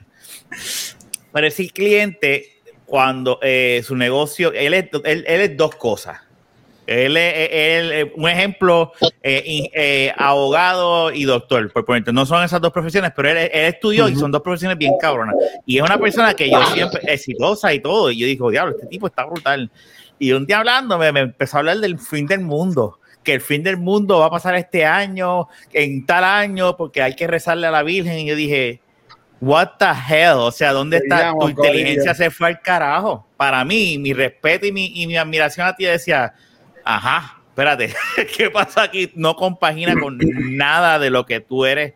Pero 1.32 1.48
ese 1.48 1.68
cliente, 1.70 2.60
cuando 2.86 3.40
eh, 3.42 3.82
su 3.86 3.96
negocio, 3.96 4.52
él 4.54 4.74
es, 4.74 4.86
él, 5.04 5.24
él 5.28 5.42
es 5.42 5.58
dos 5.58 5.76
cosas. 5.76 6.20
Él 6.88 7.18
es, 7.18 7.34
él- 7.52 7.92
él- 7.92 8.12
un 8.16 8.28
ejemplo, 8.28 8.94
eh, 9.22 9.70
eh, 9.76 10.12
abogado 10.18 11.12
y 11.14 11.24
doctor, 11.24 11.72
por 11.72 11.86
ponerte. 11.86 12.12
No 12.12 12.26
son 12.26 12.44
esas 12.44 12.60
dos 12.62 12.72
profesiones, 12.74 13.12
pero 13.16 13.30
él, 13.30 13.38
él 13.38 13.66
estudió 13.66 14.10
y 14.10 14.16
son 14.16 14.32
dos 14.32 14.42
profesiones 14.42 14.76
bien 14.76 14.94
cabronas. 15.00 15.36
Y 15.68 15.78
es 15.78 15.84
una 15.84 16.00
persona 16.00 16.34
que 16.34 16.50
yo 16.50 16.66
siempre, 16.74 17.02
exitosa 17.14 17.72
y 17.76 17.80
todo. 17.80 18.10
Y 18.10 18.18
yo 18.18 18.26
digo, 18.26 18.50
diablo, 18.50 18.74
este 18.76 18.88
tipo 18.88 19.06
está 19.06 19.24
brutal. 19.26 19.70
Y 20.18 20.32
un 20.32 20.48
día 20.48 20.58
hablando, 20.60 20.98
me, 20.98 21.12
me 21.12 21.20
empezó 21.20 21.58
a 21.58 21.60
hablar 21.60 21.78
del 21.78 22.00
fin 22.00 22.26
del 22.26 22.40
mundo. 22.40 22.99
Que 23.24 23.34
el 23.34 23.42
fin 23.42 23.64
del 23.64 23.78
mundo 23.78 24.20
va 24.20 24.28
a 24.28 24.30
pasar 24.32 24.56
este 24.56 24.86
año, 24.86 25.48
en 25.74 26.06
tal 26.06 26.24
año, 26.24 26.76
porque 26.78 27.02
hay 27.02 27.16
que 27.16 27.28
rezarle 27.28 27.68
a 27.68 27.72
la 27.72 27.84
Virgen. 27.84 28.20
Y 28.20 28.26
yo 28.28 28.36
dije, 28.36 28.82
what 29.42 29.72
the 29.78 29.86
hell, 29.86 30.36
o 30.38 30.52
sea, 30.52 30.72
¿dónde 30.72 30.98
está 30.98 31.32
tu 31.40 31.50
inteligencia? 31.50 32.14
Se 32.16 32.32
fue 32.32 32.48
al 32.48 32.62
carajo. 32.62 33.28
Para 33.38 33.64
mí, 33.66 33.98
mi 33.98 34.14
respeto 34.14 34.66
y 34.66 34.72
mi, 34.72 34.88
y 34.96 35.08
mi 35.08 35.18
admiración 35.18 35.68
a 35.68 35.76
ti 35.76 35.86
decía, 35.86 36.34
ajá, 36.84 37.42
espérate, 37.50 37.94
¿qué 38.38 38.50
pasa 38.50 38.84
aquí? 38.84 39.12
No 39.16 39.36
compagina 39.36 39.94
con 40.00 40.18
nada 40.58 40.98
de 41.00 41.10
lo 41.10 41.26
que 41.26 41.40
tú 41.42 41.66
eres 41.66 41.94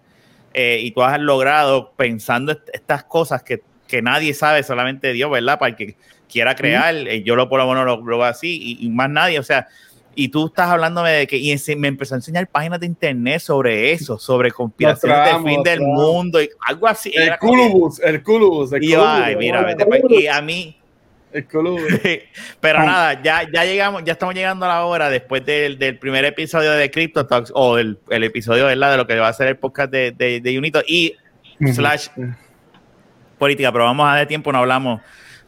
eh, 0.54 0.80
y 0.82 0.92
tú 0.92 1.04
has 1.04 1.20
logrado 1.20 1.94
pensando 1.96 2.52
est- 2.52 2.70
estas 2.74 3.04
cosas 3.06 3.44
que, 3.44 3.62
que 3.88 4.02
nadie 4.02 4.34
sabe, 4.34 4.62
solamente 4.64 5.14
Dios, 5.14 5.32
¿verdad? 5.32 5.58
Para 5.58 5.70
el 5.72 5.76
que 5.78 5.96
quiera 6.30 6.56
crear, 6.56 6.94
eh, 6.96 7.24
yo 7.24 7.36
lo 7.36 7.48
por 7.50 7.60
lo 7.60 7.68
menos 7.68 7.86
lo, 7.86 7.98
lo 8.06 8.18
veo 8.18 8.24
así 8.28 8.60
y, 8.80 8.86
y 8.86 8.90
más 8.90 9.10
nadie, 9.10 9.40
o 9.40 9.44
sea, 9.44 9.68
y 10.16 10.30
tú 10.30 10.48
estás 10.48 10.70
hablándome 10.70 11.12
de 11.12 11.28
que 11.28 11.38
y 11.38 11.56
me 11.76 11.88
empezó 11.88 12.16
a 12.16 12.18
enseñar 12.18 12.48
páginas 12.48 12.80
de 12.80 12.86
internet 12.86 13.40
sobre 13.40 13.92
eso, 13.92 14.18
sobre 14.20 14.52
conspiraciones 14.52 15.18
del 15.18 15.28
tramos, 15.28 15.48
fin 15.50 15.56
los 15.58 15.64
del 15.64 15.80
tramos. 15.80 16.02
mundo 16.02 16.42
y 16.42 16.50
algo 16.68 16.88
así. 16.88 17.12
El 17.16 17.38
culubus, 17.40 18.00
el 18.00 18.24
culubus, 18.24 18.74
el 18.74 18.84
y 18.84 18.90
yo, 18.92 19.00
culubus, 19.00 19.22
ay, 19.24 19.36
mira, 19.36 19.62
vete 19.64 19.86
pa' 19.86 19.98
culubus, 20.00 20.18
aquí. 20.18 20.28
a 20.28 20.42
mí, 20.42 20.78
El 21.32 21.48
culubus. 21.48 21.84
pero 22.60 22.80
nada, 22.84 23.22
ya, 23.24 23.48
ya 23.52 23.66
llegamos, 23.66 24.04
ya 24.04 24.14
estamos 24.14 24.36
llegando 24.36 24.66
a 24.66 24.70
la 24.70 24.86
hora 24.86 25.10
después 25.10 25.46
del, 25.46 25.80
del 25.80 25.98
primer 25.98 26.26
episodio 26.26 26.72
de 26.72 26.92
Crypto 26.92 27.26
Talks 27.26 27.52
o 27.56 27.78
el, 27.78 27.98
el 28.10 28.24
episodio 28.24 28.66
¿verdad? 28.66 28.92
de 28.92 28.98
lo 28.98 29.08
que 29.08 29.16
va 29.18 29.30
a 29.30 29.34
ser 29.34 29.48
el 29.48 29.58
podcast 29.58 29.92
de, 29.92 30.12
de, 30.12 30.40
de 30.42 30.58
Unito 30.58 30.82
y 30.88 31.16
slash 31.74 32.08
política, 33.38 33.72
pero 33.72 33.86
vamos 33.86 34.08
a 34.08 34.16
dar 34.16 34.28
tiempo, 34.28 34.52
no 34.52 34.60
hablamos 34.60 35.02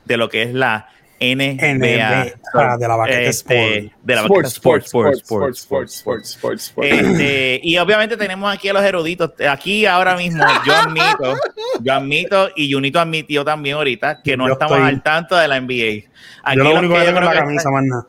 de 0.05 0.17
lo 0.17 0.29
que 0.29 0.41
es 0.43 0.53
la 0.53 0.89
NBA, 1.19 2.33
ah, 2.53 2.77
de 2.77 2.87
la 2.87 2.95
baqueta 2.95 3.21
Este, 3.21 3.77
Sport. 3.77 3.93
de 4.03 4.15
la 4.15 4.21
baqueta 4.23 4.47
Sport, 4.47 4.83
Sport, 4.85 5.13
Sport, 5.15 5.55
sports, 5.55 5.93
sports, 5.95 6.29
sports, 6.31 6.63
sports. 6.65 6.91
Este, 6.91 7.59
y 7.63 7.77
obviamente 7.77 8.17
tenemos 8.17 8.53
aquí 8.53 8.69
a 8.69 8.73
los 8.73 8.83
eruditos. 8.83 9.31
Aquí 9.49 9.85
ahora 9.85 10.15
mismo 10.15 10.43
yo 10.65 10.73
admito, 10.75 11.37
yo 11.81 11.93
admito 11.93 12.49
y 12.55 12.71
Junito 12.71 12.99
admitió 12.99 13.43
también 13.45 13.77
ahorita 13.77 14.21
que 14.23 14.35
no 14.37 14.47
Yo 14.47 14.53
estamos 14.53 14.77
estoy- 14.77 14.89
al 14.89 15.03
tanto 15.03 15.35
de 15.35 15.47
la 15.47 15.55
NBA. 15.57 16.09
Aquí 16.43 16.57
yo 16.57 16.63
lo 16.63 16.79
único 16.79 16.93
que 16.95 17.01
tengo 17.05 17.19
es 17.19 17.25
la 17.25 17.31
que 17.31 17.37
camisa, 17.39 17.71
más 17.71 17.83
nada. 17.85 18.07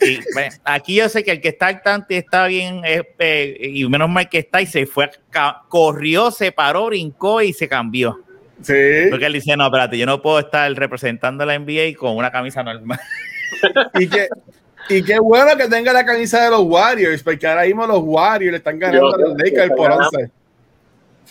sí, 0.00 0.20
aquí 0.64 0.94
yo 0.96 1.08
sé 1.08 1.24
que 1.24 1.32
el 1.32 1.40
que 1.40 1.48
está 1.48 1.68
al 1.68 1.82
tanto 1.82 2.06
y 2.10 2.16
está 2.16 2.46
bien, 2.46 2.82
eh, 2.84 3.56
y 3.60 3.84
menos 3.88 4.08
mal 4.08 4.28
que 4.28 4.38
está 4.38 4.60
y 4.60 4.66
se 4.66 4.86
fue, 4.86 5.10
corrió, 5.68 6.30
se 6.30 6.52
paró, 6.52 6.86
brincó 6.86 7.40
y 7.42 7.52
se 7.52 7.68
cambió. 7.68 8.20
Sí. 8.62 8.74
Porque 9.10 9.26
él 9.26 9.32
dice, 9.34 9.56
no, 9.56 9.66
espérate, 9.66 9.96
yo 9.98 10.06
no 10.06 10.20
puedo 10.20 10.38
estar 10.40 10.70
representando 10.72 11.44
a 11.44 11.46
la 11.46 11.58
NBA 11.58 11.96
con 11.98 12.16
una 12.16 12.30
camisa 12.30 12.62
normal. 12.62 12.98
Y 13.98 14.08
que, 14.08 14.28
y 14.90 15.02
qué 15.02 15.18
bueno 15.18 15.56
que 15.56 15.68
tenga 15.68 15.92
la 15.92 16.04
camisa 16.04 16.44
de 16.44 16.50
los 16.50 16.60
Warriors, 16.62 17.22
porque 17.22 17.46
ahora 17.46 17.64
mismo 17.64 17.86
los 17.86 18.00
Warriors 18.02 18.52
le 18.52 18.58
están 18.58 18.78
ganando 18.78 19.10
Yo- 19.10 19.14
a 19.14 19.28
los 19.28 19.38
Lakers 19.38 19.72
por 19.74 19.90
11. 19.90 20.30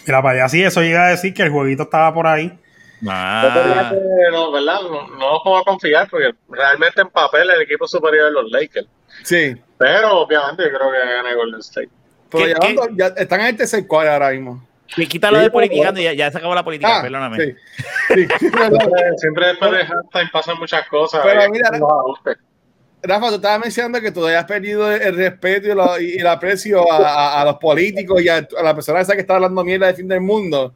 Mira, 0.06 0.22
para 0.22 0.40
allá 0.40 0.50
sí, 0.50 0.64
eso 0.64 0.82
llega 0.82 1.06
a 1.06 1.10
decir 1.10 1.34
que 1.34 1.44
el 1.44 1.52
jueguito 1.52 1.84
estaba 1.84 2.14
por 2.14 2.26
ahí. 2.28 2.58
Ah, 3.08 3.92
No, 4.32 4.52
¿verdad? 4.52 4.82
No, 4.82 5.08
no 5.08 5.18
nos 5.18 5.42
puedo 5.44 5.64
confiar 5.64 6.10
porque 6.10 6.32
realmente 6.50 7.02
en 7.02 7.10
papel 7.10 7.50
el 7.52 7.62
equipo 7.62 7.88
superior 7.88 8.26
de 8.26 8.32
los 8.32 8.52
Lakers. 8.52 8.88
Sí. 9.24 9.56
Pero 9.78 10.20
obviamente 10.22 10.64
yo 10.64 10.70
creo 10.70 10.92
que 10.92 10.98
gana 10.98 11.36
Golden 11.36 11.60
State. 11.60 11.90
Pero 12.32 12.44
¿Qué- 12.46 12.50
ya, 12.50 12.60
qué? 12.60 12.76
ya 12.96 13.08
están 13.22 13.42
en 13.42 13.48
el 13.48 13.58
tercer 13.58 13.86
cuadro 13.88 14.12
ahora 14.14 14.32
mismo. 14.32 14.67
Y 14.96 15.06
quítalo 15.08 15.40
de 15.40 15.50
politicando 15.52 16.00
y 16.00 16.04
ya, 16.04 16.14
ya 16.14 16.32
se 16.32 16.38
acabó 16.38 16.56
la 16.56 16.64
política, 16.64 17.00
Ah, 17.00 17.02
perdóname. 17.02 17.38
sí. 17.44 17.56
Sí, 18.40 18.50
perdón. 18.50 18.80
Siempre, 19.18 19.48
después 19.48 19.72
de 19.72 19.78
halftime 19.80 20.30
pasan 20.32 20.58
muchas 20.60 20.88
cosas. 20.88 21.22
Pero 21.24 21.50
mira. 21.52 21.70
Rafa, 23.04 23.30
tú 23.30 23.36
estabas 23.36 23.60
mencionando 23.60 24.02
que 24.02 24.12
tú 24.12 24.26
hayas 24.26 24.46
perdido 24.46 24.92
el 24.92 25.16
respeto 25.16 25.68
y, 25.72 25.76
lo- 25.76 26.00
y 26.02 26.16
el 26.18 26.28
aprecio 26.28 26.92
a, 26.92 26.98
a- 27.38 27.42
a 27.42 27.46
los 27.46 27.58
políticos 27.58 28.22
y 28.22 28.28
a, 28.30 28.38
a 28.38 28.64
la 28.64 28.74
persona 28.74 29.02
esa 29.02 29.14
que 29.14 29.22
está 29.22 29.36
hablando 29.36 29.64
mierda 29.64 29.88
del 29.88 29.96
fin 29.96 30.08
del 30.08 30.22
mundo. 30.22 30.74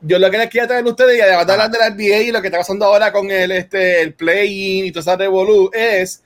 Yo 0.00 0.18
lo 0.18 0.30
que 0.30 0.38
les 0.38 0.46
quería 0.48 0.68
traer 0.68 0.84
a 0.84 0.88
ustedes, 0.88 1.18
y 1.18 1.20
además 1.20 1.46
de 1.46 1.52
hablar 1.52 1.70
de 1.70 1.78
la 1.78 1.90
NBA 1.90 2.18
y 2.22 2.30
lo 2.30 2.40
que 2.40 2.48
está 2.48 2.58
pasando 2.58 2.84
ahora 2.84 3.10
con 3.10 3.30
el, 3.30 3.50
este, 3.50 4.00
el 4.02 4.14
play-in 4.14 4.86
y 4.86 4.92
toda 4.92 5.00
esa 5.00 5.16
revolú, 5.16 5.70
es 5.72 6.22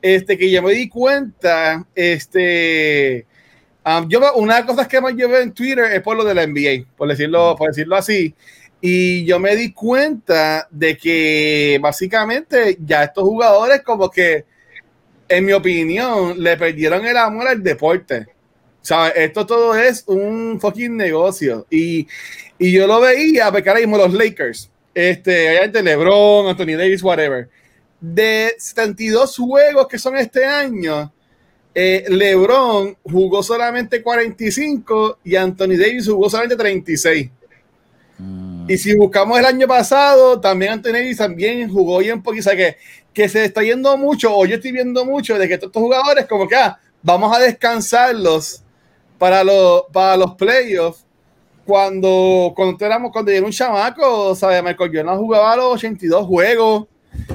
este, 0.00 0.38
que 0.38 0.50
yo 0.50 0.62
me 0.62 0.72
di 0.72 0.88
cuenta, 0.88 1.84
este, 1.94 3.26
um, 3.84 4.08
yo, 4.08 4.20
una 4.34 4.54
de 4.54 4.60
las 4.60 4.70
cosas 4.70 4.88
que 4.88 5.00
más 5.00 5.14
yo 5.16 5.28
veo 5.28 5.40
en 5.40 5.52
Twitter 5.52 5.84
es 5.92 6.02
por 6.02 6.16
lo 6.16 6.24
de 6.24 6.34
la 6.34 6.46
NBA, 6.46 6.86
por 6.96 7.08
decirlo, 7.08 7.54
por 7.56 7.68
decirlo 7.68 7.96
así. 7.96 8.34
Y 8.80 9.24
yo 9.24 9.38
me 9.38 9.56
di 9.56 9.72
cuenta 9.72 10.68
de 10.70 10.96
que 10.98 11.78
básicamente 11.80 12.76
ya 12.84 13.04
estos 13.04 13.24
jugadores 13.24 13.80
como 13.82 14.10
que, 14.10 14.44
en 15.26 15.46
mi 15.46 15.52
opinión, 15.52 16.42
le 16.42 16.56
perdieron 16.58 17.06
el 17.06 17.16
amor 17.16 17.48
al 17.48 17.62
deporte. 17.62 18.26
¿Sabes? 18.82 19.14
Esto 19.16 19.46
todo 19.46 19.74
es 19.74 20.04
un 20.06 20.60
fucking 20.60 20.94
negocio. 20.94 21.66
Y, 21.70 22.06
y 22.58 22.72
yo 22.72 22.86
lo 22.86 23.00
veía, 23.00 23.50
porque 23.50 23.70
ahora 23.70 23.80
mismo 23.80 23.96
los 23.96 24.12
Lakers, 24.12 24.70
este, 24.92 25.48
obviamente 25.48 25.82
LeBron, 25.82 26.48
Anthony 26.48 26.76
Davis, 26.76 27.02
whatever, 27.02 27.48
de 27.98 28.54
72 28.58 29.38
juegos 29.38 29.88
que 29.88 29.98
son 29.98 30.18
este 30.18 30.44
año, 30.44 31.10
eh, 31.74 32.04
LeBron 32.08 32.96
jugó 33.02 33.42
solamente 33.42 34.00
45 34.00 35.18
y 35.24 35.34
Anthony 35.34 35.76
Davis 35.76 36.06
jugó 36.06 36.30
solamente 36.30 36.56
36. 36.56 37.30
Mm. 38.18 38.70
Y 38.70 38.78
si 38.78 38.94
buscamos 38.94 39.38
el 39.38 39.44
año 39.44 39.66
pasado, 39.66 40.40
también 40.40 40.72
Anthony 40.72 40.92
Davis 40.92 41.16
también 41.16 41.68
jugó 41.68 41.98
bien. 41.98 42.22
O 42.24 42.42
sea, 42.42 42.56
que, 42.56 42.76
que 43.12 43.28
se 43.28 43.44
está 43.44 43.62
yendo 43.62 43.96
mucho, 43.96 44.36
o 44.36 44.46
yo 44.46 44.54
estoy 44.54 44.70
viendo 44.70 45.04
mucho, 45.04 45.36
de 45.36 45.48
que 45.48 45.54
estos 45.54 45.72
jugadores, 45.72 46.26
como 46.26 46.46
que 46.46 46.54
ah, 46.54 46.78
vamos 47.02 47.36
a 47.36 47.40
descansarlos 47.40 48.62
para 49.18 49.42
los, 49.42 49.84
para 49.92 50.16
los 50.16 50.34
playoffs. 50.34 51.04
Cuando, 51.66 52.52
cuando 52.54 52.84
éramos, 52.84 53.10
cuando 53.10 53.30
era 53.30 53.44
un 53.44 53.50
chamaco, 53.50 54.34
¿sabes? 54.34 54.62
Michael 54.62 54.90
Jordan 54.94 55.16
jugaba 55.16 55.56
los 55.56 55.72
82 55.72 56.26
juegos, 56.26 56.86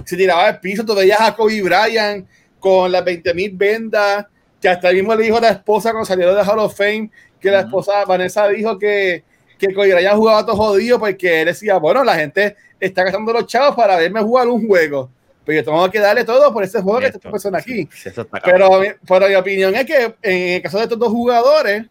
se 0.06 0.16
tiraba 0.16 0.46
al 0.46 0.60
piso, 0.60 0.86
tú 0.86 0.94
veías 0.94 1.20
a 1.20 1.36
Kobe 1.36 1.64
Bryant 1.64 2.28
con 2.60 2.92
las 2.92 3.04
20 3.04 3.34
mil 3.34 3.52
vendas, 3.56 4.26
que 4.62 4.70
hasta 4.70 4.92
mismo 4.92 5.16
le 5.16 5.24
dijo 5.24 5.38
a 5.38 5.42
la 5.42 5.50
esposa 5.50 5.92
cuando 5.92 6.06
salió 6.06 6.34
de 6.34 6.44
Hall 6.44 6.60
of 6.60 6.76
Fame, 6.76 7.10
que 7.40 7.50
la 7.50 7.62
esposa 7.62 8.04
Vanessa 8.06 8.48
dijo 8.48 8.78
que, 8.78 9.24
que 9.58 9.68
Bryant 9.68 10.18
jugaba 10.18 10.46
todo 10.46 10.56
jodido 10.56 11.00
porque 11.00 11.42
él 11.42 11.48
decía, 11.48 11.78
bueno, 11.78 12.04
la 12.04 12.16
gente 12.16 12.56
está 12.80 13.04
gastando 13.04 13.34
los 13.34 13.46
chavos 13.46 13.76
para 13.76 13.98
verme 13.98 14.22
jugar 14.22 14.48
un 14.48 14.68
juego, 14.68 15.10
pero 15.46 15.60
yo 15.60 15.66
tengo 15.66 15.90
que 15.90 16.00
darle 16.00 16.26
todo 16.26 16.52
por 16.52 16.64
ese 16.64 16.82
juego 16.82 17.00
que 17.00 17.08
esta 17.08 17.32
persona 17.32 17.60
aquí. 17.60 17.88
Sí. 17.92 18.10
Pero, 18.44 18.82
pero 19.08 19.28
mi 19.28 19.36
opinión 19.36 19.76
es 19.76 19.86
que 19.86 20.16
en 20.22 20.56
el 20.56 20.62
caso 20.62 20.78
de 20.78 20.84
estos 20.84 21.00
dos 21.00 21.10
jugadores, 21.10 21.86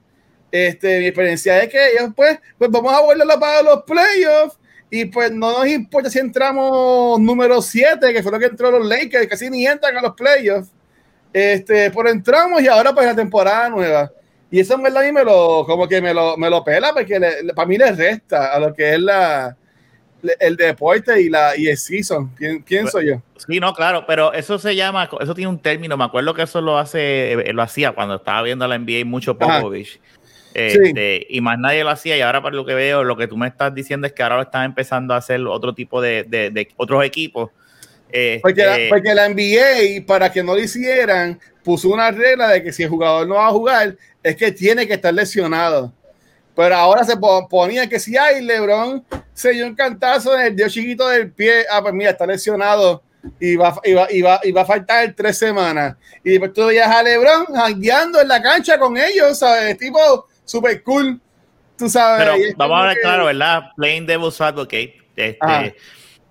este, 0.51 1.01
mi 1.01 1.07
experiencia 1.07 1.62
es 1.62 1.69
que 1.71 1.93
ellos, 1.93 2.12
pues, 2.14 2.39
pues 2.57 2.71
vamos 2.71 2.93
a 2.93 3.01
volverlo 3.01 3.39
para 3.41 3.62
los 3.62 3.83
playoffs 3.85 4.59
y 4.91 5.05
pues 5.07 5.30
no 5.32 5.53
nos 5.59 5.66
importa 5.68 6.09
si 6.11 6.18
entramos 6.18 7.20
número 7.20 7.61
7, 7.61 8.12
que 8.12 8.22
fue 8.22 8.32
lo 8.32 8.39
que 8.39 8.47
entró 8.47 8.70
los 8.70 8.86
Lakers, 8.86 9.26
casi 9.26 9.51
ni 9.51 9.66
entran 9.66 9.97
a 9.97 10.03
los 10.03 10.14
playoffs. 10.14 10.70
Este, 11.32 11.91
pero 11.91 12.09
entramos 12.09 12.62
y 12.62 12.68
ahora 12.68 12.93
pues 12.95 13.07
la 13.07 13.14
temporada 13.14 13.68
nueva. 13.68 14.11
Y 14.51 14.61
eso 14.61 14.74
en 14.74 14.82
verdad 14.82 15.03
a 15.03 15.07
mí 15.07 15.12
me 15.12 15.24
lo, 15.24 15.64
como 15.66 15.86
que 15.86 16.01
me 16.01 16.14
lo, 16.14 16.36
me 16.39 16.49
lo 16.49 16.64
pela 16.64 16.93
porque 16.95 17.18
le- 17.20 17.43
le- 17.43 17.53
para 17.53 17.68
mí 17.68 17.76
le 17.76 17.93
resta 17.93 18.55
a 18.55 18.59
lo 18.59 18.72
que 18.72 18.95
es 18.95 18.99
la, 19.01 19.55
le- 20.22 20.36
el 20.41 20.57
deporte 20.57 21.20
y, 21.20 21.28
la, 21.28 21.55
y 21.55 21.68
el 21.68 21.76
season, 21.76 22.30
pi- 22.34 22.61
pienso 22.61 23.03
yo. 23.03 23.20
Sí, 23.47 23.61
no, 23.61 23.74
claro, 23.74 24.05
pero 24.07 24.32
eso 24.32 24.59
se 24.59 24.74
llama, 24.74 25.09
eso 25.20 25.34
tiene 25.34 25.51
un 25.51 25.59
término. 25.61 25.99
Me 25.99 26.05
acuerdo 26.05 26.32
que 26.32 26.43
eso 26.43 26.62
lo 26.62 26.78
hace, 26.78 27.32
eh, 27.32 27.53
lo 27.53 27.61
hacía 27.62 27.93
cuando 27.93 28.14
estaba 28.16 28.41
viendo 28.43 28.66
la 28.66 28.76
NBA 28.78 29.05
mucho 29.05 29.36
Ajá. 29.39 29.61
Este, 30.67 31.27
Y 31.29 31.41
más 31.41 31.59
nadie 31.59 31.85
lo 31.85 31.91
hacía. 31.91 32.17
Y 32.17 32.21
ahora, 32.21 32.43
por 32.43 32.55
lo 32.55 32.65
que 32.65 32.75
veo, 32.75 33.05
lo 33.05 33.17
que 33.17 33.27
tú 33.29 33.37
me 33.37 33.47
estás 33.49 33.75
diciendo 33.75 34.07
es 34.07 34.13
que 34.13 34.23
ahora 34.23 34.37
lo 34.37 34.43
están 34.43 34.65
empezando 34.65 35.15
a 35.15 35.19
hacer 35.19 35.41
otro 35.47 35.75
tipo 35.75 36.01
de, 36.01 36.25
de- 36.29 36.51
de 36.51 36.69
otros 36.77 37.05
equipos. 37.05 37.51
Este, 38.11 38.41
Porque 38.41 38.65
la, 38.65 38.77
porque 38.89 39.15
la 39.15 39.29
NBA, 39.29 40.07
para 40.07 40.33
que 40.33 40.43
no 40.43 40.55
lo 40.55 40.61
hicieran, 40.61 41.39
puso 41.63 41.91
una 41.91 42.11
regla 42.11 42.49
de 42.49 42.63
que 42.63 42.73
si 42.73 42.83
el 42.83 42.89
jugador 42.89 43.29
no 43.29 43.35
va 43.35 43.49
a 43.49 43.51
jugar, 43.51 43.97
es 44.23 44.37
que 44.37 44.51
tiene 44.53 44.87
que 44.87 44.95
estar 44.95 45.13
lesionado. 45.13 45.93
Pero 46.57 46.75
ahora 46.75 47.05
se 47.05 47.17
po- 47.17 47.47
ponía 47.49 47.87
que 47.89 48.01
si 48.01 48.17
hay 48.17 48.43
LeBron 48.43 49.05
se 49.33 49.51
dio 49.51 49.67
un 49.67 49.75
cantazo 49.77 50.35
en 50.35 50.47
el 50.47 50.57
dedo 50.57 50.69
chiquito 50.69 51.07
del 51.09 51.31
pie, 51.31 51.65
ah, 51.71 51.81
pues 51.83 51.95
mira, 51.95 52.11
está 52.11 52.27
lesionado 52.27 53.03
y 53.39 53.57
va, 53.57 53.79
y 53.85 53.93
va, 53.93 54.07
y 54.11 54.23
va, 54.23 54.41
y 54.43 54.51
va 54.53 54.63
a 54.63 54.65
faltar 54.65 55.13
tres 55.15 55.37
semanas. 55.39 55.97
Y 56.25 56.31
después 56.31 56.53
tú 56.55 56.67
veías 56.67 56.89
a 56.89 57.03
LeBron 57.03 57.47
jangueando 57.55 58.21
en 58.21 58.29
la 58.29 58.41
cancha 58.43 58.79
con 58.79 58.97
ellos, 58.97 59.39
¿sabes? 59.39 59.77
Tipo 59.77 60.28
super 60.49 60.82
cool, 60.82 61.20
tú 61.76 61.88
sabes. 61.88 62.24
Pero 62.26 62.55
vamos 62.57 62.76
a 62.76 62.80
hablar 62.80 62.94
que- 62.96 63.01
claro, 63.03 63.24
¿verdad? 63.26 63.62
Playing 63.76 64.07
Devil's 64.07 64.40
Advocate. 64.40 64.96
Este, 65.16 65.36
Ajá. 65.40 65.72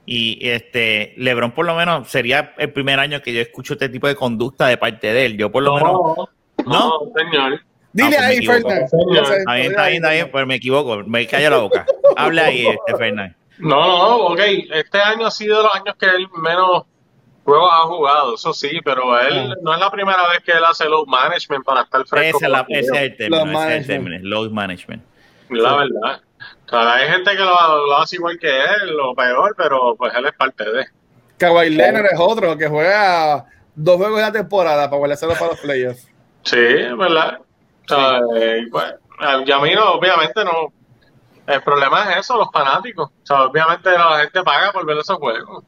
y 0.06 0.48
este, 0.50 1.14
LeBron, 1.18 1.52
por 1.52 1.66
lo 1.66 1.76
menos, 1.76 2.08
sería 2.10 2.54
el 2.58 2.72
primer 2.72 3.00
año 3.00 3.22
que 3.22 3.34
yo 3.34 3.42
escucho 3.42 3.74
este 3.74 3.90
tipo 3.90 4.08
de 4.08 4.16
conducta 4.16 4.68
de 4.68 4.78
parte 4.78 5.12
de 5.14 5.26
él. 5.26 5.38
Yo, 5.38 5.52
por 5.52 5.64
lo 5.64 5.76
menos. 5.76 5.92
No, 6.66 6.66
no, 6.66 7.00
señor. 7.16 7.62
Dile 7.94 8.16
Ah, 8.18 8.20
pues 8.20 8.22
ahí, 8.22 8.46
sé, 8.46 8.58
Está 8.58 9.54
bien, 9.54 9.66
está 9.72 9.88
bien, 9.88 9.96
está 10.04 10.12
bien, 10.12 10.30
pero 10.32 10.46
me 10.48 10.56
equivoco. 10.56 10.98
Me 11.06 11.26
callo 11.28 11.50
la 11.50 11.58
boca. 11.58 11.86
Habla 12.16 12.46
ahí, 12.46 12.66
este 12.68 12.96
Fernández. 12.98 13.36
No, 13.60 13.76
no, 13.82 14.16
ok. 14.28 14.40
Este 14.72 15.00
año 15.00 15.26
ha 15.28 15.32
sido 15.32 15.64
los 15.64 15.74
años 15.76 15.96
que 16.00 16.06
él 16.06 16.28
menos 16.42 16.84
juegos 17.48 17.72
ha 17.74 17.84
jugado, 17.88 18.36
eso 18.36 18.54
sí, 18.54 18.80
pero 18.84 19.18
él 19.20 19.56
no 19.62 19.74
es 19.74 19.80
la 19.80 19.90
primera 19.90 20.28
vez 20.28 20.42
que 20.44 20.52
él 20.52 20.64
hace 20.70 20.86
load 20.90 21.06
management 21.08 21.64
para 21.66 21.82
estar 21.84 22.06
fresco. 22.06 22.38
Ese 22.38 22.46
es, 22.46 22.52
la- 22.52 22.66
ese 22.68 22.80
es 22.94 23.02
el 23.02 23.18
término. 23.18 23.46
Load 23.46 23.48
ese 23.48 23.48
es 23.48 23.50
el 23.50 23.54
management. 23.54 23.88
término. 23.88 24.30
Load 24.30 24.52
management. 24.52 25.04
la 25.50 25.76
verdad. 25.76 26.22
O 26.66 26.70
sea, 26.70 26.94
hay 26.96 27.08
gente 27.10 27.32
que 27.32 27.38
lo, 27.44 27.88
lo 27.88 27.98
hace 27.98 28.18
igual 28.18 28.38
que 28.40 28.50
él, 28.50 29.00
o 29.02 29.16
peor, 29.16 29.56
pero 29.58 29.96
pues 29.98 30.14
él 30.14 30.26
es 30.26 30.34
parte 30.34 30.64
de. 30.70 30.86
Kawhi 31.38 31.70
Leonard 31.70 32.06
es 32.12 32.20
otro 32.20 32.58
que 32.58 32.68
juega 32.68 33.46
dos 33.76 33.96
juegos 33.98 34.18
de 34.18 34.24
la 34.24 34.32
temporada 34.32 34.90
para 34.90 35.14
hacerlo 35.14 35.36
para 35.36 35.52
los 35.52 35.60
playoffs. 35.62 36.08
Sí, 36.44 36.58
es 36.60 36.98
verdad. 36.98 37.40
O 37.40 37.88
sea, 37.88 38.20
eh, 38.36 38.66
pues, 38.70 38.86
eh, 38.86 39.44
y 39.46 39.52
a 39.52 39.60
mí 39.60 39.74
no, 39.74 39.94
obviamente 39.94 40.44
no. 40.44 40.74
El 41.48 41.62
problema 41.64 42.12
es 42.12 42.18
eso, 42.18 42.36
los 42.38 42.50
fanáticos. 42.52 43.10
O 43.10 43.26
sea, 43.26 43.44
obviamente 43.46 43.90
la 43.90 44.20
gente 44.20 44.44
paga 44.44 44.72
por 44.74 44.86
ver 44.86 44.98
esos 44.98 45.18
juegos. 45.18 45.64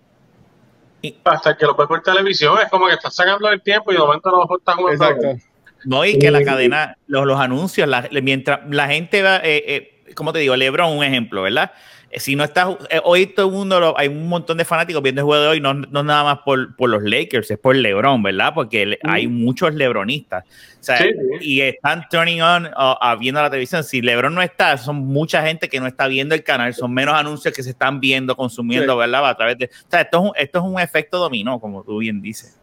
Y- 1.02 1.16
Hasta 1.24 1.56
que 1.56 1.66
lo 1.66 1.76
ves 1.76 1.88
por 1.88 2.02
televisión, 2.02 2.58
es 2.64 2.70
como 2.70 2.88
que 2.88 2.94
estás 2.94 3.16
sacando 3.16 3.50
el 3.50 3.62
tiempo 3.62 3.92
y 3.92 3.96
de 3.96 4.00
momento 4.02 4.30
no 4.32 4.58
estás 4.58 4.76
jugando. 4.76 5.06
Exacto. 5.06 5.46
No, 5.86 6.04
y 6.04 6.20
que 6.20 6.30
la 6.30 6.44
cadena, 6.44 6.98
los, 7.08 7.26
los 7.26 7.40
anuncios, 7.40 7.88
la- 7.88 8.08
mientras 8.22 8.60
la 8.70 8.88
gente 8.88 9.22
va, 9.22 9.38
eh, 9.38 9.64
eh, 10.08 10.14
como 10.14 10.34
te 10.34 10.40
digo, 10.40 10.56
Lebron, 10.58 10.92
un 10.98 11.04
ejemplo, 11.04 11.42
¿verdad? 11.44 11.72
Eh, 12.12 12.20
Si 12.20 12.36
no 12.36 12.44
estás, 12.44 12.76
eh, 12.90 13.00
hoy 13.04 13.28
todo 13.28 13.48
el 13.48 13.52
mundo, 13.54 13.80
lo- 13.80 13.98
hay 13.98 14.08
un 14.08 14.28
montón 14.28 14.58
de 14.58 14.66
fanáticos 14.66 15.02
viendo 15.04 15.22
el 15.22 15.26
juego 15.26 15.44
de 15.44 15.50
hoy, 15.50 15.62
no, 15.62 15.74
no 15.76 16.02
nada 16.04 16.24
más 16.24 16.40
por, 16.40 16.76
por 16.76 16.90
los 16.90 17.04
Lakers, 17.04 17.52
es 17.52 17.58
por 17.60 17.76
Lebron, 17.76 18.24
¿verdad? 18.24 18.52
Porque 18.56 18.86
le- 18.86 19.00
hay 19.04 19.28
muchos 19.28 19.74
Lebronistas. 19.76 20.44
O 20.44 20.84
sea, 20.84 20.98
Sí, 20.98 21.10
sí. 21.14 21.38
y 21.42 21.62
están 21.62 22.08
turning 22.10 22.42
on 22.42 22.66
uh, 22.66 22.96
a 23.00 23.16
viendo 23.20 23.42
la 23.42 23.50
televisión. 23.50 23.84
Si 23.84 24.02
Lebron 24.02 24.34
no 24.34 24.42
está, 24.42 24.78
son 24.78 24.96
mucha 24.96 25.42
gente 25.46 25.70
que 25.70 25.80
no 25.80 25.88
está 25.88 26.08
viendo 26.08 26.34
el 26.34 26.44
canal, 26.44 26.74
son 26.74 26.94
menos 26.94 27.14
anuncios 27.14 27.54
que 27.54 27.62
se 27.62 27.72
están 27.72 28.00
viendo, 28.00 28.36
consumiendo, 28.36 28.94
Sí. 28.94 29.00
¿verdad? 29.00 29.28
A 29.30 29.36
través 29.36 29.58
de. 29.58 29.66
O 29.66 29.90
sea, 29.92 30.02
esto 30.02 30.18
es 30.18 30.24
un, 30.24 30.32
esto 30.36 30.60
es 30.60 30.66
un 30.66 30.80
efecto 30.80 31.18
dominó, 31.20 31.60
como 31.60 31.84
tú 31.84 32.00
bien 32.00 32.22
dices. 32.22 32.60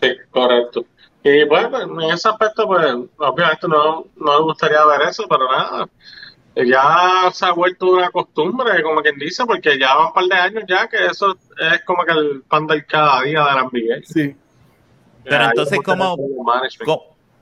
Sí, 0.00 0.08
correcto. 0.30 0.84
Y 1.24 1.44
pues, 1.46 1.66
pues, 1.68 1.82
en 1.84 2.00
ese 2.12 2.28
aspecto, 2.28 2.66
pues, 2.66 2.84
obviamente 3.16 3.66
no, 3.68 4.06
no 4.16 4.38
me 4.38 4.42
gustaría 4.42 4.84
ver 4.84 5.02
eso, 5.08 5.24
pero 5.28 5.50
nada. 5.50 5.88
Ya 6.54 7.30
se 7.32 7.46
ha 7.46 7.52
vuelto 7.52 7.86
una 7.92 8.10
costumbre, 8.10 8.82
como 8.82 9.00
quien 9.00 9.18
dice, 9.18 9.44
porque 9.46 9.78
ya 9.78 9.94
van 9.94 10.08
un 10.08 10.12
par 10.12 10.24
de 10.24 10.34
años 10.34 10.64
ya 10.68 10.86
que 10.86 11.06
eso 11.06 11.36
es 11.58 11.80
como 11.86 12.04
que 12.04 12.12
el 12.12 12.42
pan 12.46 12.66
del 12.66 12.84
cada 12.84 13.22
día 13.22 13.38
de 13.40 13.52
la 13.54 13.62
NBA. 13.62 14.02
Sí. 14.04 14.34
Pero 15.24 15.36
Ya, 15.38 15.46
entonces, 15.50 15.78
¿cómo- 15.84 16.16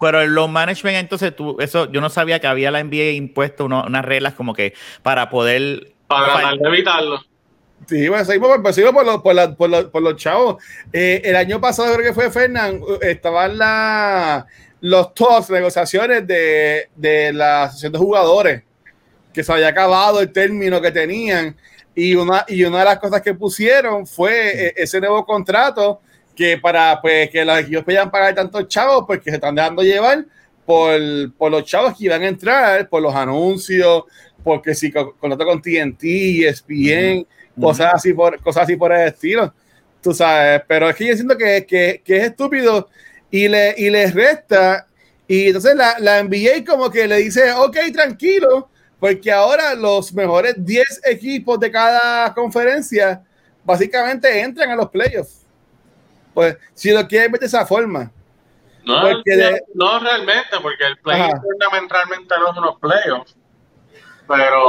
Pero 0.00 0.22
en 0.22 0.34
los 0.34 0.48
management, 0.48 0.96
entonces, 0.96 1.34
tú, 1.36 1.56
eso, 1.60 1.90
yo 1.92 2.00
no 2.00 2.08
sabía 2.08 2.40
que 2.40 2.46
había 2.46 2.70
la 2.70 2.80
NBA 2.80 3.10
impuesto 3.12 3.66
uno- 3.66 3.84
unas 3.86 4.04
reglas 4.04 4.32
como 4.34 4.54
que 4.54 4.72
para 5.02 5.28
poder. 5.28 5.92
Para 6.06 6.32
tratar 6.32 6.58
de 6.58 6.68
evitarlo. 6.68 7.20
Sí, 7.86 8.08
bueno, 8.08 8.24
seguimos, 8.24 8.48
por, 8.48 8.62
pues, 8.62 8.74
seguimos 8.76 8.94
por, 8.94 9.04
los, 9.06 9.22
por, 9.22 9.34
la- 9.34 9.54
por 9.54 9.68
los- 9.70 9.84
por 9.86 10.02
los 10.02 10.16
chavos. 10.16 10.62
Eh, 10.92 11.20
el 11.24 11.36
año 11.36 11.60
pasado, 11.60 11.92
creo 11.94 12.06
que 12.06 12.14
fue 12.14 12.30
Fernán, 12.30 12.80
estaban 13.02 13.58
la, 13.58 14.46
los 14.80 15.12
talks, 15.14 15.50
negociaciones 15.50 16.26
de, 16.26 16.88
de 16.94 17.32
la 17.32 17.64
asociación 17.64 17.92
de 17.92 17.98
jugadores, 17.98 18.62
que 19.32 19.42
se 19.42 19.52
había 19.52 19.68
acabado 19.68 20.20
el 20.20 20.32
término 20.32 20.80
que 20.80 20.90
tenían. 20.90 21.56
Y 21.94 22.14
una, 22.14 22.44
y 22.48 22.64
una 22.64 22.80
de 22.80 22.84
las 22.84 22.98
cosas 22.98 23.20
que 23.22 23.34
pusieron 23.34 24.06
fue 24.06 24.66
eh, 24.68 24.74
ese 24.76 25.00
nuevo 25.00 25.24
contrato 25.24 26.00
que 26.34 26.56
para 26.58 27.00
pues, 27.00 27.28
que 27.30 27.44
los 27.44 27.58
equipos 27.58 27.84
puedan 27.84 28.10
pagar 28.10 28.34
tantos 28.34 28.68
chavos, 28.68 29.04
pues 29.06 29.20
que 29.20 29.30
se 29.30 29.36
están 29.36 29.54
dejando 29.54 29.82
llevar 29.82 30.24
por, 30.64 30.98
por 31.36 31.50
los 31.50 31.64
chavos 31.64 31.96
que 31.96 32.04
iban 32.04 32.22
a 32.22 32.28
entrar, 32.28 32.88
por 32.88 33.02
los 33.02 33.14
anuncios, 33.14 34.04
porque 34.42 34.74
si 34.74 34.90
con- 34.90 35.12
contrato 35.18 35.44
con 35.44 35.60
TNT, 35.60 36.02
ESPN, 36.46 37.26
cosas 37.60 37.94
así 37.94 38.12
por 38.14 38.40
cosas 38.40 38.62
así 38.64 38.76
por 38.76 38.92
el 38.92 39.08
estilo 39.08 39.52
tú 40.00 40.14
sabes. 40.14 40.62
Pero 40.66 40.88
es 40.90 40.96
que 40.96 41.06
yo 41.06 41.14
siento 41.14 41.36
que, 41.36 41.66
que, 41.66 42.02
que 42.04 42.16
es 42.16 42.24
estúpido 42.24 42.88
y 43.30 43.48
le 43.48 43.74
y 43.76 43.90
les 43.90 44.14
resta. 44.14 44.86
Y 45.28 45.48
entonces 45.48 45.74
la, 45.76 45.98
la 45.98 46.22
NBA 46.22 46.64
como 46.66 46.90
que 46.90 47.06
le 47.06 47.18
dice 47.18 47.52
ok 47.52 47.76
tranquilo 47.92 48.69
porque 49.00 49.32
ahora 49.32 49.74
los 49.74 50.12
mejores 50.12 50.54
10 50.58 51.00
equipos 51.04 51.58
de 51.58 51.70
cada 51.70 52.32
conferencia 52.34 53.22
básicamente 53.64 54.40
entran 54.40 54.70
a 54.70 54.76
los 54.76 54.88
playoffs 54.90 55.38
pues 56.34 56.56
si 56.74 56.90
lo 56.92 57.06
quieren 57.08 57.32
ver 57.32 57.40
de 57.40 57.46
esa 57.46 57.64
forma 57.66 58.12
No, 58.84 59.00
Porque 59.02 59.36
no, 59.36 59.44
de- 59.44 59.62
no 59.74 59.98
realmente, 60.00 60.56
porque 60.62 60.84
el 60.86 60.96
play 60.98 61.20
realmente 61.20 62.34
no 62.38 62.50
es 62.52 62.56
unos 62.58 62.78
playoffs. 62.80 63.36
Pero, 64.26 64.68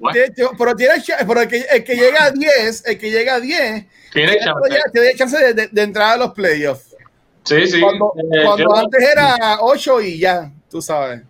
bueno, 0.00 0.12
De 0.14 0.24
hecho, 0.24 0.50
pero 0.58 0.74
tiene 0.74 0.94
pero 1.26 1.42
el 1.42 1.48
que, 1.48 1.58
el 1.70 1.84
que 1.84 1.94
llega 1.94 2.24
a 2.24 2.30
10 2.30 2.84
el 2.86 2.98
que 2.98 3.10
llega 3.10 3.34
a 3.34 3.40
10 3.40 3.86
tiene 4.12 4.38
chance. 4.40 4.80
tiene 4.92 5.14
chance 5.14 5.38
de, 5.38 5.52
de- 5.54 5.68
de 5.68 5.82
entrar 5.82 6.14
a 6.14 6.16
los 6.16 6.32
playoffs 6.32 6.96
Sí, 7.44 7.66
sí. 7.66 7.80
cuando, 7.80 8.12
Eh, 8.16 8.44
cuando 8.44 8.76
antes 8.76 9.02
era 9.08 9.58
8 9.60 10.00
y 10.00 10.18
ya, 10.18 10.50
tú 10.70 10.80
sabes. 10.82 11.22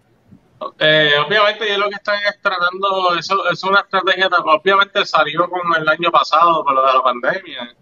Eh, 0.81 1.13
obviamente 1.25 1.67
ellos 1.67 1.79
lo 1.79 1.89
que 1.89 1.97
están 1.97 2.19
es 2.29 2.41
tratando, 2.41 3.15
eso 3.19 3.49
es 3.51 3.63
una 3.63 3.81
estrategia, 3.81 4.29
obviamente 4.45 5.05
salió 5.07 5.49
con 5.49 5.61
el 5.77 5.89
año 5.89 6.11
pasado 6.11 6.65
por 6.65 6.75
lo 6.75 6.85
de 6.85 6.93
la 6.95 7.03
pandemia, 7.03 7.75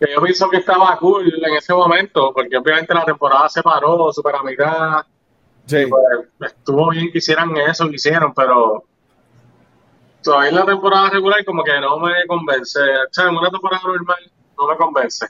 que 0.00 0.12
yo 0.12 0.22
pienso 0.22 0.50
que 0.50 0.56
estaba 0.56 0.96
cool 0.98 1.32
en 1.44 1.54
ese 1.54 1.72
momento, 1.74 2.32
porque 2.34 2.56
obviamente 2.56 2.92
la 2.94 3.04
temporada 3.04 3.48
se 3.48 3.62
paró, 3.62 4.12
super 4.12 4.34
a 4.36 4.42
mitad, 4.42 5.02
Sí. 5.66 5.86
pues, 5.86 6.52
estuvo 6.52 6.90
bien 6.90 7.12
que 7.12 7.18
hicieran 7.18 7.56
eso 7.56 7.88
que 7.88 7.94
hicieron, 7.94 8.34
pero 8.34 8.82
todavía 10.22 10.48
en 10.50 10.56
la 10.56 10.66
temporada 10.66 11.10
regular 11.10 11.44
como 11.44 11.62
que 11.62 11.80
no 11.80 11.98
me 11.98 12.26
convence, 12.26 12.80
o 12.80 13.12
sea, 13.12 13.28
en 13.28 13.36
una 13.36 13.50
temporada 13.50 13.82
normal 13.84 14.30
no 14.58 14.66
me 14.68 14.76
convence. 14.76 15.26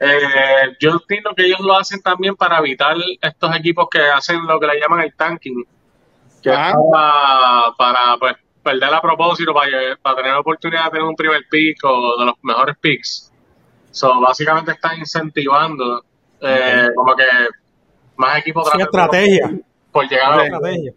Eh, 0.00 0.76
yo 0.80 0.92
entiendo 0.92 1.30
que 1.36 1.44
ellos 1.46 1.60
lo 1.60 1.76
hacen 1.76 2.00
también 2.00 2.34
para 2.34 2.58
evitar 2.58 2.96
estos 3.20 3.54
equipos 3.56 3.86
que 3.90 4.00
hacen 4.00 4.44
lo 4.46 4.58
que 4.58 4.66
le 4.66 4.80
llaman 4.80 5.02
el 5.02 5.14
tanking, 5.14 5.64
que 6.42 6.50
Ah. 6.50 6.70
es 6.70 6.76
para, 6.92 7.62
para, 7.76 8.16
pues, 8.18 8.34
perder 8.62 8.92
a 8.94 9.00
propósito, 9.00 9.52
para, 9.54 9.70
para 10.02 10.16
tener 10.16 10.32
la 10.32 10.40
oportunidad 10.40 10.84
de 10.84 10.90
tener 10.90 11.04
un 11.04 11.16
primer 11.16 11.42
pick 11.50 11.78
o 11.84 12.18
de 12.20 12.26
los 12.26 12.34
mejores 12.42 12.76
picks. 12.80 13.32
So, 13.90 14.20
básicamente 14.20 14.72
están 14.72 14.98
incentivando 14.98 16.04
eh, 16.42 16.88
como 16.94 17.14
que 17.16 17.24
más 18.16 18.38
equipos 18.38 18.66
Es 18.68 18.74
una 18.74 18.86
traten 18.86 19.20
de- 19.20 19.34
estrategia. 19.36 19.60
por 19.92 20.08
llegar 20.08 20.38
a 20.40 20.44
estrategia. 20.44 20.92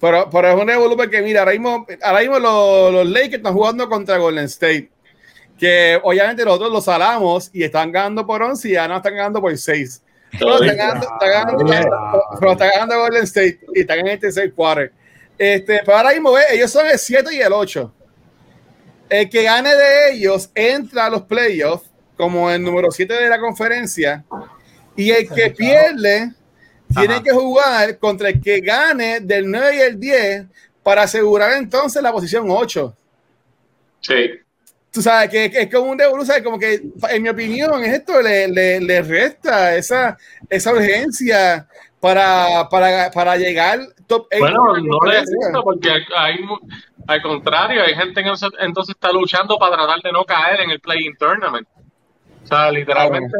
Pero, 0.00 0.28
pero 0.30 0.48
es 0.48 0.60
un 0.60 0.68
revolú 0.68 0.96
porque 0.96 1.22
mira, 1.22 1.40
ahora 1.40 1.52
mismo, 1.52 1.86
ahora 2.02 2.20
mismo 2.20 2.38
los, 2.38 2.92
los 2.92 3.06
Lakers 3.08 3.34
están 3.34 3.54
jugando 3.54 3.88
contra 3.88 4.18
Golden 4.18 4.44
State. 4.44 4.90
Que 5.58 5.98
obviamente 6.02 6.44
nosotros 6.44 6.70
los 6.72 6.84
salamos 6.84 7.48
y 7.54 7.62
están 7.62 7.92
ganando 7.92 8.26
por 8.26 8.42
11 8.42 8.68
y 8.68 8.72
ya 8.72 8.88
no 8.88 8.96
están 8.96 9.14
ganando 9.14 9.40
por 9.40 9.56
6. 9.56 10.02
Pero 10.38 10.58
ganando, 10.76 11.06
están 11.06 11.30
ganando- 11.30 11.64
pero 12.40 12.52
están 12.52 12.68
ganando 12.72 12.98
Golden 13.00 13.22
State 13.24 13.60
y 13.74 13.80
están 13.80 13.98
en 14.00 14.08
el 14.08 14.18
tercer 14.18 14.52
quarter. 14.52 14.92
Este, 15.38 15.80
pero 15.84 15.96
ahora 15.96 16.10
mismo 16.12 16.32
ve, 16.32 16.42
ellos 16.52 16.70
son 16.70 16.86
el 16.86 16.98
7 16.98 17.34
y 17.34 17.40
el 17.40 17.52
8. 17.52 17.92
El 19.08 19.28
que 19.28 19.42
gane 19.42 19.74
de 19.74 20.12
ellos 20.12 20.50
entra 20.54 21.06
a 21.06 21.10
los 21.10 21.22
playoffs 21.22 21.90
como 22.16 22.50
el 22.50 22.62
número 22.62 22.90
7 22.90 23.14
de 23.14 23.28
la 23.28 23.38
conferencia. 23.38 24.24
Y 24.96 25.10
el 25.10 25.28
que 25.28 25.50
pierde 25.50 26.32
tiene 26.96 27.22
que 27.22 27.32
jugar 27.32 27.98
contra 27.98 28.28
el 28.28 28.40
que 28.40 28.60
gane 28.60 29.20
del 29.20 29.50
9 29.50 29.76
y 29.76 29.80
el 29.80 29.98
10 29.98 30.44
para 30.82 31.02
asegurar 31.02 31.52
entonces 31.54 32.00
la 32.02 32.12
posición 32.12 32.46
8. 32.48 32.96
Sí. 34.00 34.30
Tú 34.94 35.02
sabes 35.02 35.28
que, 35.28 35.50
que 35.50 35.62
es 35.62 35.74
como 35.74 35.90
un 35.90 35.96
devolución, 35.96 36.26
¿sabes? 36.28 36.44
como 36.44 36.56
que 36.56 36.80
en 37.10 37.22
mi 37.22 37.28
opinión 37.28 37.82
esto 37.82 38.22
le, 38.22 38.46
le, 38.46 38.80
le 38.80 39.02
resta 39.02 39.74
esa, 39.74 40.16
esa 40.48 40.72
urgencia 40.72 41.66
para, 41.98 42.68
para, 42.70 43.10
para 43.10 43.36
llegar 43.36 43.80
top 44.06 44.28
Bueno, 44.38 44.62
no 44.82 44.98
le 45.10 45.18
gusta 45.20 45.62
porque 45.64 45.90
hay, 46.16 46.38
al 47.08 47.22
contrario, 47.22 47.82
hay 47.82 47.94
gente 47.94 48.22
que 48.22 48.30
entonces, 48.60 48.94
está 48.94 49.10
luchando 49.10 49.58
para 49.58 49.76
tratar 49.76 50.00
de 50.00 50.12
no 50.12 50.24
caer 50.24 50.60
en 50.60 50.70
el 50.70 50.78
play-in 50.80 51.16
tournament. 51.16 51.66
O 52.44 52.46
sea, 52.46 52.70
literalmente, 52.70 53.36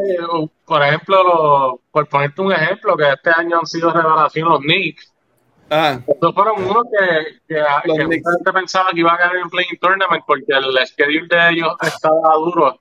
por 0.65 0.83
ejemplo, 0.83 1.23
lo- 1.23 1.81
por 1.91 2.07
ponerte 2.09 2.41
un 2.41 2.51
ejemplo, 2.51 2.97
que 2.97 3.07
este 3.11 3.29
año 3.29 3.59
han 3.59 3.65
sido 3.65 3.91
revelación 3.91 4.49
los 4.49 4.59
Knicks. 4.59 5.13
Ajá. 5.69 6.03
Estos 6.07 6.33
fueron 6.33 6.63
unos 6.63 6.83
que, 6.91 7.39
que, 7.47 7.55
que 7.55 8.05
mucha 8.05 8.31
gente 8.35 8.53
pensaba 8.53 8.89
que 8.91 8.99
iba 8.99 9.13
a 9.13 9.17
ganar 9.17 9.35
en 9.35 9.43
el 9.43 9.49
play-in 9.49 9.77
tournament 9.79 10.23
porque 10.25 10.45
el 10.49 10.87
schedule 10.87 11.27
de 11.27 11.49
ellos 11.51 11.75
estaba 11.81 12.35
duro. 12.35 12.79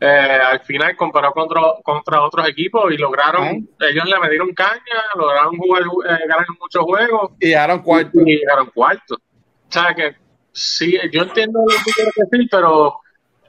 Eh, 0.00 0.06
al 0.06 0.60
final 0.60 0.96
comparado 0.96 1.32
contra, 1.32 1.60
contra 1.82 2.22
otros 2.22 2.48
equipos 2.48 2.92
y 2.92 2.96
lograron, 2.96 3.68
ellos 3.80 4.04
le 4.04 4.18
metieron 4.20 4.54
caña, 4.54 4.80
lograron 5.16 5.56
jugar, 5.56 5.82
eh, 5.82 6.26
ganar 6.28 6.46
muchos 6.60 6.84
juegos 6.84 7.32
Y 7.40 7.46
llegaron 7.46 7.80
cuarto. 7.82 8.20
y 8.24 8.36
llegaron 8.36 8.66
cuarto. 8.72 9.14
O 9.16 9.72
sea 9.72 9.92
que 9.94 10.14
sí, 10.52 10.96
yo 11.12 11.22
entiendo 11.22 11.60
lo 11.60 11.66
que 11.84 11.90
quieres 11.92 12.14
decir, 12.14 12.48
pero 12.48 13.00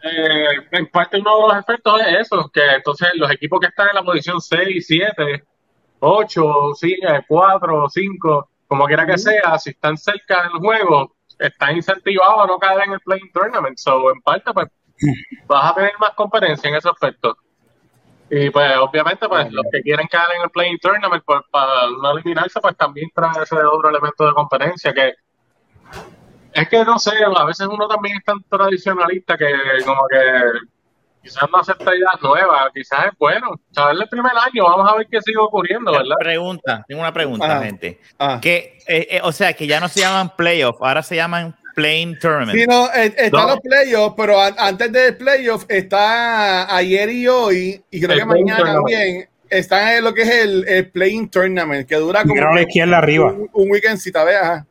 eh, 0.02 0.48
en 0.72 0.88
parte 0.88 1.20
uno 1.20 1.36
de 1.36 1.54
los 1.54 1.58
efectos 1.64 2.02
es 2.02 2.20
eso, 2.22 2.50
que 2.52 2.66
entonces 2.66 3.10
los 3.16 3.30
equipos 3.30 3.60
que 3.60 3.68
están 3.68 3.90
en 3.90 3.96
la 3.96 4.04
posición 4.04 4.42
6, 4.42 4.86
7, 4.88 5.44
8, 6.00 6.44
4, 7.28 7.90
5, 7.90 8.50
como 8.70 8.86
quiera 8.86 9.06
que 9.06 9.18
sea, 9.18 9.58
si 9.58 9.72
están 9.72 9.98
cerca 9.98 10.44
del 10.44 10.52
juego, 10.52 11.16
están 11.40 11.76
incentivados 11.76 12.44
a 12.44 12.48
no 12.48 12.60
caer 12.60 12.84
en 12.86 12.94
el 12.94 13.00
playing 13.00 13.32
tournament. 13.34 13.78
So, 13.78 14.12
en 14.12 14.22
parte, 14.22 14.54
pues 14.54 14.68
vas 15.48 15.72
a 15.72 15.76
tener 15.76 15.94
más 16.00 16.12
competencia 16.12 16.70
en 16.70 16.76
ese 16.76 16.88
aspecto. 16.88 17.36
Y 18.30 18.52
pues 18.52 18.78
obviamente 18.78 19.28
pues 19.28 19.52
los 19.52 19.66
que 19.72 19.82
quieren 19.82 20.06
caer 20.06 20.28
en 20.38 20.44
el 20.44 20.52
playing 20.52 20.78
tournament 20.78 21.24
pues 21.26 21.42
para 21.50 21.90
no 21.90 22.12
eliminarse 22.12 22.62
pues 22.62 22.78
también 22.78 23.10
trae 23.12 23.42
ese 23.42 23.56
otro 23.56 23.90
elemento 23.90 24.24
de 24.24 24.34
competencia 24.34 24.94
que 24.94 25.16
Es 26.54 26.70
que 26.70 26.86
no 26.86 27.00
sé, 27.00 27.14
a 27.24 27.44
veces 27.46 27.66
uno 27.66 27.88
también 27.88 28.18
es 28.18 28.24
tan 28.24 28.38
tradicionalista 28.44 29.36
que 29.36 29.52
como 29.84 30.02
que 30.12 30.20
quizás 31.22 31.44
no 31.52 31.60
acepta 31.60 31.96
ideas 31.96 32.16
nuevas, 32.22 32.68
quizás 32.74 33.06
es 33.08 33.12
bueno. 33.18 33.60
Saberle 33.72 34.04
el 34.04 34.10
primer 34.10 34.32
año, 34.34 34.64
vamos 34.64 34.92
a 34.92 34.96
ver 34.98 35.08
qué 35.12 35.22
sigue 35.22 35.38
ocurriendo, 35.38 35.92
¿verdad? 35.92 36.16
Pregunta, 36.20 36.84
tengo 36.88 37.02
una 37.02 37.14
pregunta, 37.14 37.46
Ajá. 37.46 37.64
gente. 37.66 38.00
Ah. 38.18 38.40
Que, 38.42 38.80
eh, 38.88 39.08
eh, 39.12 39.22
o 39.24 39.32
sea, 39.32 39.54
que 39.54 39.68
ya 39.68 39.80
no 39.80 39.88
se 39.88 40.00
llaman 40.02 40.34
playoff, 40.36 40.78
ahora 40.82 41.04
se 41.04 41.16
llaman 41.16 41.56
playing 41.76 42.18
tournament. 42.20 42.58
Sí, 42.58 42.66
no, 42.68 42.88
eh, 42.94 43.14
están 43.18 43.32
No. 43.42 43.48
los 43.50 43.60
playoffs, 43.62 44.16
pero 44.18 44.42
an- 44.42 44.56
antes 44.58 44.92
del 44.92 45.16
playoff 45.18 45.66
está 45.70 46.76
ayer 46.76 47.10
y 47.10 47.28
hoy, 47.28 47.84
y 47.92 48.00
creo 48.02 48.14
El 48.14 48.20
que 48.20 48.26
mañana 48.26 48.58
tournament. 48.58 48.86
también, 48.90 49.30
está 49.50 49.98
en 49.98 50.04
lo 50.04 50.14
que 50.14 50.22
es 50.24 50.30
el, 50.30 50.68
el 50.68 50.92
playing 50.92 51.30
tournament, 51.30 51.88
que 51.88 51.96
dura 51.96 52.24
como 52.24 52.34
a 52.42 52.50
un, 52.52 53.50
un 53.54 53.72
weekend, 53.72 53.98
si 53.98 54.12
te 54.12 54.24
veas. 54.24 54.64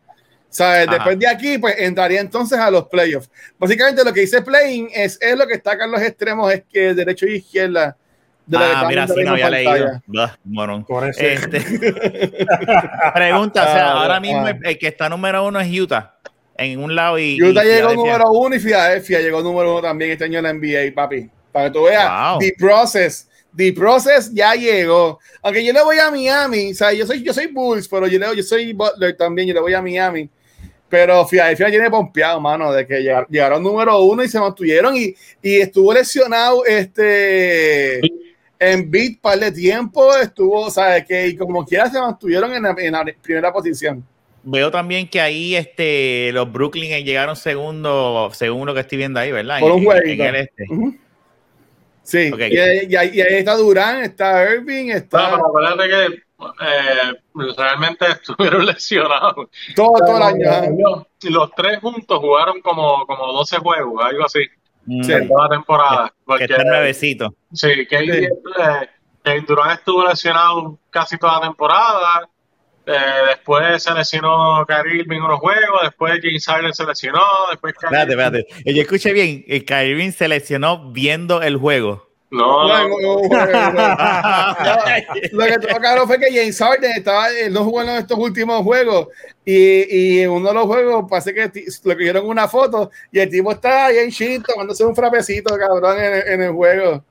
Ajá. 0.86 0.86
después 0.92 1.18
de 1.18 1.26
aquí, 1.26 1.58
pues 1.58 1.74
entraría 1.78 2.20
entonces 2.20 2.58
a 2.58 2.70
los 2.70 2.86
playoffs. 2.88 3.30
Básicamente 3.58 4.02
lo 4.04 4.12
que 4.12 4.20
dice 4.20 4.42
playing 4.42 4.88
es, 4.94 5.18
es 5.20 5.36
lo 5.36 5.46
que 5.46 5.54
está 5.54 5.72
acá 5.72 5.84
en 5.84 5.90
los 5.92 6.00
extremos, 6.02 6.52
es 6.52 6.62
que 6.72 6.94
derecho 6.94 7.26
y 7.26 7.36
izquierda. 7.36 7.96
de 8.46 8.56
Ah, 8.58 8.84
mira, 8.88 9.06
sí, 9.06 9.22
no 9.24 9.32
había 9.32 9.44
pantalla. 9.50 9.72
leído. 9.74 10.02
Blah, 10.06 10.38
morón. 10.44 10.84
Por 10.84 11.08
eso. 11.08 11.20
Este, 11.20 11.60
pregunta, 13.14 13.62
o 13.62 13.66
sea, 13.66 13.88
Ah, 13.90 14.02
ahora 14.02 14.20
mismo 14.20 14.46
ah. 14.46 14.54
el, 14.62 14.78
que 14.78 14.88
está 14.88 15.08
número 15.08 15.46
uno 15.46 15.60
es 15.60 15.68
Utah, 15.80 16.14
en 16.56 16.80
un 16.82 16.94
lado 16.94 17.18
y. 17.18 17.40
Utah 17.42 17.64
y 17.64 17.68
llegó 17.68 17.90
Filadelfia. 17.90 17.94
número 17.94 18.30
uno 18.32 18.54
y 18.56 18.58
Philadelphia 18.58 19.20
llegó 19.20 19.42
número 19.42 19.72
uno 19.72 19.82
también 19.82 20.10
este 20.12 20.24
año 20.24 20.38
en 20.38 20.44
la 20.44 20.52
NBA, 20.52 20.94
papi. 20.94 21.30
Para 21.52 21.66
que 21.66 21.72
tú 21.72 21.84
veas, 21.84 22.08
Wow. 22.30 22.38
The 22.40 22.54
Process, 22.58 23.28
The 23.56 23.72
Process 23.72 24.32
ya 24.32 24.54
llegó. 24.54 25.18
Aunque 25.42 25.64
yo 25.64 25.72
le 25.72 25.82
voy 25.82 25.98
a 25.98 26.10
Miami, 26.10 26.72
o 26.72 26.74
sea, 26.74 26.92
yo 26.92 27.06
soy, 27.06 27.22
yo 27.22 27.32
soy 27.32 27.46
Bulls, 27.48 27.88
pero 27.88 28.06
yo, 28.06 28.18
le, 28.18 28.36
yo 28.36 28.42
soy 28.42 28.72
Butler 28.72 29.16
también, 29.16 29.48
yo 29.48 29.54
le 29.54 29.60
voy 29.60 29.74
a 29.74 29.82
Miami. 29.82 30.28
Pero 30.88 31.26
Philadelphia 31.26 31.68
tiene 31.68 31.90
pompeado, 31.90 32.40
mano, 32.40 32.72
de 32.72 32.86
que 32.86 33.00
llegar- 33.02 33.26
llegaron 33.28 33.62
número 33.62 34.00
uno 34.02 34.22
y 34.24 34.28
se 34.28 34.40
mantuvieron 34.40 34.96
y, 34.96 35.14
y 35.42 35.56
estuvo 35.60 35.92
lesionado 35.92 36.64
este 36.64 38.00
en 38.60 38.90
beat 38.90 39.20
par 39.20 39.38
de 39.38 39.52
tiempo, 39.52 40.16
estuvo, 40.16 40.62
o 40.62 40.70
sea, 40.70 41.04
que 41.04 41.28
y 41.28 41.36
como 41.36 41.64
quiera 41.64 41.88
se 41.90 42.00
mantuvieron 42.00 42.52
en 42.54 42.62
la, 42.62 42.74
en 42.78 42.92
la 42.92 43.04
primera 43.22 43.52
posición. 43.52 44.04
Veo 44.42 44.70
también 44.70 45.06
que 45.08 45.20
ahí 45.20 45.54
este, 45.54 46.30
los 46.32 46.50
Brooklyn 46.50 47.04
llegaron 47.04 47.36
segundo, 47.36 48.30
según 48.32 48.66
lo 48.66 48.72
que 48.74 48.80
estoy 48.80 48.96
viendo 48.98 49.20
ahí, 49.20 49.30
¿verdad? 49.30 49.60
Por 49.60 49.72
un 49.72 49.84
jueguito. 49.84 50.24
en 50.24 50.34
el 50.34 50.40
este. 50.42 50.66
Sí, 52.02 52.30
y, 52.34 52.42
ahí- 52.56 52.86
y 52.88 52.96
ahí 52.96 53.10
y 53.12 53.20
ahí 53.20 53.34
está 53.34 53.54
Durán, 53.56 54.00
está 54.02 54.42
Irving, 54.54 54.88
está 54.90 55.18
No, 55.18 55.36
pero 55.36 55.46
acuérdate 55.48 55.88
que 55.88 56.22
eh, 56.60 57.14
realmente 57.56 58.06
estuvieron 58.10 58.66
lesionados. 58.66 59.48
todo, 59.74 59.92
todo 59.98 60.16
el 60.16 60.22
año. 60.22 60.48
ajá. 60.50 60.66
Los, 60.78 61.04
los 61.32 61.50
tres 61.52 61.78
juntos 61.80 62.18
jugaron 62.18 62.60
como, 62.60 63.06
como 63.06 63.32
12 63.32 63.58
juegos, 63.58 64.04
algo 64.04 64.24
así, 64.24 64.40
Mm, 64.90 65.02
Sí. 65.04 65.12
en 65.12 65.28
toda 65.28 65.44
la 65.44 65.50
temporada. 65.50 66.08
Que 66.08 66.14
Porque, 66.24 66.44
está 66.44 66.64
nuevecito. 66.64 67.34
sí, 67.52 67.86
Kevin, 67.86 68.14
Sí. 68.14 68.24
eh, 68.24 68.88
Kevin 69.22 69.44
Durant 69.46 69.78
estuvo 69.80 70.08
lesionado 70.08 70.78
casi 70.88 71.18
toda 71.18 71.34
la 71.34 71.40
temporada. 71.42 72.28
Eh, 72.86 72.92
después 73.26 73.82
se 73.82 73.92
lesionó 73.92 74.64
Kyrie 74.66 75.00
Irving 75.00 75.18
en 75.18 75.22
unos 75.24 75.40
juegos, 75.40 75.80
después 75.82 76.18
James 76.22 76.46
Harden 76.46 76.72
se 76.72 76.86
lesionó, 76.86 77.20
después 77.50 77.74
Kyrie- 77.74 77.84
Espérate, 77.98 78.12
espérate. 78.12 78.46
Eh, 78.64 78.74
Yo 78.74 78.80
escuché 78.80 79.12
bien, 79.12 79.44
el 79.46 79.66
Kyrie 79.66 79.90
Irving 79.90 80.10
se 80.12 80.26
lesionó 80.26 80.90
viendo 80.90 81.42
el 81.42 81.58
juego. 81.58 82.07
No, 82.30 82.68
No, 82.68 82.88
no, 82.88 82.88
no, 82.88 83.28
no, 83.28 83.46
no, 83.46 83.72
no. 83.72 83.96
Lo 85.32 85.44
que 85.46 85.58
tuvo 85.58 85.78
claro 85.80 86.06
fue 86.06 86.18
que 86.18 86.26
James 86.30 86.58
Harden 86.58 86.92
estaba, 86.92 87.30
él 87.30 87.52
no 87.54 87.64
jugó 87.64 87.80
en 87.82 87.88
estos 87.90 88.18
últimos 88.18 88.62
juegos 88.62 89.08
y, 89.46 89.96
y 89.96 90.20
en 90.20 90.30
uno 90.30 90.48
de 90.48 90.54
los 90.54 90.64
juegos 90.66 91.06
parece 91.08 91.32
que 91.32 91.50
le 91.84 91.94
cogieron 91.94 92.26
una 92.26 92.46
foto 92.46 92.90
y 93.10 93.18
el 93.20 93.30
tipo 93.30 93.50
está 93.52 93.86
ahí 93.86 93.98
en 93.98 94.10
shit 94.10 94.42
tomándose 94.46 94.84
un 94.84 94.94
frapecito, 94.94 95.56
cabrón, 95.56 95.98
en, 95.98 96.12
el- 96.14 96.28
en 96.28 96.42
el 96.42 96.52
juego. 96.52 96.96
O 96.96 97.02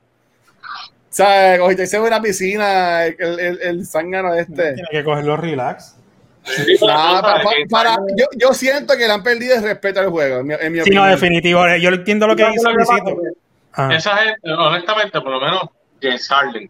sea, 1.10 1.58
cogiste 1.58 1.96
en 1.96 2.02
una 2.02 2.22
piscina, 2.22 3.06
el, 3.06 3.40
el, 3.40 3.60
el 3.60 3.86
zángano 3.86 4.34
este. 4.34 4.74
Tiene 4.74 4.88
que 4.92 5.02
cogerlo 5.02 5.36
relax. 5.36 5.96
Nah, 6.80 7.20
para- 7.20 7.42
para- 7.68 7.96
yo, 8.16 8.26
yo 8.36 8.54
siento 8.54 8.94
que 8.96 9.06
le 9.06 9.12
han 9.12 9.22
perdido 9.24 9.56
el 9.56 9.62
respeto 9.64 9.98
al 10.00 10.10
juego, 10.10 10.38
en 10.40 10.46
mi, 10.46 10.54
en 10.60 10.72
mi 10.72 10.80
Sí, 10.82 10.90
no, 10.90 11.04
definitivo. 11.06 11.60
Yo 11.76 11.88
entiendo 11.90 12.26
lo 12.28 12.36
que 12.36 12.44
dice 12.50 12.70
Luisito. 12.72 13.04
que 13.04 13.47
Ah. 13.78 13.94
Esa 13.94 14.16
gente, 14.16 14.52
honestamente, 14.52 15.20
por 15.20 15.30
lo 15.30 15.40
menos 15.40 15.62
James 16.02 16.28
Harden. 16.28 16.68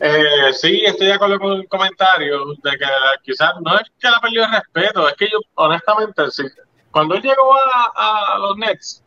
Eh, 0.00 0.52
sí, 0.52 0.82
estoy 0.84 1.06
de 1.06 1.12
acuerdo 1.12 1.38
con 1.38 1.52
el 1.52 1.68
comentario 1.68 2.44
de 2.62 2.70
que 2.72 2.86
quizás 3.22 3.54
no 3.62 3.78
es 3.78 3.88
que 3.98 4.08
le 4.08 4.16
ha 4.16 4.20
perdido 4.20 4.44
el 4.44 4.50
respeto, 4.50 5.08
es 5.08 5.14
que 5.14 5.28
yo, 5.30 5.38
honestamente, 5.54 6.28
sí. 6.32 6.42
Cuando 6.90 7.14
él 7.14 7.22
llegó 7.22 7.54
a, 7.54 8.34
a 8.34 8.38
los 8.38 8.56
Nets, 8.56 9.04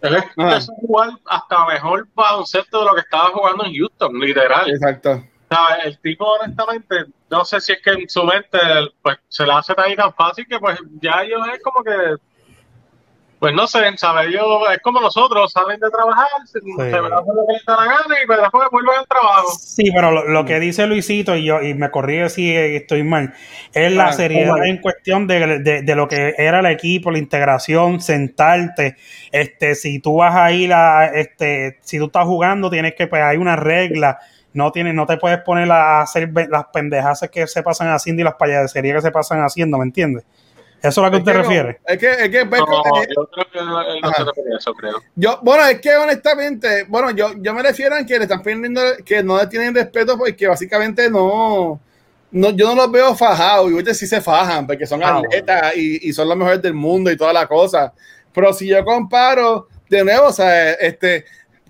él 0.00 0.16
empezó 0.36 0.72
a 0.72 0.76
jugar 0.76 1.10
hasta 1.26 1.66
mejor 1.66 2.08
baloncesto 2.14 2.80
de 2.80 2.86
lo 2.86 2.94
que 2.94 3.00
estaba 3.00 3.26
jugando 3.26 3.66
en 3.66 3.74
Houston, 3.74 4.18
literal. 4.18 4.70
Exacto. 4.70 5.22
El 5.84 5.98
tipo, 6.00 6.24
honestamente, 6.24 7.04
no 7.30 7.44
sé 7.44 7.60
si 7.60 7.72
es 7.72 7.82
que 7.82 7.90
en 7.90 8.08
su 8.08 8.24
mente 8.24 8.58
pues, 9.02 9.18
se 9.28 9.44
le 9.46 9.52
hace 9.52 9.74
tan 9.74 9.94
tan 9.94 10.14
fácil 10.14 10.46
que 10.48 10.58
pues 10.58 10.78
ya 11.00 11.22
ellos 11.22 11.40
es 11.52 11.62
como 11.62 11.84
que, 11.84 12.16
pues 13.38 13.54
no 13.54 13.66
sé, 13.66 13.80
¿sabes? 13.98 14.28
Ellos 14.28 14.44
es 14.72 14.78
como 14.82 15.00
nosotros, 15.00 15.52
salen 15.52 15.78
de 15.78 15.90
trabajar, 15.90 16.26
se, 16.46 16.58
se 16.60 16.82
hacen 16.96 17.10
lo 17.10 17.46
que 17.46 17.52
les 17.52 17.64
da 17.66 17.76
la 17.76 17.84
gana 17.84 18.22
y 18.22 18.26
pues, 18.26 18.40
después 18.40 18.68
vuelven 18.70 18.94
al 18.98 19.06
trabajo. 19.06 19.60
Sí, 19.60 19.90
pero 19.94 20.10
lo, 20.10 20.24
lo 20.28 20.44
que 20.46 20.58
dice 20.58 20.86
Luisito, 20.86 21.36
y 21.36 21.44
yo 21.44 21.60
y 21.62 21.74
me 21.74 21.90
corrige 21.90 22.30
si 22.30 22.54
estoy 22.56 23.02
mal, 23.04 23.34
es 23.74 23.92
la 23.92 24.08
Ah, 24.08 24.12
seriedad 24.12 24.64
en 24.64 24.78
cuestión 24.80 25.26
de, 25.26 25.58
de- 25.60 25.82
de 25.82 25.94
lo 25.94 26.08
que 26.08 26.34
era 26.38 26.60
el 26.60 26.66
equipo, 26.66 27.10
la 27.10 27.18
integración, 27.18 28.00
sentarte. 28.00 28.96
Este, 29.32 29.74
si 29.74 29.98
tú 30.00 30.16
vas 30.16 30.34
a 30.34 30.52
ir 30.52 30.72
a, 30.72 31.06
este, 31.06 31.78
si 31.82 31.98
tú 31.98 32.06
estás 32.06 32.24
jugando, 32.24 32.70
tienes 32.70 32.94
que, 32.94 33.06
pues 33.06 33.22
hay 33.22 33.36
una 33.36 33.56
regla. 33.56 34.18
No, 34.54 34.72
tienes, 34.72 34.94
no 34.94 35.04
te 35.06 35.18
puedes 35.18 35.38
poner 35.40 35.70
a 35.70 36.00
hacer 36.00 36.30
las 36.48 36.64
pendejadas 36.72 37.28
que 37.30 37.46
se 37.46 37.62
pasan 37.62 37.88
haciendo 37.88 38.22
y 38.22 38.24
las 38.24 38.34
payaserías 38.36 38.96
que 38.96 39.02
se 39.02 39.10
pasan 39.10 39.40
haciendo, 39.42 39.76
¿me 39.76 39.84
entiendes? 39.84 40.24
¿Eso 40.88 41.00
es 41.00 41.06
a 41.06 41.10
lo 41.10 41.10
que 41.10 41.16
Es 41.18 41.24
te 41.24 41.30
que 41.30 41.36
no, 41.36 41.42
refieres? 41.42 41.76
Es 41.86 41.98
que, 41.98 42.10
es 42.12 42.28
que 42.30 42.44
No, 42.44 43.04
yo 43.14 43.26
creo 43.30 43.50
que 43.50 43.58
él 43.58 43.66
no 43.66 44.08
Ajá. 44.08 44.16
se 44.16 44.24
refiere 44.24 44.54
a 44.54 44.58
eso, 44.58 44.74
creo. 44.74 45.02
Yo, 45.14 45.38
bueno, 45.42 45.64
es 45.66 45.80
que 45.80 45.94
honestamente, 45.96 46.84
bueno, 46.88 47.10
yo, 47.10 47.32
yo 47.38 47.54
me 47.54 47.62
refiero 47.62 47.94
a 47.96 48.04
que 48.04 48.16
le 48.18 48.24
están 48.24 48.42
pidiendo 48.42 48.80
que 49.04 49.22
no 49.22 49.38
le 49.38 49.46
tienen 49.46 49.74
respeto 49.74 50.16
porque 50.18 50.46
básicamente 50.46 51.10
no, 51.10 51.80
no 52.30 52.50
yo 52.50 52.68
no 52.68 52.74
los 52.74 52.92
veo 52.92 53.14
fajados 53.16 53.70
y 53.70 53.72
ahorita 53.74 53.94
sí 53.94 54.06
se 54.06 54.20
fajan 54.20 54.66
porque 54.66 54.86
son 54.86 55.02
Ah, 55.02 55.18
atletas 55.18 55.76
y, 55.76 56.08
y 56.08 56.12
son 56.12 56.28
los 56.28 56.36
mejores 56.36 56.60
del 56.62 56.74
mundo 56.74 57.10
y 57.10 57.16
toda 57.16 57.32
la 57.32 57.46
cosa. 57.46 57.92
Pero 58.32 58.52
si 58.52 58.66
yo 58.68 58.84
comparo, 58.84 59.68
de 59.88 60.04
nuevo, 60.04 60.26
o 60.28 60.32
sea, 60.32 60.72
este, 60.72 61.24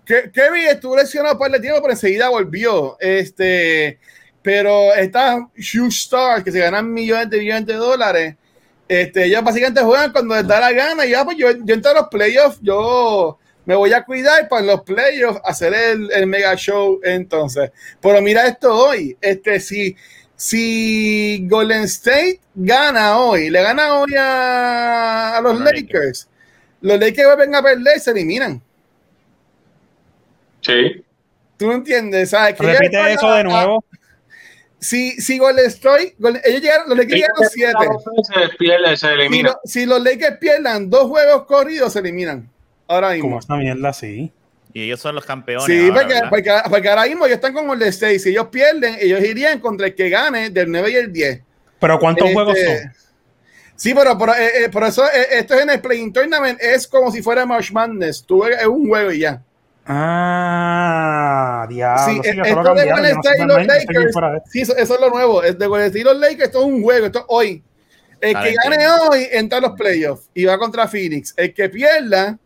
Ke- 0.05 0.31
Kevin 0.33 0.69
estuvo 0.69 0.97
lesionado 0.97 1.35
un 1.35 1.39
par 1.41 1.51
de 1.51 1.61
tiempo, 1.61 1.81
pero 1.81 1.93
enseguida 1.93 2.29
volvió. 2.29 2.97
Este, 3.01 3.99
pero 4.43 4.95
estas 4.95 5.41
huge 5.57 5.89
stars 5.89 6.45
que 6.45 6.53
se 6.53 6.61
ganan 6.61 6.93
millones 6.93 7.31
de 7.31 7.39
millones 7.39 7.67
de 7.67 7.75
dólares, 7.75 8.37
este, 8.89 9.25
ellos 9.25 9.43
básicamente 9.43 9.81
juegan 9.83 10.13
cuando 10.13 10.35
les 10.35 10.47
da 10.47 10.61
la 10.61 10.73
gana 10.73 11.05
y 11.05 11.11
ya, 11.11 11.25
pues 11.25 11.37
yo, 11.37 11.49
yo 11.65 11.75
entro 11.75 11.91
a 11.91 11.95
los 11.95 12.09
playoffs, 12.09 12.59
yo 12.63 13.39
me 13.65 13.75
voy 13.75 13.93
a 13.93 14.05
cuidar 14.05 14.49
para 14.49 14.61
en 14.61 14.69
los 14.69 14.83
playoffs 14.83 15.41
hacer 15.45 15.75
el, 15.75 16.11
el 16.13 16.27
mega 16.27 16.55
show 16.55 17.01
entonces. 17.03 17.71
Pero 18.01 18.21
mira 18.23 18.47
esto 18.47 18.73
hoy, 18.75 19.17
este, 19.21 19.59
si, 19.59 19.97
si 20.37 21.47
Golden 21.49 21.83
State 21.83 22.41
gana 22.55 23.19
hoy, 23.19 23.51
le 23.51 23.63
gana 23.63 23.95
hoy 23.95 24.15
a, 24.17 25.37
a 25.37 25.41
los 25.41 25.53
A 25.53 25.55
los 25.55 25.73
Lakers, 25.73 26.29
los 26.81 27.01
Lakers 27.01 27.27
vuelven 27.27 27.55
a 27.55 27.63
perder 27.63 27.97
y 27.97 28.01
se 28.01 28.11
eliminan. 28.13 28.63
Sí. 30.61 31.05
¿Tú 31.57 31.67
no 31.67 31.75
entiendes? 31.75 32.31
¿Sabes? 32.31 32.55
Que 32.55 32.67
Repite 32.67 33.13
eso 33.13 33.33
de 33.33 33.45
nuevo. 33.45 33.85
Si, 34.79 35.13
si 35.21 35.39
Golden 35.39 35.67
State, 35.67 36.17
ellos 36.45 36.61
llegaron, 36.63 36.89
los 36.89 36.99
Lakers 36.99 37.15
llegaron 37.15 37.37
siete. 37.51 37.87
Se 38.51 38.57
pierde, 38.59 38.97
se 38.97 39.07
Si, 39.07 39.13
elimina. 39.13 39.49
lo- 39.51 39.61
si 39.65 39.87
los 39.87 40.03
Lakers 40.03 40.37
pierdan 40.39 40.91
dos 40.91 41.09
juegos 41.09 41.45
corridos, 41.47 41.93
se 41.93 42.01
eliminan. 42.01 42.49
Ahora 42.87 43.11
mismo. 43.11 43.23
Como 43.29 43.39
esta 43.39 43.57
mierda 43.57 43.89
así. 43.89 44.31
Y 44.73 44.83
ellos 44.83 45.01
son 45.01 45.15
los 45.15 45.25
campeones. 45.25 45.65
Sí, 45.67 45.89
ahora, 45.89 45.95
porque, 45.95 46.15
¿verdad? 46.15 46.29
porque, 46.31 46.51
porque 46.71 46.89
ahora 46.91 47.05
mismo 47.07 47.25
ellos 47.25 47.37
están 47.37 47.55
con 47.55 47.67
Golden 47.67 47.89
State. 47.89 48.19
Si 48.19 48.29
ellos 48.31 48.49
pierden, 48.49 48.97
ellos 49.01 49.21
irían 49.25 49.59
contra 49.61 49.87
el 49.87 49.95
que 49.95 50.11
gane 50.11 50.51
del 50.51 50.71
9 50.71 50.91
y 50.91 50.95
el 50.97 51.13
10. 51.13 51.41
Pero 51.81 51.99
¿cuántos 51.99 52.25
Este, 52.25 52.35
juegos 52.35 52.59
son? 52.59 52.93
Sí, 53.75 53.95
pero, 53.95 54.17
pero, 54.19 54.35
eh, 54.35 54.65
eh, 54.65 54.69
por 54.71 54.85
eso 54.85 55.05
eh, 55.07 55.27
esto 55.33 55.55
es 55.55 55.63
en 55.63 55.71
el 55.71 55.81
Playing 55.81 56.13
Tournament. 56.13 56.61
Es 56.61 56.87
como 56.87 57.11
si 57.11 57.23
fuera 57.23 57.45
March 57.47 57.73
Madness. 57.73 58.23
Tú 58.25 58.39
juegas- 58.41 58.61
es 58.61 58.67
un 58.67 58.87
juego 58.87 59.11
y 59.13 59.21
ya. 59.21 59.43
Ah, 59.89 61.67
diablo. 61.69 62.05
Sí, 62.05 62.21
eso 62.29 62.43
esto 62.43 62.75
de 62.75 62.91
Golden 62.91 63.17
State 63.19 63.39
y 63.43 63.47
los 63.47 63.67
Lakers. 63.67 64.13
Sí, 64.51 64.61
eso, 64.63 64.77
eso 64.77 64.95
es 64.95 65.01
lo 65.01 65.11
nuevo. 65.11 65.43
Es 65.43 65.59
de 65.59 65.67
Golden 65.67 65.87
State 65.87 66.01
y 66.01 66.05
los 66.05 66.17
Lakers, 66.19 66.45
esto 66.45 66.59
es 66.61 66.65
un 66.67 66.83
juego. 66.83 67.07
Esto 67.07 67.19
es 67.21 67.25
hoy. 67.29 67.63
El 68.21 68.35
que 68.41 68.55
gane 68.55 68.89
hoy 69.11 69.29
entra 69.31 69.59
a 69.59 69.61
los 69.61 69.73
playoffs 69.73 70.31
y 70.35 70.45
va 70.47 70.57
contra 70.59 70.89
Phoenix. 70.89 71.35
El 71.37 71.53
que 71.53 71.69
pierda 71.69 72.39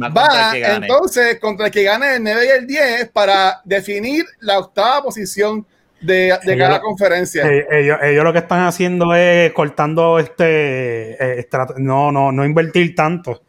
Va 0.00 0.10
contra 0.12 0.76
entonces 0.76 1.38
contra 1.40 1.66
el 1.66 1.72
que 1.72 1.82
gane 1.84 2.16
el 2.16 2.22
9 2.22 2.46
y 2.46 2.48
el 2.50 2.66
10 2.66 3.08
para 3.10 3.60
definir 3.64 4.24
la 4.40 4.58
octava 4.58 5.02
posición 5.04 5.64
de, 6.00 6.14
de 6.44 6.52
Ellos 6.52 6.56
cada 6.58 6.76
lo- 6.76 6.82
conferencia. 6.82 7.46
Eh, 7.46 7.66
ellos, 7.70 7.98
ellos 8.02 8.24
lo 8.24 8.32
que 8.32 8.40
están 8.40 8.66
haciendo 8.66 9.14
es 9.14 9.52
cortando 9.52 10.18
este 10.18 11.38
eh, 11.40 11.48
no, 11.78 12.12
no, 12.12 12.32
no 12.32 12.44
invertir 12.44 12.94
tanto 12.94 13.40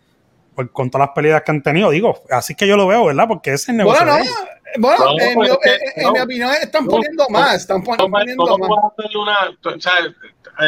por, 0.56 0.72
con 0.72 0.90
todas 0.90 1.08
las 1.08 1.16
pérdidas 1.16 1.44
que 1.44 1.52
han 1.52 1.62
tenido. 1.62 1.90
Digo, 1.92 2.22
así 2.32 2.56
que 2.56 2.68
yo 2.68 2.76
lo 2.78 2.88
veo, 2.88 3.06
¿verdad? 3.06 3.28
Porque 3.28 3.52
ese 3.54 3.64
es 3.64 3.70
el 3.70 3.78
negocio. 3.78 4.06
Bueno, 4.06 4.24
no, 4.24 4.32
bueno, 4.78 5.06
No, 5.06 5.20
en, 5.22 5.40
mi, 5.40 5.46
es 5.48 5.58
que- 5.62 5.70
en- 5.74 5.80
en 5.98 6.04
no. 6.04 6.12
mi 6.14 6.20
opinión 6.20 6.52
están 6.62 6.86
No, 6.86 6.92
poniendo 6.92 7.26
no, 7.30 7.40
más, 7.40 7.56
están 7.56 7.84
pon- 7.84 7.98
¿Cómo, 7.98 8.12
poniendo 8.18 8.58
más. 8.58 8.70
una, 9.16 9.76
o 9.76 9.80
sea, 9.80 9.94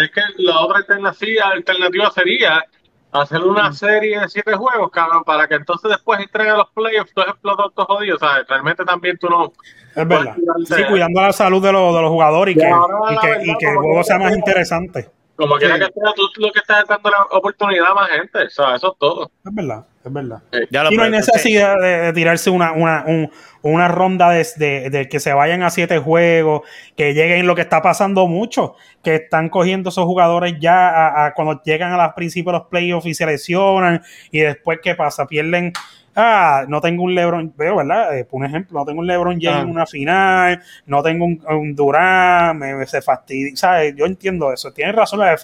es 0.02 0.12
que 0.12 0.22
la 0.38 0.60
otra 0.62 0.78
alternativa, 0.78 1.48
alternativa 1.50 2.12
sería 2.12 2.64
hacer 3.12 3.42
una 3.42 3.72
serie 3.74 4.20
de 4.20 4.30
siete 4.30 4.54
juegos, 4.54 4.92
cabrón, 4.92 5.24
para 5.26 5.48
que 5.48 5.56
entonces 5.56 5.90
después 5.90 6.20
entren 6.20 6.50
a 6.50 6.58
los 6.58 6.70
playoffs, 6.72 7.14
tú 7.14 7.22
explotas 7.22 7.68
todo 7.76 7.86
jodido, 7.86 8.18
¿sabes? 8.20 8.46
Realmente 8.48 8.84
también 8.86 9.18
tú 9.18 9.28
no... 9.30 9.52
Es 9.96 10.08
verdad. 10.08 10.36
Sí, 10.66 10.84
cuidando 10.90 11.22
la 11.22 11.34
salud 11.34 11.62
de 11.64 11.72
los, 11.72 11.96
de 11.96 12.02
los 12.02 12.12
jugadores 12.12 12.56
y 12.56 12.60
que, 12.60 12.66
y 12.66 12.70
que, 12.70 13.28
verdad, 13.28 13.42
y 13.44 13.58
que 13.58 13.66
el 13.66 13.76
juego 13.78 13.98
que- 13.98 14.04
sea 14.04 14.20
más 14.20 14.36
interesante. 14.36 15.10
Como 15.38 15.56
quiera 15.58 15.76
Sí. 15.76 15.82
que 15.82 15.86
sea, 15.94 16.14
tú 16.16 16.24
lo 16.38 16.52
que 16.52 16.60
estás 16.60 16.86
dando 16.88 17.10
la 17.10 17.22
oportunidad 17.32 17.86
a 17.92 17.94
más 17.94 18.10
gente, 18.10 18.44
o 18.46 18.50
sea, 18.50 18.76
eso 18.76 18.92
es 18.94 19.00
todo. 19.00 19.32
Es 19.46 19.54
verdad, 19.56 19.86
es 20.04 20.12
verdad. 20.12 20.42
Ya 20.72 20.84
lo 20.84 20.92
Y 20.92 20.98
no 20.98 21.04
hay 21.04 21.12
necesidad 21.12 21.76
de, 21.80 21.88
de 22.00 22.14
tirarse 22.14 22.50
una, 22.50 22.72
una, 22.74 23.04
un- 23.08 23.32
una 23.62 23.88
ronda 23.88 24.30
de, 24.32 24.46
de- 24.58 24.90
de 24.90 25.10
que 25.10 25.20
se 25.20 25.34
vayan 25.34 25.62
a 25.64 25.70
siete 25.70 26.00
juegos, 26.00 26.62
que 26.96 27.14
lleguen 27.14 27.46
lo 27.48 27.54
que 27.56 27.62
está 27.62 27.82
pasando 27.82 28.26
mucho, 28.28 28.76
que 29.04 29.16
están 29.16 29.50
cogiendo 29.50 29.90
esos 29.90 30.06
jugadores 30.06 30.56
ya 30.60 30.90
a, 30.90 31.26
a 31.28 31.34
cuando 31.34 31.62
llegan 31.64 31.94
a 31.94 32.04
los 32.04 32.14
principios 32.14 32.54
de 32.54 32.60
los 32.60 32.68
playoffs 32.70 33.06
y 33.06 33.14
se 33.14 33.26
lesionan, 33.26 34.02
y 34.32 34.40
después, 34.40 34.80
¿qué 34.82 34.96
pasa? 34.96 35.28
Pierden. 35.28 35.74
Ah, 36.20 36.66
no 36.68 36.82
tengo 36.82 37.04
un 37.04 37.14
LeBron, 37.14 37.54
veo, 37.56 37.76
¿verdad? 37.76 38.18
Eh, 38.18 38.26
por 38.26 38.40
un 38.40 38.48
ejemplo, 38.48 38.80
no 38.80 38.86
tengo 38.86 39.02
un 39.02 39.06
LeBron 39.08 39.40
James 39.40 39.60
Ah. 39.60 39.62
en 39.62 39.70
una 39.70 39.86
final, 39.86 40.64
no 40.88 41.04
tengo 41.04 41.26
un, 41.26 41.44
un 41.48 41.76
Durán, 41.76 42.58
me, 42.58 42.74
me 42.74 42.88
se 42.88 43.04
fastidia, 43.04 43.56
¿sabes? 43.56 43.94
Yo 43.96 44.06
entiendo 44.08 44.52
eso, 44.52 44.72
tienes 44.74 44.96
razón, 44.96 45.20
la, 45.20 45.38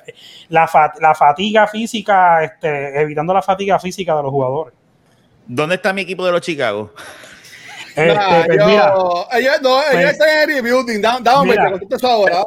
la, 0.49 0.67
fa- 0.67 0.93
la 0.99 1.13
fatiga 1.13 1.67
física, 1.67 2.43
este, 2.43 2.99
evitando 3.01 3.35
la 3.35 3.43
fatiga 3.43 3.77
física 3.77 4.15
de 4.15 4.23
los 4.23 4.31
jugadores. 4.31 4.73
¿Dónde 5.45 5.75
está 5.75 5.93
mi 5.93 6.01
equipo 6.01 6.25
de 6.25 6.31
los 6.31 6.41
Chicago? 6.41 6.91
Este, 7.95 8.07
Nah, 8.15 8.43
pues 8.45 8.57
yo- 8.57 8.65
mira, 8.65 8.93
ellos, 9.33 9.61
no, 9.61 9.77
ellos 9.79 9.91
pues- 9.91 10.05
están 10.13 10.29
en 10.49 10.63
rebuilding. 10.63 11.01
Da- 11.03 11.19
Dame, 11.21 11.53
te 11.87 11.95
eso 11.95 12.07
ahora. 12.07 12.43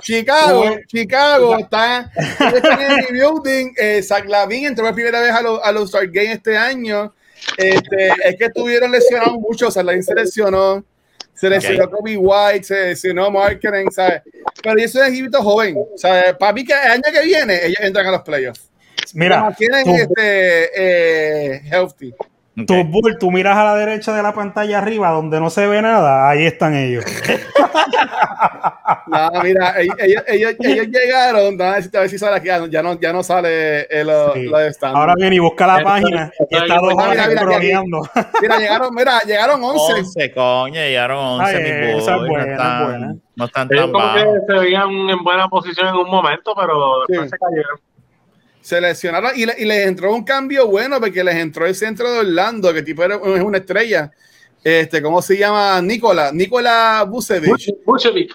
Chicago, 0.00 0.64
Chicago 0.88 1.58
está, 1.58 2.10
están 2.52 2.80
en 2.80 2.96
rebuilding. 3.08 3.72
Eh, 3.78 4.02
Zach 4.02 4.24
Lavin 4.26 4.66
entró 4.66 4.84
por 4.86 4.94
primera 4.94 5.20
vez 5.20 5.30
a 5.30 5.42
los 5.42 5.62
a 5.62 5.70
los 5.70 5.84
Star 5.84 6.08
Game 6.08 6.32
este 6.32 6.56
año. 6.58 7.12
Este, 7.56 8.08
es 8.24 8.36
que 8.36 8.44
estuvieron 8.46 8.90
lesionados 8.90 9.38
mucho. 9.38 9.70
Zach 9.70 9.84
Lavin 9.84 10.02
se 10.02 10.14
lesionó. 10.14 10.84
Se 11.34 11.50
lesionó. 11.50 11.90
Kobe 11.90 12.16
White, 12.16 12.64
se 12.64 12.86
lesionó 12.88 13.30
Marketing, 13.30 13.90
¿sabes? 13.90 14.22
Pero 14.62 14.78
ellos 14.78 14.92
son 14.92 15.02
un 15.02 15.08
equipito 15.08 15.42
joven. 15.42 15.76
¿sabes? 15.96 16.34
Para 16.38 16.52
mí 16.52 16.64
que 16.64 16.72
el 16.72 16.90
año 16.92 17.02
que 17.12 17.22
viene 17.22 17.66
ellos 17.66 17.80
entran 17.80 18.06
a 18.06 18.10
los 18.12 18.22
playoffs. 18.22 18.70
Mira, 19.14 19.40
mantienen 19.40 19.84
tú, 19.84 19.94
este, 19.94 20.70
eh, 21.54 21.60
healthy. 21.64 22.14
Ok. 22.58 22.66
tú, 22.66 22.84
Bull, 22.84 23.18
tú 23.18 23.30
miras 23.30 23.56
a 23.56 23.64
la 23.64 23.74
derecha 23.74 24.14
de 24.14 24.22
la 24.22 24.32
pantalla 24.32 24.78
arriba 24.78 25.10
donde 25.10 25.40
no 25.40 25.50
se 25.50 25.66
ve 25.66 25.82
nada, 25.82 26.28
ahí 26.28 26.46
están 26.46 26.74
ellos. 26.74 27.04
No, 29.08 29.30
mira, 29.42 29.74
ellos, 29.80 29.96
ellos, 30.26 30.54
ellos, 30.60 30.86
llegaron, 30.88 31.60
a 31.60 31.72
ver 31.74 31.82
si, 31.84 31.96
a 31.96 32.00
ver 32.00 32.08
si 32.10 32.18
sale 32.18 32.36
aquí, 32.36 32.48
ya 32.70 32.82
no, 32.82 32.98
ya 33.00 33.12
no 33.12 33.22
sale 33.22 33.82
el, 33.84 34.06
lo, 34.06 34.32
Sí. 34.34 34.42
lo 34.44 34.58
de 34.58 34.68
stand. 34.72 34.96
Ahora 34.96 35.14
viene 35.16 35.36
y 35.36 35.38
busca 35.38 35.66
la 35.66 35.82
página 35.82 36.30
y 36.50 36.56
está 36.56 36.74
dos 36.76 36.92
mira, 36.94 37.04
horas 37.10 37.28
mira, 37.28 37.28
mira, 37.28 37.40
scrolleando. 37.42 38.00
Mira, 38.42 38.58
llegaron, 38.58 38.94
mira, 38.94 39.20
llegaron 39.20 39.62
11. 39.62 39.92
11, 40.00 40.32
coño, 40.32 40.74
llegaron 40.74 41.18
11, 41.18 41.56
Ay, 41.56 41.62
mi 41.62 41.98
esa 41.98 42.14
es 42.14 42.20
boy, 42.20 42.28
buena, 42.28 42.44
no 42.44 42.46
es 42.46 42.50
están, 42.52 42.84
buena. 42.84 43.16
no 43.36 43.44
están 43.44 43.68
tan 43.68 43.92
como 43.92 44.14
que 44.14 44.24
se 44.46 44.58
veían 44.58 44.90
en 44.90 45.24
buena 45.24 45.48
posición 45.48 45.88
en 45.88 45.94
un 45.96 46.10
momento, 46.10 46.54
pero 46.56 47.00
después 47.06 47.30
Sí. 47.30 47.36
se 47.36 47.38
cayeron. 47.38 47.80
Se 48.66 48.80
lesionaron 48.80 49.30
y, 49.36 49.46
le- 49.46 49.54
y 49.58 49.64
les 49.64 49.86
entró 49.86 50.12
un 50.12 50.24
cambio 50.24 50.66
bueno 50.66 50.98
porque 50.98 51.22
les 51.22 51.36
entró 51.36 51.66
el 51.66 51.74
centro 51.76 52.10
de 52.12 52.18
Orlando, 52.18 52.74
que 52.74 52.82
tipo 52.82 53.04
era, 53.04 53.14
es 53.14 53.40
una 53.44 53.58
estrella. 53.58 54.10
Este, 54.64 55.00
¿cómo 55.00 55.22
se 55.22 55.36
llama? 55.38 55.80
Nicola, 55.80 56.32
Nicola 56.32 57.06
Vucevic. 57.08 57.48
Vucevic. 57.84 58.34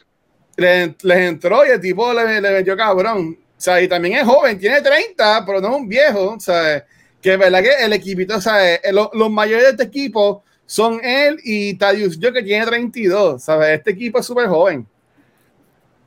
Le- 0.56 0.96
les 1.02 1.18
entró 1.18 1.66
y 1.66 1.72
el 1.72 1.82
tipo 1.82 2.14
le, 2.14 2.40
le 2.40 2.50
metió 2.50 2.78
cabrón. 2.78 3.38
O 3.42 3.60
sea, 3.62 3.82
y 3.82 3.90
también 3.90 4.16
es 4.20 4.24
joven, 4.24 4.58
tiene 4.58 4.80
30, 4.82 5.44
pero 5.46 5.60
no 5.60 5.68
es 5.68 5.76
un 5.76 5.90
viejo. 5.90 6.30
O 6.36 6.40
sea, 6.40 6.86
que 7.22 7.34
es 7.34 7.38
verdad 7.38 7.62
que 7.62 7.84
el 7.84 7.92
equipito, 7.92 8.38
o 8.38 8.42
sea, 8.42 8.76
eh, 8.76 8.80
lo- 8.94 9.12
los 9.14 9.30
mayores 9.30 9.66
de 9.66 9.72
este 9.72 9.84
equipo 9.84 10.46
son 10.66 11.02
él 11.04 11.40
y 11.44 11.74
Tadius 11.74 12.18
yo 12.18 12.32
que 12.32 12.42
tiene 12.42 12.66
32. 12.66 13.44
¿sabes? 13.44 13.78
Este 13.80 13.92
equipo 13.92 14.20
es 14.20 14.26
súper 14.26 14.48
joven. 14.48 14.88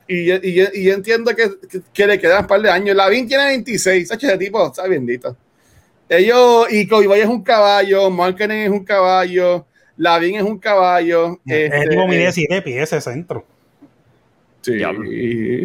Y, 0.07 0.25
yo- 0.25 0.35
y, 0.41 0.53
yo- 0.53 0.67
y 0.73 0.83
yo 0.83 0.93
entiendo 0.93 1.35
que, 1.35 1.49
que, 1.69 1.81
que 1.93 2.07
le 2.07 2.19
quedan 2.19 2.41
un 2.41 2.47
par 2.47 2.61
de 2.61 2.69
años. 2.69 2.95
Lavin 2.95 3.27
tiene 3.27 3.45
26. 3.45 4.07
Sacho, 4.07 4.27
ese 4.27 4.37
tipo 4.37 4.65
está 4.67 4.87
bendito. 4.87 5.35
Ellos, 6.07 6.67
y 6.71 6.87
Kobe 6.87 7.19
es 7.19 7.25
un 7.27 7.41
caballo, 7.43 8.09
Marketing 8.11 8.57
es 8.65 8.69
un 8.69 8.83
caballo, 8.85 9.65
Lavin 9.97 10.35
es 10.35 10.43
un 10.43 10.59
caballo. 10.59 11.39
Ese 11.45 11.65
este, 11.65 11.87
tipo 11.89 12.07
mide 12.07 12.31
7 12.31 12.61
pies 12.61 12.83
ese 12.93 13.01
centro. 13.01 13.43
Sí, 14.61 14.79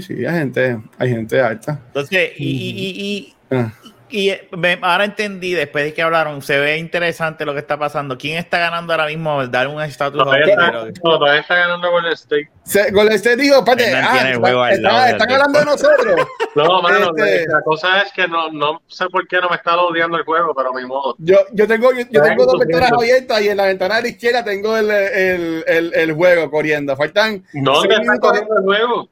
sí, 0.02 0.24
hay 0.26 0.38
gente, 0.38 0.78
hay 0.98 1.08
gente 1.10 1.40
alta. 1.40 1.80
Entonces, 1.86 2.30
y, 2.36 2.44
y, 2.48 2.88
y, 3.06 3.34
Ah. 3.52 3.72
Y, 4.10 4.30
eh, 4.30 4.48
me- 4.56 4.78
ahora 4.82 5.04
entendí, 5.04 5.52
después 5.52 5.84
de 5.84 5.94
que 5.94 6.02
hablaron, 6.02 6.42
se 6.42 6.58
ve 6.58 6.78
interesante 6.78 7.44
lo 7.44 7.52
que 7.52 7.60
está 7.60 7.78
pasando. 7.78 8.16
¿Quién 8.18 8.36
está 8.38 8.58
ganando 8.58 8.92
ahora 8.92 9.06
mismo? 9.06 9.46
Dar 9.46 9.68
un 9.68 9.80
estatus 9.82 10.22
Todavía 10.22 10.46
está, 10.46 10.70
no, 10.72 10.92
todavía 11.18 11.40
está 11.40 11.54
ganando 11.56 11.90
Golden 11.90 12.12
State. 12.12 12.50
Se, 12.64 12.90
Golden 12.90 13.14
State 13.14 13.36
dijo, 13.36 13.58
espérate, 13.58 13.94
ah, 13.94 14.32
juego 14.38 14.62
al 14.62 14.72
están, 14.72 15.32
hablando 15.32 15.58
de 15.58 15.64
nosotros. 15.64 16.26
No, 16.56 16.82
mano, 16.82 17.12
Este- 17.16 17.46
la 17.46 17.60
cosa 17.62 18.02
es 18.02 18.12
que 18.12 18.26
no, 18.26 18.50
no 18.50 18.82
sé 18.88 19.06
por 19.08 19.26
qué 19.28 19.40
no 19.40 19.48
me 19.48 19.54
está 19.56 19.76
odiando 19.76 20.16
el 20.16 20.24
juego, 20.24 20.52
pero 20.52 20.72
mi 20.72 20.84
modo. 20.84 21.14
Yo, 21.18 21.36
yo 21.52 21.68
tengo, 21.68 21.92
yo, 21.92 22.22
tengo 22.22 22.44
dos 22.44 22.58
ventanas 22.58 22.90
abiertas 22.90 23.40
y 23.40 23.48
en 23.50 23.56
la 23.56 23.66
ventana 23.66 23.96
de 23.96 24.02
la 24.02 24.08
izquierda 24.08 24.42
tengo 24.42 24.76
el, 24.76 24.90
el, 24.90 25.64
el, 25.68 25.94
el 25.94 26.12
juego 26.12 26.50
corriendo. 26.50 26.96
Faltan 26.96 27.44
¿Dónde 27.52 27.94
seis 27.94 28.00
está 28.00 28.18
corriendo 28.18 28.56
el 28.58 28.64
juego? 28.64 29.08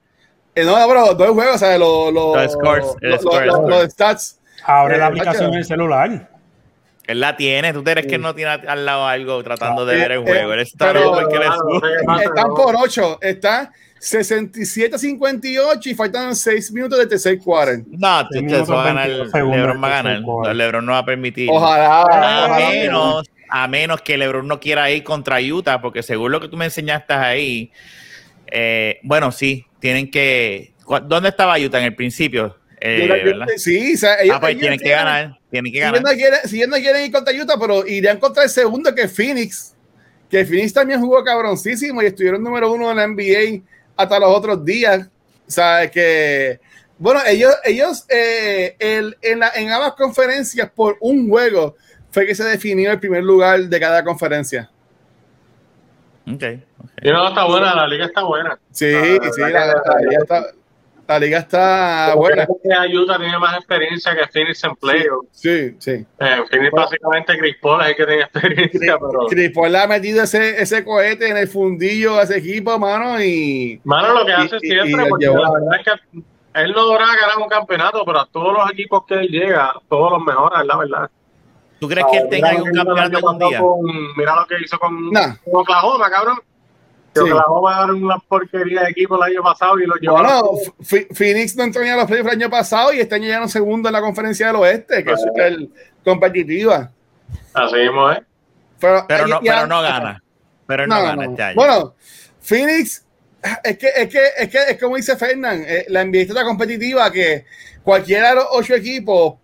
Eh, 0.57 0.65
no, 0.65 0.77
no, 0.77 0.89
pero 0.89 1.15
dos 1.15 1.31
juegos, 1.31 1.55
o 1.55 1.59
sea, 1.59 1.79
los 1.79 2.13
los 2.13 2.53
scores, 2.53 2.87
los 3.69 3.85
stats. 3.93 4.38
Abre 4.65 4.97
Eh, 4.97 4.99
la 4.99 5.07
aplicación 5.07 5.45
macho. 5.45 5.53
en 5.55 5.59
el 5.59 5.65
celular. 5.65 6.31
Él 7.07 7.21
la 7.21 7.37
tiene, 7.37 7.73
tú 7.73 7.83
eres 7.87 8.07
que 8.07 8.19
no 8.19 8.35
tiene 8.35 8.51
al 8.51 8.85
lado 8.85 9.07
algo 9.07 9.43
tratando 9.43 9.87
de 9.87 9.97
Eh, 9.97 9.99
ver 9.99 10.13
el 10.13 10.19
eh, 10.21 10.25
juego. 10.27 10.53
Él 10.53 10.61
está 10.61 10.93
pero- 10.93 11.13
porque 11.13 11.37
Ah, 11.37 11.57
qué 12.01 12.05
pasa, 12.07 12.23
Están 12.25 12.49
no. 12.49 12.55
por 12.55 12.75
8, 12.77 13.19
está 13.23 13.73
67-58 13.99 15.87
y 15.91 15.95
faltan 15.95 16.37
6 16.37 16.71
minutos 16.73 16.99
de 16.99 17.07
tercer 17.07 17.39
quarter. 17.39 17.81
No, 17.89 18.29
tú- 18.29 18.39
va 18.73 18.83
a 18.83 18.85
ganar. 18.87 19.09
22 19.09 19.31
segundos 19.31 19.57
Lebron 19.57 19.83
va 19.83 19.87
a 19.87 20.03
ganar. 20.03 20.55
Lebron 20.57 20.87
no 20.87 20.93
va 20.93 20.99
a 20.99 21.05
permitir. 21.05 21.49
Ojalá. 21.51 22.03
A 22.03 22.05
ojalá 22.47 22.57
que 22.71 22.79
menos, 22.81 23.27
a 23.49 23.69
menos 23.69 24.03
que 24.03 24.19
LeBron 24.19 24.47
no 24.47 24.61
quiera 24.61 24.91
ir 24.91 25.03
contra 25.03 25.39
Utah, 25.41 25.81
porque 25.81 26.03
según 26.03 26.31
lo 26.33 26.41
que 26.41 26.49
tú 26.49 26.57
me 26.57 26.67
enseñaste 26.67 27.15
ahí, 27.15 27.73
eh, 28.51 28.99
bueno, 29.03 29.33
sí, 29.33 29.65
tienen 29.81 30.11
que. 30.11 30.75
¿cu- 30.85 31.01
¿Dónde 31.01 31.31
estaba 31.31 31.59
Utah 31.59 31.79
en 31.79 31.85
el 31.87 31.95
principio? 31.95 32.57
Eh, 32.81 33.35
sí, 33.57 33.95
o 33.95 33.99
sea, 33.99 34.21
ellos, 34.21 34.37
ah, 34.37 34.41
pues 34.41 34.51
ellos 34.53 34.61
tienen 34.61 34.79
que 34.79 34.91
ganar. 34.91 35.39
Tienen 35.51 35.73
que 35.73 35.79
Si 35.79 35.85
ellos, 35.85 35.93
ganar. 35.95 36.13
no 36.13 36.17
quieren, 36.19 36.39
si 36.45 36.57
ellos 36.57 36.69
no 36.69 36.77
quieren 36.77 37.05
ir 37.05 37.13
contra 37.13 37.35
Utah, 37.35 37.57
pero 37.61 37.87
irían 37.87 38.19
contra 38.19 38.45
el 38.45 38.51
segundo 38.51 38.95
que 38.95 39.03
es 39.03 39.13
Phoenix. 39.13 39.75
Que 40.31 40.45
Phoenix 40.45 40.73
también 40.73 41.01
jugó 41.01 41.25
cabroncísimo 41.25 42.03
y 42.03 42.07
estuvieron 42.07 42.43
número 42.43 42.71
uno 42.73 42.91
en 42.91 42.97
la 42.99 43.05
NBA 43.07 43.63
hasta 43.97 44.19
los 44.19 44.29
otros 44.37 44.65
días. 44.65 45.09
O 45.47 45.51
sea, 45.51 45.91
que. 45.91 46.61
Bueno, 46.99 47.21
ellos, 47.27 47.55
ellos 47.65 48.05
eh, 48.09 48.75
el- 48.79 49.17
en, 49.23 49.39
la- 49.39 49.53
en 49.55 49.71
ambas 49.71 49.93
conferencias, 49.95 50.69
por 50.71 50.97
un 51.01 51.29
juego, 51.29 51.77
fue 52.11 52.27
que 52.27 52.35
se 52.35 52.45
definió 52.45 52.91
el 52.91 52.99
primer 53.01 53.23
lugar 53.25 53.61
de 53.61 53.81
cada 53.81 54.03
conferencia. 54.05 54.71
Ok, 56.27 56.43
ok. 56.79 56.91
Y 57.03 57.11
no, 57.11 57.29
está 57.29 57.45
buena, 57.47 57.75
la 57.75 57.87
liga 57.87 58.07
está 58.07 58.23
buena. 58.23 58.59
Sí, 58.71 58.93
Ah, 58.95 59.31
sí, 59.35 59.41
la 59.41 59.49
la, 59.49 59.67
la 59.67 60.01
liga 60.01 60.23
está, 60.23 60.47
la 61.09 61.19
liga 61.19 61.39
está 61.39 62.15
buena. 62.15 62.47
Utah 62.95 63.17
tiene 63.19 63.39
más 63.39 63.57
experiencia 63.57 64.15
que 64.15 64.27
Phoenix 64.29 64.63
en 64.63 64.77
playoffs. 64.77 65.29
Sí, 65.33 65.75
sí. 65.79 66.07
Eh, 66.21 66.43
Phoenix 66.51 66.71
básicamente 66.73 67.39
Chris 67.39 67.57
Paul 67.61 67.81
es 67.83 67.89
el 67.89 67.97
que 67.97 68.07
tiene 68.07 68.23
experiencia, 68.23 68.97
pero... 68.99 69.27
Chris 69.29 69.51
Paul 69.55 69.73
le 69.73 69.79
ha 69.79 69.87
metido 69.87 70.23
ese, 70.23 70.61
ese 70.63 70.85
cohete 70.85 71.29
en 71.31 71.39
el 71.39 71.49
fundillo 71.49 72.17
a 72.19 72.23
ese 72.25 72.39
equipo, 72.39 72.79
mano, 72.79 73.21
y. 73.23 73.81
Mano, 73.85 74.13
lo 74.15 74.27
que 74.27 74.33
hace 74.33 74.57
y- 74.61 74.69
siempre, 74.69 75.07
y 75.07 75.09
porque 75.09 75.25
llevó. 75.25 75.39
la 75.39 75.51
verdad 75.53 75.81
es 75.81 75.85
que 76.13 76.21
él 76.63 76.73
no 76.73 76.87
logra 76.87 77.07
ganar 77.07 77.39
un 77.43 77.49
campeonato, 77.49 78.03
pero 78.05 78.21
a 78.21 78.27
todos 78.27 78.53
los 78.53 78.71
equipos 78.71 79.05
que 79.07 79.15
él 79.15 79.29
llega, 79.29 79.73
todos 79.89 80.13
los 80.13 80.23
mejora, 80.23 80.61
es 80.61 80.67
la 80.67 80.77
verdad. 80.77 81.11
¿Tú 81.81 81.89
crees 81.89 82.07
que 82.11 82.19
él 82.19 82.29
tenga 82.29 82.51
el 82.51 82.65
campeonato 82.73 83.17
algún 83.17 83.39
día? 83.39 83.61
con- 83.61 84.17
mira 84.17 84.35
lo 84.37 84.47
que 84.47 84.57
hizo 84.63 84.79
con, 84.79 85.11
Nah. 85.11 85.37
con 85.45 85.63
Oklahoma, 85.63 86.11
cabrón. 86.11 86.39
Que 87.25 87.31
Sí. 87.31 87.31
Oklahoma 87.31 87.85
era 87.85 87.93
una 87.93 88.19
porquería 88.19 88.83
de 88.83 88.91
equipo 88.91 89.17
el 89.17 89.33
año 89.33 89.43
pasado 89.43 89.79
y 89.79 89.87
lo 89.87 89.95
llevó. 89.97 90.17
Bueno, 90.17 90.51
Phoenix 91.13 91.57
no 91.57 91.65
entró 91.65 91.83
ni 91.83 91.89
a 91.89 91.97
los 91.97 92.07
playoffs 92.07 92.33
el 92.33 92.41
año 92.41 92.51
pasado 92.51 92.93
y 92.93 93.01
este 93.01 93.15
año 93.15 93.25
llegaron 93.25 93.49
segundo 93.49 93.89
en 93.89 93.93
la 93.93 94.01
conferencia 94.01 94.49
del 94.49 94.57
oeste, 94.57 95.05
que 95.05 95.13
es 95.13 95.21
súper 95.21 95.57
competitiva. 96.05 96.91
Así 97.55 97.77
mismo, 97.77 98.11
¿eh? 98.13 98.23
Pero 98.79 99.27
no, 99.27 99.41
pero 99.41 99.67
no 99.67 99.83
gana. 99.83 100.23
Pero 100.67 100.87
no, 100.87 101.03
gana 101.03 101.25
este 101.25 101.43
año. 101.43 101.55
Bueno, 101.57 101.95
Phoenix, 102.41 103.05
es 103.65 103.79
que, 103.79 103.89
es 103.97 104.09
que, 104.09 104.21
es 104.39 104.49
que 104.49 104.59
es 104.71 104.81
como 104.81 104.97
dice 104.97 105.17
Fernán, 105.17 105.63
eh, 105.67 105.87
la 105.89 106.05
NBA 106.05 106.21
está 106.21 106.35
tan 106.35 106.47
competitiva 106.47 107.11
que 107.11 107.45
cualquiera 107.83 108.31
de 108.31 108.35
los 108.37 108.47
ocho 108.51 108.75
equipos 108.75 109.35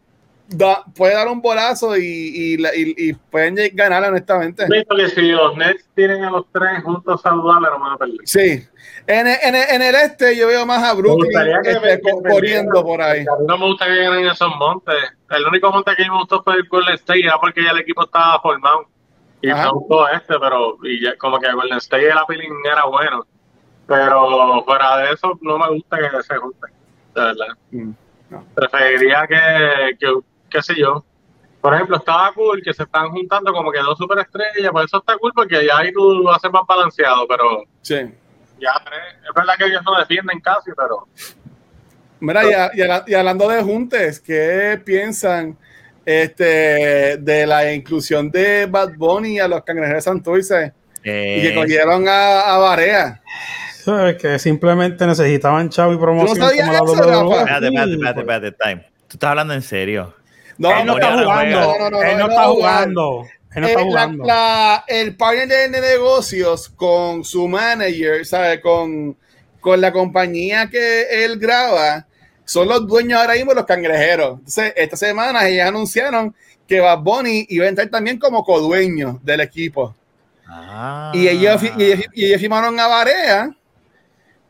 da- 0.48 0.84
puede 0.96 1.14
dar 1.14 1.28
un 1.28 1.40
bolazo 1.42 1.96
y, 1.96 2.02
y, 2.04 2.56
la- 2.58 2.74
y- 2.74 2.94
y 2.96 3.12
pueden 3.14 3.56
ganar 3.74 4.04
honestamente. 4.04 4.66
Visto 4.70 4.96
que 4.96 5.08
si 5.08 5.32
los 5.32 5.56
Nets 5.56 5.84
tienen 5.94 6.24
a 6.24 6.30
los 6.30 6.46
tres 6.52 6.82
juntos 6.82 7.20
saludables, 7.22 7.70
no 7.72 7.80
van 7.80 7.92
a 7.92 7.96
perder. 7.98 8.16
Sí. 8.24 8.64
En 9.06 9.26
el, 9.26 9.36
en, 9.42 9.54
el, 9.54 9.64
en 9.70 9.82
el 9.82 9.94
este 9.96 10.34
yo 10.36 10.46
veo 10.46 10.64
más 10.64 10.82
a 10.82 10.94
Brooklyn 10.94 11.30
este, 11.62 12.00
corriendo 12.26 12.82
por 12.82 13.02
ahí. 13.02 13.20
A 13.20 13.38
mí 13.38 13.46
no 13.46 13.58
me 13.58 13.66
gusta 13.66 13.84
que 13.86 13.96
ganen 14.02 14.26
esos 14.28 14.50
montes. 14.56 14.94
El 15.30 15.44
único 15.46 15.70
monte 15.70 15.94
que 15.94 16.04
me 16.04 16.16
gustó 16.16 16.42
fue 16.42 16.54
el 16.54 16.68
Golden 16.68 16.94
State, 16.94 17.24
era 17.24 17.38
porque 17.38 17.62
ya 17.62 17.70
el 17.72 17.80
equipo 17.80 18.04
estaba 18.04 18.40
formado. 18.40 18.86
Y 19.42 19.48
me 19.48 19.68
gustó 19.72 20.08
este, 20.08 20.38
pero 20.40 20.78
y 20.84 21.02
ya, 21.02 21.16
como 21.18 21.38
que 21.38 21.52
Golden 21.52 21.76
State 21.78 22.08
el 22.08 22.16
appealing 22.16 22.52
era 22.64 22.86
bueno. 22.86 23.26
Pero 23.86 24.64
fuera 24.64 24.96
de 24.98 25.12
eso, 25.12 25.38
no 25.42 25.58
me 25.58 25.68
gusta 25.68 25.98
que 25.98 26.22
se 26.22 26.36
junten. 26.36 26.70
De 27.14 27.20
verdad. 27.20 27.46
Mm, 27.72 27.90
no. 28.30 28.44
Preferiría 28.54 29.26
que, 29.28 29.96
que, 29.98 30.12
qué 30.54 30.62
sé 30.62 30.74
yo. 30.78 31.04
Por 31.60 31.74
ejemplo, 31.74 31.96
estaba 31.96 32.32
cool 32.34 32.62
que 32.62 32.72
se 32.74 32.82
están 32.84 33.08
juntando 33.10 33.52
como 33.52 33.72
que 33.72 33.78
dos 33.80 33.96
superestrellas, 33.98 34.70
por 34.70 34.84
eso 34.84 34.98
está 34.98 35.16
cool 35.18 35.32
porque 35.34 35.66
ya 35.66 35.78
ahí 35.78 35.92
tú 35.92 36.20
lo 36.22 36.32
haces 36.32 36.50
más 36.52 36.62
balanceado, 36.68 37.26
pero 37.26 37.64
Sí. 37.82 37.96
ya 38.60 38.72
tres. 38.84 39.00
Es 39.28 39.34
verdad 39.34 39.54
que 39.58 39.64
ellos 39.66 39.82
no 39.84 39.98
defienden 39.98 40.40
casi, 40.40 40.70
pero 40.76 41.06
Mira, 42.20 42.44
y, 42.48 42.52
a- 42.52 42.70
y 42.74 42.80
a- 42.82 43.04
y 43.06 43.14
hablando 43.14 43.48
de 43.48 43.62
juntes, 43.62 44.20
¿qué 44.20 44.80
piensan 44.84 45.56
este, 46.06 47.16
de 47.18 47.46
la 47.46 47.72
inclusión 47.72 48.30
de 48.30 48.66
Bad 48.66 48.94
Bunny 48.96 49.40
a 49.40 49.48
los 49.48 49.62
cangrejeros 49.64 50.04
de 50.04 50.10
Santurce 50.10 50.72
y 51.00 51.02
que 51.02 51.48
Eh, 51.48 51.54
cogieron 51.54 52.06
a, 52.08 52.54
a 52.54 52.58
Barea? 52.58 53.22
¿Sabes? 53.74 54.16
Que 54.16 54.38
simplemente 54.38 55.06
necesitaban 55.06 55.68
chavo 55.70 55.92
y 55.94 55.98
promoción. 55.98 56.36
sabías 56.36 56.78
como 56.78 56.94
la 56.94 57.00
eso, 57.00 57.10
WWE. 57.10 57.36
Rafa? 57.36 57.40
espérate, 57.40 57.66
espérate, 57.66 57.92
espérate, 57.92 58.20
espérate, 58.20 58.52
time. 58.62 58.82
Tú 59.08 59.14
estás 59.16 59.30
hablando 59.30 59.54
en 59.54 59.62
serio. 59.62 60.14
No, 60.58 60.70
Él 60.78 60.86
no 60.86 60.94
está 60.94 61.12
jugando. 61.12 61.60
juega. 61.60 61.78
No, 61.78 61.78
no, 61.78 61.90
no, 61.90 62.02
Él 62.02 62.18
no 62.18 62.24
no 62.26 62.30
está 62.30 62.44
jugar. 62.46 62.54
jugando. 62.54 63.26
Él 63.54 63.60
no 63.62 63.66
Eh, 63.68 63.70
está 63.70 63.82
jugando. 63.84 64.24
la- 64.24 64.84
el 64.88 65.16
partner 65.16 65.48
de, 65.48 65.68
de 65.68 65.80
negocios 65.80 66.68
con 66.70 67.24
su 67.24 67.46
manager, 67.48 68.24
¿sabe? 68.26 68.60
Con, 68.60 69.16
con 69.60 69.80
la 69.80 69.92
compañía 69.92 70.68
que 70.68 71.24
él 71.24 71.38
graba, 71.38 72.06
son 72.44 72.68
los 72.68 72.86
dueños 72.86 73.18
ahora 73.20 73.34
mismo 73.34 73.52
de 73.52 73.56
los 73.56 73.64
cangrejeros. 73.66 74.38
Entonces, 74.40 74.72
esta 74.76 74.96
semana 74.96 75.48
ellos 75.48 75.66
anunciaron 75.66 76.34
que 76.68 76.80
Bad 76.80 76.98
Bunny 76.98 77.46
iba 77.48 77.64
a 77.66 77.68
entrar 77.68 77.88
también 77.88 78.18
como 78.18 78.44
codueño 78.44 79.20
del 79.22 79.40
equipo. 79.40 79.94
Ah. 80.46 81.10
Y, 81.14 81.28
ellos, 81.28 81.62
y, 81.62 81.82
ellos, 81.84 82.04
y 82.12 82.26
ellos 82.26 82.40
firmaron 82.40 82.78
a 82.78 82.86
Barea, 82.86 83.50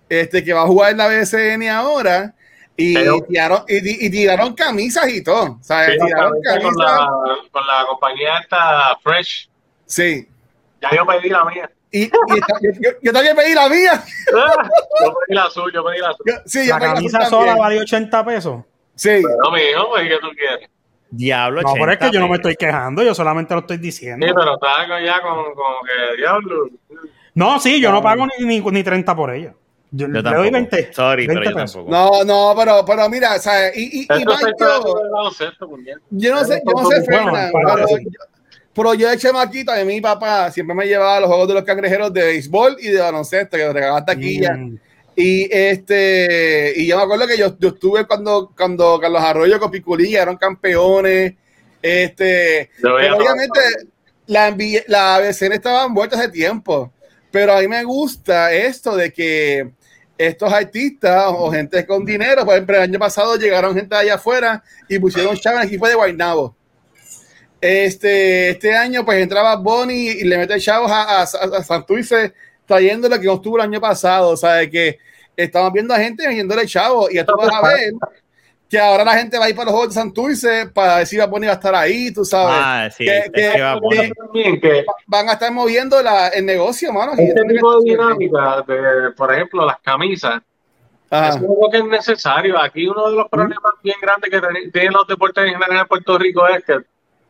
este, 0.08 0.42
que 0.44 0.52
va 0.52 0.62
a 0.62 0.66
jugar 0.66 0.92
en 0.92 0.98
la 0.98 1.08
BCN 1.08 1.68
ahora, 1.70 2.33
y, 2.76 2.94
Pero- 2.94 3.20
tiraron, 3.28 3.62
y, 3.68 4.06
y 4.06 4.10
tiraron 4.10 4.54
camisas 4.54 5.08
y 5.08 5.22
todo. 5.22 5.58
¿sabes? 5.62 5.90
Sí, 6.00 6.06
tiraron 6.06 6.32
con, 6.32 6.42
camisas. 6.42 6.74
la, 6.76 7.08
con 7.52 7.66
la 7.66 7.86
compañía 7.88 8.38
esta 8.38 8.98
Fresh. 9.02 9.48
Sí. 9.86 10.28
Ya 10.82 10.90
yo 10.96 11.06
pedí 11.06 11.28
la 11.28 11.44
mía. 11.44 11.70
Y, 11.90 12.02
y 12.02 12.04
esta- 12.04 12.58
yo, 12.60 12.70
yo- 12.80 12.90
yo 13.00 13.12
también 13.12 13.36
pedí 13.36 13.54
la 13.54 13.68
mía. 13.68 14.02
yo 14.32 15.14
pedí 15.26 15.34
la 15.36 15.50
suya, 15.50 15.74
yo 15.74 15.84
pedí 15.84 15.98
la 15.98 16.12
suya. 16.14 16.36
Yo- 16.36 16.42
sí, 16.46 16.66
La 16.66 16.78
la 16.78 16.94
camisa 16.94 17.18
suya 17.18 17.30
sola 17.30 17.54
vale 17.56 17.80
80 17.80 18.24
pesos. 18.24 18.64
Sí. 18.96 19.22
No, 19.42 19.50
mi 19.52 19.60
hijo, 19.60 19.88
pues, 19.90 20.08
¿qué 20.08 20.18
tú 20.20 20.28
quieres? 20.36 20.68
Diablo, 21.10 21.62
No, 21.62 21.72
pero 21.74 21.92
es 21.92 21.98
que 21.98 22.04
80 22.06 22.12
yo 22.14 22.20
no 22.20 22.26
me 22.26 22.38
pesos. 22.38 22.50
estoy 22.50 22.66
quejando, 22.66 23.02
yo 23.04 23.14
solamente 23.14 23.54
lo 23.54 23.60
estoy 23.60 23.76
diciendo. 23.78 24.26
Sí, 24.26 24.32
pero 24.34 24.54
está 24.54 24.88
con- 24.88 25.04
ya 25.04 25.20
con, 25.20 25.54
con 25.54 25.74
que 25.86 26.16
diablo. 26.16 26.68
No, 27.34 27.60
sí, 27.60 27.80
yo 27.80 27.92
no 27.92 28.02
pago 28.02 28.26
ni, 28.26 28.44
ni, 28.44 28.60
ni 28.60 28.82
30 28.82 29.14
por 29.14 29.32
ella. 29.32 29.54
Yo, 29.96 30.08
Yo 30.08 30.12
le 30.12 30.22
doy 30.22 30.50
20. 30.50 30.92
Sorry, 30.92 31.26
20 31.28 31.44
pero 31.44 31.50
yo 31.50 31.64
tampoco. 31.64 31.90
No, 31.90 32.24
no, 32.24 32.54
pero, 32.58 32.84
pero 32.84 33.08
mira, 33.08 33.38
¿sabes? 33.38 33.76
Y, 33.76 34.00
y, 34.00 34.02
y 34.02 34.06
Mike, 34.08 34.50
está 34.50 34.80
yo, 34.82 34.82
yo 34.84 35.10
no 35.10 35.30
sé, 35.30 35.44
yo 36.10 36.74
no 36.74 36.90
sé, 36.90 37.02
Fernan, 37.04 37.52
pero, 37.52 37.86
pero 38.74 38.94
yo 38.94 39.08
de 39.08 39.18
chamaquito, 39.18 39.70
a 39.70 39.76
mí 39.76 39.84
mi 39.84 40.00
papá 40.00 40.50
siempre 40.50 40.74
me 40.74 40.86
llevaba 40.86 41.18
a 41.18 41.20
los 41.20 41.28
juegos 41.28 41.46
de 41.46 41.54
los 41.54 41.62
cangrejeros 41.62 42.12
de 42.12 42.22
béisbol 42.22 42.76
y 42.80 42.88
de 42.88 43.00
baloncesto, 43.00 43.56
que 43.56 43.72
regalaba 43.72 44.04
taquilla. 44.04 44.54
Mm. 44.56 44.78
Y 45.16 45.48
este, 45.52 46.72
y 46.74 46.88
yo 46.88 46.96
me 46.96 47.04
acuerdo 47.04 47.28
que 47.28 47.38
yo, 47.38 47.56
yo 47.56 47.68
estuve 47.68 48.04
cuando, 48.04 48.50
cuando 48.56 48.98
Carlos 48.98 49.22
Arroyo 49.22 49.60
con 49.60 49.70
Piculilla 49.70 50.22
eran 50.22 50.36
campeones. 50.36 51.34
Este, 51.80 52.70
pero 52.82 53.16
obviamente 53.16 53.60
la, 54.26 54.56
la 54.88 55.20
BCN 55.20 55.52
estaba 55.52 55.86
muerta 55.86 56.18
hace 56.18 56.30
tiempo. 56.30 56.92
Pero 57.30 57.52
a 57.52 57.60
mí 57.60 57.68
me 57.68 57.84
gusta 57.84 58.52
esto 58.52 58.96
de 58.96 59.12
que 59.12 59.72
estos 60.16 60.52
artistas 60.52 61.26
o 61.28 61.50
gente 61.50 61.86
con 61.86 62.04
dinero, 62.04 62.44
por 62.44 62.54
ejemplo, 62.54 62.76
el 62.76 62.82
año 62.82 62.98
pasado 62.98 63.36
llegaron 63.36 63.74
gente 63.74 63.94
de 63.94 64.00
allá 64.02 64.14
afuera 64.14 64.62
y 64.88 64.98
pusieron 64.98 65.36
chavo 65.36 65.56
en 65.56 65.62
el 65.62 65.68
equipo 65.68 65.88
de 65.88 65.94
Guaynabo. 65.94 66.56
Este, 67.60 68.50
este 68.50 68.76
año, 68.76 69.04
pues 69.04 69.22
entraba 69.22 69.56
Bonnie 69.56 70.12
y 70.20 70.24
le 70.24 70.36
mete 70.36 70.60
chavos 70.60 70.90
a, 70.90 71.20
a, 71.20 71.22
a 71.22 71.64
Santurce 71.64 72.34
trayendo 72.66 73.08
lo 73.08 73.18
que 73.18 73.26
no 73.26 73.34
estuvo 73.34 73.56
el 73.56 73.62
año 73.62 73.80
pasado. 73.80 74.30
O 74.30 74.36
sea, 74.36 74.54
de 74.54 74.70
que 74.70 74.98
estamos 75.36 75.72
viendo 75.72 75.94
a 75.94 75.98
gente 75.98 76.26
metiéndole 76.28 76.66
chavos 76.66 77.12
y 77.12 77.18
esto 77.18 77.34
vas 77.36 77.50
a 77.52 77.66
ver 77.66 77.92
que 78.68 78.78
ahora 78.78 79.04
la 79.04 79.12
gente 79.14 79.38
va 79.38 79.44
a 79.44 79.48
ir 79.50 79.54
para 79.54 79.66
los 79.66 79.72
juegos 79.74 79.94
de 79.94 80.00
Santurce 80.00 80.66
para 80.74 80.96
decir 80.98 81.20
a 81.22 81.26
Bonnie 81.26 81.46
va 81.46 81.52
a 81.52 81.56
estar 81.56 81.74
ahí, 81.74 82.12
tú 82.12 82.24
sabes. 82.24 82.56
Ah, 82.58 82.88
sí. 82.90 83.04
que- 83.04 83.18
es 83.18 83.30
que- 83.30 83.52
que 83.56 83.62
va 83.62 83.76
bueno. 83.80 84.14
También 84.16 84.60
que 84.60 84.84
Van 85.06 85.28
a 85.28 85.32
estar 85.34 85.52
moviendo 85.52 86.02
la, 86.02 86.28
el 86.28 86.44
negocio, 86.46 86.92
mano. 86.92 87.12
este 87.16 87.42
tipo 87.44 87.80
de 87.80 87.90
dinámica, 87.92 88.62
de, 88.66 89.10
por 89.16 89.32
ejemplo, 89.32 89.64
las 89.66 89.78
camisas, 89.80 90.40
Ajá. 91.10 91.28
Eso 91.28 91.36
es 91.38 91.42
algo 91.44 91.70
que 91.70 91.78
es 91.78 91.84
necesario. 91.84 92.58
Aquí 92.60 92.88
uno 92.88 93.08
de 93.08 93.16
los 93.16 93.28
problemas 93.28 93.72
bien 93.84 93.94
grandes 94.02 94.30
que 94.30 94.40
tienen 94.72 94.92
los 94.92 95.06
deportes 95.06 95.44
en 95.46 95.52
general 95.52 95.82
en 95.82 95.86
Puerto 95.86 96.18
Rico 96.18 96.44
es 96.48 96.64
que 96.64 96.78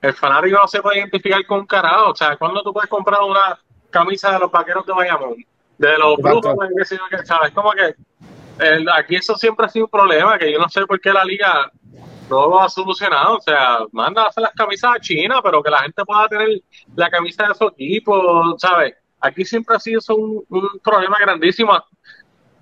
el 0.01 0.15
fanático 0.15 0.57
no 0.59 0.69
se 0.69 0.81
puede 0.81 1.01
identificar 1.01 1.45
con 1.45 1.61
un 1.61 1.67
carajo. 1.67 2.13
O 2.13 2.15
sea, 2.17 2.37
cuando 2.37 2.63
tú 2.63 2.73
puedes 2.73 2.89
comprar 2.89 3.21
una 3.23 3.61
camisa 3.91 4.33
de 4.33 4.39
los 4.39 4.51
vaqueros 4.51 4.87
de 4.87 4.93
Bayamón, 4.95 5.35
de 5.77 5.99
los 5.99 6.19
Exacto. 6.19 6.41
brujos, 6.55 6.89
¿sabes? 7.27 7.51
Como 7.53 7.73
que 7.73 7.95
el- 8.59 8.89
aquí 8.89 9.17
eso 9.17 9.35
siempre 9.37 9.67
ha 9.67 9.69
sido 9.69 9.87
un 9.87 9.91
problema, 9.91 10.39
que 10.39 10.53
yo 10.53 10.59
no 10.59 10.69
sé 10.69 10.87
por 10.87 11.01
qué 11.01 11.13
la 11.13 11.25
liga 11.25 11.71
no 12.31 12.49
lo 12.49 12.61
ha 12.61 12.69
solucionado. 12.69 13.37
O 13.37 13.41
sea, 13.41 13.79
manda 13.93 14.23
a 14.23 14.27
hacer 14.29 14.43
las 14.43 14.53
camisas 14.53 14.93
a 14.97 15.01
China, 15.01 15.41
pero 15.43 15.63
que 15.63 15.71
la 15.71 15.79
gente 15.83 16.05
pueda 16.05 16.29
tener 16.29 16.49
la 16.97 17.11
camisa 17.11 17.47
de 17.49 17.55
su 17.55 17.67
equipo, 17.69 18.57
¿sabes? 18.59 18.95
Aquí 19.21 19.45
siempre 19.45 19.77
ha 19.77 19.81
sido 19.81 19.99
eso 20.01 20.15
un, 20.17 20.45
un 20.49 20.69
problema 20.83 21.17
grandísimo. 21.21 21.73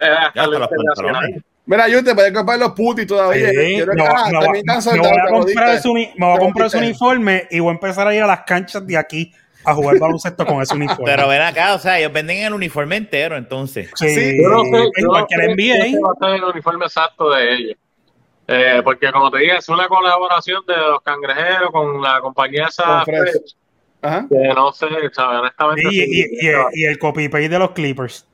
eh, 0.00 0.06
hasta 0.08 0.46
los 0.48 0.60
internacional. 0.62 1.44
Mira, 1.64 1.86
yo 1.88 2.02
te 2.02 2.12
puedes 2.12 2.32
comprar 2.32 2.58
los 2.58 2.72
putis 2.72 3.06
todavía. 3.06 3.50
Sí, 3.50 3.76
Yo 3.78 3.84
creo 3.84 3.94
me 3.94 4.02
voy- 4.02 4.32
me 4.32 4.38
voy- 4.48 4.62
voy 4.98 5.08
a 5.08 5.22
comprar 5.30 5.68
uni- 5.90 6.12
me 6.16 6.26
voy 6.26 6.34
a 6.36 6.38
comprar 6.40 6.66
ese 6.66 6.78
uniforme 6.78 7.46
y 7.52 7.60
voy 7.60 7.68
a 7.68 7.72
empezar 7.74 8.08
a 8.08 8.14
ir 8.16 8.22
a 8.22 8.26
las 8.26 8.40
canchas 8.40 8.84
de 8.84 8.96
aquí 8.96 9.32
a 9.64 9.74
jugar 9.74 9.98
baloncesto 9.98 10.44
con 10.46 10.60
ese 10.62 10.74
uniforme. 10.74 11.04
Pero 11.04 11.28
ven 11.28 11.42
acá, 11.42 11.74
o 11.74 11.78
sea, 11.78 11.98
ellos 11.98 12.12
venden 12.12 12.38
el 12.38 12.52
uniforme 12.54 12.96
entero, 12.96 13.36
entonces. 13.36 13.90
sí, 13.94 14.08
Sí, 14.08 14.42
Yo 14.42 14.48
no 14.48 14.64
sé, 14.64 14.70
yo 14.98 15.06
no 15.08 15.14
sé 15.14 15.36
la 15.36 15.44
si 15.44 15.52
NBA. 15.54 16.00
va 16.06 16.12
a 16.12 16.26
ser 16.26 16.36
el 16.36 16.44
uniforme 16.44 16.84
exacto 16.86 17.30
de 17.30 17.54
ellos. 17.54 17.76
Eh, 18.48 18.80
porque 18.84 19.10
como 19.12 19.30
te 19.30 19.38
dije, 19.38 19.56
es 19.56 19.68
una 19.68 19.86
colaboración 19.88 20.62
de 20.66 20.76
los 20.76 21.00
cangrejeros 21.02 21.70
con 21.70 22.02
la 22.02 22.20
compañía 22.20 22.66
esa 22.68 23.04
Ajá. 24.02 24.26
que 24.28 24.48
no 24.54 24.72
sé, 24.72 24.86
¿sabes? 25.12 25.38
honestamente. 25.40 25.82
Y, 25.90 26.00
y, 26.02 26.22
sí, 26.24 26.30
y, 26.40 26.80
y 26.80 26.84
el 26.86 26.98
copy 26.98 27.28
paste 27.28 27.48
de 27.48 27.58
los 27.58 27.70
Clippers. 27.70 28.26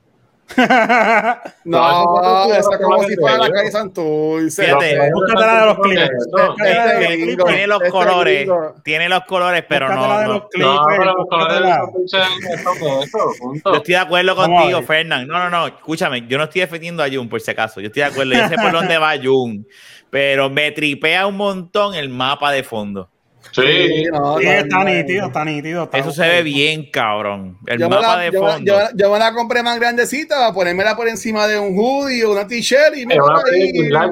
No, 1.65 2.45
eso 2.45 2.55
eso 2.55 2.71
es 2.71 2.77
como 2.79 3.03
si 3.03 3.15
fuera 3.15 3.37
la 3.37 3.49
calle 3.49 3.71
Santurce. 3.71 4.63
Fíjate, 4.63 4.97
No, 4.97 5.03
búscatela 5.13 5.59
de 5.59 5.65
los 5.65 5.77
no, 5.77 6.65
Este 6.65 7.17
gringo, 7.17 7.45
tiene 7.45 7.67
los 7.67 7.81
este 7.81 7.91
colores, 7.91 8.49
tiene 8.83 9.09
los 9.09 9.23
colores, 9.25 9.63
pero 9.67 9.89
no, 9.89 10.23
no. 10.23 10.49
No, 10.57 10.83
pero 10.87 11.05
los 11.05 11.27
colores 11.29 11.77
búscatela. 11.93 12.29
los 12.63 13.37
punto. 13.39 13.71
Yo 13.71 13.77
estoy 13.77 13.93
de 13.93 13.99
acuerdo 13.99 14.35
contigo. 14.35 14.81
Fernán. 14.83 15.27
No, 15.27 15.39
no, 15.39 15.49
no, 15.49 15.67
escúchame, 15.67 16.25
yo 16.27 16.37
no 16.37 16.45
estoy 16.45 16.61
defendiendo 16.61 17.03
a 17.03 17.09
Jun 17.09 17.29
por 17.29 17.41
si 17.41 17.51
acaso. 17.51 17.79
Yo 17.81 17.87
estoy 17.87 18.01
de 18.01 18.09
acuerdo, 18.09 18.33
yo 18.33 18.47
sé 18.47 18.55
por 18.55 18.71
dónde 18.71 18.97
va 18.97 19.13
Jun, 19.21 19.67
pero 20.09 20.49
me 20.49 20.71
tripea 20.71 21.27
un 21.27 21.37
montón 21.37 21.95
el 21.95 22.09
mapa 22.09 22.51
de 22.51 22.63
fondo. 22.63 23.09
Sí, 23.51 24.03
no, 24.11 24.37
Sí, 24.37 24.45
no, 24.45 24.51
está 24.51 24.77
no. 24.77 24.83
nítido, 24.85 25.27
está 25.27 25.45
nítido. 25.45 25.83
está 25.85 25.97
Eso 25.97 26.11
se 26.11 26.27
ve 26.27 26.43
bien, 26.43 26.89
cabrón. 26.91 27.57
El 27.65 27.79
Yo 27.79 27.89
me, 27.89 27.95
mapa 27.95 28.15
la, 28.17 28.21
de 28.23 28.31
yo, 28.31 28.43
me- 28.43 28.51
fondo. 28.51 28.65
yo, 28.71 28.79
yo 28.95 29.11
me 29.11 29.19
la 29.19 29.33
compré 29.33 29.63
más 29.63 29.79
grandecita 29.79 30.35
para 30.35 30.53
ponérmela 30.53 30.95
por 30.95 31.07
encima 31.07 31.47
de 31.47 31.57
un 31.57 31.75
hoodie 31.77 32.23
o 32.25 32.31
una 32.31 32.45
t-shirt 32.47 32.95
y 32.95 33.05
me 33.05 33.15
ahí. 33.15 33.19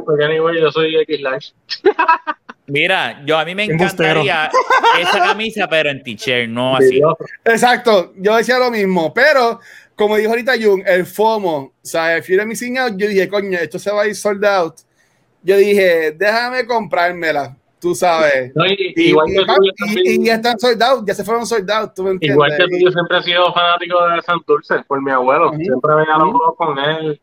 Porque 0.06 0.24
anyway, 0.24 0.60
yo 0.60 0.72
soy 0.72 0.96
X. 0.98 1.54
Mira, 2.70 3.22
yo 3.26 3.38
a 3.38 3.46
mí 3.46 3.56
me 3.56 3.64
encantaría 3.64 4.50
esa 5.00 5.20
camisa, 5.20 5.68
pero 5.70 5.90
en 5.90 6.04
t-shirt, 6.04 6.50
no 6.50 6.76
así. 6.76 7.00
Exacto, 7.46 8.14
yo 8.18 8.36
decía 8.36 8.58
lo 8.58 8.70
mismo, 8.72 9.14
pero 9.14 9.60
como 9.96 10.18
dijo 10.18 10.32
ahorita 10.32 10.54
Jun, 10.62 10.84
el 10.86 11.06
FOMO, 11.06 11.58
o 11.58 11.74
sea, 11.82 12.18
el 12.18 12.24
Fear 12.24 12.42
of 12.42 12.48
Missing 12.48 12.78
Out, 12.78 12.94
yo 12.98 13.08
dije, 13.08 13.30
coño, 13.30 13.58
esto 13.58 13.80
se 13.80 13.90
va 13.90 14.02
a 14.02 14.08
ir 14.08 14.16
sold 14.16 14.44
out. 14.46 14.76
Yo 15.44 15.56
dije, 15.56 16.12
déjame 16.12 16.66
comprármela. 16.66 17.56
Tú 17.80 17.94
sabes. 17.96 18.52
No, 18.56 18.66
y- 18.66 18.94
Y, 18.96 19.10
igual 19.10 19.28
y- 19.30 19.36
que 19.36 19.46
tú, 19.46 20.00
y- 20.04 20.26
ya 20.26 20.36
están 20.36 20.60
soldados, 20.60 21.04
ya 21.06 21.14
se 21.14 21.24
fueron 21.24 21.46
soldados, 21.46 21.94
tú 21.94 22.04
me 22.04 22.12
entiendes. 22.12 22.36
Igual 22.36 22.52
que 22.58 22.64
tú, 22.64 22.78
yo 22.86 22.92
siempre 22.92 23.18
he 23.20 23.24
sido 23.24 23.54
fanático 23.54 24.08
de 24.08 24.22
Santurce 24.22 24.76
por 24.88 25.02
mi 25.02 25.12
abuelo. 25.12 25.50
Ujú. 25.50 25.58
Siempre 25.58 25.96
veía 25.96 26.18
los 26.18 26.32
juegos 26.32 26.56
con 26.58 26.80
él. 26.80 27.22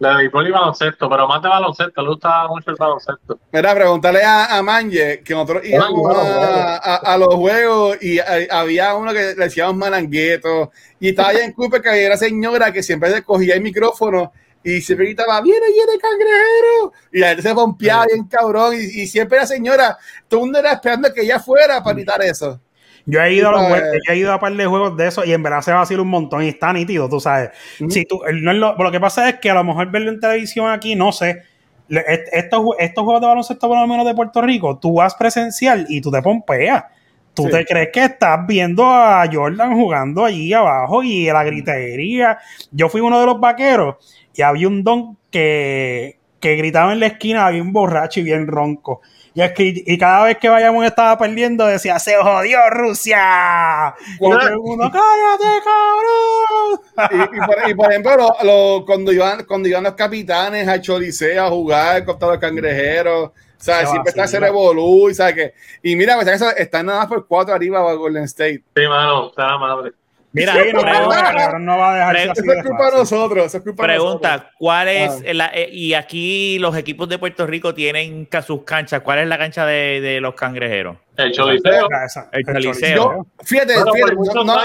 De 0.00 0.14
béisbol 0.14 0.46
y 0.46 0.50
baloncesto, 0.52 1.10
pero 1.10 1.26
más 1.26 1.42
de 1.42 1.48
baloncesto. 1.48 2.02
Le 2.02 2.08
gustaba 2.10 2.46
mucho 2.46 2.70
el 2.70 2.76
baloncesto. 2.76 3.36
Mira, 3.50 3.74
preguntarle 3.74 4.22
a, 4.22 4.56
a 4.56 4.62
Manje 4.62 5.24
que 5.24 5.34
nosotros 5.34 5.64
íbamos 5.66 6.16
a, 6.16 6.76
a- 6.76 6.96
a 7.14 7.18
los 7.18 7.34
juegos 7.34 8.00
y 8.00 8.20
había 8.48 8.94
uno 8.94 9.12
que 9.12 9.18
le 9.18 9.34
decíamos 9.34 9.74
malangueto 9.74 10.70
y 11.00 11.08
estaba 11.08 11.30
allá 11.30 11.44
en 11.44 11.52
Cooper 11.52 11.82
que 11.82 11.88
había 11.88 12.06
una 12.06 12.16
señora 12.16 12.72
que 12.72 12.80
siempre 12.84 13.20
cogía 13.24 13.56
el 13.56 13.60
micrófono 13.60 14.32
y 14.64 14.80
siempre 14.80 15.06
gritaba, 15.06 15.40
viene, 15.40 15.66
viene 15.72 15.92
cangrejero 16.00 16.92
y 17.12 17.18
la 17.20 17.28
gente 17.28 17.42
se 17.42 17.54
pompeaba 17.54 18.06
bien 18.06 18.24
cabrón 18.24 18.74
y, 18.74 19.02
y 19.02 19.06
siempre 19.06 19.38
la 19.38 19.46
señora, 19.46 19.96
todo 20.26 20.40
el 20.40 20.44
mundo 20.46 20.58
era 20.58 20.72
esperando 20.72 21.12
que 21.12 21.22
ella 21.22 21.38
fuera 21.40 21.82
para 21.82 21.94
gritar 21.94 22.22
eso. 22.22 22.60
Yo 23.06 23.22
he 23.22 23.32
ido 23.32 23.48
a 23.48 23.52
los 23.52 23.60
Tú 23.62 23.68
sabes. 23.68 23.82
jue- 23.84 24.00
yo 24.06 24.12
he 24.12 24.16
ido 24.18 24.32
a 24.34 24.40
par 24.40 24.52
de 24.52 24.66
juegos 24.66 24.96
de 24.96 25.06
eso 25.06 25.24
y 25.24 25.32
en 25.32 25.42
verdad 25.42 25.62
se 25.62 25.72
va 25.72 25.78
a 25.78 25.82
hacer 25.82 25.98
un 25.98 26.08
montón 26.08 26.42
y 26.42 26.48
está 26.48 26.72
nítido, 26.74 27.08
tú 27.08 27.20
sabes. 27.20 27.50
Ujú. 27.80 27.90
Si 27.90 28.04
tú, 28.04 28.20
no 28.34 28.50
es 28.50 28.56
lo, 28.58 28.76
lo 28.76 28.90
que 28.92 29.00
pasa 29.00 29.28
es 29.30 29.36
que 29.40 29.48
a 29.50 29.54
lo 29.54 29.64
mejor 29.64 29.90
verlo 29.90 30.10
en 30.10 30.20
televisión 30.20 30.70
aquí, 30.70 30.94
no 30.94 31.10
sé. 31.12 31.42
Estos, 31.88 32.62
estos 32.78 33.04
juegos 33.04 33.22
de 33.22 33.26
baloncesto, 33.28 33.66
por 33.66 33.78
lo 33.80 33.86
menos 33.86 34.04
de 34.04 34.14
Puerto 34.14 34.42
Rico, 34.42 34.78
tú 34.78 34.94
vas 34.96 35.14
presencial 35.14 35.86
y 35.88 36.02
tú 36.02 36.10
te 36.10 36.20
pompeas. 36.20 36.84
Tú 37.32 37.44
Sí. 37.44 37.50
te 37.50 37.64
crees 37.64 37.88
que 37.92 38.04
estás 38.04 38.46
viendo 38.46 38.84
a 38.84 39.24
Jordan 39.32 39.72
jugando 39.74 40.24
allí 40.24 40.52
abajo 40.52 41.02
y 41.02 41.26
la 41.26 41.44
gritería. 41.44 42.38
Yo 42.72 42.88
fui 42.90 43.00
uno 43.00 43.18
de 43.20 43.26
los 43.26 43.40
vaqueros 43.40 43.94
y 44.38 44.42
había 44.42 44.68
un 44.68 44.84
don 44.84 45.18
que, 45.32 46.16
que 46.38 46.54
gritaba 46.54 46.92
en 46.92 47.00
la 47.00 47.06
esquina, 47.08 47.44
había 47.46 47.60
un 47.60 47.72
borracho 47.72 48.20
y 48.20 48.22
bien 48.22 48.46
ronco. 48.46 49.00
Y, 49.34 49.42
es 49.42 49.52
que, 49.52 49.82
y 49.84 49.98
cada 49.98 50.24
vez 50.26 50.38
que 50.38 50.48
Bayamón 50.48 50.84
estaba 50.84 51.18
perdiendo, 51.18 51.66
decía, 51.66 51.98
se 51.98 52.14
jodió 52.16 52.58
Rusia. 52.70 53.94
Y 54.14 54.18
todo 54.18 54.48
el 54.48 54.58
mundo, 54.58 54.90
cállate, 54.92 55.60
cabrón. 55.64 57.30
Y, 57.32 57.36
y 57.36 57.40
por, 57.40 57.70
y 57.70 57.74
por 57.74 57.90
ejemplo, 57.90 58.16
lo- 58.16 58.36
lo- 58.78 58.86
cuando, 58.86 59.12
iban, 59.12 59.44
cuando 59.44 59.68
iban 59.68 59.82
los 59.82 59.94
capitanes 59.94 60.68
a 60.68 60.80
Choliseo 60.80 61.44
a 61.44 61.50
jugar 61.50 62.04
contra 62.04 62.28
los 62.28 62.38
cangrejeros, 62.38 63.32
¿sabes? 63.56 63.86
Se 63.86 63.90
Siempre 63.90 64.10
está 64.10 64.24
ese 64.24 64.38
revolú, 64.38 65.10
y 65.10 65.14
¿sabes 65.14 65.34
qué? 65.34 65.54
Y 65.82 65.96
mira, 65.96 66.14
pues, 66.14 66.28
eso, 66.28 66.48
están 66.56 66.86
nada 66.86 67.00
más 67.00 67.08
por 67.08 67.26
cuatro 67.26 67.54
arriba 67.54 67.80
a 67.80 67.94
Golden 67.94 68.22
State. 68.24 68.62
Sí, 68.74 68.86
mano, 68.88 69.30
está 69.30 69.48
la 69.48 69.58
madre. 69.58 69.92
Mira, 70.32 70.52
Sí, 70.52 70.58
no, 70.74 70.80
pregunta, 70.82 71.58
no 71.58 71.78
va 71.78 72.06
a 72.06 72.10
así 72.10 72.20
Eso 72.22 72.32
de 72.42 72.58
es 72.58 72.66
culpa 72.66 72.90
de 72.90 72.96
nosotros, 72.98 73.46
eso 73.46 73.56
es 73.58 73.64
culpa 73.64 73.86
de 73.86 73.94
nosotros. 73.96 74.20
pregunta, 74.20 74.50
¿cuál 74.58 74.88
es 74.88 75.10
Ah. 75.10 75.32
la, 75.32 75.46
eh, 75.54 75.70
y 75.72 75.94
aquí 75.94 76.58
los 76.58 76.76
equipos 76.76 77.08
de 77.08 77.18
Puerto 77.18 77.46
Rico 77.46 77.72
tienen 77.74 78.28
sus 78.46 78.62
canchas? 78.64 79.00
¿Cuál 79.00 79.20
es 79.20 79.28
la 79.28 79.38
cancha 79.38 79.64
de, 79.64 80.00
de 80.02 80.20
los 80.20 80.34
cangrejeros? 80.34 80.98
El 81.16 81.32
choliseo. 81.32 81.88
El 82.32 82.44
Choliseo. 82.44 82.96
Yo, 82.96 83.26
fíjate, 83.42 83.72
fíjate, 83.74 84.14
no, 84.34 84.44
no 84.44 84.58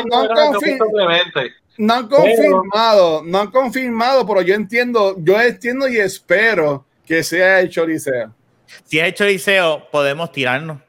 han 1.93 2.07
confirmado, 2.07 3.21
no 3.25 3.39
han 3.39 3.51
confirmado, 3.51 4.27
pero 4.27 4.41
yo 4.41 4.53
entiendo, 4.55 5.15
yo 5.19 5.39
entiendo 5.41 5.87
y 5.87 5.97
espero 5.97 6.85
que 7.05 7.23
sea 7.23 7.61
el 7.61 7.69
Choliseo. 7.69 8.33
Si 8.83 8.99
es 8.99 9.05
el 9.05 9.13
Choliseo, 9.13 9.87
podemos 9.91 10.31
tirarnos. 10.31 10.79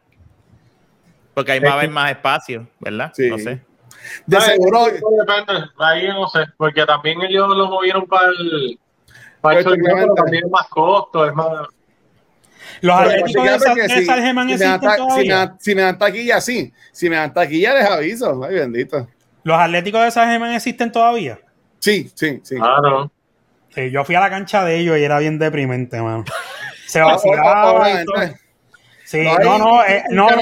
Porque 1.32 1.52
ahí 1.52 1.60
va 1.60 1.70
a 1.70 1.74
haber 1.74 1.90
más 1.90 2.10
espacio, 2.10 2.66
¿verdad? 2.80 3.12
Sí. 3.14 3.30
No 3.30 3.38
sé. 3.38 3.60
De 4.26 4.36
Ay, 4.36 4.42
seguro, 4.42 4.86
eso 4.88 5.06
depende. 5.26 5.64
Ahí 5.78 6.08
no 6.08 6.26
sé, 6.28 6.40
porque 6.56 6.84
también 6.86 7.20
ellos 7.22 7.48
lo 7.56 7.68
movieron 7.68 8.06
para 8.06 8.28
el. 8.28 8.78
Para 9.40 9.58
el 9.58 9.64
choliseo, 9.64 9.94
pero 9.94 10.14
también 10.14 10.44
es 10.46 10.50
más 10.50 10.66
costo, 10.68 11.26
es 11.26 11.34
más. 11.34 11.46
Los 12.80 12.96
Pero 12.96 13.10
atléticos 13.10 13.44
de, 13.44 13.50
fíjate 13.50 13.64
Sa- 13.64 13.74
que 13.74 13.82
de 13.82 13.88
si- 13.88 14.04
Salgeman 14.06 14.44
si 14.48 14.48
me 14.48 14.54
existen 14.64 14.96
todavía. 14.96 15.36
dan- 15.36 15.60
Si 15.60 15.74
me 15.74 15.82
dan 15.82 15.98
taquilla, 15.98 16.40
sí. 16.40 16.72
Si 16.92 17.10
me 17.10 17.16
dan 17.16 17.32
taquilla, 17.34 17.74
les 17.74 17.84
aviso. 17.90 18.44
Ay, 18.44 18.54
bendito. 18.56 19.08
Los 19.42 19.58
atléticos 19.58 20.02
de 20.02 20.10
Salgeman 20.10 20.52
existen 20.52 20.90
todavía. 20.90 21.38
Sí, 21.78 22.10
sí, 22.14 22.40
sí. 22.42 22.56
No. 22.56 23.10
Sí, 23.74 23.90
yo 23.90 24.04
fui 24.04 24.14
a 24.14 24.20
la 24.20 24.30
cancha 24.30 24.64
de 24.64 24.76
ellos 24.78 24.96
y 24.98 25.02
era 25.04 25.18
bien 25.18 25.38
deprimente, 25.38 26.00
mano. 26.00 26.24
Se 26.86 27.00
vacilaba 27.02 27.72
y 27.90 27.92
obviamente. 27.92 28.12
todo. 28.14 28.38
Sí, 29.04 29.22
No, 29.22 29.38
no, 29.38 29.58
no, 29.58 29.84
eh, 29.84 30.02
y 30.10 30.14
no, 30.14 30.30
no, 30.30 30.36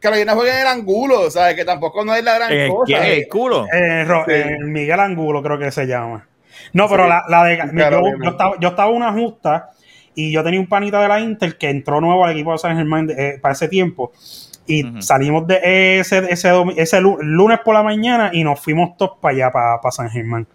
Carolina, 0.00 0.34
juega, 0.34 0.34
en- 0.34 0.34
Carolina 0.34 0.34
juega 0.34 0.54
en 0.54 0.60
el 0.60 0.66
ángulo, 0.66 1.30
¿sabes? 1.30 1.54
Que 1.54 1.64
tampoco 1.64 2.04
no 2.04 2.14
es 2.14 2.24
la 2.24 2.34
gran 2.34 2.52
Eh, 2.52 2.68
cosa. 2.68 2.84
¿Quién 2.86 3.02
es 3.02 3.18
el 3.18 3.28
culo? 3.28 3.66
Eh, 3.72 4.04
Ro- 4.04 4.24
Sí. 4.26 4.32
eh, 4.34 4.56
Miguel 4.60 5.00
Angulo 5.00 5.42
creo 5.42 5.58
que 5.58 5.70
se 5.70 5.86
llama. 5.86 6.26
No, 6.72 6.88
pero 6.88 7.04
Sí. 7.04 7.08
la, 7.08 7.24
la 7.28 7.44
de 7.44 7.58
Claro, 7.70 8.02
yo, 8.22 8.30
estaba, 8.30 8.54
yo 8.60 8.68
estaba 8.68 8.90
en 8.90 8.96
una 8.96 9.12
justa 9.12 9.70
y 10.14 10.32
yo 10.32 10.42
tenía 10.42 10.60
un 10.60 10.66
panita 10.66 11.00
de 11.00 11.08
la 11.08 11.20
Inter 11.20 11.56
que 11.56 11.70
entró 11.70 12.00
nuevo 12.00 12.24
al 12.24 12.32
equipo 12.32 12.52
de 12.52 12.58
San 12.58 12.76
Germán 12.76 13.08
eh, 13.16 13.38
para 13.40 13.52
ese 13.52 13.68
tiempo. 13.68 14.12
Y 14.66 14.84
salimos 15.00 15.46
de 15.46 15.98
ese, 16.00 16.30
ese, 16.30 16.50
ese 16.76 17.00
lu- 17.00 17.16
lunes 17.22 17.60
por 17.64 17.74
la 17.74 17.82
mañana 17.82 18.30
y 18.34 18.44
nos 18.44 18.60
fuimos 18.60 18.98
todos 18.98 19.12
para 19.20 19.34
allá, 19.34 19.50
para, 19.50 19.80
para 19.80 19.92
San 19.92 20.10
Germán, 20.10 20.46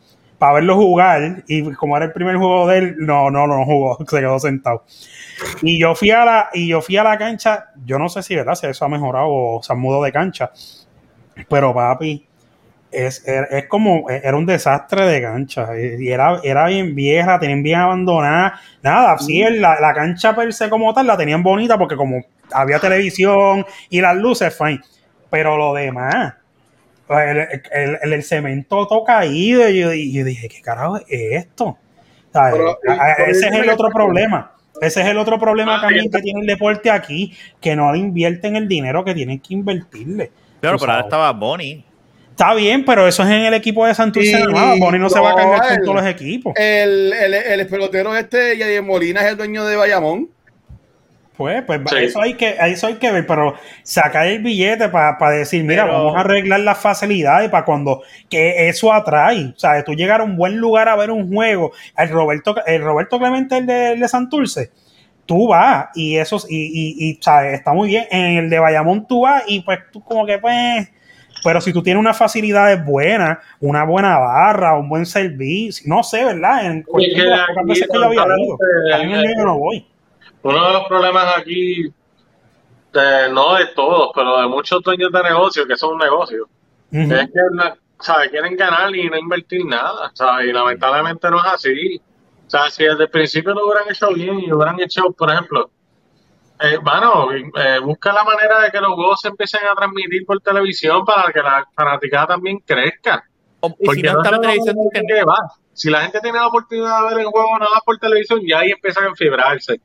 para 0.43 0.55
verlo 0.55 0.75
jugar. 0.75 1.43
Y 1.47 1.71
como 1.73 1.95
era 1.95 2.05
el 2.07 2.11
primer 2.11 2.35
juego 2.35 2.67
de 2.67 2.77
él, 2.79 2.95
no, 2.99 3.31
no, 3.31 3.47
no 3.47 3.63
jugó, 3.63 3.97
se 4.09 4.19
quedó 4.19 4.37
sentado. 4.39 4.83
Y 5.61 5.79
yo 5.79 5.95
fui 5.95 6.11
a 6.11 6.25
la, 6.25 6.49
y 6.53 6.67
yo 6.69 6.81
fui 6.81 6.97
a 6.97 7.03
la 7.03 7.17
cancha, 7.17 7.67
yo 7.85 7.99
no 7.99 8.09
sé 8.09 8.23
si 8.23 8.35
verdad, 8.35 8.55
si 8.55 8.67
eso 8.67 8.85
ha 8.85 8.89
mejorado 8.89 9.27
o 9.29 9.63
se 9.63 9.73
han 9.73 9.79
mudado 9.79 10.03
de 10.03 10.11
cancha. 10.11 10.51
Pero 11.49 11.73
papi, 11.73 12.27
es, 12.91 13.25
er- 13.27 13.47
es 13.51 13.67
como, 13.67 14.09
era 14.09 14.37
un 14.37 14.45
desastre 14.45 15.05
de 15.07 15.21
cancha. 15.21 15.69
Y 15.79 16.09
era, 16.09 16.39
era 16.43 16.67
bien 16.67 16.95
vieja, 16.95 17.39
tenían 17.39 17.63
bien 17.63 17.79
abandonada. 17.79 18.59
Nada, 18.83 19.17
sí, 19.19 19.43
la, 19.43 19.79
la 19.81 19.93
cancha 19.93 20.35
per 20.35 20.53
se 20.53 20.69
como 20.69 20.93
tal 20.93 21.07
la 21.07 21.17
tenían 21.17 21.43
bonita 21.43 21.77
porque 21.77 21.97
como 21.97 22.21
había 22.53 22.79
televisión 22.79 23.65
y 23.89 24.01
las 24.01 24.15
luces, 24.17 24.57
fine. 24.57 24.81
Pero 25.29 25.57
lo 25.57 25.73
demás, 25.73 26.35
el, 27.09 27.99
el- 28.13 28.23
cemento 28.23 28.87
todo 28.87 29.03
caído. 29.03 29.67
Y 29.69 29.79
yo, 29.79 29.93
y 29.93 30.13
yo 30.13 30.23
dije, 30.25 30.47
¿qué 30.49 30.61
carajo 30.61 30.97
es 30.97 31.05
esto? 31.09 31.77
¿Sabes? 32.31 32.53
Pero, 32.53 32.79
y- 32.85 32.89
A- 32.89 32.93
a- 33.11 33.15
pero 33.17 33.31
ese 33.31 33.47
es 33.47 33.53
el 33.53 33.69
otro 33.69 33.89
problema. 33.89 34.51
Ese 34.81 35.01
es 35.01 35.07
el 35.07 35.17
otro 35.17 35.39
problema 35.39 35.77
Ah, 35.77 35.81
también 35.81 36.05
sí. 36.05 36.09
que 36.09 36.21
tiene 36.21 36.41
el 36.41 36.47
deporte 36.47 36.89
aquí, 36.89 37.33
que 37.61 37.75
no 37.75 37.91
le 37.93 37.99
invierten 37.99 38.55
el 38.55 38.67
dinero 38.67 39.03
que 39.05 39.13
tienen 39.13 39.39
que 39.39 39.53
invertirle. 39.53 40.31
Claro, 40.61 40.77
pero 40.79 40.91
ahora 40.93 41.03
estaba 41.03 41.31
Bonnie. 41.31 41.85
Está 42.31 42.55
bien, 42.55 42.83
pero 42.83 43.07
eso 43.07 43.21
es 43.21 43.29
en 43.29 43.41
el 43.45 43.53
equipo 43.53 43.85
de 43.85 43.93
Santurce 43.93 44.31
Y- 44.31 44.33
nada 44.33 44.47
más. 44.69 44.79
Bonnie 44.79 44.99
no, 44.99 45.09
se 45.09 45.19
va 45.19 45.29
a 45.29 45.31
no, 45.33 45.37
cargar 45.37 45.59
con 45.61 45.71
el- 45.73 45.81
todos 45.83 45.95
los 45.97 46.05
equipos. 46.07 46.53
El, 46.57 47.13
el, 47.13 47.33
el 47.33 47.67
pelotero 47.67 48.15
este, 48.15 48.57
Yadier 48.57 48.81
Molina, 48.81 49.21
es 49.21 49.27
el 49.27 49.37
dueño 49.37 49.63
de 49.65 49.75
Bayamón. 49.75 50.29
Pues, 51.35 51.63
pues 51.65 51.81
Sí. 51.89 51.95
eso, 51.97 52.21
hay 52.21 52.35
que, 52.35 52.55
eso 52.67 52.85
hay 52.87 52.95
que 52.95 53.11
ver, 53.11 53.25
pero 53.25 53.55
sacar 53.81 54.27
el 54.27 54.43
billete 54.43 54.89
para 54.89 55.17
decir, 55.31 55.63
mira, 55.63 55.83
Pero- 55.85 55.97
vamos 55.97 56.15
a 56.15 56.19
arreglar 56.19 56.59
las 56.59 56.77
facilidades 56.79 57.49
para 57.49 57.65
cuando 57.65 58.03
que 58.29 58.69
eso 58.69 58.93
atrae. 58.93 59.47
O 59.55 59.57
sea, 59.59 59.83
tú 59.83 59.93
llegar 59.95 60.21
a 60.21 60.25
un 60.25 60.37
buen 60.37 60.57
lugar 60.57 60.87
a 60.89 60.95
ver 60.95 61.09
un 61.09 61.27
juego, 61.33 61.71
el 61.97 62.09
Roberto, 62.09 62.55
el 62.67 62.83
Roberto 62.83 63.17
Clemente, 63.17 63.57
el 63.57 63.65
de, 63.65 63.93
el 63.93 63.99
de 63.99 64.07
Santurce, 64.07 64.69
tú 65.25 65.47
vas 65.47 65.87
y 65.95 66.17
eso, 66.17 66.37
y, 66.47 66.57
y, 66.57 67.09
y, 67.09 67.19
¿sabes? 67.19 67.53
está 67.55 67.73
muy 67.73 67.87
bien. 67.87 68.05
En 68.11 68.37
el 68.37 68.49
de 68.51 68.59
Bayamón 68.59 69.07
tú 69.07 69.21
vas 69.21 69.43
y 69.47 69.61
pues 69.61 69.79
tú 69.91 70.03
como 70.03 70.25
que 70.27 70.37
pues... 70.37 70.89
Pero 71.43 71.59
si 71.59 71.73
tú 71.73 71.83
tienes 71.83 71.99
unas 71.99 72.15
facilidades 72.17 72.85
buenas, 72.85 73.39
una 73.59 73.83
buena 73.83 74.17
barra, 74.17 74.77
un 74.77 74.87
buen 74.87 75.05
servicio, 75.05 75.83
no 75.89 76.01
sé, 76.03 76.23
¿verdad? 76.23 76.65
En 76.67 76.83
cualquier 76.83 77.15
que 77.25 77.63
veces 77.65 77.87
que 77.91 77.97
yo 77.97 78.03
había 78.05 78.21
ido. 78.21 78.57
lamentablemente, 78.59 78.93
Ahí 78.93 79.33
en 79.33 79.39
el 79.39 79.45
no 79.45 79.57
voy. 79.57 79.85
Uno 80.43 80.67
de 80.67 80.73
los 80.73 80.87
problemas 80.87 81.37
aquí, 81.37 81.83
de- 82.93 83.29
no 83.31 83.55
de 83.55 83.67
todos, 83.67 84.11
pero 84.13 84.39
de 84.41 84.47
muchos 84.47 84.81
dueños 84.83 85.11
de 85.11 85.23
negocios, 85.23 85.65
que 85.67 85.75
son 85.77 85.93
un 85.93 85.99
negocio, 85.99 86.47
es 87.11 87.27
que 87.27 87.39
la- 87.53 87.75
¿sabe? 87.99 88.29
quieren 88.29 88.55
ganar 88.55 88.93
y 88.95 89.09
no 89.09 89.17
invertir 89.17 89.65
nada. 89.65 90.11
¿sabe? 90.13 90.47
Y 90.49 90.53
lamentablemente 90.53 91.29
no 91.29 91.37
es 91.39 91.45
así. 91.45 92.01
O 92.45 92.49
sea, 92.49 92.69
si 92.69 92.83
desde 92.83 93.03
el 93.05 93.09
principio 93.09 93.53
lo 93.53 93.65
hubieran 93.65 93.89
hecho 93.89 94.09
bien 94.13 94.39
y 94.41 94.51
hubieran 94.51 94.79
hecho, 94.79 95.03
por 95.17 95.31
ejemplo, 95.31 95.71
eh, 96.59 96.77
eh, 97.55 97.79
busca 97.81 98.13
la 98.13 98.23
manera 98.23 98.59
de 98.61 98.69
que 98.71 98.79
los 98.79 98.93
juegos 98.93 99.21
se 99.21 99.29
empiecen 99.29 99.61
a 99.65 99.73
transmitir 99.75 100.25
por 100.25 100.39
televisión 100.41 101.03
para 101.03 101.31
que 101.33 101.41
la 101.41 101.65
fanaticada 101.75 102.27
también 102.27 102.59
crezca. 102.59 103.23
O- 103.61 103.67
y 103.79 103.85
Porque 103.85 104.01
si 104.01 104.03
no 104.03 104.09
está 104.21 104.31
la 104.31 104.41
televisión, 104.41 104.75
qué 105.07 105.23
va. 105.23 105.37
Si 105.73 105.89
la 105.89 106.01
gente 106.01 106.19
tiene 106.19 106.37
la 106.37 106.47
oportunidad 106.47 106.99
de 107.01 107.15
ver 107.15 107.19
el 107.25 107.31
juego 107.31 107.57
nada 107.57 107.81
por 107.83 107.97
televisión, 107.97 108.41
ya 108.47 108.59
ahí 108.59 108.71
empiezan 108.71 109.05
a 109.05 109.07
enfibrarse. 109.07 109.79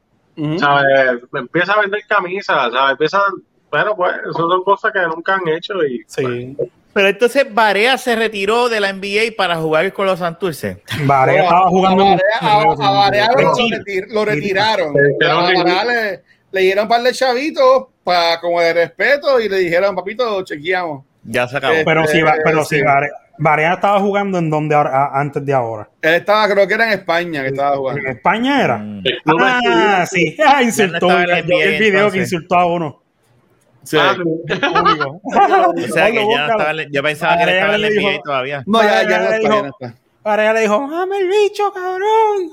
¿Sabes? 0.58 1.20
Empieza 1.34 1.72
a 1.72 1.80
vender 1.80 2.00
camisas, 2.08 2.72
¿sabes? 2.72 2.92
Empieza, 2.92 3.22
bueno, 3.70 3.94
pues, 3.96 4.12
esas 4.22 4.34
son 4.36 4.62
cosas 4.64 4.92
que 4.92 5.00
nunca 5.02 5.34
han 5.34 5.48
hecho 5.48 5.74
y 5.84 6.04
Sí. 6.06 6.56
Pero 6.94 7.08
entonces 7.08 7.46
Barea 7.54 7.96
se 7.98 8.16
retiró 8.16 8.68
de 8.68 8.80
la 8.80 8.88
NBA 8.92 9.36
para 9.36 9.56
jugar 9.56 9.92
con 9.92 10.06
los 10.06 10.18
Santurce. 10.18 10.82
Varea 11.04 11.38
No, 11.38 11.44
estaba 11.44 11.68
jugando 11.68 12.04
a 12.04 12.10
Barea- 12.16 12.38
a- 12.40 12.62
a 12.62 12.90
Barea 12.92 13.28
lo, 13.36 13.54
retir- 13.54 14.24
retiraron. 14.24 14.94
Pero 15.18 15.32
A. 15.38 15.42
Barea 15.42 15.84
le, 15.84 16.22
le 16.50 16.60
dieron 16.62 16.84
un 16.84 16.88
par 16.88 17.02
de 17.02 17.12
chavitos 17.12 17.84
para 18.02 18.40
como 18.40 18.60
de 18.60 18.72
respeto 18.72 19.38
y 19.38 19.48
le 19.48 19.58
dijeron, 19.58 19.94
papito, 19.94 20.42
chequeamos. 20.42 21.04
Ya 21.22 21.46
se 21.46 21.58
acabó. 21.58 21.74
Eh, 21.74 21.82
Pero 21.84 22.06
si, 22.06 22.22
va- 22.22 22.36
pero 22.42 22.64
si 22.64 22.76
Sí. 22.78 22.82
Barea 22.82 23.10
estaba 23.38 24.00
jugando 24.00 24.38
en 24.38 24.50
donde 24.50 24.74
ahora, 24.74 24.90
a- 25.04 25.20
antes 25.20 25.44
de 25.44 25.52
ahora. 25.54 25.88
Él 26.02 26.14
estaba, 26.14 26.48
creo 26.48 26.66
que 26.66 26.74
era 26.74 26.84
en 26.92 26.98
España 26.98 27.42
que 27.42 27.48
estaba 27.48 27.76
jugando. 27.76 28.00
¿En 28.02 28.06
España 28.16 28.64
era? 28.64 28.78
Mm. 28.78 29.02
El 29.06 29.18
Ah, 29.40 30.06
sí. 30.10 30.36
Ah, 30.44 30.62
insultó. 30.62 31.10
el 31.18 31.30
el 31.30 31.78
video 31.78 32.10
que 32.10 32.18
insultó 32.18 32.54
a 32.56 32.66
uno. 32.66 33.02
Sí. 33.84 33.96
Ah. 33.98 34.16
O 35.22 35.74
sea 35.92 36.10
que 36.10 36.26
ya 36.30 36.46
estaba, 36.46 36.72
yo 36.90 37.02
pensaba 37.02 37.36
que 37.36 37.42
él 37.44 37.48
estaba 37.50 37.74
en 37.76 37.80
le 37.80 37.90
la 37.90 38.00
NBA 38.00 38.10
dijo- 38.10 38.22
todavía. 38.22 38.62
No, 38.66 38.82
ya, 38.82 39.02
ya 39.08 39.18
no 39.18 39.24
está, 39.24 39.38
dijo- 39.38 39.54
ya 39.54 39.62
no 39.62 39.68
está. 39.68 39.94
Barea 40.24 40.52
le 40.52 40.60
dijo, 40.60 40.88
¡Dame 40.90 41.18
el 41.20 41.28
bicho, 41.28 41.72
cabrón! 41.72 42.52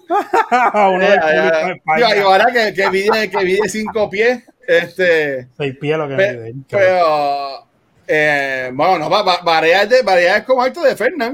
a 0.51 0.87
uno 0.93 0.99
de 0.99 1.07
Digo, 1.11 1.19
y 1.67 1.71
España. 1.73 2.23
ahora 2.23 2.45
que, 2.53 2.73
que 2.73 2.89
mide, 2.89 3.29
que 3.29 3.37
mide 3.43 3.67
cinco 3.67 4.09
pies, 4.09 4.43
este, 4.65 5.47
Seis 5.57 5.75
pies 5.81 5.97
lo 5.97 6.07
que 6.07 6.15
pe- 6.15 6.33
mide. 6.33 6.53
pero, 6.69 7.67
eh, 8.07 8.71
bueno, 8.73 8.99
no, 8.99 9.09
es, 9.83 9.89
de, 9.89 10.01
Barea 10.03 10.37
es 10.37 10.43
como 10.43 10.61
alto 10.61 10.81
de 10.81 10.95
Fernán. 10.95 11.33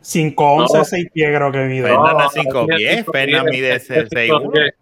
5, 0.00 0.44
11, 0.52 0.78
No. 0.78 0.84
6 0.84 1.06
pies 1.12 1.28
creo 1.36 1.52
que 1.52 1.58
mide. 1.58 1.82
Fernan 1.88 2.16
No, 2.16 2.26
es 2.26 2.32
5 2.32 2.62
mide 2.64 2.76
pies, 2.76 3.04
pies, 3.12 3.44
mide 3.44 3.80
cinco 3.80 4.08
6'1". 4.10 4.52
pies, 4.52 4.74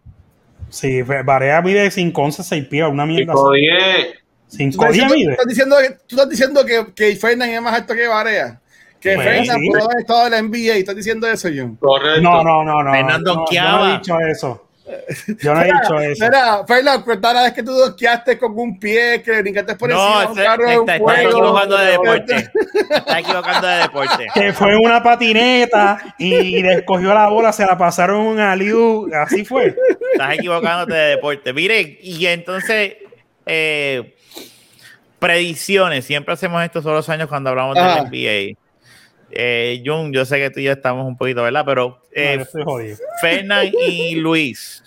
Sí, 0.71 1.03
Fe- 1.03 1.23
Barea 1.25 1.61
mide 1.63 1.91
5, 1.91 2.23
11, 2.23 2.43
6 2.43 2.65
pies, 2.67 2.87
una 2.89 3.05
mierda. 3.05 3.33
cinco 3.35 3.53
diez. 3.53 4.15
5, 4.49 4.87
¿Tú 4.87 4.93
10 4.93 5.05
estás, 5.05 5.17
mide. 5.17 5.37
diciendo, 5.47 5.77
que- 5.79 5.91
tú 6.07 6.17
estás 6.17 6.29
diciendo 6.29 6.65
que, 6.65 6.87
que 6.95 7.17
Fernan 7.17 7.51
es 7.51 7.61
más 7.61 7.75
alto 7.75 7.95
que 7.95 8.07
Barea. 8.07 8.61
Que 9.01 9.15
Pues, 9.15 9.27
Fernan 9.29 9.59
sí. 9.61 9.69
pudo 9.69 9.85
haber 9.85 9.99
estado 10.01 10.27
en 10.27 10.33
la 10.33 10.39
NBA. 10.39 10.75
¿Estás 10.77 10.97
diciendo 10.97 11.27
eso, 11.29 11.49
John? 11.55 11.77
Correcto. 11.77 12.21
No, 12.23 12.43
no, 12.45 12.65
no, 12.65 12.83
no. 12.83 12.91
Fernan 12.93 13.23
no, 13.23 13.35
donkeaba. 13.35 13.79
no 13.89 13.95
he 13.95 13.99
dicho 13.99 14.19
eso. 14.21 14.67
Yo 15.41 15.55
no 15.55 15.63
he 15.63 15.65
dicho 15.67 15.99
eso. 16.01 16.25
Mira, 16.25 16.65
Fernan, 16.67 17.03
cuenta 17.03 17.33
la 17.33 17.43
vez 17.43 17.53
que 17.53 17.63
tú 17.63 17.73
donkeaste 17.73 18.39
con 18.39 18.59
un 18.59 18.79
pie, 18.79 19.23
que 19.23 19.41
brincaste 19.43 19.75
por 19.77 19.91
encima 19.91 20.19
de 20.21 20.25
No, 20.25 20.31
un 20.31 20.37
se- 20.37 20.43
carro 20.45 20.65
un 20.65 20.71
está, 20.91 20.97
está 20.97 21.05
fuego. 21.05 21.31
equivocando 21.31 21.77
de 21.79 21.87
deporte. 21.91 22.51
Está 22.91 23.21
equivocando 23.21 23.67
de 23.67 23.77
deporte. 23.77 24.27
Que 24.35 24.53
fue 24.53 24.77
una 24.77 25.03
patineta 25.03 26.15
y 26.19 26.63
le 26.63 26.75
escogió 26.75 27.13
la 27.15 27.29
bola, 27.29 27.53
se 27.53 27.65
la 27.67 27.77
pasaron 27.79 28.21
un 28.21 28.41
aliu, 28.41 29.09
así 29.15 29.45
fue. 29.45 29.75
Estás 30.13 30.35
equivocándote 30.35 30.95
de 30.95 31.09
deporte. 31.11 31.53
Miren, 31.53 31.97
y 32.01 32.27
entonces, 32.27 32.95
eh, 33.47 34.15
predicciones. 35.19 36.05
Siempre 36.05 36.35
hacemos 36.35 36.63
esto 36.65 36.81
todos 36.83 36.97
los 36.97 37.09
años 37.09 37.29
cuando 37.29 37.51
hablamos 37.51 37.77
Ajá. 37.77 37.97
del 37.97 38.05
NBA. 38.11 38.57
Eh, 39.31 39.83
Jun, 39.85 40.13
yo 40.13 40.25
sé 40.25 40.39
que 40.39 40.51
tú 40.51 40.61
y 40.61 40.65
yo 40.65 40.73
estamos 40.73 41.07
un 41.07 41.17
poquito, 41.17 41.43
¿verdad? 41.43 41.65
Pero 41.65 42.03
eh. 42.13 42.45
Fernan 43.21 43.71
y 43.73 44.15
Luis, 44.17 44.83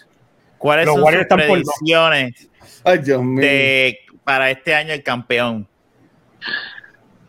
¿cuáles 0.58 0.86
Los 0.86 0.96
son 0.96 1.14
sus 1.14 1.26
predicciones 1.28 2.50
Ay, 2.84 2.98
Dios 3.00 3.24
mío. 3.24 3.42
de, 3.42 4.00
para 4.24 4.52
este 4.52 4.76
año 4.76 4.94
el 4.94 5.04
campeón? 5.04 5.68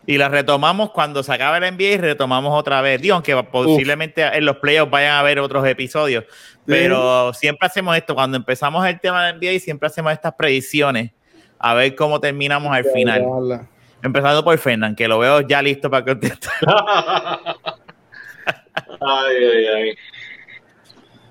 Y 0.06 0.18
las 0.18 0.30
retomamos 0.30 0.90
cuando 0.90 1.22
se 1.22 1.32
acabe 1.32 1.66
el 1.66 1.74
NBA 1.74 1.82
y 1.82 1.96
retomamos 1.96 2.58
otra 2.58 2.82
vez. 2.82 3.00
Digo, 3.00 3.14
aunque 3.14 3.34
posiblemente 3.44 4.22
en 4.22 4.44
los 4.44 4.56
playoffs 4.58 4.90
vayan 4.90 5.12
a 5.12 5.20
haber 5.20 5.38
otros 5.38 5.66
episodios. 5.66 6.24
Pero 6.66 7.32
siempre 7.32 7.66
hacemos 7.66 7.96
esto. 7.96 8.14
Cuando 8.14 8.36
empezamos 8.36 8.86
el 8.86 9.00
tema 9.00 9.26
del 9.26 9.38
NBA, 9.38 9.60
siempre 9.60 9.86
hacemos 9.86 10.12
estas 10.12 10.34
predicciones. 10.34 11.12
A 11.58 11.72
ver 11.72 11.94
cómo 11.94 12.20
terminamos 12.20 12.74
al 12.74 12.84
final. 12.84 13.66
Empezando 14.04 14.44
por 14.44 14.56
Fernan, 14.58 14.94
que 14.94 15.08
lo 15.08 15.18
veo 15.18 15.40
ya 15.40 15.60
listo 15.62 15.90
para 15.90 16.04
contestar. 16.04 16.52
ay, 19.00 19.36
ay, 19.36 19.66
ay. 19.66 19.94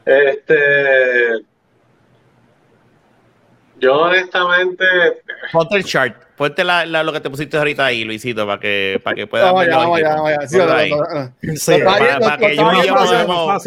Este. 0.06 1.46
Yo 3.80 3.94
honestamente. 4.02 4.86
Ponte 5.52 5.78
el 5.78 5.84
chart. 5.84 6.18
Ponte 6.36 6.64
la- 6.64 6.86
la- 6.88 7.04
lo 7.04 7.14
que 7.14 7.20
te 7.22 7.30
pusiste 7.30 7.58
ahorita 7.58 7.86
ahí, 7.86 8.04
Luisito, 8.06 8.48
para 8.48 8.60
que, 8.60 9.00
para 9.04 9.16
que 9.16 9.28
puedas 9.28 9.46
Vamos 9.46 9.62
ver 9.66 9.70
allá, 9.74 9.78
vamos 9.84 9.98
allá, 10.00 10.08
equipos. 10.08 10.24
vamos 10.26 10.32
allá. 10.40 10.48
Sí, 10.48 10.58
Ponlo 10.58 10.74
lo- 10.74 10.80
ahí. 10.80 10.90
lo- 10.90 10.98
lo- 10.98 11.56
Sí, 11.56 11.78
Lo- 11.78 11.86
Para, 11.86 12.38
que 12.38 12.58
Jun 12.58 12.76
y 12.76 12.88
yo 12.88 12.94
podamos- 12.96 13.64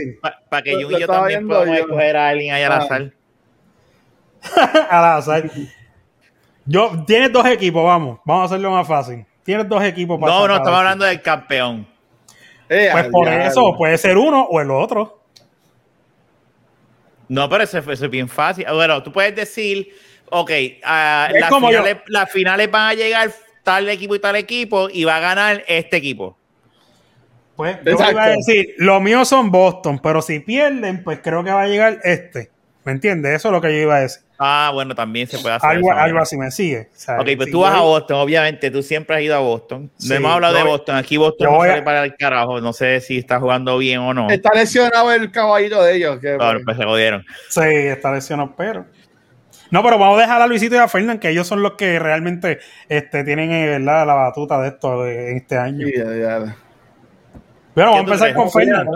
para 0.51 0.63
que 0.63 0.73
y 0.73 0.81
yo 0.99 1.07
también 1.07 1.47
podamos 1.47 1.69
yo. 1.69 1.75
escoger 1.85 2.17
a 2.17 2.29
alguien 2.29 2.55
ahí 2.55 2.63
al 2.65 2.73
Ah. 2.73 2.77
azar. 2.79 3.13
al 4.91 5.05
azar. 5.05 5.51
Yo, 6.67 7.05
tienes 7.07 7.33
dos 7.33 7.47
equipos, 7.47 7.85
vamos. 7.85 8.19
Vamos 8.25 8.43
a 8.43 8.45
hacerlo 8.47 8.73
más 8.73 8.87
fácil. 8.87 9.25
Tienes 9.45 9.69
dos 9.69 9.83
equipos 9.85 10.19
para 10.21 10.33
No, 10.33 10.49
no, 10.49 10.57
estamos 10.57 10.79
hablando 10.79 11.05
del 11.05 11.23
campeón. 11.23 11.87
Eh, 12.69 12.89
Pues 12.91 13.07
por 13.09 13.27
ya, 13.27 13.47
eso, 13.47 13.75
puede 13.77 13.97
ser 13.97 14.19
uno 14.19 14.43
o 14.43 14.61
el 14.61 14.71
otro. 14.71 15.23
No, 17.29 17.49
pero 17.49 17.65
eso, 17.65 17.79
eso 17.79 18.05
es 18.05 18.11
bien 18.11 18.29
fácil. 18.29 18.67
Bueno, 18.73 19.03
tú 19.03 19.13
puedes 19.13 19.35
decir, 19.35 19.89
ok, 20.31 20.51
ah, 20.85 21.29
las, 21.33 21.51
yo. 21.51 21.61
finales, 21.61 21.97
las 22.07 22.31
finales 22.31 22.71
van 22.71 22.91
a 22.91 22.95
llegar 22.95 23.31
tal 23.63 23.89
equipo 23.89 24.15
y 24.15 24.19
tal 24.19 24.37
equipo 24.37 24.89
y 24.93 25.05
va 25.05 25.17
a 25.17 25.21
ganar 25.21 25.65
este 25.67 25.97
equipo. 25.97 26.37
Pues 27.57 27.79
yo 27.85 27.93
Exacto. 27.93 28.13
iba 28.13 28.25
a 28.25 28.29
decir, 28.31 28.75
los 28.79 29.01
míos 29.01 29.29
son 29.29 29.51
Boston, 29.51 29.99
pero 30.01 30.21
si 30.21 30.41
pierden, 30.41 31.03
pues 31.03 31.21
creo 31.23 31.43
que 31.43 31.51
va 31.51 31.63
a 31.63 31.67
llegar 31.69 32.01
este. 32.05 32.51
¿Me 32.85 32.93
entiendes? 32.93 33.35
Eso 33.35 33.49
es 33.49 33.53
lo 33.53 33.61
que 33.61 33.69
yo 33.69 33.83
iba 33.83 33.97
a 33.97 34.01
decir. 34.01 34.23
Ah, 34.39 34.71
bueno, 34.75 34.95
también 34.95 35.27
se 35.27 35.39
puede 35.39 35.55
hacer 35.55 35.71
Algo, 35.71 35.91
eso. 35.91 35.99
algo 36.01 36.19
así 36.19 36.37
me 36.37 36.51
sigue. 36.51 36.89
Sea, 36.93 37.19
Ok, 37.21 37.29
pues 37.37 37.51
tú 37.51 37.61
vas 37.61 37.73
yo- 37.73 37.79
a 37.79 37.83
Boston, 37.83 38.17
obviamente, 38.19 38.71
tú 38.71 38.83
siempre 38.83 39.17
has 39.17 39.23
ido 39.23 39.35
a 39.35 39.39
Boston. 39.39 39.91
Sí, 39.97 40.09
no 40.11 40.15
hemos 40.17 40.33
hablado 40.33 40.59
yo 40.59 40.65
de 40.65 40.71
Boston, 40.71 40.97
aquí 40.97 41.17
Boston 41.17 41.53
no 41.53 41.63
a- 41.63 41.67
sale 41.69 41.83
para 41.83 42.05
el 42.05 42.17
carajo, 42.17 42.61
no 42.61 42.73
sé 42.73 43.01
si 43.01 43.19
está 43.19 43.41
jugando 43.41 43.79
bien 43.79 44.01
o 44.01 44.13
no. 44.13 44.29
Está 44.31 44.51
lesionado 44.55 45.11
el 45.13 45.31
caballito 45.31 45.83
de 45.83 45.97
ellos. 45.97 46.19
Que, 46.21 46.37
Claro, 46.37 46.61
pues 46.65 46.77
se 46.77 46.85
jodieron. 46.85 47.25
Sí, 47.49 47.61
está 47.65 48.13
lesionado, 48.13 48.55
pero. 48.57 48.85
No, 49.71 49.83
pero 49.83 49.99
vamos 49.99 50.19
a 50.19 50.23
dejar 50.23 50.41
a 50.43 50.47
Luisito 50.47 50.75
y 50.77 50.79
a 50.79 50.87
Fernan, 50.87 51.19
que 51.19 51.31
ellos 51.31 51.47
son 51.47 51.63
los 51.63 51.73
que 51.73 51.99
realmente 51.99 52.59
este, 52.89 53.25
tienen 53.25 53.51
eh, 53.51 53.67
¿verdad? 53.79 54.07
la 54.07 54.15
batuta 54.15 54.61
de 54.61 54.69
esto 54.69 55.07
en 55.07 55.37
este 55.39 55.57
año. 55.59 55.87
Sí, 55.87 55.93
ya, 55.97 56.05
ya. 56.15 56.57
Pero 57.75 57.91
vamos 57.91 58.01
a 58.01 58.05
¿Qué 58.05 58.05
tú 58.07 58.13
empezar 58.13 58.35
con 58.35 58.51
Fernan. 58.53 58.87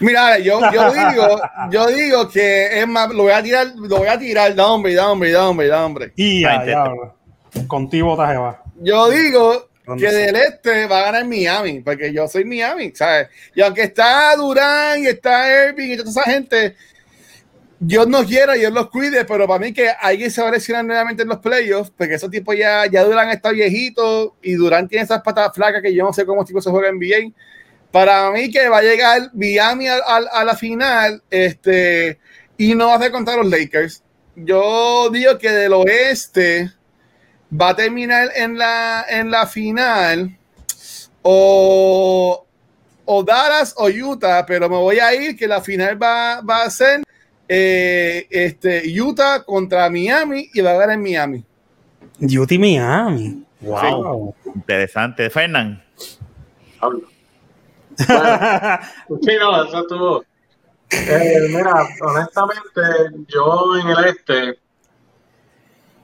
Mira, 0.00 0.38
yo, 0.38 0.60
yo 0.72 0.92
digo, 0.92 1.40
yo 1.70 1.86
digo 1.88 2.28
que 2.28 2.80
es 2.80 2.88
más, 2.88 3.10
lo 3.10 3.24
voy 3.24 3.32
a 3.32 3.42
tirar, 3.42 3.68
lo 3.76 3.98
voy 3.98 4.08
a 4.08 4.18
tirar, 4.18 4.54
da 4.54 4.66
hombre, 4.66 4.94
da 4.94 5.10
hombre, 5.10 5.30
da 5.30 5.48
hombre, 5.48 5.68
da 5.68 5.84
hombre. 5.84 6.12
Y 6.16 6.42
ya, 6.42 6.64
ya, 6.64 6.86
intento. 6.86 7.68
contigo 7.68 8.16
te 8.16 8.36
va. 8.36 8.62
Yo 8.80 9.10
digo 9.10 9.68
¿Dónde 9.86 10.02
que 10.02 10.08
está? 10.08 10.20
del 10.20 10.36
este 10.36 10.86
va 10.86 11.00
a 11.00 11.04
ganar 11.04 11.26
Miami, 11.26 11.80
porque 11.80 12.12
yo 12.12 12.26
soy 12.28 12.44
Miami, 12.44 12.92
¿sabes? 12.94 13.28
Y 13.54 13.60
aunque 13.60 13.82
está 13.82 14.34
Durán 14.36 15.02
y 15.02 15.06
está 15.06 15.68
Irving 15.68 15.90
y 15.90 15.96
toda 15.96 16.10
esa 16.10 16.22
gente, 16.22 16.76
Dios 17.78 18.06
nos 18.06 18.26
quiera 18.26 18.56
y 18.56 18.60
Dios 18.60 18.72
los 18.72 18.90
cuide, 18.90 19.24
pero 19.24 19.46
para 19.48 19.58
mí 19.58 19.72
que 19.72 19.88
alguien 19.88 20.30
se 20.30 20.42
va 20.42 20.48
a 20.48 20.52
lesionar 20.52 20.84
nuevamente 20.84 21.22
en 21.22 21.28
los 21.28 21.38
playoffs, 21.38 21.90
porque 21.96 22.14
esos 22.14 22.30
tipos 22.30 22.56
ya, 22.56 22.86
ya 22.86 23.04
Durán 23.04 23.30
está 23.30 23.50
viejito 23.50 24.36
y 24.42 24.52
Durán 24.52 24.86
tiene 24.86 25.04
esas 25.04 25.22
patas 25.22 25.50
flacas 25.54 25.82
que 25.82 25.94
yo 25.94 26.04
no 26.04 26.12
sé 26.12 26.26
cómo 26.26 26.44
tipo 26.44 26.60
se 26.60 26.70
juega 26.70 26.88
en 26.88 26.96
NBA. 26.96 27.32
Para 27.92 28.30
mí 28.30 28.50
que 28.50 28.68
va 28.68 28.78
a 28.78 28.82
llegar 28.82 29.30
Miami 29.34 29.88
a, 29.88 29.96
a- 29.96 30.40
a 30.40 30.44
la 30.44 30.54
final 30.54 31.22
este, 31.30 32.18
y 32.56 32.74
no 32.74 32.86
va 32.86 32.92
a 32.94 32.96
hacer 32.96 33.10
contra 33.10 33.36
los 33.36 33.46
Lakers. 33.48 34.02
Yo 34.36 35.10
digo 35.10 35.36
que 35.38 35.50
del 35.50 35.72
oeste 35.72 36.70
va 37.60 37.70
a 37.70 37.76
terminar 37.76 38.30
en 38.36 38.56
la, 38.56 39.04
en 39.08 39.30
la 39.30 39.44
final 39.46 40.36
o, 41.22 42.46
o 43.04 43.22
Dallas 43.24 43.74
o 43.76 43.88
Utah, 43.88 44.46
pero 44.46 44.68
me 44.68 44.76
voy 44.76 44.98
a 45.00 45.12
ir 45.14 45.36
que 45.36 45.48
la 45.48 45.60
final 45.60 46.00
va, 46.00 46.40
va 46.42 46.62
a 46.62 46.70
ser 46.70 47.02
eh, 47.48 48.26
este, 48.30 48.82
Utah 49.00 49.42
contra 49.44 49.90
Miami 49.90 50.48
y 50.54 50.60
va 50.60 50.70
a 50.70 50.78
ganar 50.78 50.98
Miami. 50.98 51.44
Duty 52.18 52.58
Miami. 52.58 53.42
Wow. 53.60 54.34
Interesante. 54.54 55.28
Fernan. 55.28 55.82
Hablo. 56.80 57.09
Bueno, 58.08 59.20
sí, 59.22 59.36
no, 59.38 59.64
eso 59.64 59.78
estuvo. 59.80 60.24
Eh, 60.90 61.46
mira, 61.48 61.72
honestamente, 62.02 63.26
yo 63.28 63.76
en 63.80 63.88
el 63.90 64.04
este, 64.06 64.58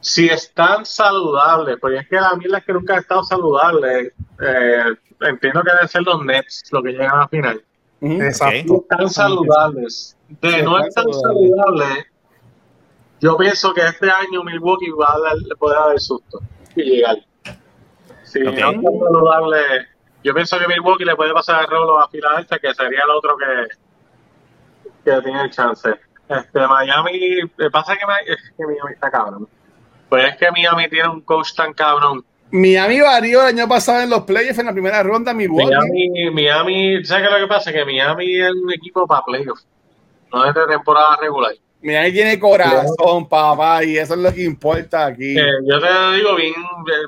si 0.01 0.28
están 0.28 0.86
saludables, 0.86 1.78
porque 1.81 1.98
es 1.98 2.09
que 2.09 2.16
la 2.16 2.35
mierda 2.35 2.59
es 2.59 2.64
que 2.64 2.73
nunca 2.73 2.94
han 2.94 3.01
estado 3.01 3.24
saludables, 3.24 4.12
eh, 4.40 4.82
entiendo 5.23 5.62
que 5.62 5.73
deben 5.73 5.89
ser 5.89 6.02
los 6.02 6.24
Nets 6.24 6.64
los 6.70 6.82
que 6.82 6.93
llegan 6.93 7.10
a 7.10 7.16
la 7.18 7.28
final. 7.28 7.64
Exacto. 8.01 8.82
Están 8.82 9.10
saludables. 9.10 10.16
De 10.28 10.62
no 10.62 10.78
estar 10.78 11.05
saludables, 11.05 12.06
yo 13.20 13.36
pienso 13.36 13.73
que 13.74 13.81
este 13.81 14.10
año 14.10 14.44
Milwaukee 14.44 14.90
va 14.90 15.12
a 15.14 15.18
dar, 15.20 15.36
le 15.36 15.56
puede 15.56 15.74
dar 15.74 15.93
el 15.93 16.01
susto 16.01 16.40
y 16.77 16.82
llegar. 16.82 17.16
Si 18.23 18.43
Ok. 18.43 18.55
no 18.55 18.70
están 18.70 18.82
saludables, 18.82 19.89
yo 20.27 20.35
pienso 20.35 20.59
que 20.59 20.66
Milwaukee 20.66 21.05
le 21.05 21.15
puede 21.15 21.32
pasar 21.32 21.62
el 21.62 21.70
rolo 21.70 22.01
a 22.01 22.09
Filadelfia, 22.09 22.59
que 22.59 22.74
sería 22.74 23.01
el 23.05 23.11
otro 23.11 23.36
que, 23.36 23.69
que 25.05 25.23
tiene 25.23 25.43
el 25.43 25.51
chance. 25.51 25.89
Este, 26.28 26.66
Miami, 26.66 27.40
pasa 27.70 27.97
que, 27.97 28.05
Mi- 28.07 28.32
es 28.32 28.53
que 28.57 28.66
Miami 28.66 28.93
está 28.94 29.11
cabrón. 29.11 29.48
Pues 30.09 30.24
es 30.32 30.36
que 30.36 30.51
Miami 30.51 30.89
tiene 30.89 31.09
un 31.09 31.20
coach 31.20 31.55
tan 31.55 31.73
cabrón. 31.73 32.24
Miami 32.51 33.01
varió 33.01 33.43
el 33.43 33.48
año 33.57 33.69
pasado 33.69 34.03
en 34.03 34.11
los 34.11 34.23
playoffs 34.23 34.59
en 34.59 34.66
la 34.66 34.73
primera 34.73 35.03
ronda. 35.05 35.32
Milwaukee. 35.32 35.65
Miami, 35.70 36.31
Miami, 36.32 37.05
¿sabes 37.05 37.28
qué 37.28 37.35
es 37.35 37.40
lo 37.40 37.47
que 37.47 37.53
pasa? 37.53 37.73
Que 37.73 37.85
Miami 37.85 38.40
es 38.40 38.51
un 38.51 38.73
equipo 38.73 39.07
para 39.07 39.23
playoffs, 39.23 39.66
no 40.32 40.44
es 40.44 40.55
de 40.55 40.66
temporada 40.66 41.16
regular. 41.20 41.53
Miami 41.82 42.12
tiene 42.12 42.39
corazón, 42.40 43.28
papá, 43.28 43.85
y 43.85 43.97
eso 43.98 44.15
es 44.15 44.20
lo 44.20 44.32
que 44.32 44.43
importa 44.44 45.07
aquí. 45.07 45.39
Eh, 45.39 45.53
yo 45.65 45.78
te 45.81 46.16
digo 46.16 46.35
bien, 46.35 46.55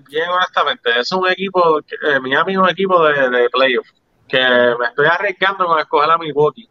bien 0.09 0.29
honestamente, 0.29 0.91
es 0.99 1.11
un 1.13 1.29
equipo, 1.29 1.79
eh, 1.81 2.21
Miami 2.21 2.53
es 2.53 2.59
un 2.59 2.69
equipo 2.69 3.03
de, 3.05 3.29
de 3.31 3.49
playoff, 3.51 3.87
que 4.29 4.39
me 4.39 4.87
estoy 4.87 5.07
arriesgando 5.07 5.67
con 5.67 5.79
escoger 5.81 6.11
a 6.11 6.19
Milwaukee. 6.19 6.69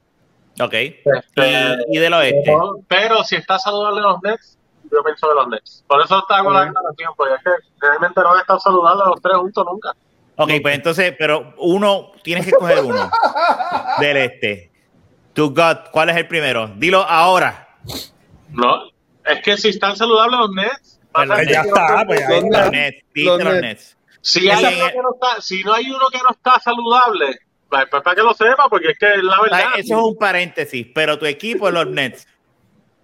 Ok. 0.59 0.73
Este, 0.73 1.75
Y, 1.89 1.97
y 1.97 1.99
del 1.99 2.13
oeste. 2.13 2.41
pero, 2.45 2.79
pero 2.87 3.23
si 3.23 3.35
está 3.35 3.59
saludable 3.59 4.01
los 4.01 4.21
Nets, 4.23 4.57
yo 4.91 5.03
pienso 5.03 5.27
de 5.29 5.35
los 5.35 5.47
Nets. 5.49 5.83
Por 5.87 6.01
eso 6.01 6.19
está 6.19 6.43
con 6.43 6.53
la 6.53 6.61
aclaración, 6.61 7.13
porque 7.17 7.33
es 7.35 7.43
que 7.43 7.51
realmente 7.81 8.21
no 8.21 8.33
han 8.33 8.39
estado 8.39 8.59
saludables 8.59 9.05
los 9.07 9.21
tres 9.21 9.35
juntos 9.37 9.65
nunca. 9.69 9.93
Ok, 10.37 10.51
pues 10.61 10.75
entonces, 10.75 11.13
pero 11.17 11.53
uno, 11.57 12.11
tienes 12.23 12.45
que 12.45 12.51
escoger 12.51 12.79
uno 12.83 13.09
del 13.99 14.17
este. 14.17 14.71
To 15.33 15.49
God, 15.49 15.89
¿cuál 15.91 16.09
es 16.09 16.15
el 16.17 16.27
primero? 16.27 16.67
Dilo 16.77 17.01
ahora. 17.03 17.66
No, 18.49 18.89
es 19.25 19.41
que 19.43 19.57
si 19.57 19.69
están 19.69 19.95
saludables 19.95 20.39
los 20.39 20.51
Nets, 20.51 20.99
ya 21.49 21.61
está, 21.61 22.03
pues 22.05 22.19
ya 22.21 22.29
Los 22.29 22.43
está. 22.43 22.61
Los 22.63 22.71
Nets, 22.71 23.05
dice 23.13 23.27
Los 23.29 23.43
los 23.43 23.53
Nets. 23.53 23.61
Nets. 23.61 23.97
Si, 24.21 24.49
hay 24.49 24.65
Sí. 24.65 24.79
uno 24.81 24.87
que 24.91 25.01
no 25.01 25.13
está, 25.13 25.41
si 25.41 25.63
no 25.63 25.73
hay 25.73 25.89
uno 25.89 26.07
que 26.11 26.17
no 26.19 26.29
está 26.31 26.59
saludable, 26.59 27.39
pues, 27.69 27.85
pues 27.89 28.03
para 28.03 28.15
que 28.15 28.21
lo 28.23 28.33
sepa, 28.33 28.67
porque 28.69 28.89
es 28.91 28.99
que 28.99 29.13
es 29.13 29.23
la 29.23 29.41
verdad. 29.41 29.59
Eso 29.77 29.97
es 29.97 30.03
un 30.03 30.17
paréntesis, 30.17 30.87
pero 30.93 31.17
tu 31.19 31.25
equipo 31.25 31.67
es 31.67 31.73
los 31.73 31.87
Nets. 31.87 32.27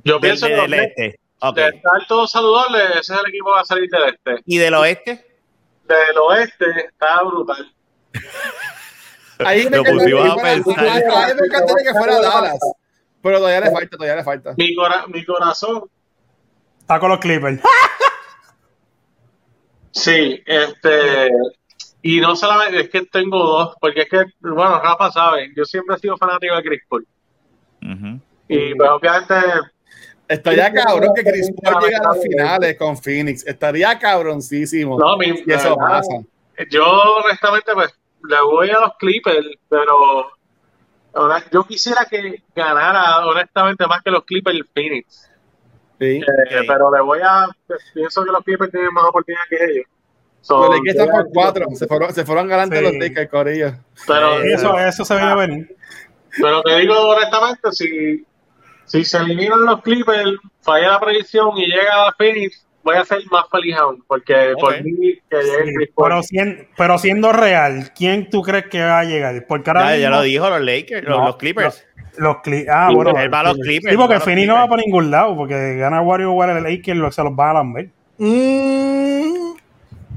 Yo 0.03 0.13
Del, 0.15 0.21
pienso 0.21 0.47
que 0.47 0.53
los 0.55 0.69
del 0.69 0.71
Nets, 0.71 0.93
este. 0.97 1.19
Ok. 1.39 1.55
de 1.55 1.67
estar 1.67 2.07
todos 2.07 2.31
saludables, 2.31 2.83
ese 2.91 3.13
es 3.13 3.19
el 3.19 3.27
equipo 3.29 3.49
que 3.49 3.55
va 3.55 3.61
a 3.61 3.65
salir 3.65 3.89
del 3.89 4.03
este. 4.05 4.41
¿Y 4.45 4.57
del 4.57 4.73
oeste? 4.75 5.27
Del 5.87 6.17
oeste 6.29 6.65
está 6.87 7.21
brutal. 7.23 7.73
Ahí 9.39 9.67
me 9.69 9.77
encantaría 9.77 10.23
que 11.83 11.93
fuera 11.97 12.19
Dallas. 12.21 12.59
Pero 13.23 13.37
todavía 13.39 13.61
le 13.61 13.71
falta, 13.71 13.97
todavía 13.97 14.15
le 14.17 14.23
falta. 14.23 14.53
Mi, 14.57 14.75
cora- 14.75 15.07
mi 15.07 15.25
corazón, 15.25 15.85
Está 16.81 16.99
con 16.99 17.09
los 17.09 17.19
Clippers. 17.19 17.61
sí, 19.91 20.41
este. 20.45 21.29
Y 22.01 22.19
no 22.19 22.35
solamente, 22.35 22.81
es 22.81 22.89
que 22.89 23.05
tengo 23.05 23.37
dos, 23.37 23.75
porque 23.79 24.01
es 24.01 24.09
que, 24.09 24.23
bueno, 24.41 24.81
Rafa 24.81 25.09
sabe, 25.11 25.51
yo 25.55 25.63
siempre 25.63 25.95
he 25.95 25.99
sido 25.99 26.17
fanático 26.17 26.53
de 26.55 26.63
Chris 26.63 26.81
Paul. 26.89 27.07
Y 28.49 28.75
pues 28.75 28.89
obviamente, 28.89 29.35
Estaría 30.27 30.73
cabrón 30.73 31.11
que 31.15 31.23
Chris 31.23 31.49
Paul 31.61 31.81
llegue 31.83 31.95
a 31.95 32.03
las 32.03 32.21
finales 32.21 32.77
con 32.77 32.97
Phoenix. 32.97 33.45
Estaría 33.47 33.97
cabroncísimo. 33.99 34.97
no, 34.99 35.17
mi, 35.17 35.27
Y 35.27 35.51
eso 35.51 35.75
verdad, 35.77 35.99
pasa. 36.01 36.13
Yo 36.69 36.83
honestamente 37.23 37.71
pues 37.73 37.93
le 38.27 38.41
voy 38.41 38.69
a 38.69 38.79
los 38.81 38.91
Clippers, 38.99 39.47
pero 39.69 40.31
ahora, 41.13 41.43
yo 41.51 41.63
quisiera 41.65 42.05
que 42.05 42.43
ganara 42.55 43.25
honestamente 43.25 43.85
más 43.87 44.01
que 44.01 44.11
los 44.11 44.23
Clippers 44.25 44.57
el 44.57 44.65
Phoenix. 44.73 45.29
Sí. 45.99 46.17
Eh. 46.17 46.63
Pero 46.67 46.93
le 46.93 47.01
voy 47.01 47.19
a, 47.23 47.47
pienso 47.93 48.23
que 48.25 48.31
los 48.31 48.43
Clippers 48.43 48.71
tienen 48.71 48.93
más 48.93 49.05
oportunidad 49.05 49.43
que 49.49 49.55
ellos. 49.63 49.85
So, 50.41 50.67
Los 50.67 50.79
Lakers 50.83 51.09
por 51.09 51.29
cuatro. 51.31 51.65
Se 51.73 51.87
fueron, 51.87 52.13
se 52.13 52.25
fueron 52.25 52.49
Sí. 52.49 52.81
los 52.81 52.93
Lakers, 52.95 53.29
Corillo. 53.31 53.73
Pero, 54.05 54.41
Sí, 54.41 54.47
Eso, 54.53 54.77
eso 54.77 55.05
se 55.05 55.15
veía 55.15 55.35
venir. 55.35 55.75
pero 56.41 56.61
te 56.63 56.75
digo 56.79 56.95
honestamente, 56.99 57.71
si, 57.71 58.25
si 58.83 59.05
se 59.05 59.17
eliminan 59.19 59.63
los 59.65 59.81
Clippers, 59.81 60.31
falla 60.61 60.89
la 60.91 60.99
predicción 60.99 61.57
y 61.57 61.67
llega 61.67 62.07
a 62.09 62.13
Phoenix, 62.17 62.65
voy 62.83 62.95
a 62.97 63.05
ser 63.05 63.19
más 63.31 63.45
feliz 63.49 63.75
aún, 63.77 64.03
porque 64.07 64.53
Ok. 64.53 64.59
por 64.59 64.83
mí 64.83 64.91
que 65.29 65.37
llegue 65.37 65.65
Sí, 65.65 65.73
Chris 65.75 65.89
Paul. 65.95 66.09
pero, 66.09 66.23
sien- 66.23 66.67
pero 66.77 66.97
siendo 66.97 67.31
real, 67.31 67.91
¿quién 67.95 68.29
tú 68.29 68.41
crees 68.41 68.65
que 68.67 68.83
va 68.83 68.99
a 68.99 69.03
llegar? 69.05 69.45
Porque 69.47 69.69
ahora 69.69 69.81
Ya, 69.91 69.97
ya 69.97 70.07
mismo 70.09 70.15
lo 70.17 70.21
dijo 70.23 70.49
los 70.49 70.61
Lakers, 70.61 71.07
los, 71.07 71.17
No, 71.19 71.25
los 71.25 71.35
Clippers. 71.37 71.85
los 72.17 72.35
Cli- 72.37 72.67
Ah, 72.69 72.87
Sí, 72.89 72.95
bueno. 72.95 73.17
él 73.19 73.33
va 73.33 73.39
a 73.39 73.43
los 73.43 73.57
Clippers, 73.57 73.91
Sí, 73.91 73.97
porque 73.97 74.13
los 74.15 74.23
Fini 74.23 74.45
no 74.45 74.53
va 74.55 74.61
Clippers. 74.61 74.69
para 74.69 74.81
ningún 74.85 75.11
lado, 75.11 75.35
porque 75.35 75.75
gana 75.77 76.01
Wario 76.01 76.29
igual 76.31 76.49
el 76.57 76.63
Lakers, 76.63 76.97
lo- 76.99 77.11
se 77.11 77.23
los 77.23 77.35
van 77.35 77.49
a 77.49 77.53
lamber. 77.53 77.89
Mm, 78.17 79.53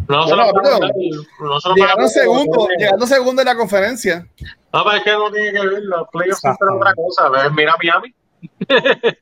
No 0.09 0.23
se 0.29 0.35
Bueno, 0.37 0.47
lo 0.47 0.53
van 0.53 0.67
a 0.67 0.71
dar, 0.71 0.81
no 0.81 1.61
se 1.61 1.69
lo 1.69 1.75
van 1.75 1.83
a 1.83 1.85
llegando 1.85 2.09
segundo, 2.09 2.69
llegando 2.79 3.07
segundo 3.09 3.43
en 3.43 3.47
la 3.47 3.57
conferencia. 3.57 4.27
No, 4.73 4.85
pero 4.85 4.97
es 4.99 5.03
que 5.03 5.11
no 5.13 5.33
tiene 5.33 5.53
que 5.53 5.67
ver, 5.67 5.83
los 5.83 6.09
playoffs 6.13 6.41
son 6.43 6.57
otra 6.77 6.95
cosa. 6.95 7.51
Mira 7.51 7.75
Miami. 7.83 8.15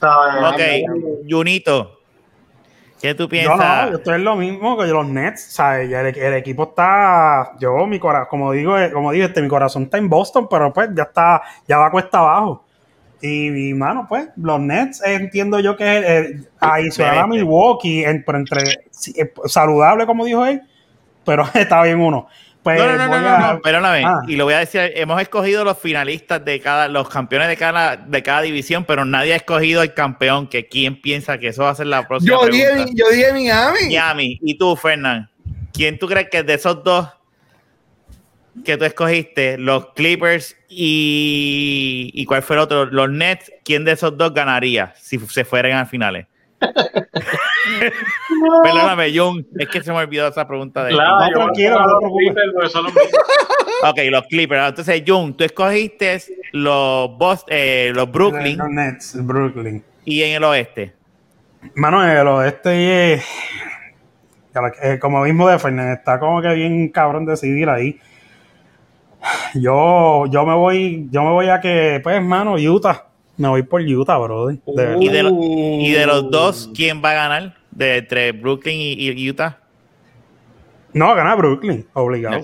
¿Sabes? 0.00 0.52
Ok, 0.52 1.26
Junito. 1.30 1.98
¿Qué 3.02 3.14
tú 3.14 3.24
Yo 3.24 3.28
piensas? 3.28 3.58
no, 3.86 3.90
yo 3.90 3.96
estoy 3.98 4.14
en 4.14 4.24
lo 4.24 4.36
mismo 4.36 4.78
que 4.78 4.86
los 4.86 5.06
Nets, 5.06 5.42
¿sabes? 5.52 5.90
El, 5.92 6.16
el 6.16 6.34
equipo 6.34 6.62
está, 6.70 7.52
yo, 7.58 7.84
mi 7.86 7.98
corazón, 7.98 8.28
como 8.30 8.52
digo, 8.52 8.78
eh, 8.78 8.92
como 8.92 9.10
digo, 9.12 9.26
este, 9.26 9.42
mi 9.42 9.48
corazón 9.48 9.82
está 9.84 9.98
en 9.98 10.08
Boston, 10.08 10.46
pero 10.48 10.72
pues 10.72 10.90
ya 10.94 11.02
está, 11.02 11.42
ya 11.66 11.78
va 11.78 11.90
cuesta 11.90 12.18
abajo. 12.20 12.64
Y, 13.20 13.70
y, 13.70 13.74
mano, 13.74 14.06
pues, 14.08 14.28
los 14.36 14.60
Nets 14.60 15.02
eh, 15.04 15.14
entiendo 15.14 15.58
yo 15.60 15.76
que 15.76 15.98
es 15.98 16.04
eh, 16.04 16.40
adicional 16.60 17.14
a 17.16 17.20
Este. 17.22 17.28
Milwaukee, 17.30 18.04
en- 18.04 18.22
pero 18.24 18.38
entre 18.38 18.60
sí, 18.90 19.12
eh, 19.16 19.32
saludable, 19.46 20.06
como 20.06 20.24
dijo 20.24 20.46
él, 20.46 20.62
pero 21.24 21.44
está 21.54 21.82
bien 21.82 22.00
uno. 22.00 22.26
Pues 22.62 22.78
No, 22.78 22.86
no, 22.86 22.96
no, 22.96 23.20
no, 23.20 23.28
a- 23.28 23.52
no, 23.54 23.60
perdóname. 23.60 24.04
Ah. 24.06 24.20
Y 24.28 24.36
lo 24.36 24.44
voy 24.44 24.54
a 24.54 24.58
decir, 24.60 24.92
hemos 24.94 25.20
escogido 25.20 25.64
los 25.64 25.78
finalistas 25.78 26.44
de 26.44 26.60
cada, 26.60 26.86
los 26.86 27.08
campeones 27.08 27.48
de 27.48 27.56
cada, 27.56 27.96
de 27.96 28.22
cada 28.22 28.42
división, 28.42 28.84
pero 28.84 29.04
nadie 29.04 29.32
ha 29.32 29.36
escogido 29.36 29.82
el 29.82 29.94
campeón, 29.94 30.46
que 30.46 30.68
quién 30.68 31.00
piensa 31.00 31.38
que 31.38 31.48
eso 31.48 31.64
va 31.64 31.70
a 31.70 31.74
ser 31.74 31.86
la 31.86 32.06
próxima 32.06 32.36
Yo 32.40 32.46
dije, 32.46 32.86
yo 32.94 33.08
dije 33.10 33.32
Miami. 33.32 33.78
Miami. 33.86 34.38
Y 34.42 34.56
tú, 34.56 34.76
Fernán, 34.76 35.28
¿quién 35.72 35.98
tú 35.98 36.06
crees 36.06 36.28
que 36.30 36.44
de 36.44 36.54
esos 36.54 36.84
dos 36.84 37.08
que 38.64 38.76
tú 38.76 38.84
escogiste, 38.84 39.58
los 39.58 39.92
Clippers 39.94 40.56
y, 40.68 42.10
y 42.14 42.24
cuál 42.26 42.42
fue 42.42 42.56
el 42.56 42.60
otro, 42.60 42.84
los 42.84 43.10
Nets, 43.10 43.50
quién 43.64 43.84
de 43.84 43.92
esos 43.92 44.16
dos 44.16 44.32
ganaría 44.34 44.94
si 45.00 45.18
se 45.18 45.44
fueran 45.44 45.72
a 45.78 45.86
finales? 45.86 46.26
Perdóname, 48.62 49.16
Jun, 49.16 49.46
es 49.58 49.68
que 49.68 49.82
se 49.82 49.92
me 49.92 49.98
olvidó 49.98 50.28
esa 50.28 50.46
pregunta 50.46 50.84
de 50.84 50.92
Claro, 50.92 51.18
No, 51.20 51.30
tranquilo, 51.32 51.80
no 51.80 51.86
los. 51.86 52.12
Clippers 52.18 52.52
porque 52.54 52.68
son 52.70 52.84
los 52.84 52.94
mismos. 52.94 53.12
Ok, 53.84 53.98
los 54.10 54.24
Clippers. 54.26 54.68
Entonces, 54.68 55.02
Jun, 55.06 55.36
tú 55.36 55.44
escogiste 55.44 56.20
los, 56.52 57.44
eh, 57.48 57.92
los 57.94 58.10
Brooklyn 58.10 58.56
Los 58.58 58.68
Nets, 58.70 59.26
Brooklyn. 59.26 59.82
y 60.04 60.22
en 60.22 60.36
el 60.36 60.44
oeste. 60.44 60.94
Mano, 61.74 62.04
el 62.08 62.26
oeste 62.28 62.70
que- 62.70 63.22
eh, 64.82 64.98
como 64.98 65.22
mismo 65.22 65.48
de 65.48 65.58
Fernández, 65.58 65.98
está 65.98 66.18
como 66.18 66.42
que 66.42 66.52
bien 66.54 66.88
cabrón 66.90 67.24
decidir 67.24 67.68
ahí. 67.70 67.98
Yo, 69.54 70.26
yo 70.26 70.44
me 70.44 70.54
voy, 70.54 71.08
yo 71.10 71.22
me 71.22 71.30
voy 71.30 71.48
a 71.48 71.60
que, 71.60 72.00
pues, 72.02 72.20
mano, 72.22 72.54
Utah. 72.54 73.06
Me 73.42 73.48
voy 73.48 73.62
por 73.64 73.80
Utah, 73.82 74.18
brother. 74.18 74.56
De 74.64 74.72
verdad. 74.86 75.00
Y 75.00 75.08
de, 75.08 75.22
lo- 75.24 75.36
y 75.42 75.90
de 75.90 76.06
los 76.06 76.30
dos, 76.30 76.70
¿quién 76.76 77.02
va 77.04 77.10
a 77.10 77.14
ganar? 77.14 77.56
De 77.72 77.96
entre 77.96 78.30
Brooklyn 78.30 78.76
y, 78.78 78.92
y 79.10 79.30
Utah. 79.30 79.58
No, 80.92 81.12
gana 81.16 81.34
Brooklyn, 81.34 81.84
obligado. 81.94 82.40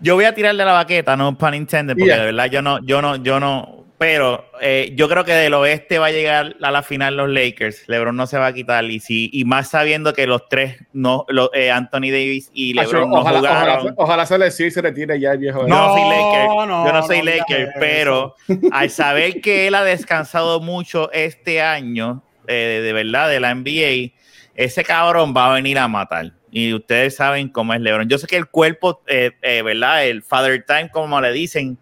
Yo 0.00 0.16
voy 0.16 0.24
a 0.24 0.34
tirarle 0.34 0.64
la 0.64 0.72
baqueta, 0.72 1.16
no 1.16 1.38
para 1.38 1.52
Nintendo, 1.52 1.92
porque 1.94 2.06
Yeah. 2.06 2.18
de 2.18 2.24
verdad 2.26 2.46
yo 2.50 2.62
no, 2.62 2.84
yo 2.84 3.00
no, 3.00 3.14
yo 3.16 3.38
no. 3.38 3.73
Pero 3.96 4.44
eh, 4.60 4.92
yo 4.96 5.08
creo 5.08 5.24
que 5.24 5.32
del 5.32 5.54
oeste 5.54 5.98
va 5.98 6.06
a 6.06 6.10
llegar 6.10 6.56
a 6.60 6.70
la 6.72 6.82
final 6.82 7.16
los 7.16 7.28
Lakers. 7.30 7.84
LeBron 7.88 8.16
no 8.16 8.26
se 8.26 8.36
va 8.38 8.46
a 8.48 8.52
quitar. 8.52 8.84
Y 8.84 8.98
si, 8.98 9.30
y 9.32 9.44
más 9.44 9.70
sabiendo 9.70 10.12
que 10.12 10.26
los 10.26 10.48
tres, 10.48 10.76
no, 10.92 11.24
lo- 11.28 11.54
eh, 11.54 11.70
Anthony 11.70 12.10
Davis 12.10 12.50
y 12.52 12.74
LeBron 12.74 13.08
no 13.08 13.20
ojalá, 13.20 13.38
jugaron. 13.38 13.76
ojalá, 13.78 13.94
ojalá 13.96 14.26
se 14.26 14.38
le 14.38 14.50
sí, 14.50 14.70
se 14.70 14.82
retire 14.82 15.18
ya 15.20 15.32
el 15.32 15.38
viejo. 15.38 15.62
Yo 15.62 15.68
No, 15.68 15.86
no, 15.86 15.92
soy 15.92 16.02
Laker, 16.08 16.46
no, 16.48 16.86
yo 16.86 16.92
no 16.92 17.02
soy 17.06 17.18
no 17.18 17.24
Laker, 17.24 17.68
pero 17.78 18.34
al 18.72 18.90
saber 18.90 19.40
que 19.40 19.68
él 19.68 19.74
ha 19.76 19.84
descansado 19.84 20.60
mucho 20.60 21.10
este 21.12 21.62
año, 21.62 22.22
eh, 22.48 22.80
de 22.82 22.92
verdad, 22.92 23.28
de 23.30 23.38
la 23.38 23.50
NBA, 23.54 24.12
ese 24.56 24.82
cabrón 24.84 25.32
va 25.36 25.50
a 25.52 25.54
venir 25.54 25.78
a 25.78 25.86
matar. 25.88 26.32
Y 26.50 26.72
ustedes 26.74 27.16
saben 27.16 27.48
cómo 27.48 27.74
es 27.74 27.80
LeBron. 27.80 28.08
Yo 28.08 28.18
sé 28.18 28.26
que 28.26 28.36
el 28.36 28.46
cuerpo, 28.46 29.02
eh, 29.06 29.32
eh, 29.42 29.62
¿verdad? 29.62 30.04
El 30.06 30.22
Father 30.22 30.64
Time, 30.66 30.88
como 30.90 31.20
le 31.20 31.32
dicen, 31.32 31.78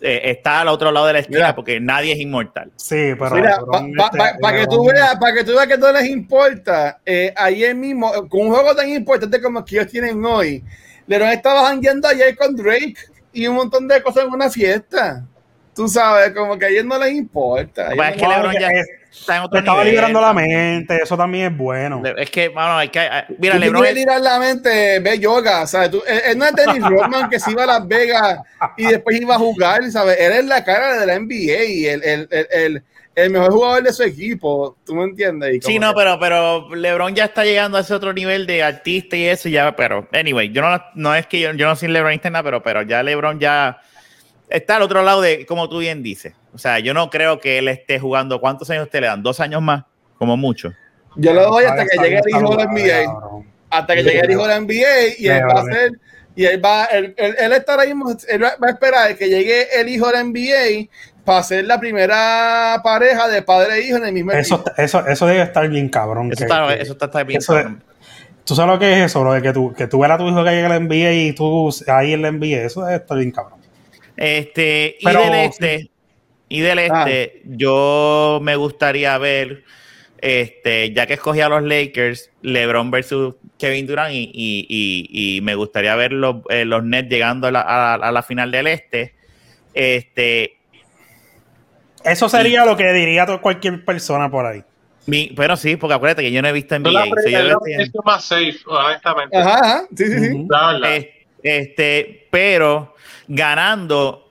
eh, 0.00 0.22
está 0.24 0.60
al 0.62 0.68
otro 0.68 0.90
lado 0.90 1.06
de 1.06 1.12
la 1.14 1.18
esquina 1.20 1.38
Mira. 1.38 1.54
porque 1.54 1.78
nadie 1.80 2.12
es 2.12 2.18
inmortal. 2.20 2.70
Sí, 2.76 3.12
pero. 3.18 3.34
Mira, 3.34 3.58
para 4.10 4.30
este, 4.30 4.60
que 4.60 4.66
tú 4.66 4.76
LeBron- 4.84 4.92
veas, 4.92 5.16
para 5.16 5.34
que 5.34 5.44
tú 5.44 5.52
veas 5.52 5.66
que 5.66 5.78
no 5.78 5.92
les 5.92 6.06
importa, 6.08 7.00
eh, 7.04 7.32
ayer 7.36 7.74
mismo, 7.74 8.10
con 8.28 8.40
un 8.42 8.50
juego 8.54 8.74
tan 8.74 8.88
importante 8.88 9.40
como 9.40 9.58
el 9.60 9.64
que 9.64 9.76
ellos 9.76 9.90
tienen 9.90 10.24
hoy, 10.24 10.64
LeBron 11.06 11.28
estaba 11.30 11.66
jangueando 11.68 12.08
ayer 12.08 12.34
con 12.36 12.56
Drake 12.56 12.94
y 13.32 13.46
un 13.46 13.56
montón 13.56 13.86
de 13.88 14.02
cosas 14.02 14.24
en 14.24 14.30
una 14.32 14.48
fiesta. 14.50 15.24
Tú 15.74 15.88
sabes, 15.88 16.30
como 16.30 16.56
que 16.58 16.66
a 16.66 16.68
ellos 16.68 16.84
no 16.84 16.96
les 16.98 17.12
importa. 17.12 17.92
Es 17.92 18.16
que 18.16 18.26
LeBron 18.26 18.54
ya 18.58 18.68
es- 18.68 18.86
está 19.20 19.36
en 19.36 19.42
te 19.42 19.46
otro 19.46 19.58
estaba 19.60 19.78
nivel. 19.84 19.94
liberando 19.94 20.20
la 20.20 20.32
mente, 20.32 21.00
eso 21.02 21.16
también 21.16 21.52
es 21.52 21.56
bueno. 21.58 22.02
Es 22.16 22.30
que, 22.30 22.50
mano, 22.50 22.78
hay 22.78 22.88
que. 22.88 23.00
eh, 23.04 23.24
Mira, 23.38 23.56
LeBron 23.58 23.86
es- 23.86 23.94
tirar 23.94 24.20
la 24.20 24.38
mente, 24.38 25.00
ve 25.00 25.18
yoga, 25.18 25.66
¿sabes? 25.66 25.90
Tú, 25.90 26.02
él, 26.06 26.20
él 26.26 26.38
no 26.38 26.44
es 26.46 26.54
Dennis 26.54 26.82
Rodman 26.82 27.28
que 27.30 27.38
se 27.40 27.50
iba 27.52 27.62
a 27.64 27.66
Las 27.66 27.86
Vegas 27.88 28.38
y 28.76 28.86
después 28.86 29.20
iba 29.20 29.34
a 29.36 29.38
jugar, 29.38 29.90
¿sabes? 29.90 30.18
Él 30.20 30.32
es 30.32 30.44
la 30.44 30.62
cara 30.64 30.98
de 31.00 31.06
la 31.06 31.14
NBA 31.18 31.64
y 31.64 31.86
el, 31.86 32.02
el, 32.04 32.28
el, 32.30 32.46
el, 32.50 32.82
el 33.14 33.30
mejor 33.30 33.52
jugador 33.52 33.82
de 33.84 33.92
su 33.92 34.02
equipo, 34.02 34.76
¿tú 34.84 34.94
me 34.96 35.04
entiendes? 35.04 35.54
Y 35.54 35.60
Sí, 35.62 35.78
no, 35.78 35.90
que- 35.94 36.00
pero, 36.00 36.18
pero 36.18 36.74
LeBron 36.74 37.14
ya 37.14 37.26
está 37.26 37.44
llegando 37.44 37.78
a 37.78 37.82
ese 37.82 37.94
otro 37.94 38.12
nivel 38.12 38.44
de 38.46 38.62
artista 38.64 39.16
y 39.16 39.24
eso 39.26 39.48
ya, 39.48 39.74
pero, 39.76 40.08
anyway, 40.12 40.50
yo 40.50 40.60
no, 40.62 40.82
no 40.96 41.14
es 41.14 41.26
que 41.28 41.38
yo, 41.38 41.52
yo 41.52 41.66
no 41.68 41.76
soy 41.76 41.88
LeBronista, 41.88 42.28
nada, 42.30 42.42
pero, 42.42 42.62
pero 42.62 42.82
ya 42.82 43.02
LeBron 43.04 43.38
ya 43.38 43.78
está 44.48 44.76
al 44.76 44.82
otro 44.82 45.02
lado 45.04 45.20
de, 45.22 45.46
como 45.46 45.68
tú 45.68 45.78
bien 45.78 46.02
dices, 46.02 46.34
O 46.54 46.58
sea, 46.58 46.78
yo 46.78 46.94
no 46.94 47.10
creo 47.10 47.40
que 47.40 47.58
él 47.58 47.68
esté 47.68 47.98
jugando. 47.98 48.40
¿Cuántos 48.40 48.70
años 48.70 48.88
te 48.88 49.00
le 49.00 49.08
dan? 49.08 49.22
¿Dos 49.22 49.40
años 49.40 49.60
más? 49.60 49.84
Como 50.18 50.36
mucho. 50.36 50.72
Yo 51.16 51.32
lo 51.32 51.42
doy 51.48 51.64
hasta 51.64 51.84
que 51.86 51.98
llegue 51.98 52.20
el 52.24 52.28
hijo 52.30 52.56
de 52.56 52.64
la 52.64 52.70
NBA. 52.70 53.04
cabrón. 53.12 53.46
Hasta 53.70 53.94
que 53.94 54.02
llegue 54.04 54.20
el 54.20 54.30
hijo 54.30 54.42
de 54.42 54.48
la 54.48 54.60
NBA 54.60 55.14
y 55.18 55.26
él 55.28 55.42
va 55.48 55.52
a 55.52 55.62
hacer. 55.62 55.92
Y 56.36 56.44
él 56.46 56.64
va, 56.64 56.84
él, 56.86 57.14
él, 57.16 57.36
él 57.38 57.52
está 57.52 57.72
ahora 57.74 57.86
mismo, 57.86 58.10
él 58.28 58.42
va 58.42 58.54
a 58.60 58.70
esperar 58.70 59.16
que 59.16 59.28
llegue 59.28 59.66
el 59.80 59.88
hijo 59.88 60.06
de 60.08 60.12
la 60.14 60.24
NBA 60.24 60.88
para 61.24 61.42
ser 61.44 61.64
la 61.64 61.78
primera 61.78 62.80
pareja 62.82 63.28
de 63.28 63.40
padre 63.42 63.76
e 63.78 63.86
hijo 63.86 63.96
en 63.98 64.06
el 64.06 64.12
mismo 64.12 64.32
Eso, 64.32 64.56
equipo. 64.56 64.72
eso, 64.76 65.06
eso 65.06 65.26
debe 65.26 65.42
estar 65.42 65.68
bien 65.68 65.88
cabrón. 65.88 66.30
Eso 66.32 66.38
que- 66.38 66.44
está, 66.44 66.66
que- 66.68 66.82
eso 66.82 66.92
está, 66.94 67.04
está 67.06 67.22
bien. 67.22 67.38
eso 67.38 67.56
es- 67.58 67.66
¿Tú 68.44 68.54
sabes 68.56 68.72
lo 68.74 68.78
que 68.80 68.92
es 68.92 69.06
eso? 69.06 69.22
Lo 69.24 69.32
de 69.32 69.42
que 69.42 69.52
tú, 69.52 69.72
que 69.72 69.86
tú 69.86 70.00
veas 70.00 70.12
a 70.12 70.18
tu 70.18 70.28
hijo 70.28 70.44
que 70.44 70.50
llega 70.50 70.66
a 70.66 70.70
la 70.70 70.76
NBA 70.76 71.12
y 71.12 71.32
tú 71.34 71.70
ahí 71.86 72.12
en 72.12 72.22
la 72.22 72.28
NBA. 72.28 72.62
Eso 72.66 72.82
debe 72.84 72.96
estar 72.96 73.16
bien 73.16 73.30
cabrón. 73.30 73.60
Este, 74.16 74.96
y 75.00 75.06
del 75.06 75.34
este, 75.34 75.90
y 76.48 76.60
del 76.60 76.78
este, 76.78 77.42
yo 77.44 78.38
me 78.42 78.56
gustaría 78.56 79.16
ver, 79.18 79.64
este, 80.18 80.92
ya 80.92 81.06
que 81.06 81.14
escogí 81.14 81.40
a 81.40 81.48
los 81.48 81.62
Lakers, 81.62 82.30
LeBron 82.42 82.90
versus 82.90 83.34
Kevin 83.58 83.86
Durant, 83.86 84.12
y, 84.14 84.30
y- 84.32 84.66
y- 84.68 85.36
y 85.36 85.40
me 85.40 85.54
gustaría 85.54 85.94
ver 85.96 86.12
los, 86.12 86.36
eh, 86.50 86.64
los 86.64 86.84
Nets 86.84 87.08
llegando 87.08 87.46
a 87.46 87.50
la, 87.50 87.60
a- 87.62 87.94
a 87.94 88.12
la 88.12 88.22
final 88.22 88.50
del 88.50 88.66
este. 88.68 89.14
Este, 89.74 90.56
Eso 92.04 92.28
sería 92.28 92.64
lo 92.64 92.76
que 92.76 92.92
diría 92.92 93.26
to- 93.26 93.40
cualquier 93.40 93.84
persona 93.84 94.30
por 94.30 94.46
ahí. 94.46 94.62
mi, 95.06 95.28
pero 95.36 95.56
sí, 95.56 95.76
porque 95.76 95.94
acuérdate 95.94 96.22
que 96.22 96.32
yo 96.32 96.40
no 96.42 96.48
he 96.48 96.52
visto 96.52 96.74
Es 96.76 96.82
la, 96.82 97.04
NBA. 97.06 97.22
so 97.22 97.28
yo 97.30 97.38
es 97.38 97.44
la 97.44 97.58
posición 97.58 98.02
más 98.06 98.24
safe, 98.24 98.56
honestamente. 98.66 99.36
Ajá, 99.36 99.54
ajá, 99.58 99.84
sí, 99.96 100.06
sí, 100.06 100.18
sí. 100.18 100.46
La 100.48 100.96
es- 100.96 101.06
este, 101.42 102.26
pero 102.30 102.94
ganando, 103.28 104.23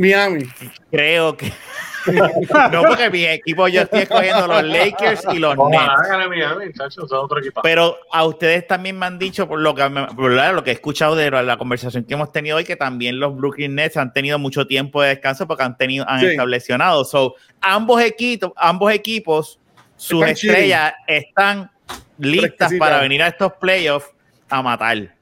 Miami. 0.00 0.44
creo 0.90 1.36
que. 1.36 1.52
no, 2.72 2.82
porque 2.82 3.10
mi 3.10 3.26
equipo 3.26 3.68
yo 3.68 3.82
estoy 3.82 4.00
escogiendo 4.00 4.46
los 4.46 4.64
Lakers 4.64 5.22
y 5.32 5.38
los 5.38 5.54
Nets. 5.68 5.82
Miami, 6.28 6.72
chacho, 6.72 7.02
otro 7.10 7.40
equipo. 7.40 7.60
Pero 7.62 7.98
a 8.10 8.24
ustedes 8.24 8.66
también 8.66 8.98
me 8.98 9.04
han 9.04 9.18
dicho, 9.18 9.46
por 9.46 9.60
lo 9.60 9.74
que, 9.74 9.82
por 10.16 10.30
lo 10.30 10.64
que 10.64 10.70
he 10.70 10.72
escuchado 10.74 11.14
de 11.14 11.30
la 11.30 11.58
conversación 11.58 12.04
que 12.04 12.14
hemos 12.14 12.32
tenido 12.32 12.56
hoy, 12.56 12.64
que 12.64 12.76
también 12.76 13.20
los 13.20 13.36
Brooklyn 13.36 13.74
Nets 13.74 13.98
han 13.98 14.14
tenido 14.14 14.38
mucho 14.38 14.66
tiempo 14.66 15.02
de 15.02 15.10
descanso 15.10 15.46
porque 15.46 15.62
han 15.62 15.76
tenido 15.76 16.08
han 16.08 16.20
Sí. 16.20 16.26
estado 16.28 16.48
lesionados. 16.48 17.10
So, 17.10 17.34
ambos 17.60 18.00
equipos, 18.00 18.52
ambos 18.56 18.92
equipos, 18.92 19.58
sus 19.96 20.20
Están 20.26 20.30
estrellas 20.30 20.94
están 21.06 21.70
listas 22.18 22.72
para 22.78 23.00
venir 23.00 23.22
a 23.22 23.28
estos 23.28 23.52
playoffs 23.60 24.08
a 24.48 24.62
matar. 24.62 25.19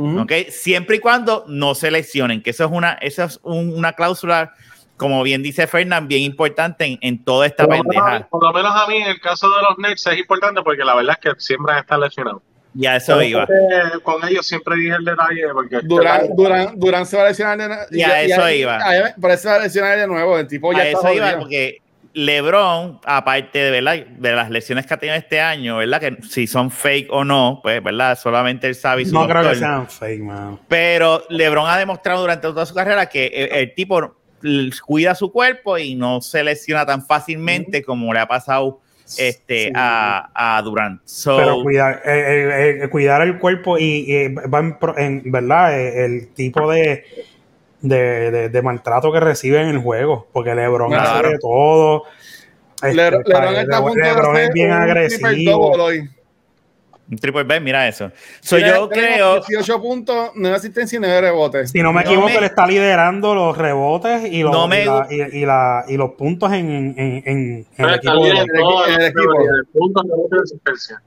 Ujú. 0.00 0.20
¿ok? 0.22 0.32
Siempre 0.50 0.96
y 0.96 0.98
cuando 0.98 1.44
no 1.48 1.74
se 1.74 1.90
lesionen, 1.90 2.42
que 2.42 2.50
eso 2.50 2.64
es 2.64 2.70
una, 2.70 2.92
eso 2.94 3.24
es 3.24 3.40
un- 3.42 3.74
una 3.76 3.92
cláusula, 3.92 4.54
como 4.96 5.22
bien 5.22 5.42
dice 5.42 5.66
Fernán, 5.66 6.08
bien 6.08 6.22
importante 6.22 6.84
en, 6.84 6.98
en 7.00 7.24
toda 7.24 7.46
esta 7.46 7.64
por, 7.66 7.76
lo 7.76 7.84
menos, 7.84 8.04
pendeja. 8.04 8.28
por 8.28 8.42
lo 8.44 8.52
menos 8.52 8.72
a 8.74 8.86
mí, 8.86 8.96
en 8.96 9.08
el 9.08 9.20
caso 9.20 9.48
de 9.48 9.62
los 9.68 9.78
Nets, 9.78 10.06
es 10.06 10.18
importante 10.18 10.62
porque 10.62 10.84
la 10.84 10.94
verdad 10.94 11.16
es 11.22 11.32
que 11.34 11.40
siempre 11.40 11.78
están 11.78 12.00
lesionados. 12.00 12.42
Y 12.72 12.86
a 12.86 12.94
eso 12.96 13.20
iba. 13.20 13.42
Eh, 13.44 13.98
Con 14.04 14.24
ellos 14.28 14.46
siempre 14.46 14.76
dije 14.76 14.94
el 14.94 15.04
detalle 15.04 15.42
porque 15.52 15.80
Durán, 15.82 16.28
Durán, 16.36 16.78
Durán 16.78 17.04
se 17.04 17.16
va 17.16 17.24
a 17.24 17.28
lesionar 17.30 17.58
de 17.58 17.66
nuevo. 17.68 17.82
Y 17.90 18.02
a 18.02 18.22
eso 18.22 18.48
iba. 18.48 18.78
Por 19.20 19.30
eso 19.32 19.42
se 19.42 19.48
va 19.48 19.54
a 19.56 19.58
lesionar 19.58 19.98
de 19.98 20.06
nuevo. 20.06 20.38
El 20.38 20.46
tipo 20.46 20.72
ya 20.72 20.78
a 20.78 20.84
está 20.86 21.10
eso 21.10 21.16
iba, 21.16 21.38
porque 21.40 21.82
LeBron, 22.12 23.00
aparte 23.04 23.58
de, 23.58 23.70
¿verdad? 23.70 24.04
de 24.06 24.32
las 24.32 24.50
lesiones 24.50 24.86
que 24.86 24.94
ha 24.94 24.96
tenido 24.96 25.16
este 25.16 25.40
año, 25.40 25.76
¿verdad? 25.76 26.00
Que 26.00 26.16
si 26.28 26.46
son 26.46 26.70
fake 26.70 27.08
o 27.10 27.24
no, 27.24 27.60
pues, 27.62 27.82
¿verdad? 27.82 28.18
Solamente 28.18 28.66
él 28.66 28.74
sabe 28.74 29.04
No 29.06 29.24
creo 29.28 29.42
que 29.42 29.48
doctor. 29.48 29.56
sean 29.58 29.88
fake, 29.88 30.20
man. 30.22 30.58
Pero 30.68 31.22
LeBron 31.28 31.68
ha 31.68 31.78
demostrado 31.78 32.20
durante 32.22 32.42
toda 32.48 32.66
su 32.66 32.74
carrera 32.74 33.06
que 33.06 33.26
el, 33.26 33.52
el 33.52 33.74
tipo 33.74 34.16
cuida 34.86 35.14
su 35.14 35.30
cuerpo 35.30 35.78
y 35.78 35.94
no 35.94 36.20
se 36.20 36.42
lesiona 36.42 36.84
tan 36.86 37.04
fácilmente 37.06 37.82
como 37.82 38.12
le 38.12 38.20
ha 38.20 38.26
pasado 38.26 38.80
este, 39.18 39.66
Sí. 39.66 39.72
a, 39.74 40.56
a 40.56 40.62
Durant. 40.62 41.00
So, 41.04 41.36
Pero 41.36 41.62
cuidar, 41.62 42.00
eh, 42.06 42.88
cuidar 42.90 43.22
el 43.22 43.38
cuerpo 43.38 43.76
y, 43.78 44.04
y 44.08 44.28
va 44.34 44.60
en, 44.60 44.78
pro- 44.78 44.96
en- 44.96 45.22
verdad 45.30 45.78
el 45.80 46.28
tipo 46.28 46.70
de, 46.70 47.04
de, 47.82 48.30
de- 48.30 48.48
de 48.48 48.62
maltrato 48.62 49.12
que 49.12 49.20
recibe 49.20 49.60
en 49.60 49.68
el 49.68 49.78
juego, 49.78 50.26
porque 50.32 50.54
LeBron 50.54 50.90
Claro. 50.90 51.18
hace 51.20 51.28
de 51.28 51.38
todo. 51.38 52.04
Este, 52.82 52.94
Le- 52.94 53.10
LeBron 53.10 53.56
está 53.56 53.80
LeBron 53.80 54.36
es 54.38 54.50
bien 54.52 54.68
un 54.70 54.72
agresivo. 54.76 55.76
un 57.10 57.18
triple 57.18 57.42
B, 57.42 57.58
mira 57.60 57.88
eso. 57.88 58.12
So, 58.40 58.56
yo 58.56 58.88
creo. 58.88 59.40
18 59.40 59.80
puntos, 59.82 60.30
9 60.36 60.56
asistencias 60.56 60.92
y 60.92 61.00
9 61.04 61.20
rebotes. 61.20 61.70
Si 61.72 61.82
no 61.82 61.92
me 61.92 62.04
No 62.04 62.08
equivoco, 62.08 62.28
me- 62.28 62.36
él 62.36 62.44
está 62.44 62.66
liderando 62.68 63.34
los 63.34 63.58
rebotes 63.58 64.32
y 64.32 64.42
los, 64.44 64.52
No 64.52 64.68
me 64.68 64.82
y, 64.82 64.86
la- 64.86 65.06
y- 65.10 65.38
y 65.40 65.44
la- 65.44 65.84
y 65.88 65.96
los 65.96 66.12
puntos 66.12 66.52
en, 66.52 66.70
en, 66.70 66.94
en- 66.98 67.66
en 67.76 67.84
el 67.88 67.94
equipo. 67.96 68.24
de- 68.24 68.30
en 68.30 68.36
el 69.00 69.06
equipo. 69.08 69.34
puntos, 69.72 70.04
rebotes 70.04 70.38
y 70.38 70.42
asistencia. 70.54 71.02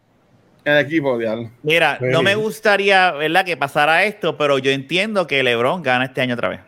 El 0.65 0.77
equipo, 0.77 1.17
diablo. 1.17 1.49
Mira, 1.61 1.97
Sí. 1.99 2.05
no 2.09 2.21
me 2.23 2.35
gustaría, 2.35 3.11
¿verdad?, 3.11 3.43
que 3.45 3.57
pasara 3.57 4.03
esto, 4.05 4.37
pero 4.37 4.57
yo 4.59 4.71
entiendo 4.71 5.27
que 5.27 5.43
LeBron 5.43 5.81
gana 5.83 6.05
este 6.05 6.21
año 6.21 6.35
otra 6.35 6.49
vez. 6.49 6.59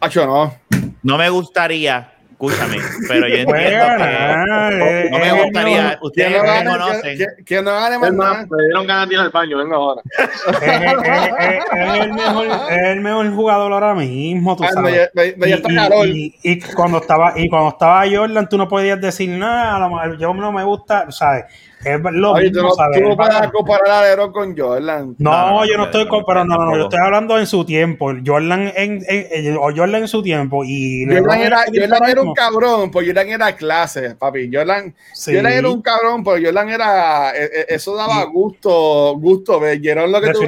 Hacho, 0.00 0.26
no. 0.26 0.54
No 1.02 1.18
me 1.18 1.28
gustaría, 1.28 2.12
escúchame, 2.30 2.76
pero 3.08 3.26
yo 3.26 3.34
entiendo 3.38 3.54
que 3.56 3.64
eh, 3.64 5.08
no 5.10 5.18
me 5.18 5.28
eh, 5.28 5.42
gustaría, 5.44 5.82
no, 5.82 5.88
¿Quién 5.88 5.98
ustedes 6.02 6.42
no 6.42 6.54
me 6.54 6.64
conocen. 6.64 7.00
¿Quién- 7.02 7.16
quién- 7.16 7.44
quién 7.44 7.64
no 7.64 7.72
gane 7.72 7.98
más 7.98 8.12
nada? 8.12 8.46
me 8.50 8.64
dieron 8.64 8.86
ganas 8.86 9.08
de 9.08 9.14
ir 9.14 9.20
al 9.20 9.30
baño, 9.30 9.58
venga 9.58 9.76
ahora. 9.76 10.02
es, 10.62 10.92
es- 11.02 12.00
el 12.02 12.12
mejor, 12.12 12.46
es 12.70 12.78
el 12.86 13.00
mejor 13.00 13.30
jugador 13.34 13.72
ahora 13.72 13.94
mismo, 13.94 14.56
tú 14.56 14.64
sabes. 14.72 15.10
Y- 15.14 15.50
está 15.52 15.70
y- 15.72 15.74
calor. 15.74 16.06
y- 16.08 16.34
y 16.42 16.60
cuando 16.60 16.98
estaba 16.98 17.32
y 17.36 17.48
cuando 17.48 17.70
estaba 17.70 18.04
Jordan 18.10 18.48
tú 18.48 18.56
no 18.56 18.68
podías 18.68 19.00
decir 19.00 19.28
nada, 19.30 19.76
a 19.76 19.78
lo 19.80 19.88
mejor 19.90 20.18
yo 20.18 20.32
no 20.32 20.52
me 20.52 20.62
gusta, 20.64 21.10
¿sabes? 21.10 21.44
Es 21.82 21.98
lo 22.12 22.32
Oye, 22.32 22.50
tú 22.50 22.56
mismo, 22.56 22.68
no, 22.68 22.74
¿sabes? 22.74 22.96
tú 22.98 23.08
no 23.08 23.16
comparar 23.52 23.90
a 24.04 24.08
LeBron 24.08 24.32
con 24.32 24.56
Jordan. 24.58 25.14
No, 25.18 25.30
No, 25.30 25.50
no, 25.50 25.64
yo 25.64 25.76
no 25.78 25.84
estoy 25.84 26.06
comparando, 26.08 26.54
no, 26.56 26.66
no, 26.66 26.76
yo 26.76 26.82
estoy 26.84 26.98
hablando 27.00 27.38
en 27.38 27.46
su 27.46 27.64
tiempo. 27.64 28.12
Jordan 28.24 28.70
en, 28.76 29.02
en- 29.08 29.56
o 29.56 29.62
Jordan 29.74 29.94
en 30.02 30.08
su 30.08 30.22
tiempo 30.22 30.62
y 30.64 31.06
Jordan 31.06 31.40
era, 31.40 31.64
tiempo 31.64 31.94
Jordan 31.96 32.10
era 32.10 32.22
un 32.22 32.34
cabrón, 32.34 32.90
pues 32.90 33.06
Jordan 33.06 33.28
era 33.30 33.56
clase, 33.56 34.14
papi. 34.16 34.50
Jordan, 34.52 34.94
Sí. 35.14 35.34
Jordan 35.34 35.52
era 35.52 35.68
un 35.70 35.80
cabrón, 35.82 36.22
pues 36.22 36.44
Jordan 36.44 36.68
era. 36.68 37.30
eh, 37.34 37.50
eh, 37.52 37.66
Eso 37.70 37.96
daba 37.96 38.24
gusto, 38.24 39.14
gusto 39.16 39.58
ver. 39.58 39.80
Jordan 39.82 40.12
lo 40.12 40.20
que 40.20 40.30
tú 40.32 40.40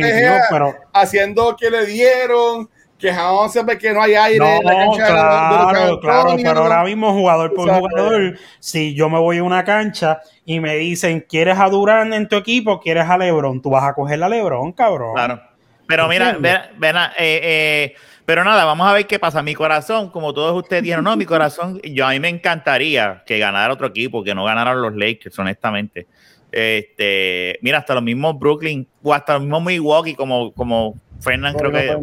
pero 0.51 0.75
haciendo 0.93 1.57
que 1.59 1.71
le 1.71 1.87
dieron, 1.87 2.69
quejándose 3.03 3.63
porque 3.65 3.93
no 3.93 4.01
hay 4.03 4.15
aire 4.15 4.39
no, 4.39 4.47
en 4.47 4.65
la 4.65 4.73
cancha 4.73 5.07
de 5.07 5.13
los- 5.13 5.73
de 5.83 5.91
los 5.91 6.01
claro, 6.01 6.01
claro, 6.01 6.37
pero 6.37 6.61
ahora 6.63 6.85
mismo 6.85 7.13
jugador 7.13 7.53
por 7.53 7.69
jugador, 7.71 8.39
si 8.61 8.95
yo 8.95 9.11
me 9.11 9.19
voy 9.19 9.39
a 9.39 9.43
una 9.43 9.65
cancha 9.65 10.21
y 10.47 10.61
me 10.61 10.77
dicen, 10.77 11.25
¿quieres 11.29 11.59
a 11.59 11.69
Durán 11.69 12.13
en 12.15 12.29
tu 12.29 12.37
equipo? 12.37 12.81
¿Quieres 12.81 13.05
a 13.11 13.19
LeBron? 13.19 13.61
Tú 13.61 13.71
vas 13.71 13.85
a 13.85 13.93
coger 13.93 14.23
a 14.23 14.29
LeBron, 14.29 14.73
cabrón. 14.73 15.15
Claro. 15.15 15.41
Pero 15.87 16.09
mira, 16.09 16.31
¿Entiendes? 16.31 16.53
ven- 16.71 16.81
ven 16.81 16.97
a- 16.97 17.13
eh, 17.19 17.41
eh, 17.43 17.95
pero 18.25 18.45
nada, 18.45 18.65
vamos 18.65 18.89
a 18.89 18.93
ver 18.93 19.07
qué 19.07 19.19
pasa. 19.19 19.43
Mi 19.43 19.55
corazón, 19.55 20.09
como 20.11 20.33
todos 20.33 20.57
ustedes 20.57 20.85
dijeron, 20.85 21.05
no, 21.05 21.17
mi 21.17 21.27
corazón, 21.27 21.81
yo 21.83 22.07
a 22.07 22.11
mí 22.11 22.21
me 22.21 22.29
encantaría 22.29 23.23
que 23.27 23.39
ganara 23.39 23.75
otro 23.75 23.89
equipo, 23.89 24.23
que 24.23 24.35
no 24.35 24.45
ganaran 24.45 24.81
los 24.81 24.95
Lakers, 24.95 25.37
honestamente. 25.39 26.07
Este, 26.53 27.59
mira, 27.63 27.79
hasta 27.79 27.95
los 27.95 28.03
mismos 28.03 28.39
Brooklyn 28.39 28.87
o 29.03 29.13
hasta 29.13 29.35
los 29.35 29.43
mismos 29.43 29.63
Milwaukee, 29.65 30.15
como, 30.15 30.53
como 30.53 30.95
Fernan, 31.21 31.55
creo 31.55 31.73
que 31.73 31.99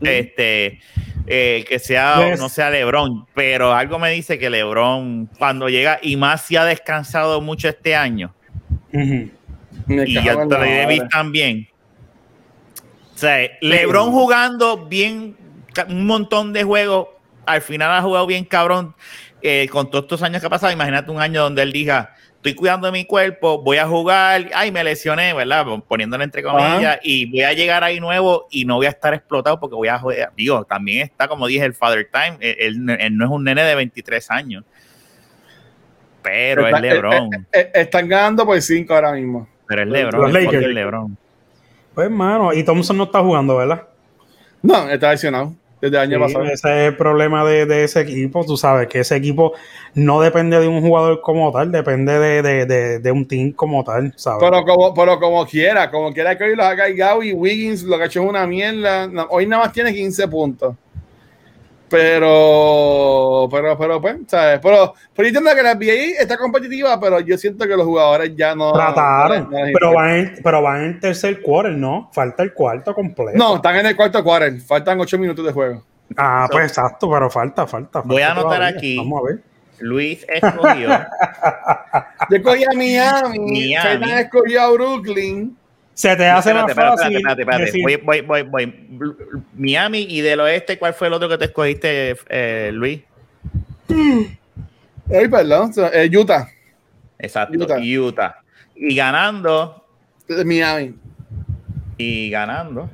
este 0.00 0.80
eh, 1.26 1.64
que 1.68 1.78
sea 1.78 2.30
Yes. 2.30 2.40
no 2.40 2.48
sea 2.48 2.70
LeBron, 2.70 3.26
pero 3.34 3.72
algo 3.72 3.98
me 3.98 4.10
dice 4.10 4.38
que 4.38 4.50
LeBron 4.50 5.26
cuando 5.38 5.68
llega 5.68 5.98
y 6.02 6.16
más 6.16 6.42
si 6.42 6.56
ha 6.56 6.64
descansado 6.64 7.40
mucho 7.40 7.68
este 7.68 7.96
año 7.96 8.34
y 9.88 10.14
ya 10.14 10.36
Davis 10.36 11.02
también. 11.10 11.68
O 13.14 13.18
sea, 13.18 13.50
LeBron 13.60 14.12
jugando 14.12 14.86
bien 14.86 15.36
un 15.88 16.06
montón 16.06 16.52
de 16.52 16.64
juegos, 16.64 17.08
al 17.46 17.62
final 17.62 17.92
ha 17.92 18.02
jugado 18.02 18.26
bien 18.26 18.44
cabrón 18.44 18.94
eh, 19.42 19.68
con 19.70 19.90
todos 19.90 20.04
estos 20.04 20.22
años 20.22 20.40
que 20.40 20.46
ha 20.46 20.50
pasado. 20.50 20.72
Imagínate 20.72 21.10
un 21.10 21.20
año 21.20 21.42
donde 21.42 21.62
él 21.62 21.72
diga, 21.72 22.14
estoy 22.46 22.54
cuidando 22.54 22.86
de 22.86 22.92
mi 22.92 23.04
cuerpo, 23.04 23.60
voy 23.62 23.78
a 23.78 23.86
jugar, 23.88 24.50
ay, 24.54 24.70
me 24.70 24.84
lesioné, 24.84 25.34
¿verdad? 25.34 25.66
Poniéndole 25.88 26.22
entre 26.24 26.42
comillas, 26.42 26.98
y 27.02 27.28
voy 27.30 27.42
a 27.42 27.52
llegar 27.52 27.82
ahí 27.82 27.98
nuevo 27.98 28.46
y 28.50 28.64
no 28.64 28.76
voy 28.76 28.86
a 28.86 28.90
estar 28.90 29.12
explotado 29.14 29.58
porque 29.58 29.74
voy 29.74 29.88
a 29.88 29.98
jugar. 29.98 30.32
Digo, 30.36 30.64
también 30.64 31.02
está, 31.06 31.26
como 31.26 31.46
dije, 31.48 31.64
el 31.64 31.74
Father 31.74 32.08
Time. 32.12 32.36
Él, 32.40 32.56
él- 32.88 32.96
él 33.00 33.16
no 33.16 33.24
es 33.24 33.30
un 33.30 33.42
nene 33.44 33.62
de 33.64 33.74
23 33.74 34.30
años. 34.30 34.64
Pero 36.22 36.62
es 36.62 36.74
Está- 36.74 36.80
LeBron. 36.80 37.34
eh, 37.34 37.38
eh, 37.52 37.70
están 37.74 38.08
ganando 38.08 38.44
por 38.46 38.60
5 38.60 38.94
ahora 38.94 39.12
mismo. 39.12 39.48
Pero 39.66 39.82
es 39.82 39.88
los 39.88 39.96
LeBron. 39.98 40.32
Lakers. 40.32 40.52
fucking 40.54 40.74
LeBron. 40.74 41.18
Pues, 41.94 42.10
mano, 42.10 42.52
y 42.52 42.62
Thompson 42.62 42.96
no 42.96 43.04
está 43.04 43.20
jugando, 43.20 43.56
¿verdad? 43.56 43.82
No, 44.62 44.88
está 44.88 45.10
lesionado 45.10 45.54
desde 45.80 45.96
el 45.96 46.02
año 46.02 46.18
Sí, 46.18 46.20
pasado. 46.20 46.44
ese 46.44 46.68
es 46.86 46.88
el 46.92 46.96
problema 46.96 47.44
de, 47.44 47.66
de 47.66 47.84
ese 47.84 48.00
equipo. 48.00 48.44
Tú 48.44 48.56
sabes 48.56 48.88
que 48.88 49.00
ese 49.00 49.16
equipo 49.16 49.52
no 49.94 50.20
depende 50.20 50.58
de 50.58 50.66
un 50.68 50.80
jugador 50.80 51.20
como 51.20 51.52
tal, 51.52 51.70
depende 51.72 52.18
de, 52.18 52.42
de, 52.42 52.66
de, 52.66 52.98
de 53.00 53.12
un 53.12 53.26
team 53.28 53.52
como 53.52 53.84
tal, 53.84 54.12
¿sabes? 54.16 54.50
Pero 54.50 54.64
como, 54.64 54.94
pero 54.94 55.18
como 55.18 55.46
quiera, 55.46 55.90
como 55.90 56.12
quiera 56.12 56.36
que 56.36 56.44
hoy 56.44 56.56
los 56.56 56.66
haga 56.66 56.88
y 56.90 57.32
Wiggins, 57.32 57.82
lo 57.82 57.96
que 57.96 58.04
ha 58.04 58.06
hecho 58.06 58.22
es 58.22 58.28
una 58.28 58.46
mierda. 58.46 59.08
Hoy 59.30 59.46
nada 59.46 59.64
más 59.64 59.72
tiene 59.72 59.92
15 59.94 60.28
puntos. 60.28 60.74
Pero, 61.88 63.48
pero, 63.50 63.78
pero, 63.78 64.00
pues, 64.00 64.16
¿sabes? 64.26 64.58
Pero, 64.60 64.94
pero 65.14 65.28
yo 65.28 65.38
entiendo 65.38 65.54
que 65.54 65.62
la 65.62 65.74
NBA 65.74 66.20
está 66.20 66.36
competitiva, 66.36 66.98
pero 67.00 67.20
yo 67.20 67.38
siento 67.38 67.66
que 67.66 67.76
los 67.76 67.86
jugadores 67.86 68.34
ya 68.36 68.54
no. 68.54 68.72
Trataron, 68.72 69.50
no 69.50 69.58
pero, 69.72 69.92
van 69.94 70.10
en, 70.10 70.40
pero 70.42 70.62
van 70.62 70.84
en 70.84 71.00
tercer 71.00 71.40
quarter, 71.42 71.72
¿no? 71.72 72.10
Falta 72.12 72.42
el 72.42 72.52
cuarto 72.52 72.92
completo. 72.92 73.38
No, 73.38 73.56
están 73.56 73.76
en 73.76 73.86
el 73.86 73.96
cuarto 73.96 74.22
quarter. 74.24 74.60
Faltan 74.60 74.98
ocho 75.00 75.16
minutos 75.16 75.44
de 75.46 75.52
juego. 75.52 75.84
Ah, 76.16 76.48
pues 76.50 76.66
exacto, 76.66 77.10
pero 77.10 77.30
falta, 77.30 77.66
falta. 77.66 78.02
Voy 78.04 78.22
a 78.22 78.28
falta 78.28 78.40
anotar 78.40 78.58
todavía. 78.58 78.78
aquí. 78.78 78.96
Vamos 78.96 79.20
a 79.20 79.26
ver. 79.26 79.40
Luis 79.78 80.24
escogió 80.28 80.88
Yo 82.30 82.42
cogí 82.42 82.64
a 82.64 82.74
Miami, 82.74 83.38
Miami. 83.38 83.76
Fernández 83.76 84.24
escogió 84.24 84.62
a 84.62 84.70
Brooklyn. 84.72 85.56
Se 85.96 86.14
te 86.14 86.26
hace 86.28 86.50
Espérate, 86.50 86.62
más 86.62 86.70
espérate, 86.70 86.96
fácil. 86.98 87.16
espérate, 87.16 87.42
espérate, 87.42 87.64
decir- 87.64 88.02
Voy, 88.04 88.20
voy, 88.20 88.42
voy, 88.42 89.40
Miami 89.54 90.02
y 90.10 90.20
del 90.20 90.40
oeste, 90.40 90.78
¿cuál 90.78 90.92
fue 90.92 91.06
el 91.06 91.14
otro 91.14 91.26
que 91.26 91.38
te 91.38 91.46
escogiste, 91.46 92.14
eh, 92.28 92.70
Luis? 92.74 93.00
Ay, 93.88 95.26
perdón. 95.28 95.72
eh, 95.94 96.10
Utah. 96.14 96.48
Exacto, 97.18 97.56
Utah. 97.58 97.78
Utah. 97.78 98.36
Y 98.74 98.94
ganando, 98.94 99.86
Miami. 100.44 100.94
y 101.96 102.28
ganando, 102.28 102.90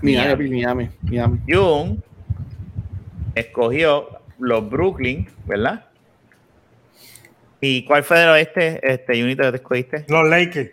Miami, 0.00 0.48
Miami, 0.48 0.90
Miami. 1.02 1.40
Jung 1.48 1.98
escogió 3.34 4.20
los 4.38 4.70
Brooklyn, 4.70 5.28
¿verdad? 5.44 5.86
¿Y 7.60 7.84
cuál 7.84 8.04
fue 8.04 8.20
del 8.20 8.28
oeste, 8.28 8.78
este 8.82 9.20
unito 9.24 9.42
que 9.42 9.50
te 9.50 9.56
escogiste? 9.56 10.04
Los 10.08 10.28
Lakers. 10.28 10.70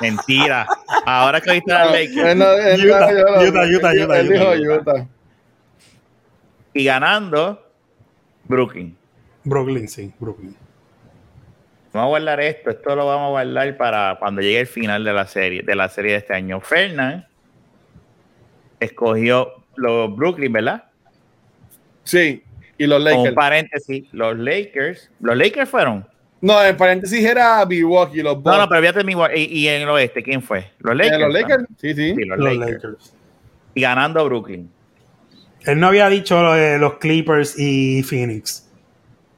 Mentira. 0.00 0.66
Ahora 1.06 1.38
escogiste 1.38 1.72
a 1.72 1.84
los 1.86 1.92
Lakers. 1.92 2.36
No- 2.36 2.44
Utah, 2.54 3.12
no- 3.12 3.42
Utah, 3.42 3.66
Utah, 3.66 3.90
él 3.92 4.02
Utah, 4.04 4.22
dijo 4.22 4.52
Utah. 4.54 4.74
Utah. 4.92 5.06
Y 6.74 6.84
ganando, 6.84 7.66
Brooklyn. 8.44 8.96
Brooklyn, 9.44 9.88
sí, 9.88 10.12
Brooklyn. 10.18 10.54
Vamos 11.92 12.06
a 12.06 12.08
guardar 12.10 12.40
esto. 12.40 12.70
Esto 12.70 12.94
lo 12.94 13.06
vamos 13.06 13.26
a 13.28 13.30
guardar 13.30 13.76
para 13.76 14.16
cuando 14.20 14.40
llegue 14.42 14.60
el 14.60 14.66
final 14.66 15.02
de 15.04 15.12
la 15.12 15.26
serie, 15.26 15.62
de 15.62 15.74
la 15.74 15.88
serie 15.88 16.12
de 16.12 16.18
este 16.18 16.34
año. 16.34 16.60
Fernand 16.60 17.24
escogió 18.78 19.64
los 19.76 20.14
Brooklyn, 20.14 20.52
¿verdad? 20.52 20.84
Sí, 22.04 22.42
y 22.76 22.86
los 22.86 22.98
Con 22.98 23.04
Lakers. 23.04 23.28
un 23.30 23.34
paréntesis, 23.34 24.04
los 24.12 24.38
Lakers. 24.38 25.10
Los 25.20 25.36
Lakers 25.36 25.68
fueron. 25.68 26.06
No, 26.40 26.64
en 26.64 26.76
paréntesis 26.76 27.24
era 27.24 27.64
Milwaukee, 27.66 28.22
los 28.22 28.36
No, 28.36 28.40
Bucks. 28.42 28.58
no, 28.58 28.68
pero 28.68 28.80
fíjate 28.80 29.04
mi 29.04 29.14
y, 29.34 29.42
y 29.60 29.68
en 29.68 29.82
el 29.82 29.88
oeste, 29.88 30.22
¿quién 30.22 30.40
fue? 30.42 30.70
Los 30.78 30.94
Lakers. 30.94 31.18
los 31.20 31.28
¿no? 31.32 31.38
Lakers, 31.40 31.64
sí, 31.78 31.94
sí. 31.94 32.14
Sí, 32.14 32.24
los, 32.24 32.38
Los 32.38 32.56
Lakers. 32.56 32.82
Lakers. 32.84 33.12
Y 33.74 33.80
ganando 33.80 34.24
Brooklyn. 34.24 34.70
Él 35.66 35.80
no 35.80 35.88
había 35.88 36.08
dicho 36.08 36.40
lo 36.42 36.52
de 36.54 36.78
los 36.78 36.94
Clippers 36.98 37.58
y 37.58 38.02
Phoenix. 38.04 38.64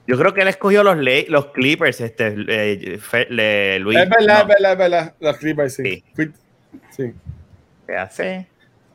Yo 0.07 0.19
creo 0.19 0.35
que 0.35 0.43
él 0.43 0.49
escogió 0.49 0.83
los, 0.83 0.99
Le- 0.99 1.27
los 1.29 1.47
Clippers, 1.47 2.01
este, 2.01 2.35
eh, 2.49 2.99
Fe- 2.99 3.29
le- 3.31 3.79
Luis. 3.79 3.99
Es 3.99 4.09
verdad, 4.09 4.27
No, 4.35 4.41
es 4.43 4.47
verdad, 4.49 4.73
es 4.73 4.79
verdad. 4.79 5.15
Los 5.21 5.37
Clippers, 5.39 5.75
sí. 5.75 6.05
Sí. 6.17 6.31
Sí. 6.91 7.13
¿qué 7.87 7.97
hace? 7.97 8.47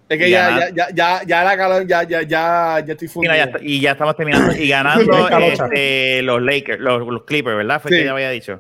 Es 0.08 0.20
que 0.20 0.30
ya, 0.30 0.70
ya, 0.70 0.90
ya, 0.94 1.24
ya, 1.26 1.44
la 1.44 1.58
calor, 1.58 1.88
ya, 1.88 2.04
ya, 2.04 2.22
ya, 2.22 2.84
ya 2.86 2.94
estoy 2.94 3.10
Mira, 3.16 3.46
fundido. 3.46 3.60
y 3.64 3.82
ya 3.82 3.92
estamos 3.94 4.16
terminando. 4.16 4.56
Y 4.56 4.68
ganando 4.70 5.30
este, 5.40 6.22
los 6.22 6.42
Lakers, 6.42 6.80
los, 6.80 7.24
Clippers, 7.24 7.58
¿verdad? 7.58 7.82
Fue 7.82 7.90
que 7.90 8.06
ya 8.06 8.12
había 8.12 8.30
dicho. 8.30 8.60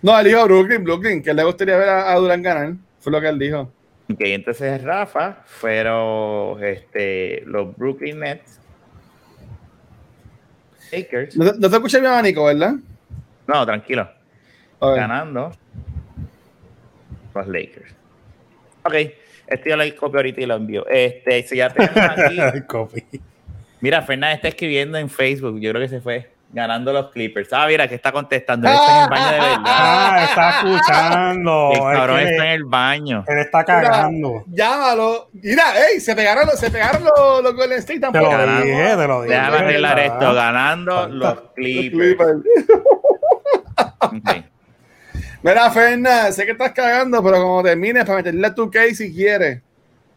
No, 0.00 0.18
él 0.18 0.26
dijo 0.26 0.44
Brooklyn, 0.44 0.84
Brooklyn, 0.84 1.22
que 1.22 1.34
le 1.34 1.44
gustaría 1.44 1.76
ver 1.76 1.88
a, 1.88 2.14
Durán 2.14 2.42
ganar. 2.42 2.74
Fue 3.00 3.12
lo 3.12 3.20
que 3.20 3.28
él 3.28 3.38
dijo. 3.38 3.72
Ok, 4.10 4.20
entonces 4.20 4.82
Rafa 4.82 5.42
fueron 5.44 6.64
este, 6.64 7.42
los 7.44 7.76
Brooklyn 7.76 8.20
Nets. 8.20 8.58
Lakers. 10.90 11.36
No, 11.36 11.52
te- 11.52 11.66
escuché 11.66 12.00
mi 12.00 12.06
abanico, 12.06 12.44
¿verdad? 12.44 12.74
No, 13.46 13.66
tranquilo. 13.66 14.08
Ganando 14.80 15.52
los 17.34 17.46
Lakers. 17.46 17.94
Ok, 18.84 18.94
este 19.50 19.70
yo 19.70 19.76
lo 19.76 19.84
copio 19.96 20.18
ahorita 20.18 20.40
y 20.40 20.46
lo 20.46 20.54
envío. 20.56 20.86
Este, 20.88 21.42
si 21.42 21.56
ya 21.56 21.70
tenemos 21.70 21.96
aquí. 21.98 23.20
Mira, 23.80 24.02
Fernández 24.02 24.36
está 24.36 24.48
escribiendo 24.48 24.98
en 24.98 25.08
Facebook. 25.08 25.60
Yo 25.60 25.70
creo 25.70 25.82
que 25.82 25.88
se 25.88 26.00
fue 26.00 26.30
ganando 26.50 26.92
los 26.92 27.10
Clippers. 27.10 27.52
Ah, 27.52 27.66
mira, 27.68 27.86
que 27.86 27.94
está 27.94 28.10
contestando. 28.10 28.66
Él 28.68 28.74
está 28.74 28.96
en 28.96 29.02
el 29.04 29.08
baño 29.10 29.26
de 29.26 29.38
verdad. 29.40 29.58
Ah, 29.66 30.24
está 30.28 30.50
escuchando. 30.50 31.68
El 31.72 31.76
Es 31.76 31.82
cabrón 31.98 32.16
que 32.18 32.22
está 32.30 32.44
en 32.46 32.50
el 32.52 32.64
baño. 32.64 33.24
él 33.28 33.38
está 33.38 33.64
cagando. 33.64 34.44
Llámalo. 34.48 35.28
Mira, 35.34 35.62
ey, 35.92 36.00
se 36.00 36.16
pegaron, 36.16 36.46
los- 36.46 36.58
se 36.58 36.70
pegaron 36.70 37.04
los, 37.04 37.42
los 37.42 37.54
Golden 37.54 37.78
State 37.78 38.00
Te 38.00 38.06
lo 38.06 38.12
tampoco. 38.12 38.30
Ganamos. 38.36 38.64
dije, 38.64 38.96
te 38.96 39.06
lo 39.06 39.22
dije. 39.22 39.34
Déjame 39.34 39.56
arreglar 39.58 39.98
esto. 40.00 40.34
Ganando 40.34 41.08
los 41.08 41.18
Los 41.36 41.40
Clippers. 41.54 42.16
Clippers. 42.16 42.38
Mira, 45.42 45.70
Fernan, 45.70 46.32
sé 46.32 46.44
que 46.44 46.52
estás 46.52 46.72
cagando, 46.72 47.22
pero 47.22 47.40
como 47.40 47.62
termines, 47.62 48.04
para 48.04 48.18
meterle 48.18 48.46
a 48.46 48.54
tu 48.54 48.70
case 48.70 48.94
si 48.96 49.14
quieres. 49.14 49.60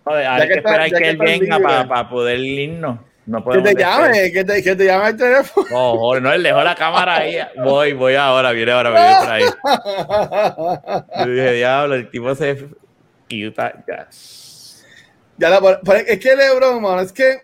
Joder, 0.03 0.23
Ya 0.23 0.35
hay 0.35 0.47
que 0.47 0.53
esperar 0.55 0.89
ya 0.89 0.97
que 0.97 1.03
que 1.03 1.09
él 1.09 1.17
venga 1.17 1.59
para 1.87 2.09
poder 2.09 2.39
irnos. 2.39 2.99
No 3.27 3.45
Que 3.45 3.59
te 3.61 3.75
llame, 3.75 4.31
que 4.31 4.43
te, 4.43 4.63
que 4.63 4.75
te 4.75 4.85
llame 4.85 5.09
el 5.09 5.15
teléfono. 5.17 5.67
No, 5.69 5.97
joder, 5.97 6.23
no, 6.23 6.33
él 6.33 6.41
dejó 6.41 6.63
la 6.63 6.73
cámara 6.75 7.17
ahí. 7.17 7.37
Voy, 7.63 7.93
voy 7.93 8.15
ahora, 8.15 8.51
viene 8.51 8.71
ahora, 8.71 8.89
viene 8.89 9.15
por 9.19 9.29
ahí. 9.29 11.25
Yo 11.25 11.31
dije, 11.31 11.51
diablo, 11.53 11.95
el 11.95 12.09
tipo 12.09 12.33
se. 12.33 12.67
Utah 13.31 13.73
Jazz. 13.87 14.83
Ya 15.37 15.49
la, 15.49 15.59
por- 15.61 15.79
es 16.07 16.19
que 16.19 16.35
LeBron, 16.35 16.81
mano, 16.81 17.01
es 17.01 17.13
que. 17.13 17.41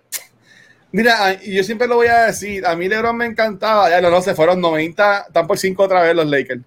Mira, 0.91 1.39
yo 1.41 1.63
siempre 1.63 1.87
lo 1.87 1.95
voy 1.95 2.07
a 2.07 2.23
decir. 2.25 2.65
A 2.65 2.75
mí 2.75 2.87
LeBron 2.89 3.15
me 3.15 3.25
encantaba. 3.27 3.89
Ya 3.89 4.01
no, 4.01 4.09
no, 4.09 4.21
se 4.21 4.33
fueron 4.33 4.59
90, 4.59 5.25
están 5.27 5.45
por 5.45 5.57
5 5.59 5.83
otra 5.83 6.01
vez 6.01 6.15
los 6.15 6.25
Lakers. 6.25 6.61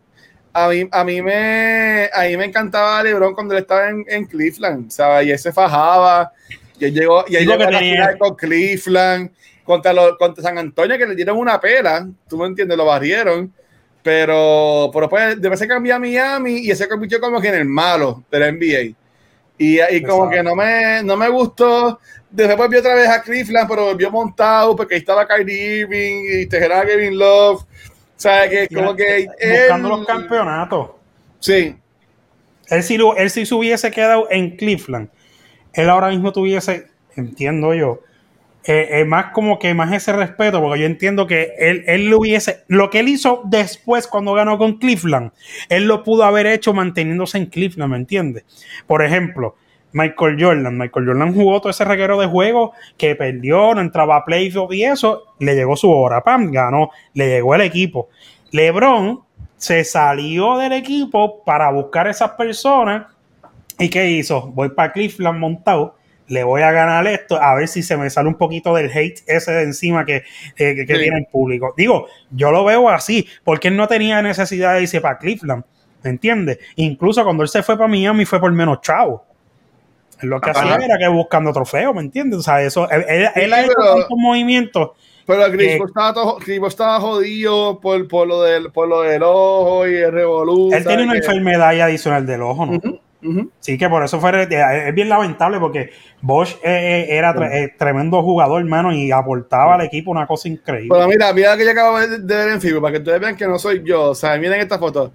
A 0.53 0.69
mí, 0.69 0.89
a 0.91 1.05
mí 1.05 1.23
me 1.23 2.11
a 2.13 2.23
mí 2.25 2.37
me 2.37 2.45
encantaba 2.47 3.03
LeBron 3.03 3.35
cuando 3.35 3.55
él 3.55 3.63
estaba 3.63 3.89
en, 3.89 4.05
en 4.09 4.25
Cleveland, 4.27 4.91
¿sabes? 4.91 5.29
Y 5.29 5.31
él 5.31 5.39
se 5.39 5.53
fajaba. 5.53 6.33
Y 6.79 6.87
él 6.87 6.95
llegó, 6.95 7.25
y 7.29 7.37
él 7.37 7.47
llegó 7.47 7.63
a 7.63 7.71
la 7.71 7.79
final 7.79 8.19
con 8.19 8.35
Cleveland, 8.35 9.31
contra, 9.65 9.93
los, 9.93 10.19
contra 10.19 10.43
San 10.43 10.59
Antonio, 10.59 10.99
que 10.99 11.07
le 11.07 11.15
dieron 11.15 11.37
una 11.37 11.61
pela. 11.61 12.09
Tú 12.29 12.39
me 12.39 12.47
entiendes, 12.47 12.77
lo 12.77 12.87
barrieron. 12.87 13.53
Pero, 14.03 14.91
pero 14.93 15.09
pues, 15.09 15.41
después 15.41 15.59
se 15.61 15.69
cambió 15.69 15.95
a 15.95 15.99
Miami 15.99 16.59
y 16.59 16.75
se 16.75 16.89
convirtió 16.89 17.21
como 17.21 17.41
que 17.41 17.49
en 17.49 17.57
el 17.57 17.67
malo 17.67 18.25
de 18.31 18.41
la 18.41 18.51
NBA. 18.51 18.97
Y, 19.59 19.79
y 19.79 20.03
como 20.03 20.25
Exacto. 20.25 20.31
que 20.31 20.43
no 20.43 20.55
me, 20.57 21.03
no 21.03 21.17
me 21.17 21.29
gustó. 21.29 22.01
Después 22.31 22.57
volvió 22.57 22.81
otra 22.81 22.95
vez 22.95 23.09
a 23.09 23.21
Cleveland, 23.21 23.69
pero 23.69 23.85
volvió 23.85 24.11
montado 24.11 24.75
porque 24.75 24.95
ahí 24.95 25.01
estaba 25.01 25.27
Kyrie 25.27 25.81
Irving 25.81 26.25
y 26.31 26.47
Tejera 26.47 26.87
Kevin 26.87 27.19
Love. 27.19 27.65
Sea, 28.21 28.51
que 28.51 28.69
como 28.69 28.95
que 28.95 29.27
Buscando 29.27 29.89
él- 29.89 29.97
los 29.97 30.07
campeonatos. 30.07 30.91
Sí, 31.39 31.75
Él 32.69 32.83
si, 32.83 32.99
lo- 32.99 33.17
él 33.17 33.31
si 33.31 33.47
se 33.47 33.55
hubiese 33.55 33.91
quedado 33.91 34.29
en 34.31 34.57
Cleveland, 34.57 35.09
él 35.73 35.89
ahora 35.89 36.09
mismo 36.11 36.31
tuviese, 36.31 36.89
entiendo 37.17 37.73
yo, 37.73 38.01
eh, 38.65 38.89
eh, 39.01 39.05
más 39.07 39.33
como 39.33 39.59
que 39.59 39.73
más 39.73 39.91
ese 39.95 40.13
respeto, 40.13 40.61
porque 40.61 40.81
yo 40.81 40.87
entiendo 40.87 41.27
que 41.27 41.55
él, 41.59 41.83
él 41.87 42.09
lo 42.11 42.19
hubiese, 42.19 42.59
lo 42.69 42.91
que 42.91 42.99
él 42.99 43.09
hizo 43.09 43.41
después 43.47 44.07
cuando 44.07 44.35
ganó 44.35 44.59
con 44.59 44.77
Cleveland, 44.79 45.33
él 45.71 45.87
lo 45.87 46.05
pudo 46.05 46.25
haber 46.25 46.47
hecho 46.47 46.75
manteniéndose 46.75 47.39
en 47.39 47.47
Cleveland, 47.47 47.91
¿me 47.91 47.97
entiendes? 47.97 48.45
Por 48.87 49.03
ejemplo, 49.03 49.57
Michael 49.93 50.37
Jordan, 50.39 50.79
Michael 50.79 51.07
Jordan 51.07 51.35
jugó 51.35 51.61
todo 51.61 51.71
ese 51.71 51.85
reguero 51.85 52.19
de 52.21 52.27
juego 52.27 52.73
que 52.97 53.17
perdió, 53.17 53.75
no 53.75 53.81
entraba 53.81 54.17
a 54.17 54.25
playoff 54.25 54.73
y 54.73 54.85
eso, 54.85 55.25
le 55.41 55.55
llegó 55.55 55.77
su 55.77 55.91
hora, 55.91 56.23
pam, 56.23 56.51
ganó, 56.51 56.91
le 57.15 57.29
llegó 57.29 57.55
el 57.55 57.63
equipo. 57.63 58.09
LeBron 58.53 59.21
se 59.57 59.85
salió 59.85 60.57
del 60.59 60.73
equipo 60.73 61.43
para 61.45 61.71
buscar 61.71 62.07
esas 62.09 62.31
personas. 62.33 63.07
¿Y 63.79 63.89
qué 63.89 64.11
hizo? 64.11 64.49
Voy 64.53 64.71
para 64.71 64.93
Cleveland 64.93 65.39
montado. 65.39 65.97
Le 66.29 66.45
voy 66.45 66.63
a 66.63 66.71
ganar 66.71 67.07
esto, 67.09 67.43
a 67.43 67.55
ver 67.57 67.67
si 67.67 67.83
se 67.83 67.97
me 67.97 68.09
sale 68.09 68.29
un 68.29 68.37
poquito 68.37 68.73
del 68.75 68.89
hate 68.97 69.21
ese 69.27 69.51
de 69.51 69.63
encima 69.65 70.05
que, 70.05 70.17
eh, 70.57 70.75
que, 70.77 70.87
que 70.87 70.95
Sí. 70.95 71.01
tiene 71.03 71.19
el 71.19 71.27
público. 71.27 71.75
Digo, 71.77 72.07
yo 72.31 72.53
lo 72.53 72.65
veo 72.65 72.89
así, 72.89 73.27
porque 73.43 73.67
él 73.69 73.77
no 73.77 73.89
tenía 73.89 74.23
necesidad 74.23 74.75
de 74.75 74.83
irse 74.83 75.01
para 75.01 75.19
Cleveland, 75.19 75.65
¿me 76.05 76.11
entiendes? 76.11 76.59
Incluso 76.77 77.25
cuando 77.25 77.43
él 77.43 77.49
se 77.49 77.65
fue 77.65 77.77
para 77.77 77.89
Miami 77.89 78.25
fue 78.27 78.39
por 78.39 78.53
menos 78.53 78.81
chavo. 78.81 79.25
Lo 80.23 80.41
que 80.41 80.51
Ajá. 80.51 80.61
hacía 80.75 80.87
era 80.87 80.99
que 80.99 81.09
buscando 81.09 81.53
trofeos, 81.53 81.95
¿me 81.95 82.01
entiendes? 82.03 82.39
O 82.41 82.43
sea, 82.43 82.63
eso, 82.63 82.89
él, 82.91 83.05
él- 83.09 83.29
él 83.35 83.53
ha 83.53 83.61
hecho 83.63 83.73
pero- 83.77 83.95
tantos 83.97 84.19
movimientos. 84.19 84.91
pero 85.27 85.43
Paul 85.43 85.89
estaba, 85.89 86.15
todo- 86.15 86.37
Chris 86.39 86.59
Paul 86.59 86.69
estaba 86.69 87.01
jodido 87.01 87.81
por, 87.81 88.09
por, 88.09 88.27
lo 88.29 88.43
del, 88.43 88.71
por 88.73 88.89
lo 88.89 89.03
del 89.03 89.23
ojo 89.23 89.87
y 89.87 89.95
el 89.97 90.13
revolú. 90.13 90.71
Él 90.73 90.85
tenía 90.85 91.05
una 91.05 91.17
enfermedad 91.17 91.69
adicional 91.81 92.27
del 92.27 92.43
ojo, 92.43 92.67
¿no? 92.67 92.81
Ujú. 93.23 93.51
Sí, 93.61 93.77
que 93.77 93.87
por 93.91 94.03
eso 94.03 94.19
fue 94.19 94.31
eh, 94.45 94.89
es 94.89 94.95
bien 94.95 95.11
lamentable 95.11 95.59
porque 95.61 95.91
Bosch 96.23 96.55
eh, 96.65 97.07
eh, 97.11 97.17
era 97.19 97.35
tre- 97.35 97.53
eh, 97.53 97.75
tremendo 97.79 98.23
jugador, 98.23 98.63
hermano, 98.63 98.93
y 98.95 99.13
aportaba 99.13 99.75
al 99.75 99.83
equipo 99.83 100.11
una 100.11 100.27
cosa 100.27 100.49
increíble. 100.49 100.89
Pero 100.91 101.07
mira, 101.07 101.31
mira 101.35 101.55
que 101.55 101.65
yo 101.67 101.71
acabo 101.71 102.01
de, 102.01 102.17
ver 102.19 102.49
en 102.49 102.61
Facebook 102.63 102.81
para 102.81 102.93
que 102.93 102.99
ustedes 103.01 103.21
vean 103.21 103.37
que 103.37 103.47
no 103.47 103.59
soy 103.59 103.83
yo. 103.85 104.05
O 104.11 104.15
sea, 104.15 104.39
miren 104.39 104.59
esta 104.61 104.79
foto. 104.79 105.13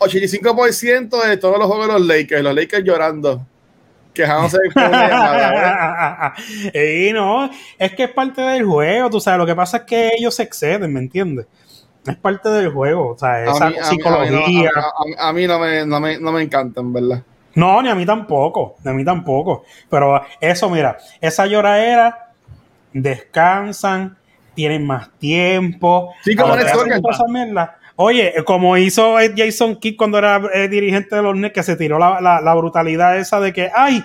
85% 0.00 1.26
de 1.26 1.36
todos 1.38 1.58
los 1.58 1.66
juegos 1.66 1.86
de 1.86 1.92
los 1.94 2.02
Lakers, 2.06 2.42
los 2.42 2.54
Lakers 2.54 2.84
llorando. 2.84 3.46
Quejándose 4.14 4.58
y 6.74 7.12
no, 7.12 7.50
es 7.78 7.92
que 7.92 8.04
es 8.04 8.10
parte 8.10 8.40
del 8.40 8.64
juego, 8.64 9.10
tú 9.10 9.20
sabes, 9.20 9.38
lo 9.38 9.46
que 9.46 9.54
pasa 9.54 9.78
es 9.78 9.82
que 9.84 10.10
ellos 10.16 10.34
se 10.34 10.44
exceden, 10.44 10.92
¿me 10.92 11.00
entiendes? 11.00 11.46
Es 12.06 12.16
parte 12.16 12.50
del 12.50 12.70
juego, 12.70 13.12
o 13.12 13.18
sea, 13.18 13.44
esa 13.44 13.70
mí, 13.70 13.76
psicología. 13.82 14.70
a 15.18 15.32
mí 15.32 15.46
no- 15.46 15.58
me, 15.58 15.86
no, 15.86 16.32
me, 16.32 16.42
encantan, 16.42 16.92
¿verdad? 16.92 17.22
No, 17.54 17.80
ni 17.82 17.88
a 17.88 17.94
mí 17.94 18.04
tampoco, 18.04 18.76
ni 18.84 18.90
a 18.90 18.94
mí 18.94 19.04
tampoco. 19.04 19.64
Pero 19.88 20.22
eso, 20.40 20.68
mira, 20.68 20.98
esa 21.20 21.46
lloradera, 21.46 22.30
descansan, 22.92 24.18
tienen 24.54 24.86
más 24.86 25.10
tiempo. 25.18 26.12
Sí, 26.22 26.36
como 26.36 26.54
en 26.54 26.60
el 26.60 26.66
Oye, 27.96 28.34
como 28.44 28.76
hizo 28.76 29.16
Jason 29.36 29.76
Kidd 29.76 29.96
cuando 29.96 30.18
era 30.18 30.40
eh, 30.52 30.68
dirigente 30.68 31.14
de 31.14 31.22
los 31.22 31.36
Nets, 31.36 31.54
que 31.54 31.62
se 31.62 31.76
tiró 31.76 31.98
la, 31.98 32.20
la- 32.20 32.40
la 32.40 32.54
brutalidad 32.54 33.16
esa 33.18 33.38
de 33.40 33.52
que, 33.52 33.70
ay, 33.74 34.02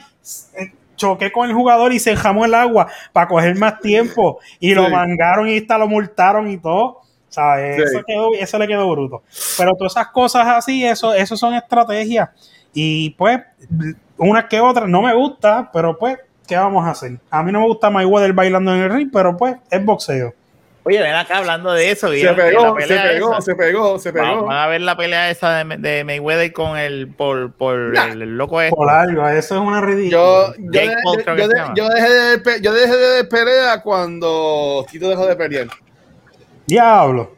eh, 0.57 0.73
choqué 0.95 1.31
con 1.31 1.49
el 1.49 1.55
jugador 1.55 1.91
y 1.93 1.99
se 1.99 2.11
enjamó 2.11 2.45
el 2.45 2.53
agua 2.53 2.87
para 3.13 3.27
coger 3.27 3.57
más 3.57 3.79
tiempo 3.79 4.39
y 4.59 4.73
lo 4.75 4.83
mangaron 4.91 5.47
y 5.49 5.57
hasta 5.57 5.77
lo 5.77 5.87
multaron 5.87 6.49
y 6.49 6.57
todo. 6.57 6.99
¿sabes? 7.29 7.75
Sí. 7.77 7.81
Eso, 7.83 8.03
quedó- 8.07 8.33
eso 8.39 8.57
le 8.59 8.67
quedó 8.67 8.89
bruto. 8.91 9.23
Pero 9.57 9.73
todas 9.75 9.93
esas 9.93 10.07
cosas 10.07 10.47
así, 10.47 10.83
eso, 10.83 11.13
eso 11.13 11.37
son 11.37 11.53
estrategias. 11.53 12.29
Y 12.73 13.11
pues, 13.11 13.39
unas 14.17 14.45
que 14.45 14.59
otras 14.59 14.89
no 14.89 15.01
me 15.03 15.13
gusta, 15.13 15.69
pero 15.71 15.97
pues, 15.97 16.17
¿qué 16.47 16.55
vamos 16.57 16.85
a 16.85 16.89
hacer? 16.91 17.19
A 17.29 17.43
mí 17.43 17.51
no 17.51 17.61
me 17.61 17.67
gusta 17.67 17.89
Mayweather 17.91 18.33
bailando 18.33 18.73
en 18.75 18.81
el 18.81 18.91
ring, 18.91 19.09
pero 19.13 19.37
pues, 19.37 19.55
es 19.69 19.85
boxeo. 19.85 20.33
Oye, 20.83 21.01
ven 21.01 21.13
acá 21.13 21.37
hablando 21.37 21.73
de 21.73 21.91
eso. 21.91 22.07
Se 22.07 22.15
¿vieron 22.15 22.35
que 22.35 22.41
pegó, 22.41 22.79
se 22.79 22.87
pegó, 22.95 23.31
esa? 23.33 23.41
se 23.41 23.55
pegó, 23.55 23.99
se 23.99 24.13
pegó. 24.13 24.45
van 24.45 24.57
a 24.57 24.67
ver 24.67 24.81
la 24.81 24.95
pelea 24.95 25.29
esa 25.29 25.63
de, 25.63 25.77
de 25.77 26.03
Mayweather 26.03 26.53
con 26.53 26.77
el 26.77 27.09
por, 27.09 27.51
por 27.53 27.77
Nah. 27.93 28.05
el, 28.11 28.21
el 28.21 28.37
loco 28.37 28.61
este. 28.61 28.75
Por 28.75 28.89
algo, 28.89 29.27
eso 29.27 29.55
es 29.55 29.61
una 29.61 29.81
ridícula. 29.81 30.09
Yo, 30.09 30.53
yo, 30.57 30.69
de- 30.71 30.79
de- 30.87 31.95
dejé 31.95 32.09
de, 32.09 32.61
yo 32.61 32.73
dejé 32.73 32.97
de 32.97 33.23
pelear 33.25 33.83
cuando 33.83 34.85
Tito 34.89 35.09
dejó 35.09 35.27
de 35.27 35.35
pelear. 35.35 35.67
Diablo. 36.65 37.35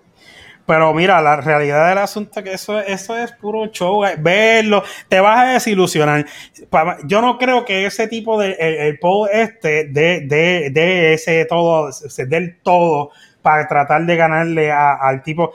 Pero 0.68 0.93
mira, 0.93 1.22
la 1.22 1.38
realidad 1.38 1.89
del 1.89 1.97
asunto 1.97 2.39
es 2.39 2.45
que 2.45 2.53
eso, 2.53 2.80
eso 2.80 3.18
es 3.18 3.31
puro 3.34 3.65
show. 3.68 4.03
Verlo, 4.19 4.84
te 5.09 5.19
vas 5.19 5.39
a 5.39 5.53
desilusionar. 5.53 6.26
Yo 7.05 7.22
no 7.22 7.38
creo 7.38 7.65
que 7.65 7.85
ese 7.85 8.07
tipo 8.07 8.39
de 8.39 8.51
el, 8.53 8.76
el 8.76 8.99
este 9.34 9.85
de, 9.85 10.22
de, 10.22 10.69
de 10.72 11.13
ese 11.13 11.43
todo, 11.45 11.89
del 12.27 12.57
todo 12.61 13.11
para 13.41 13.68
tratar 13.68 14.05
de 14.05 14.15
ganarle 14.15 14.72
a- 14.72 14.93
al 14.95 15.23
tipo. 15.23 15.51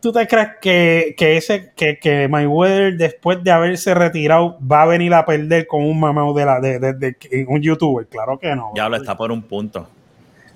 ¿Tú 0.00 0.12
te 0.12 0.26
crees 0.28 0.48
que, 0.60 1.14
que 1.16 1.36
ese 1.36 1.72
que, 1.74 1.98
que 1.98 2.28
Mayweather 2.28 2.96
después 2.96 3.42
de 3.42 3.50
haberse 3.50 3.92
retirado 3.94 4.56
va 4.60 4.82
a 4.82 4.86
venir 4.86 5.12
a 5.14 5.24
perder 5.24 5.66
con 5.66 5.82
un 5.82 5.98
mamado 5.98 6.32
de 6.34 6.44
la 6.44 6.60
de, 6.60 6.78
de- 6.78 6.92
de- 6.94 7.46
un 7.48 7.60
youtuber? 7.60 8.06
Claro 8.06 8.38
que 8.38 8.54
no. 8.54 8.72
Ya 8.76 8.88
lo 8.88 8.96
está 8.96 9.16
por 9.16 9.32
un 9.32 9.42
punto. 9.42 9.88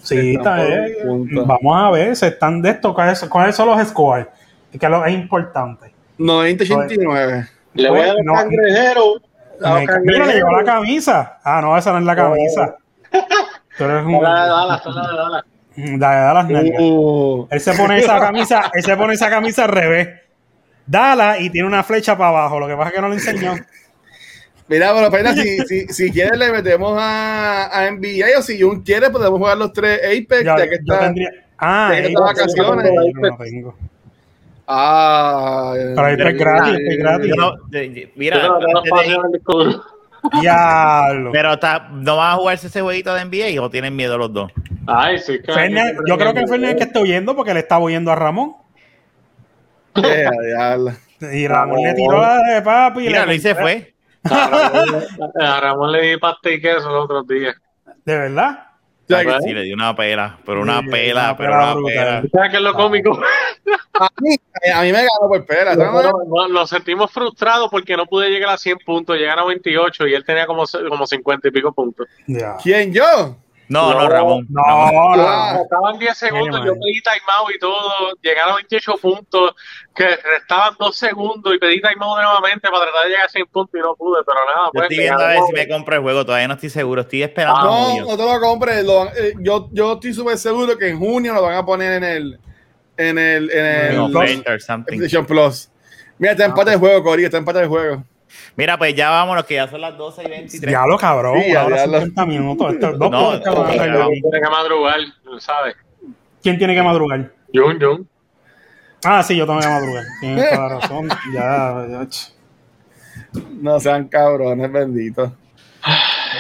Sí, 0.03 0.35
está 0.37 0.63
un 1.05 1.27
punto. 1.29 1.47
Vamos 1.47 1.77
a 1.77 1.91
ver, 1.91 2.15
se 2.17 2.29
están 2.29 2.63
de 2.63 2.71
esto, 2.71 2.95
¿cuáles 2.95 3.23
cuáles 3.25 3.57
son 3.57 3.69
los 3.69 3.89
scores? 3.89 4.27
Que 4.79 4.89
lo 4.89 5.05
es 5.05 5.13
importante. 5.13 5.93
90-89. 6.19 7.49
Le 7.75 7.91
voy 7.91 8.01
a 8.01 8.07
dar 8.07 8.17
No. 8.25 8.35
cangrejero. 8.35 9.03
Me- 9.61 9.87
Mira, 10.05 10.27
le 10.27 10.35
llevó 10.35 10.53
la 10.53 10.65
camisa. 10.65 11.39
Ah, 11.45 11.61
no, 11.61 11.77
esa 11.77 11.93
no 11.93 11.99
es 11.99 12.05
la 12.05 12.17
camisa. 12.17 12.77
Tú 13.77 13.85
eres 13.85 14.05
un. 14.05 14.21
Dale, 14.21 14.49
dale, 14.49 14.81
dale, 14.95 15.43
dale. 15.77 15.99
Dale, 15.99 16.21
dale 16.21 16.35
las 16.35 16.49
nalgas. 16.49 16.81
Uh, 16.81 17.47
Él 17.51 17.61
se 17.61 17.73
pone 17.75 17.99
esa 17.99 18.19
camisa, 18.21 18.71
él 18.75 18.83
se 18.83 18.97
pone 18.97 19.15
esa 19.15 19.31
camisa 19.31 19.65
al 19.65 19.71
revés. 19.71 20.09
Dala 20.87 21.39
y 21.39 21.51
tiene 21.51 21.69
una 21.69 21.83
flecha 21.85 22.17
para 22.19 22.31
abajo. 22.31 22.59
Lo 22.61 22.67
que 22.67 22.75
pasa 22.75 22.89
es 22.89 22.95
que 22.95 23.01
no 23.01 23.09
le 23.09 23.15
enseñó. 23.15 23.55
Mira, 24.69 24.93
pero 24.95 25.11
pena, 25.11 25.33
si, 25.35 25.59
si, 25.67 25.87
si 25.89 26.11
quieres 26.13 26.39
le 26.39 26.53
metemos 26.53 26.97
a, 27.01 27.67
a 27.77 27.91
NBA 27.91 28.39
o 28.39 28.43
si 28.43 28.61
Jun 28.61 28.83
quiere 28.83 29.11
podemos 29.11 29.39
jugar 29.39 29.59
los 29.59 29.73
tres 29.73 29.99
Apex 30.05 30.45
Ya, 30.45 30.57
ya 30.59 30.65
que 30.69 30.77
yo 30.85 30.95
está. 30.95 30.99
tendría. 31.01 31.31
Ah, 31.59 31.91
que 31.93 32.07
está 32.07 32.21
vacaciones. 32.21 32.91
yo 33.15 33.21
no 33.31 33.37
tengo. 33.37 33.75
Ah, 34.67 35.73
Pero 35.75 36.05
ahí 36.07 36.13
está 36.15 36.31
gratis, 36.33 36.79
está 36.79 36.97
gratis. 37.03 37.29
Yo 37.29 37.35
no- 37.37 37.57
mira, 38.15 38.43
Yo 38.43 38.49
no 38.49 38.83
tengo 38.83 38.83
el. 40.33 40.41
Diablo. 40.41 41.31
pero 41.33 41.53
está, 41.55 41.89
¿no 41.93 42.17
van 42.17 42.33
a 42.33 42.37
jugarse 42.37 42.67
ese 42.69 42.81
jueguito 42.81 43.15
de 43.15 43.25
NBA 43.25 43.63
o 43.63 43.71
tienen 43.71 43.95
miedo 43.97 44.17
los 44.19 44.33
dos? 44.33 44.51
Ay, 44.87 45.19
sí, 45.19 45.41
que. 45.41 45.53
Fernan- 45.53 45.95
yo 46.07 46.17
creo 46.19 46.35
que 46.35 46.47
Fernández 46.47 46.77
que 46.77 46.85
está 46.85 47.01
oyendo 47.01 47.35
porque 47.37 47.55
le 47.55 47.61
está 47.61 47.79
oyendo 47.79 48.11
a 48.13 48.17
Ramón. 48.17 48.57
yeah, 49.95 50.31
diablo. 50.47 50.93
Y 51.33 51.47
Ramón 51.47 51.83
le 51.83 51.95
tiró 51.95 52.21
la 52.21 52.39
de 52.55 52.63
papi. 52.63 53.01
y 53.01 53.07
Mira, 53.09 53.21
le 53.21 53.27
Luis 53.33 53.43
se 53.43 53.55
fue. 53.55 53.95
A 54.25 54.49
Ramón, 54.49 55.05
a 55.41 55.61
Ramón 55.61 55.93
le 55.93 56.03
di 56.03 56.17
pasta 56.19 56.51
y 56.51 56.61
queso 56.61 56.91
los 56.91 57.05
otros 57.05 57.27
días. 57.27 57.55
¿De 58.05 58.17
verdad? 58.17 58.70
Que- 59.19 59.41
Sí, 59.43 59.53
le 59.55 59.63
dio 59.63 59.75
una 59.75 59.95
pela, 59.95 60.39
pero 60.45 60.63
una 60.63 60.81
Sí, 60.81 60.89
pela, 60.91 61.23
una 61.25 61.37
pero 61.37 61.51
pela 61.53 61.75
una 61.75 61.87
pela. 61.87 62.23
¿Sabes 62.33 62.51
qué 62.51 62.57
es 62.57 62.63
lo 62.63 62.75
cómico? 62.75 63.21
A 64.01 64.09
mí, 64.21 64.37
a 64.73 64.83
mí 64.83 64.93
me 64.93 64.99
ganó 64.99 65.29
por. 65.29 65.45
¿sabes? 65.75 66.11
No, 66.29 66.49
nos 66.49 66.71
sentimos 66.71 67.11
frustrados 67.13 67.69
porque 67.71 67.97
no 67.97 68.07
pude 68.07 68.31
llegar 68.31 68.51
a 68.51 68.57
100 68.59 68.79
puntos, 68.79 69.17
llegar 69.17 69.39
a 69.39 69.45
28 69.45 70.07
y 70.07 70.15
él 70.15 70.25
tenía 70.25 70.47
como, 70.47 70.65
como 70.89 71.07
50 71.07 71.49
y 71.49 71.51
pico 71.51 71.73
puntos. 71.73 72.07
¿Quién 72.63 72.93
yo? 72.93 73.37
No, 73.71 73.93
no, 73.95 74.01
No, 74.03 74.09
Ramón. 74.09 74.47
No, 74.51 74.63
Ramón. 74.63 75.17
no. 75.17 75.23
Ah, 75.29 75.59
Estaban 75.63 75.99
10 75.99 76.19
segundos, 76.19 76.61
yo 76.67 76.73
pedí 76.75 77.01
timeout 77.01 77.55
y 77.55 77.59
todo, 77.61 77.93
llegaron 78.21 78.53
a 78.53 78.57
28 78.57 78.95
puntos, 79.01 79.53
que 79.95 80.09
restaban 80.17 80.75
2 80.79 80.97
segundos 80.97 81.55
y 81.55 81.59
pedí 81.59 81.81
timeout 81.81 82.19
nuevamente 82.21 82.69
para 82.69 82.83
tratar 82.85 83.05
de 83.05 83.11
llegar 83.11 83.27
a 83.27 83.29
100 83.29 83.47
puntos 83.47 83.79
y 83.79 83.83
no 83.83 83.95
pude, 83.95 84.23
pero 84.27 84.39
nada, 84.45 84.65
Yo 84.67 84.71
pues. 84.73 84.83
estoy 84.91 84.99
viendo 84.99 85.23
a 85.25 85.29
ver 85.29 85.43
si 85.47 85.53
me 85.53 85.69
compro 85.69 85.95
el 85.97 86.03
juego, 86.03 86.27
todavía 86.27 86.49
no 86.49 86.55
estoy 86.55 86.71
seguro, 86.71 87.03
estoy 87.03 87.23
esperando. 87.23 87.61
Ah, 87.61 87.65
No, 87.65 88.05
no 88.11 88.17
te 88.17 88.25
lo 88.35 88.41
compres. 88.41 88.85
lo- 88.85 89.07
eh, 89.15 89.35
yo, 89.41 89.69
yo 89.73 89.93
estoy 89.95 90.13
súper 90.15 90.37
seguro 90.37 90.77
que 90.77 90.89
en 90.89 90.99
junio 90.99 91.33
lo 91.33 91.43
van 91.43 91.55
a 91.55 91.65
poner 91.65 91.93
en 91.95 92.05
el 92.05 92.41
en 92.97 93.19
el 93.19 93.51
en 93.51 93.65
el 93.67 93.97
No, 93.97 94.09
Plus. 94.09 95.27
Plus. 95.27 95.71
Mira, 96.19 96.33
está 96.33 96.45
empate 96.45 96.73
de 96.73 96.77
juego, 96.77 97.03
Cory, 97.03 97.25
está 97.25 97.39
empate 97.39 97.61
de 97.61 97.67
juego. 97.67 98.05
Mira, 98.57 98.79
pues 98.79 98.95
ya 98.95 99.11
vámonos, 99.11 99.45
que 99.45 99.55
ya 99.55 99.69
son 99.69 99.81
las 99.81 99.97
12 99.97 100.23
y 100.25 100.29
23. 100.31 100.69
Diablo, 100.71 100.99
cabrón. 100.99 101.41
Sí, 101.43 101.51
una 101.51 101.65
hora 101.65 101.77
diablo. 101.77 101.99
50 102.01 102.27
minutos. 102.27 102.77
Dos 102.81 103.11
No, 103.11 103.31
a 103.31 103.39
no, 103.39 103.55
no. 103.55 104.09
Tiene 104.09 104.41
que 104.43 104.51
madrugar, 104.51 104.99
¿sabes? 105.39 105.77
¿Quién 106.43 106.59
tiene 106.59 106.75
que 106.75 106.83
madrugar? 106.83 107.33
Jun, 107.55 107.79
Jun. 107.81 108.09
Ah, 109.05 109.23
sí, 109.23 109.37
yo 109.37 109.47
tengo 109.47 109.61
que 109.61 109.67
madrugar. 109.67 110.05
Tienes 110.21 110.51
toda 110.51 110.69
la 110.69 110.75
razón. 110.81 111.09
Ya, 111.35 111.87
ya. 111.91 112.07
No 113.61 113.79
sean 113.81 114.09
cabrones, 114.09 114.71
benditos. 114.73 115.31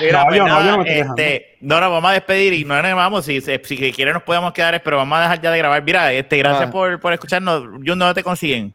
Mira, 0.00 0.20
No, 0.20 0.26
pues 0.26 0.36
yo 0.38 0.42
no, 0.46 0.48
nada, 0.48 0.64
yo 0.64 0.76
no 0.76 0.82
me 0.84 1.00
este, 1.00 1.56
no, 1.60 1.80
nos 1.80 1.90
vamos 1.90 2.10
a 2.10 2.14
despedir 2.14 2.52
y 2.52 2.64
no 2.64 2.80
nos 2.82 2.94
vamos. 2.94 3.24
Si, 3.24 3.40
si, 3.40 3.58
si 3.64 3.92
quieren, 3.92 4.14
nos 4.14 4.22
podemos 4.22 4.52
quedar, 4.52 4.80
pero 4.82 4.96
vamos 4.96 5.18
a 5.18 5.22
dejar 5.22 5.40
ya 5.40 5.50
de 5.50 5.58
grabar. 5.58 5.82
Mira, 5.82 6.12
este, 6.12 6.36
gracias 6.38 6.68
Ah. 6.68 6.70
por, 6.72 7.00
por 7.00 7.12
escucharnos. 7.12 7.62
Jun, 7.84 7.98
¿dónde 7.98 8.14
te 8.14 8.22
consiguen? 8.22 8.72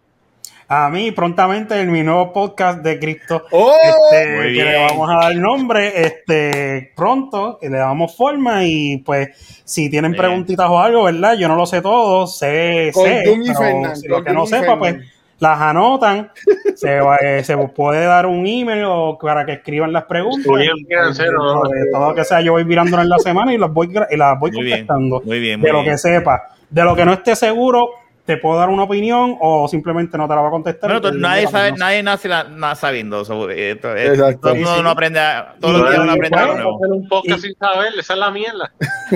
A 0.67 0.89
mí, 0.89 1.11
prontamente, 1.11 1.79
en 1.79 1.91
mi 1.91 2.01
nuevo 2.01 2.33
podcast 2.33 2.79
de 2.81 2.97
Cristo, 2.97 3.43
¡Oh! 3.51 3.71
este, 4.11 4.25
que 4.53 4.63
le 4.63 4.85
vamos 4.87 5.09
a 5.11 5.25
dar 5.27 5.35
nombre 5.35 6.01
este, 6.01 6.91
pronto, 6.95 7.59
que 7.61 7.69
le 7.69 7.77
damos 7.77 8.17
forma 8.17 8.63
y 8.65 8.97
pues 8.97 9.61
si 9.63 9.91
tienen 9.91 10.13
Bien. 10.13 10.23
preguntitas 10.23 10.67
o 10.67 10.79
algo, 10.79 11.03
¿verdad? 11.03 11.35
Yo 11.37 11.47
no 11.47 11.55
lo 11.55 11.67
sé 11.67 11.83
todo, 11.83 12.25
sé, 12.25 12.89
Con 12.95 13.05
sé, 13.05 13.21
pero 13.25 13.53
Fernan, 13.59 13.95
si 13.95 14.07
lo 14.07 14.23
que 14.23 14.33
no 14.33 14.47
sepa, 14.47 14.79
pues 14.79 14.93
Fernan. 14.93 15.09
las 15.37 15.61
anotan, 15.61 16.31
se, 16.75 16.99
va- 16.99 17.17
eh, 17.17 17.43
se 17.43 17.55
puede 17.57 18.03
dar 18.05 18.25
un 18.25 18.47
email 18.47 18.85
o 18.87 19.19
para 19.21 19.45
que 19.45 19.51
escriban 19.53 19.93
las 19.93 20.05
preguntas. 20.05 20.47
Muy 20.47 20.61
bien, 20.63 20.75
¿no? 20.89 21.69
de 21.69 21.91
todo 21.91 22.09
lo 22.09 22.15
que 22.15 22.23
sea, 22.25 22.41
yo 22.41 22.53
voy 22.53 22.65
mirándolas 22.65 23.03
en 23.05 23.09
la 23.09 23.19
semana 23.19 23.53
y 23.53 23.59
las 23.59 23.71
voy, 23.71 23.87
y 24.09 24.17
las 24.17 24.39
voy 24.39 24.49
Muy 24.51 24.63
bien, 24.63 24.77
contestando. 24.87 25.21
muy 25.25 25.39
bien, 25.39 25.59
muy 25.59 25.67
de 25.67 25.73
lo 25.73 25.81
bien. 25.83 25.93
que 25.93 25.97
sepa. 25.99 26.41
De 26.71 26.83
lo 26.83 26.95
que 26.95 27.05
no 27.05 27.13
esté 27.13 27.35
seguro, 27.35 27.89
te 28.25 28.37
puedo 28.37 28.57
dar 28.57 28.69
una 28.69 28.83
opinión 28.83 29.37
o 29.39 29.67
simplemente 29.67 30.17
no 30.17 30.27
te 30.27 30.33
la 30.35 30.41
va 30.41 30.47
a 30.47 30.51
contestar. 30.51 30.89
Bueno, 30.89 31.01
Porque 31.01 31.17
nadie 31.19 31.47
sabe, 31.47 31.71
nadie 31.73 32.01
nace 32.03 32.27
la- 32.27 32.45
nada 32.45 32.73
sabiendo. 32.75 33.23
so, 33.23 33.49
eh, 33.49 33.71
esto- 33.71 33.95
Exacto. 33.95 34.39
Todo 34.41 34.51
el 34.53 34.57
mundo 34.57 34.71
Sí, 34.71 34.77
sí. 34.77 34.83
no 34.83 34.89
aprende, 34.89 35.19
a- 35.19 35.55
todos 35.59 35.79
los 35.79 35.89
días 35.89 36.01
uno 36.03 36.11
aprende 36.11 36.39
algo 36.39 36.53
nuevo. 36.55 36.75
Hacer 36.77 36.91
un 36.91 37.07
podcast 37.07 37.39
Y- 37.39 37.41
sin 37.47 37.55
saber, 37.57 37.93
esa 37.99 38.13
es 38.13 38.19
la 38.19 38.31
mierda. 38.31 38.71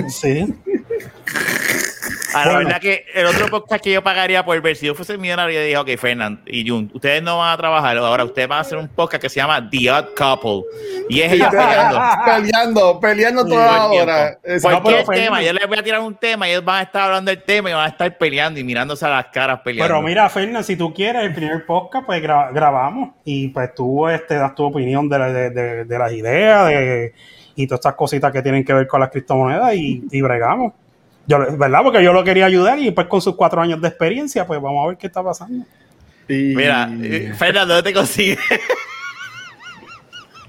Sí. 0.08 0.54
Ah, 2.34 2.46
la 2.46 2.58
verdad 2.58 2.80
que 2.80 3.04
el 3.14 3.26
otro 3.26 3.48
podcast 3.48 3.82
que 3.82 3.92
yo 3.92 4.02
pagaría 4.02 4.44
por 4.44 4.60
ver, 4.60 4.76
si 4.76 4.86
yo 4.86 4.94
fuese 4.94 5.16
millonario, 5.18 5.58
yo 5.60 5.64
dije, 5.64 5.76
ok, 5.94 6.00
Fernand 6.00 6.40
y 6.46 6.68
Jun, 6.68 6.90
ustedes 6.94 7.22
no 7.22 7.38
van 7.38 7.52
a 7.52 7.56
trabajar, 7.56 7.96
ahora 7.98 8.24
ustedes 8.24 8.48
van 8.48 8.58
a 8.58 8.60
hacer 8.62 8.78
un 8.78 8.88
podcast 8.88 9.22
que 9.22 9.28
se 9.28 9.36
llama 9.36 9.68
The 9.70 9.90
Odd 9.90 10.04
Couple. 10.16 10.62
Y 11.08 11.20
es 11.22 11.32
ellos 11.32 11.48
peleando. 11.50 12.00
peleando, 12.24 13.00
peleando 13.00 13.44
toda 13.46 13.86
hora. 13.86 14.38
No, 14.44 14.60
Cualquier 14.60 15.04
pero 15.06 15.18
tema, 15.20 15.42
yo 15.42 15.52
les 15.52 15.66
voy 15.66 15.78
a 15.78 15.82
tirar 15.82 16.00
un 16.00 16.14
tema 16.14 16.46
y 16.48 16.52
ellos 16.52 16.64
van 16.64 16.76
a 16.78 16.82
estar 16.82 17.02
hablando 17.02 17.30
del 17.30 17.42
tema 17.42 17.70
y 17.70 17.72
van 17.72 17.84
a 17.86 17.88
estar 17.88 18.16
peleando 18.18 18.60
y 18.60 18.64
mirándose 18.64 19.04
a 19.04 19.08
las 19.10 19.26
caras 19.26 19.60
peleando. 19.64 19.92
Pero 19.92 20.02
mira, 20.02 20.28
Fernan, 20.28 20.62
si 20.64 20.76
tú 20.76 20.92
quieres 20.94 21.22
el 21.24 21.34
primer 21.34 21.66
podcast, 21.66 22.06
pues 22.06 22.22
gra- 22.22 22.52
grabamos 22.52 23.10
y 23.24 23.48
pues 23.48 23.74
tú 23.74 24.08
este, 24.08 24.36
das 24.36 24.54
tu 24.54 24.64
opinión 24.64 25.08
de, 25.08 25.18
la- 25.18 25.32
de, 25.32 25.50
de- 25.50 25.84
de 25.84 25.98
las 25.98 26.12
ideas 26.12 26.68
de, 26.68 27.12
y 27.56 27.66
todas 27.66 27.80
estas 27.80 27.94
cositas 27.94 28.32
que 28.32 28.42
tienen 28.42 28.64
que 28.64 28.72
ver 28.72 28.86
con 28.86 29.00
las 29.00 29.10
criptomonedas 29.10 29.74
y, 29.74 30.02
y 30.10 30.22
bregamos. 30.22 30.72
Yo, 31.30 31.38
¿Verdad? 31.56 31.80
Porque 31.84 32.02
yo 32.02 32.12
lo 32.12 32.24
quería 32.24 32.46
ayudar 32.46 32.78
y 32.80 32.90
pues 32.90 33.06
con 33.06 33.20
sus 33.22 33.36
cuatro 33.36 33.60
años 33.60 33.80
de 33.80 33.86
experiencia, 33.86 34.44
pues 34.46 34.60
vamos 34.60 34.84
a 34.84 34.88
ver 34.88 34.98
qué 34.98 35.06
está 35.06 35.22
pasando. 35.22 35.64
Y- 36.28 36.54
Mira, 36.56 36.90
eh, 37.02 37.32
Fernando, 37.38 37.74
¿dónde 37.74 37.90
te 37.90 37.94
consigues? 37.96 38.38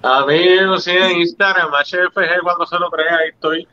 A 0.04 0.26
mí 0.26 0.34
me 0.60 0.66
consiguen 0.66 1.04
en 1.04 1.18
Instagram, 1.22 1.70
HFG, 1.72 2.42
cuando 2.42 2.66
se 2.66 2.80
lo 2.80 2.90
crea, 2.90 3.18
ahí 3.18 3.30
estoy. 3.30 3.68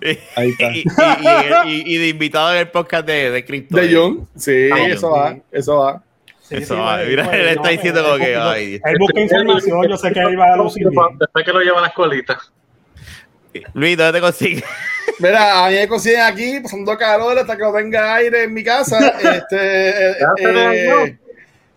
Ahí 0.36 0.50
está. 0.50 0.72
y, 1.66 1.68
y- 1.68 1.82
y- 1.92 1.94
y 1.94 1.98
de 1.98 2.08
invitado 2.08 2.52
en 2.52 2.58
el 2.58 2.68
podcast 2.68 3.06
de, 3.06 3.30
de 3.30 3.44
Crypto. 3.44 3.76
De 3.76 3.94
John. 3.94 4.28
Sí, 4.36 4.68
Ah, 4.72 4.86
eso 4.88 5.10
John. 5.10 5.20
va, 5.20 5.36
eso 5.52 5.76
va. 5.78 6.02
Sí, 6.40 6.54
Eso 6.56 6.74
sí, 6.74 6.80
va, 6.80 6.96
mira, 6.98 7.24
pues, 7.24 7.36
él 7.36 7.44
no, 7.44 7.50
está 7.50 7.68
diciendo 7.68 8.02
como 8.04 8.16
que, 8.16 8.32
Él 8.34 8.96
busca 8.98 9.20
información, 9.20 9.88
yo 9.88 9.96
sé 9.98 10.12
que 10.12 10.20
él 10.20 10.40
va 10.40 10.54
a 10.54 10.56
lucir. 10.56 10.88
Después 11.18 11.44
que 11.44 11.52
lo 11.52 11.60
lleva 11.60 11.78
a 11.78 11.82
la 11.82 11.88
escuelita. 11.88 12.38
Luis, 13.74 13.96
¿dónde 13.96 14.12
te 14.12 14.20
consigues? 14.20 14.64
Mira, 15.18 15.64
a 15.64 15.68
mí 15.68 15.74
me 15.74 15.88
consiguen 15.88 16.20
aquí 16.20 16.60
pasando 16.60 16.96
calor 16.96 17.38
hasta 17.38 17.56
que 17.56 17.62
no 17.62 17.72
tenga 17.72 18.14
aire 18.14 18.44
en 18.44 18.54
mi 18.54 18.62
casa. 18.62 18.98
este, 19.18 20.00
eh, 20.10 21.18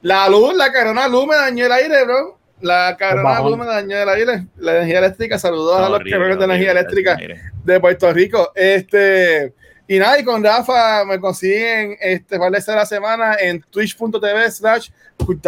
la 0.02 0.30
luz, 0.30 0.56
la 0.56 0.72
carona 0.72 1.08
luz 1.08 1.28
me 1.28 1.36
dañó 1.36 1.66
el 1.66 1.72
aire, 1.72 2.04
bro. 2.04 2.38
La 2.62 2.96
carona 2.98 3.40
luz 3.40 3.58
me 3.58 3.66
dañó 3.66 3.98
el 3.98 4.10
aire. 4.10 4.46
La 4.58 4.74
energía 4.78 5.00
eléctrica, 5.00 5.40
saludos 5.40 5.80
a 5.80 5.90
los 5.90 6.00
cabrones 6.10 6.38
de 6.38 6.46
energía 6.46 6.72
eléctrica 6.72 7.18
de 7.64 7.80
Puerto 7.80 8.12
Rico. 8.14 8.52
Este, 8.54 9.54
y 9.88 9.98
nada, 9.98 10.20
y 10.20 10.24
con 10.24 10.44
Rafa 10.44 11.04
me 11.06 11.20
consiguen 11.20 11.98
este 12.00 12.38
de 12.38 12.76
la 12.76 12.86
semana 12.86 13.36
en 13.40 13.62
twitch.tv 13.62 14.52
slash 14.52 14.90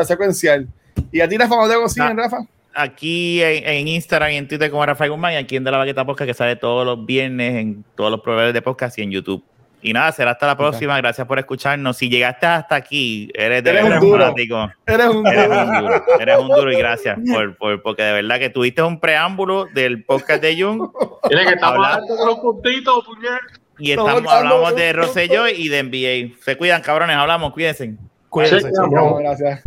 secuencial. 0.06 0.68
Y 1.12 1.22
a 1.22 1.28
ti, 1.28 1.38
Rafa, 1.38 1.56
¿cómo 1.56 1.70
te 1.70 1.76
consiguen, 1.76 2.20
Ah. 2.20 2.24
Rafa? 2.24 2.38
Aquí 2.76 3.42
en, 3.44 3.68
en 3.68 3.88
Instagram 3.88 4.32
y 4.32 4.38
en 4.38 4.48
Twitter 4.48 4.72
como 4.72 4.86
Rafael 4.86 5.12
Guzmán 5.12 5.34
y 5.34 5.36
aquí 5.38 5.56
en 5.56 5.64
De 5.64 5.72
la 5.72 5.78
Baqueta 5.78 6.06
Podcast 6.06 6.28
que 6.28 6.34
sale 6.34 6.56
todos 6.56 6.86
los 6.86 7.06
viernes 7.06 7.56
en 7.56 7.84
todos 7.96 8.10
los 8.12 8.22
proveedores 8.22 8.54
de 8.54 8.62
podcast 8.62 8.98
y 8.98 9.04
en 9.04 9.12
YouTube. 9.12 9.44
Y 9.86 9.92
nada, 9.92 10.12
será 10.14 10.32
hasta 10.32 10.48
la 10.48 10.56
próxima. 10.58 10.96
Gracias 10.98 11.28
por 11.28 11.38
escucharnos. 11.40 11.98
Si 11.98 12.08
llegaste 12.10 12.46
hasta 12.46 12.74
aquí, 12.76 13.30
eres 13.34 13.64
de 13.66 13.70
Eres 13.72 13.84
verdad 13.84 14.02
un 14.02 14.10
duro. 14.10 14.24
fanático. 14.24 14.72
Eres 14.88 15.08
un 15.10 15.28
Eres 15.28 15.48
un 15.50 15.74
duro, 15.82 16.04
eres 16.22 16.38
un 16.40 16.48
duro 16.48 16.72
y 16.72 16.76
gracias 16.78 17.20
por, 17.32 17.58
por- 17.58 17.82
porque 17.82 18.04
de 18.04 18.14
verdad 18.14 18.40
que 18.40 18.50
tuviste 18.50 18.82
un 18.82 19.00
preámbulo 19.00 19.66
del 19.74 20.04
podcast 20.06 20.42
de 20.42 20.60
Jung 20.62 20.90
Tiene 21.28 21.46
que 21.46 21.54
estar 21.56 21.78
los 21.78 22.40
puntitos, 22.40 23.04
puñet. 23.06 23.60
y 23.78 23.92
estamos, 23.92 24.24
hablamos 24.34 24.74
de. 24.76 24.94
Rosselló 24.94 25.50
y 25.50 25.68
de 25.68 25.84
NBA. 25.84 26.38
Se 26.42 26.56
cuidan, 26.56 26.82
cabrones, 26.82 27.18
hablamos, 27.18 27.52
cuídense. 27.52 27.94
Cuídense, 28.30 28.62
Sí, 28.62 28.74
señor. 28.74 28.90
No, 28.94 29.16
gracias. 29.18 29.62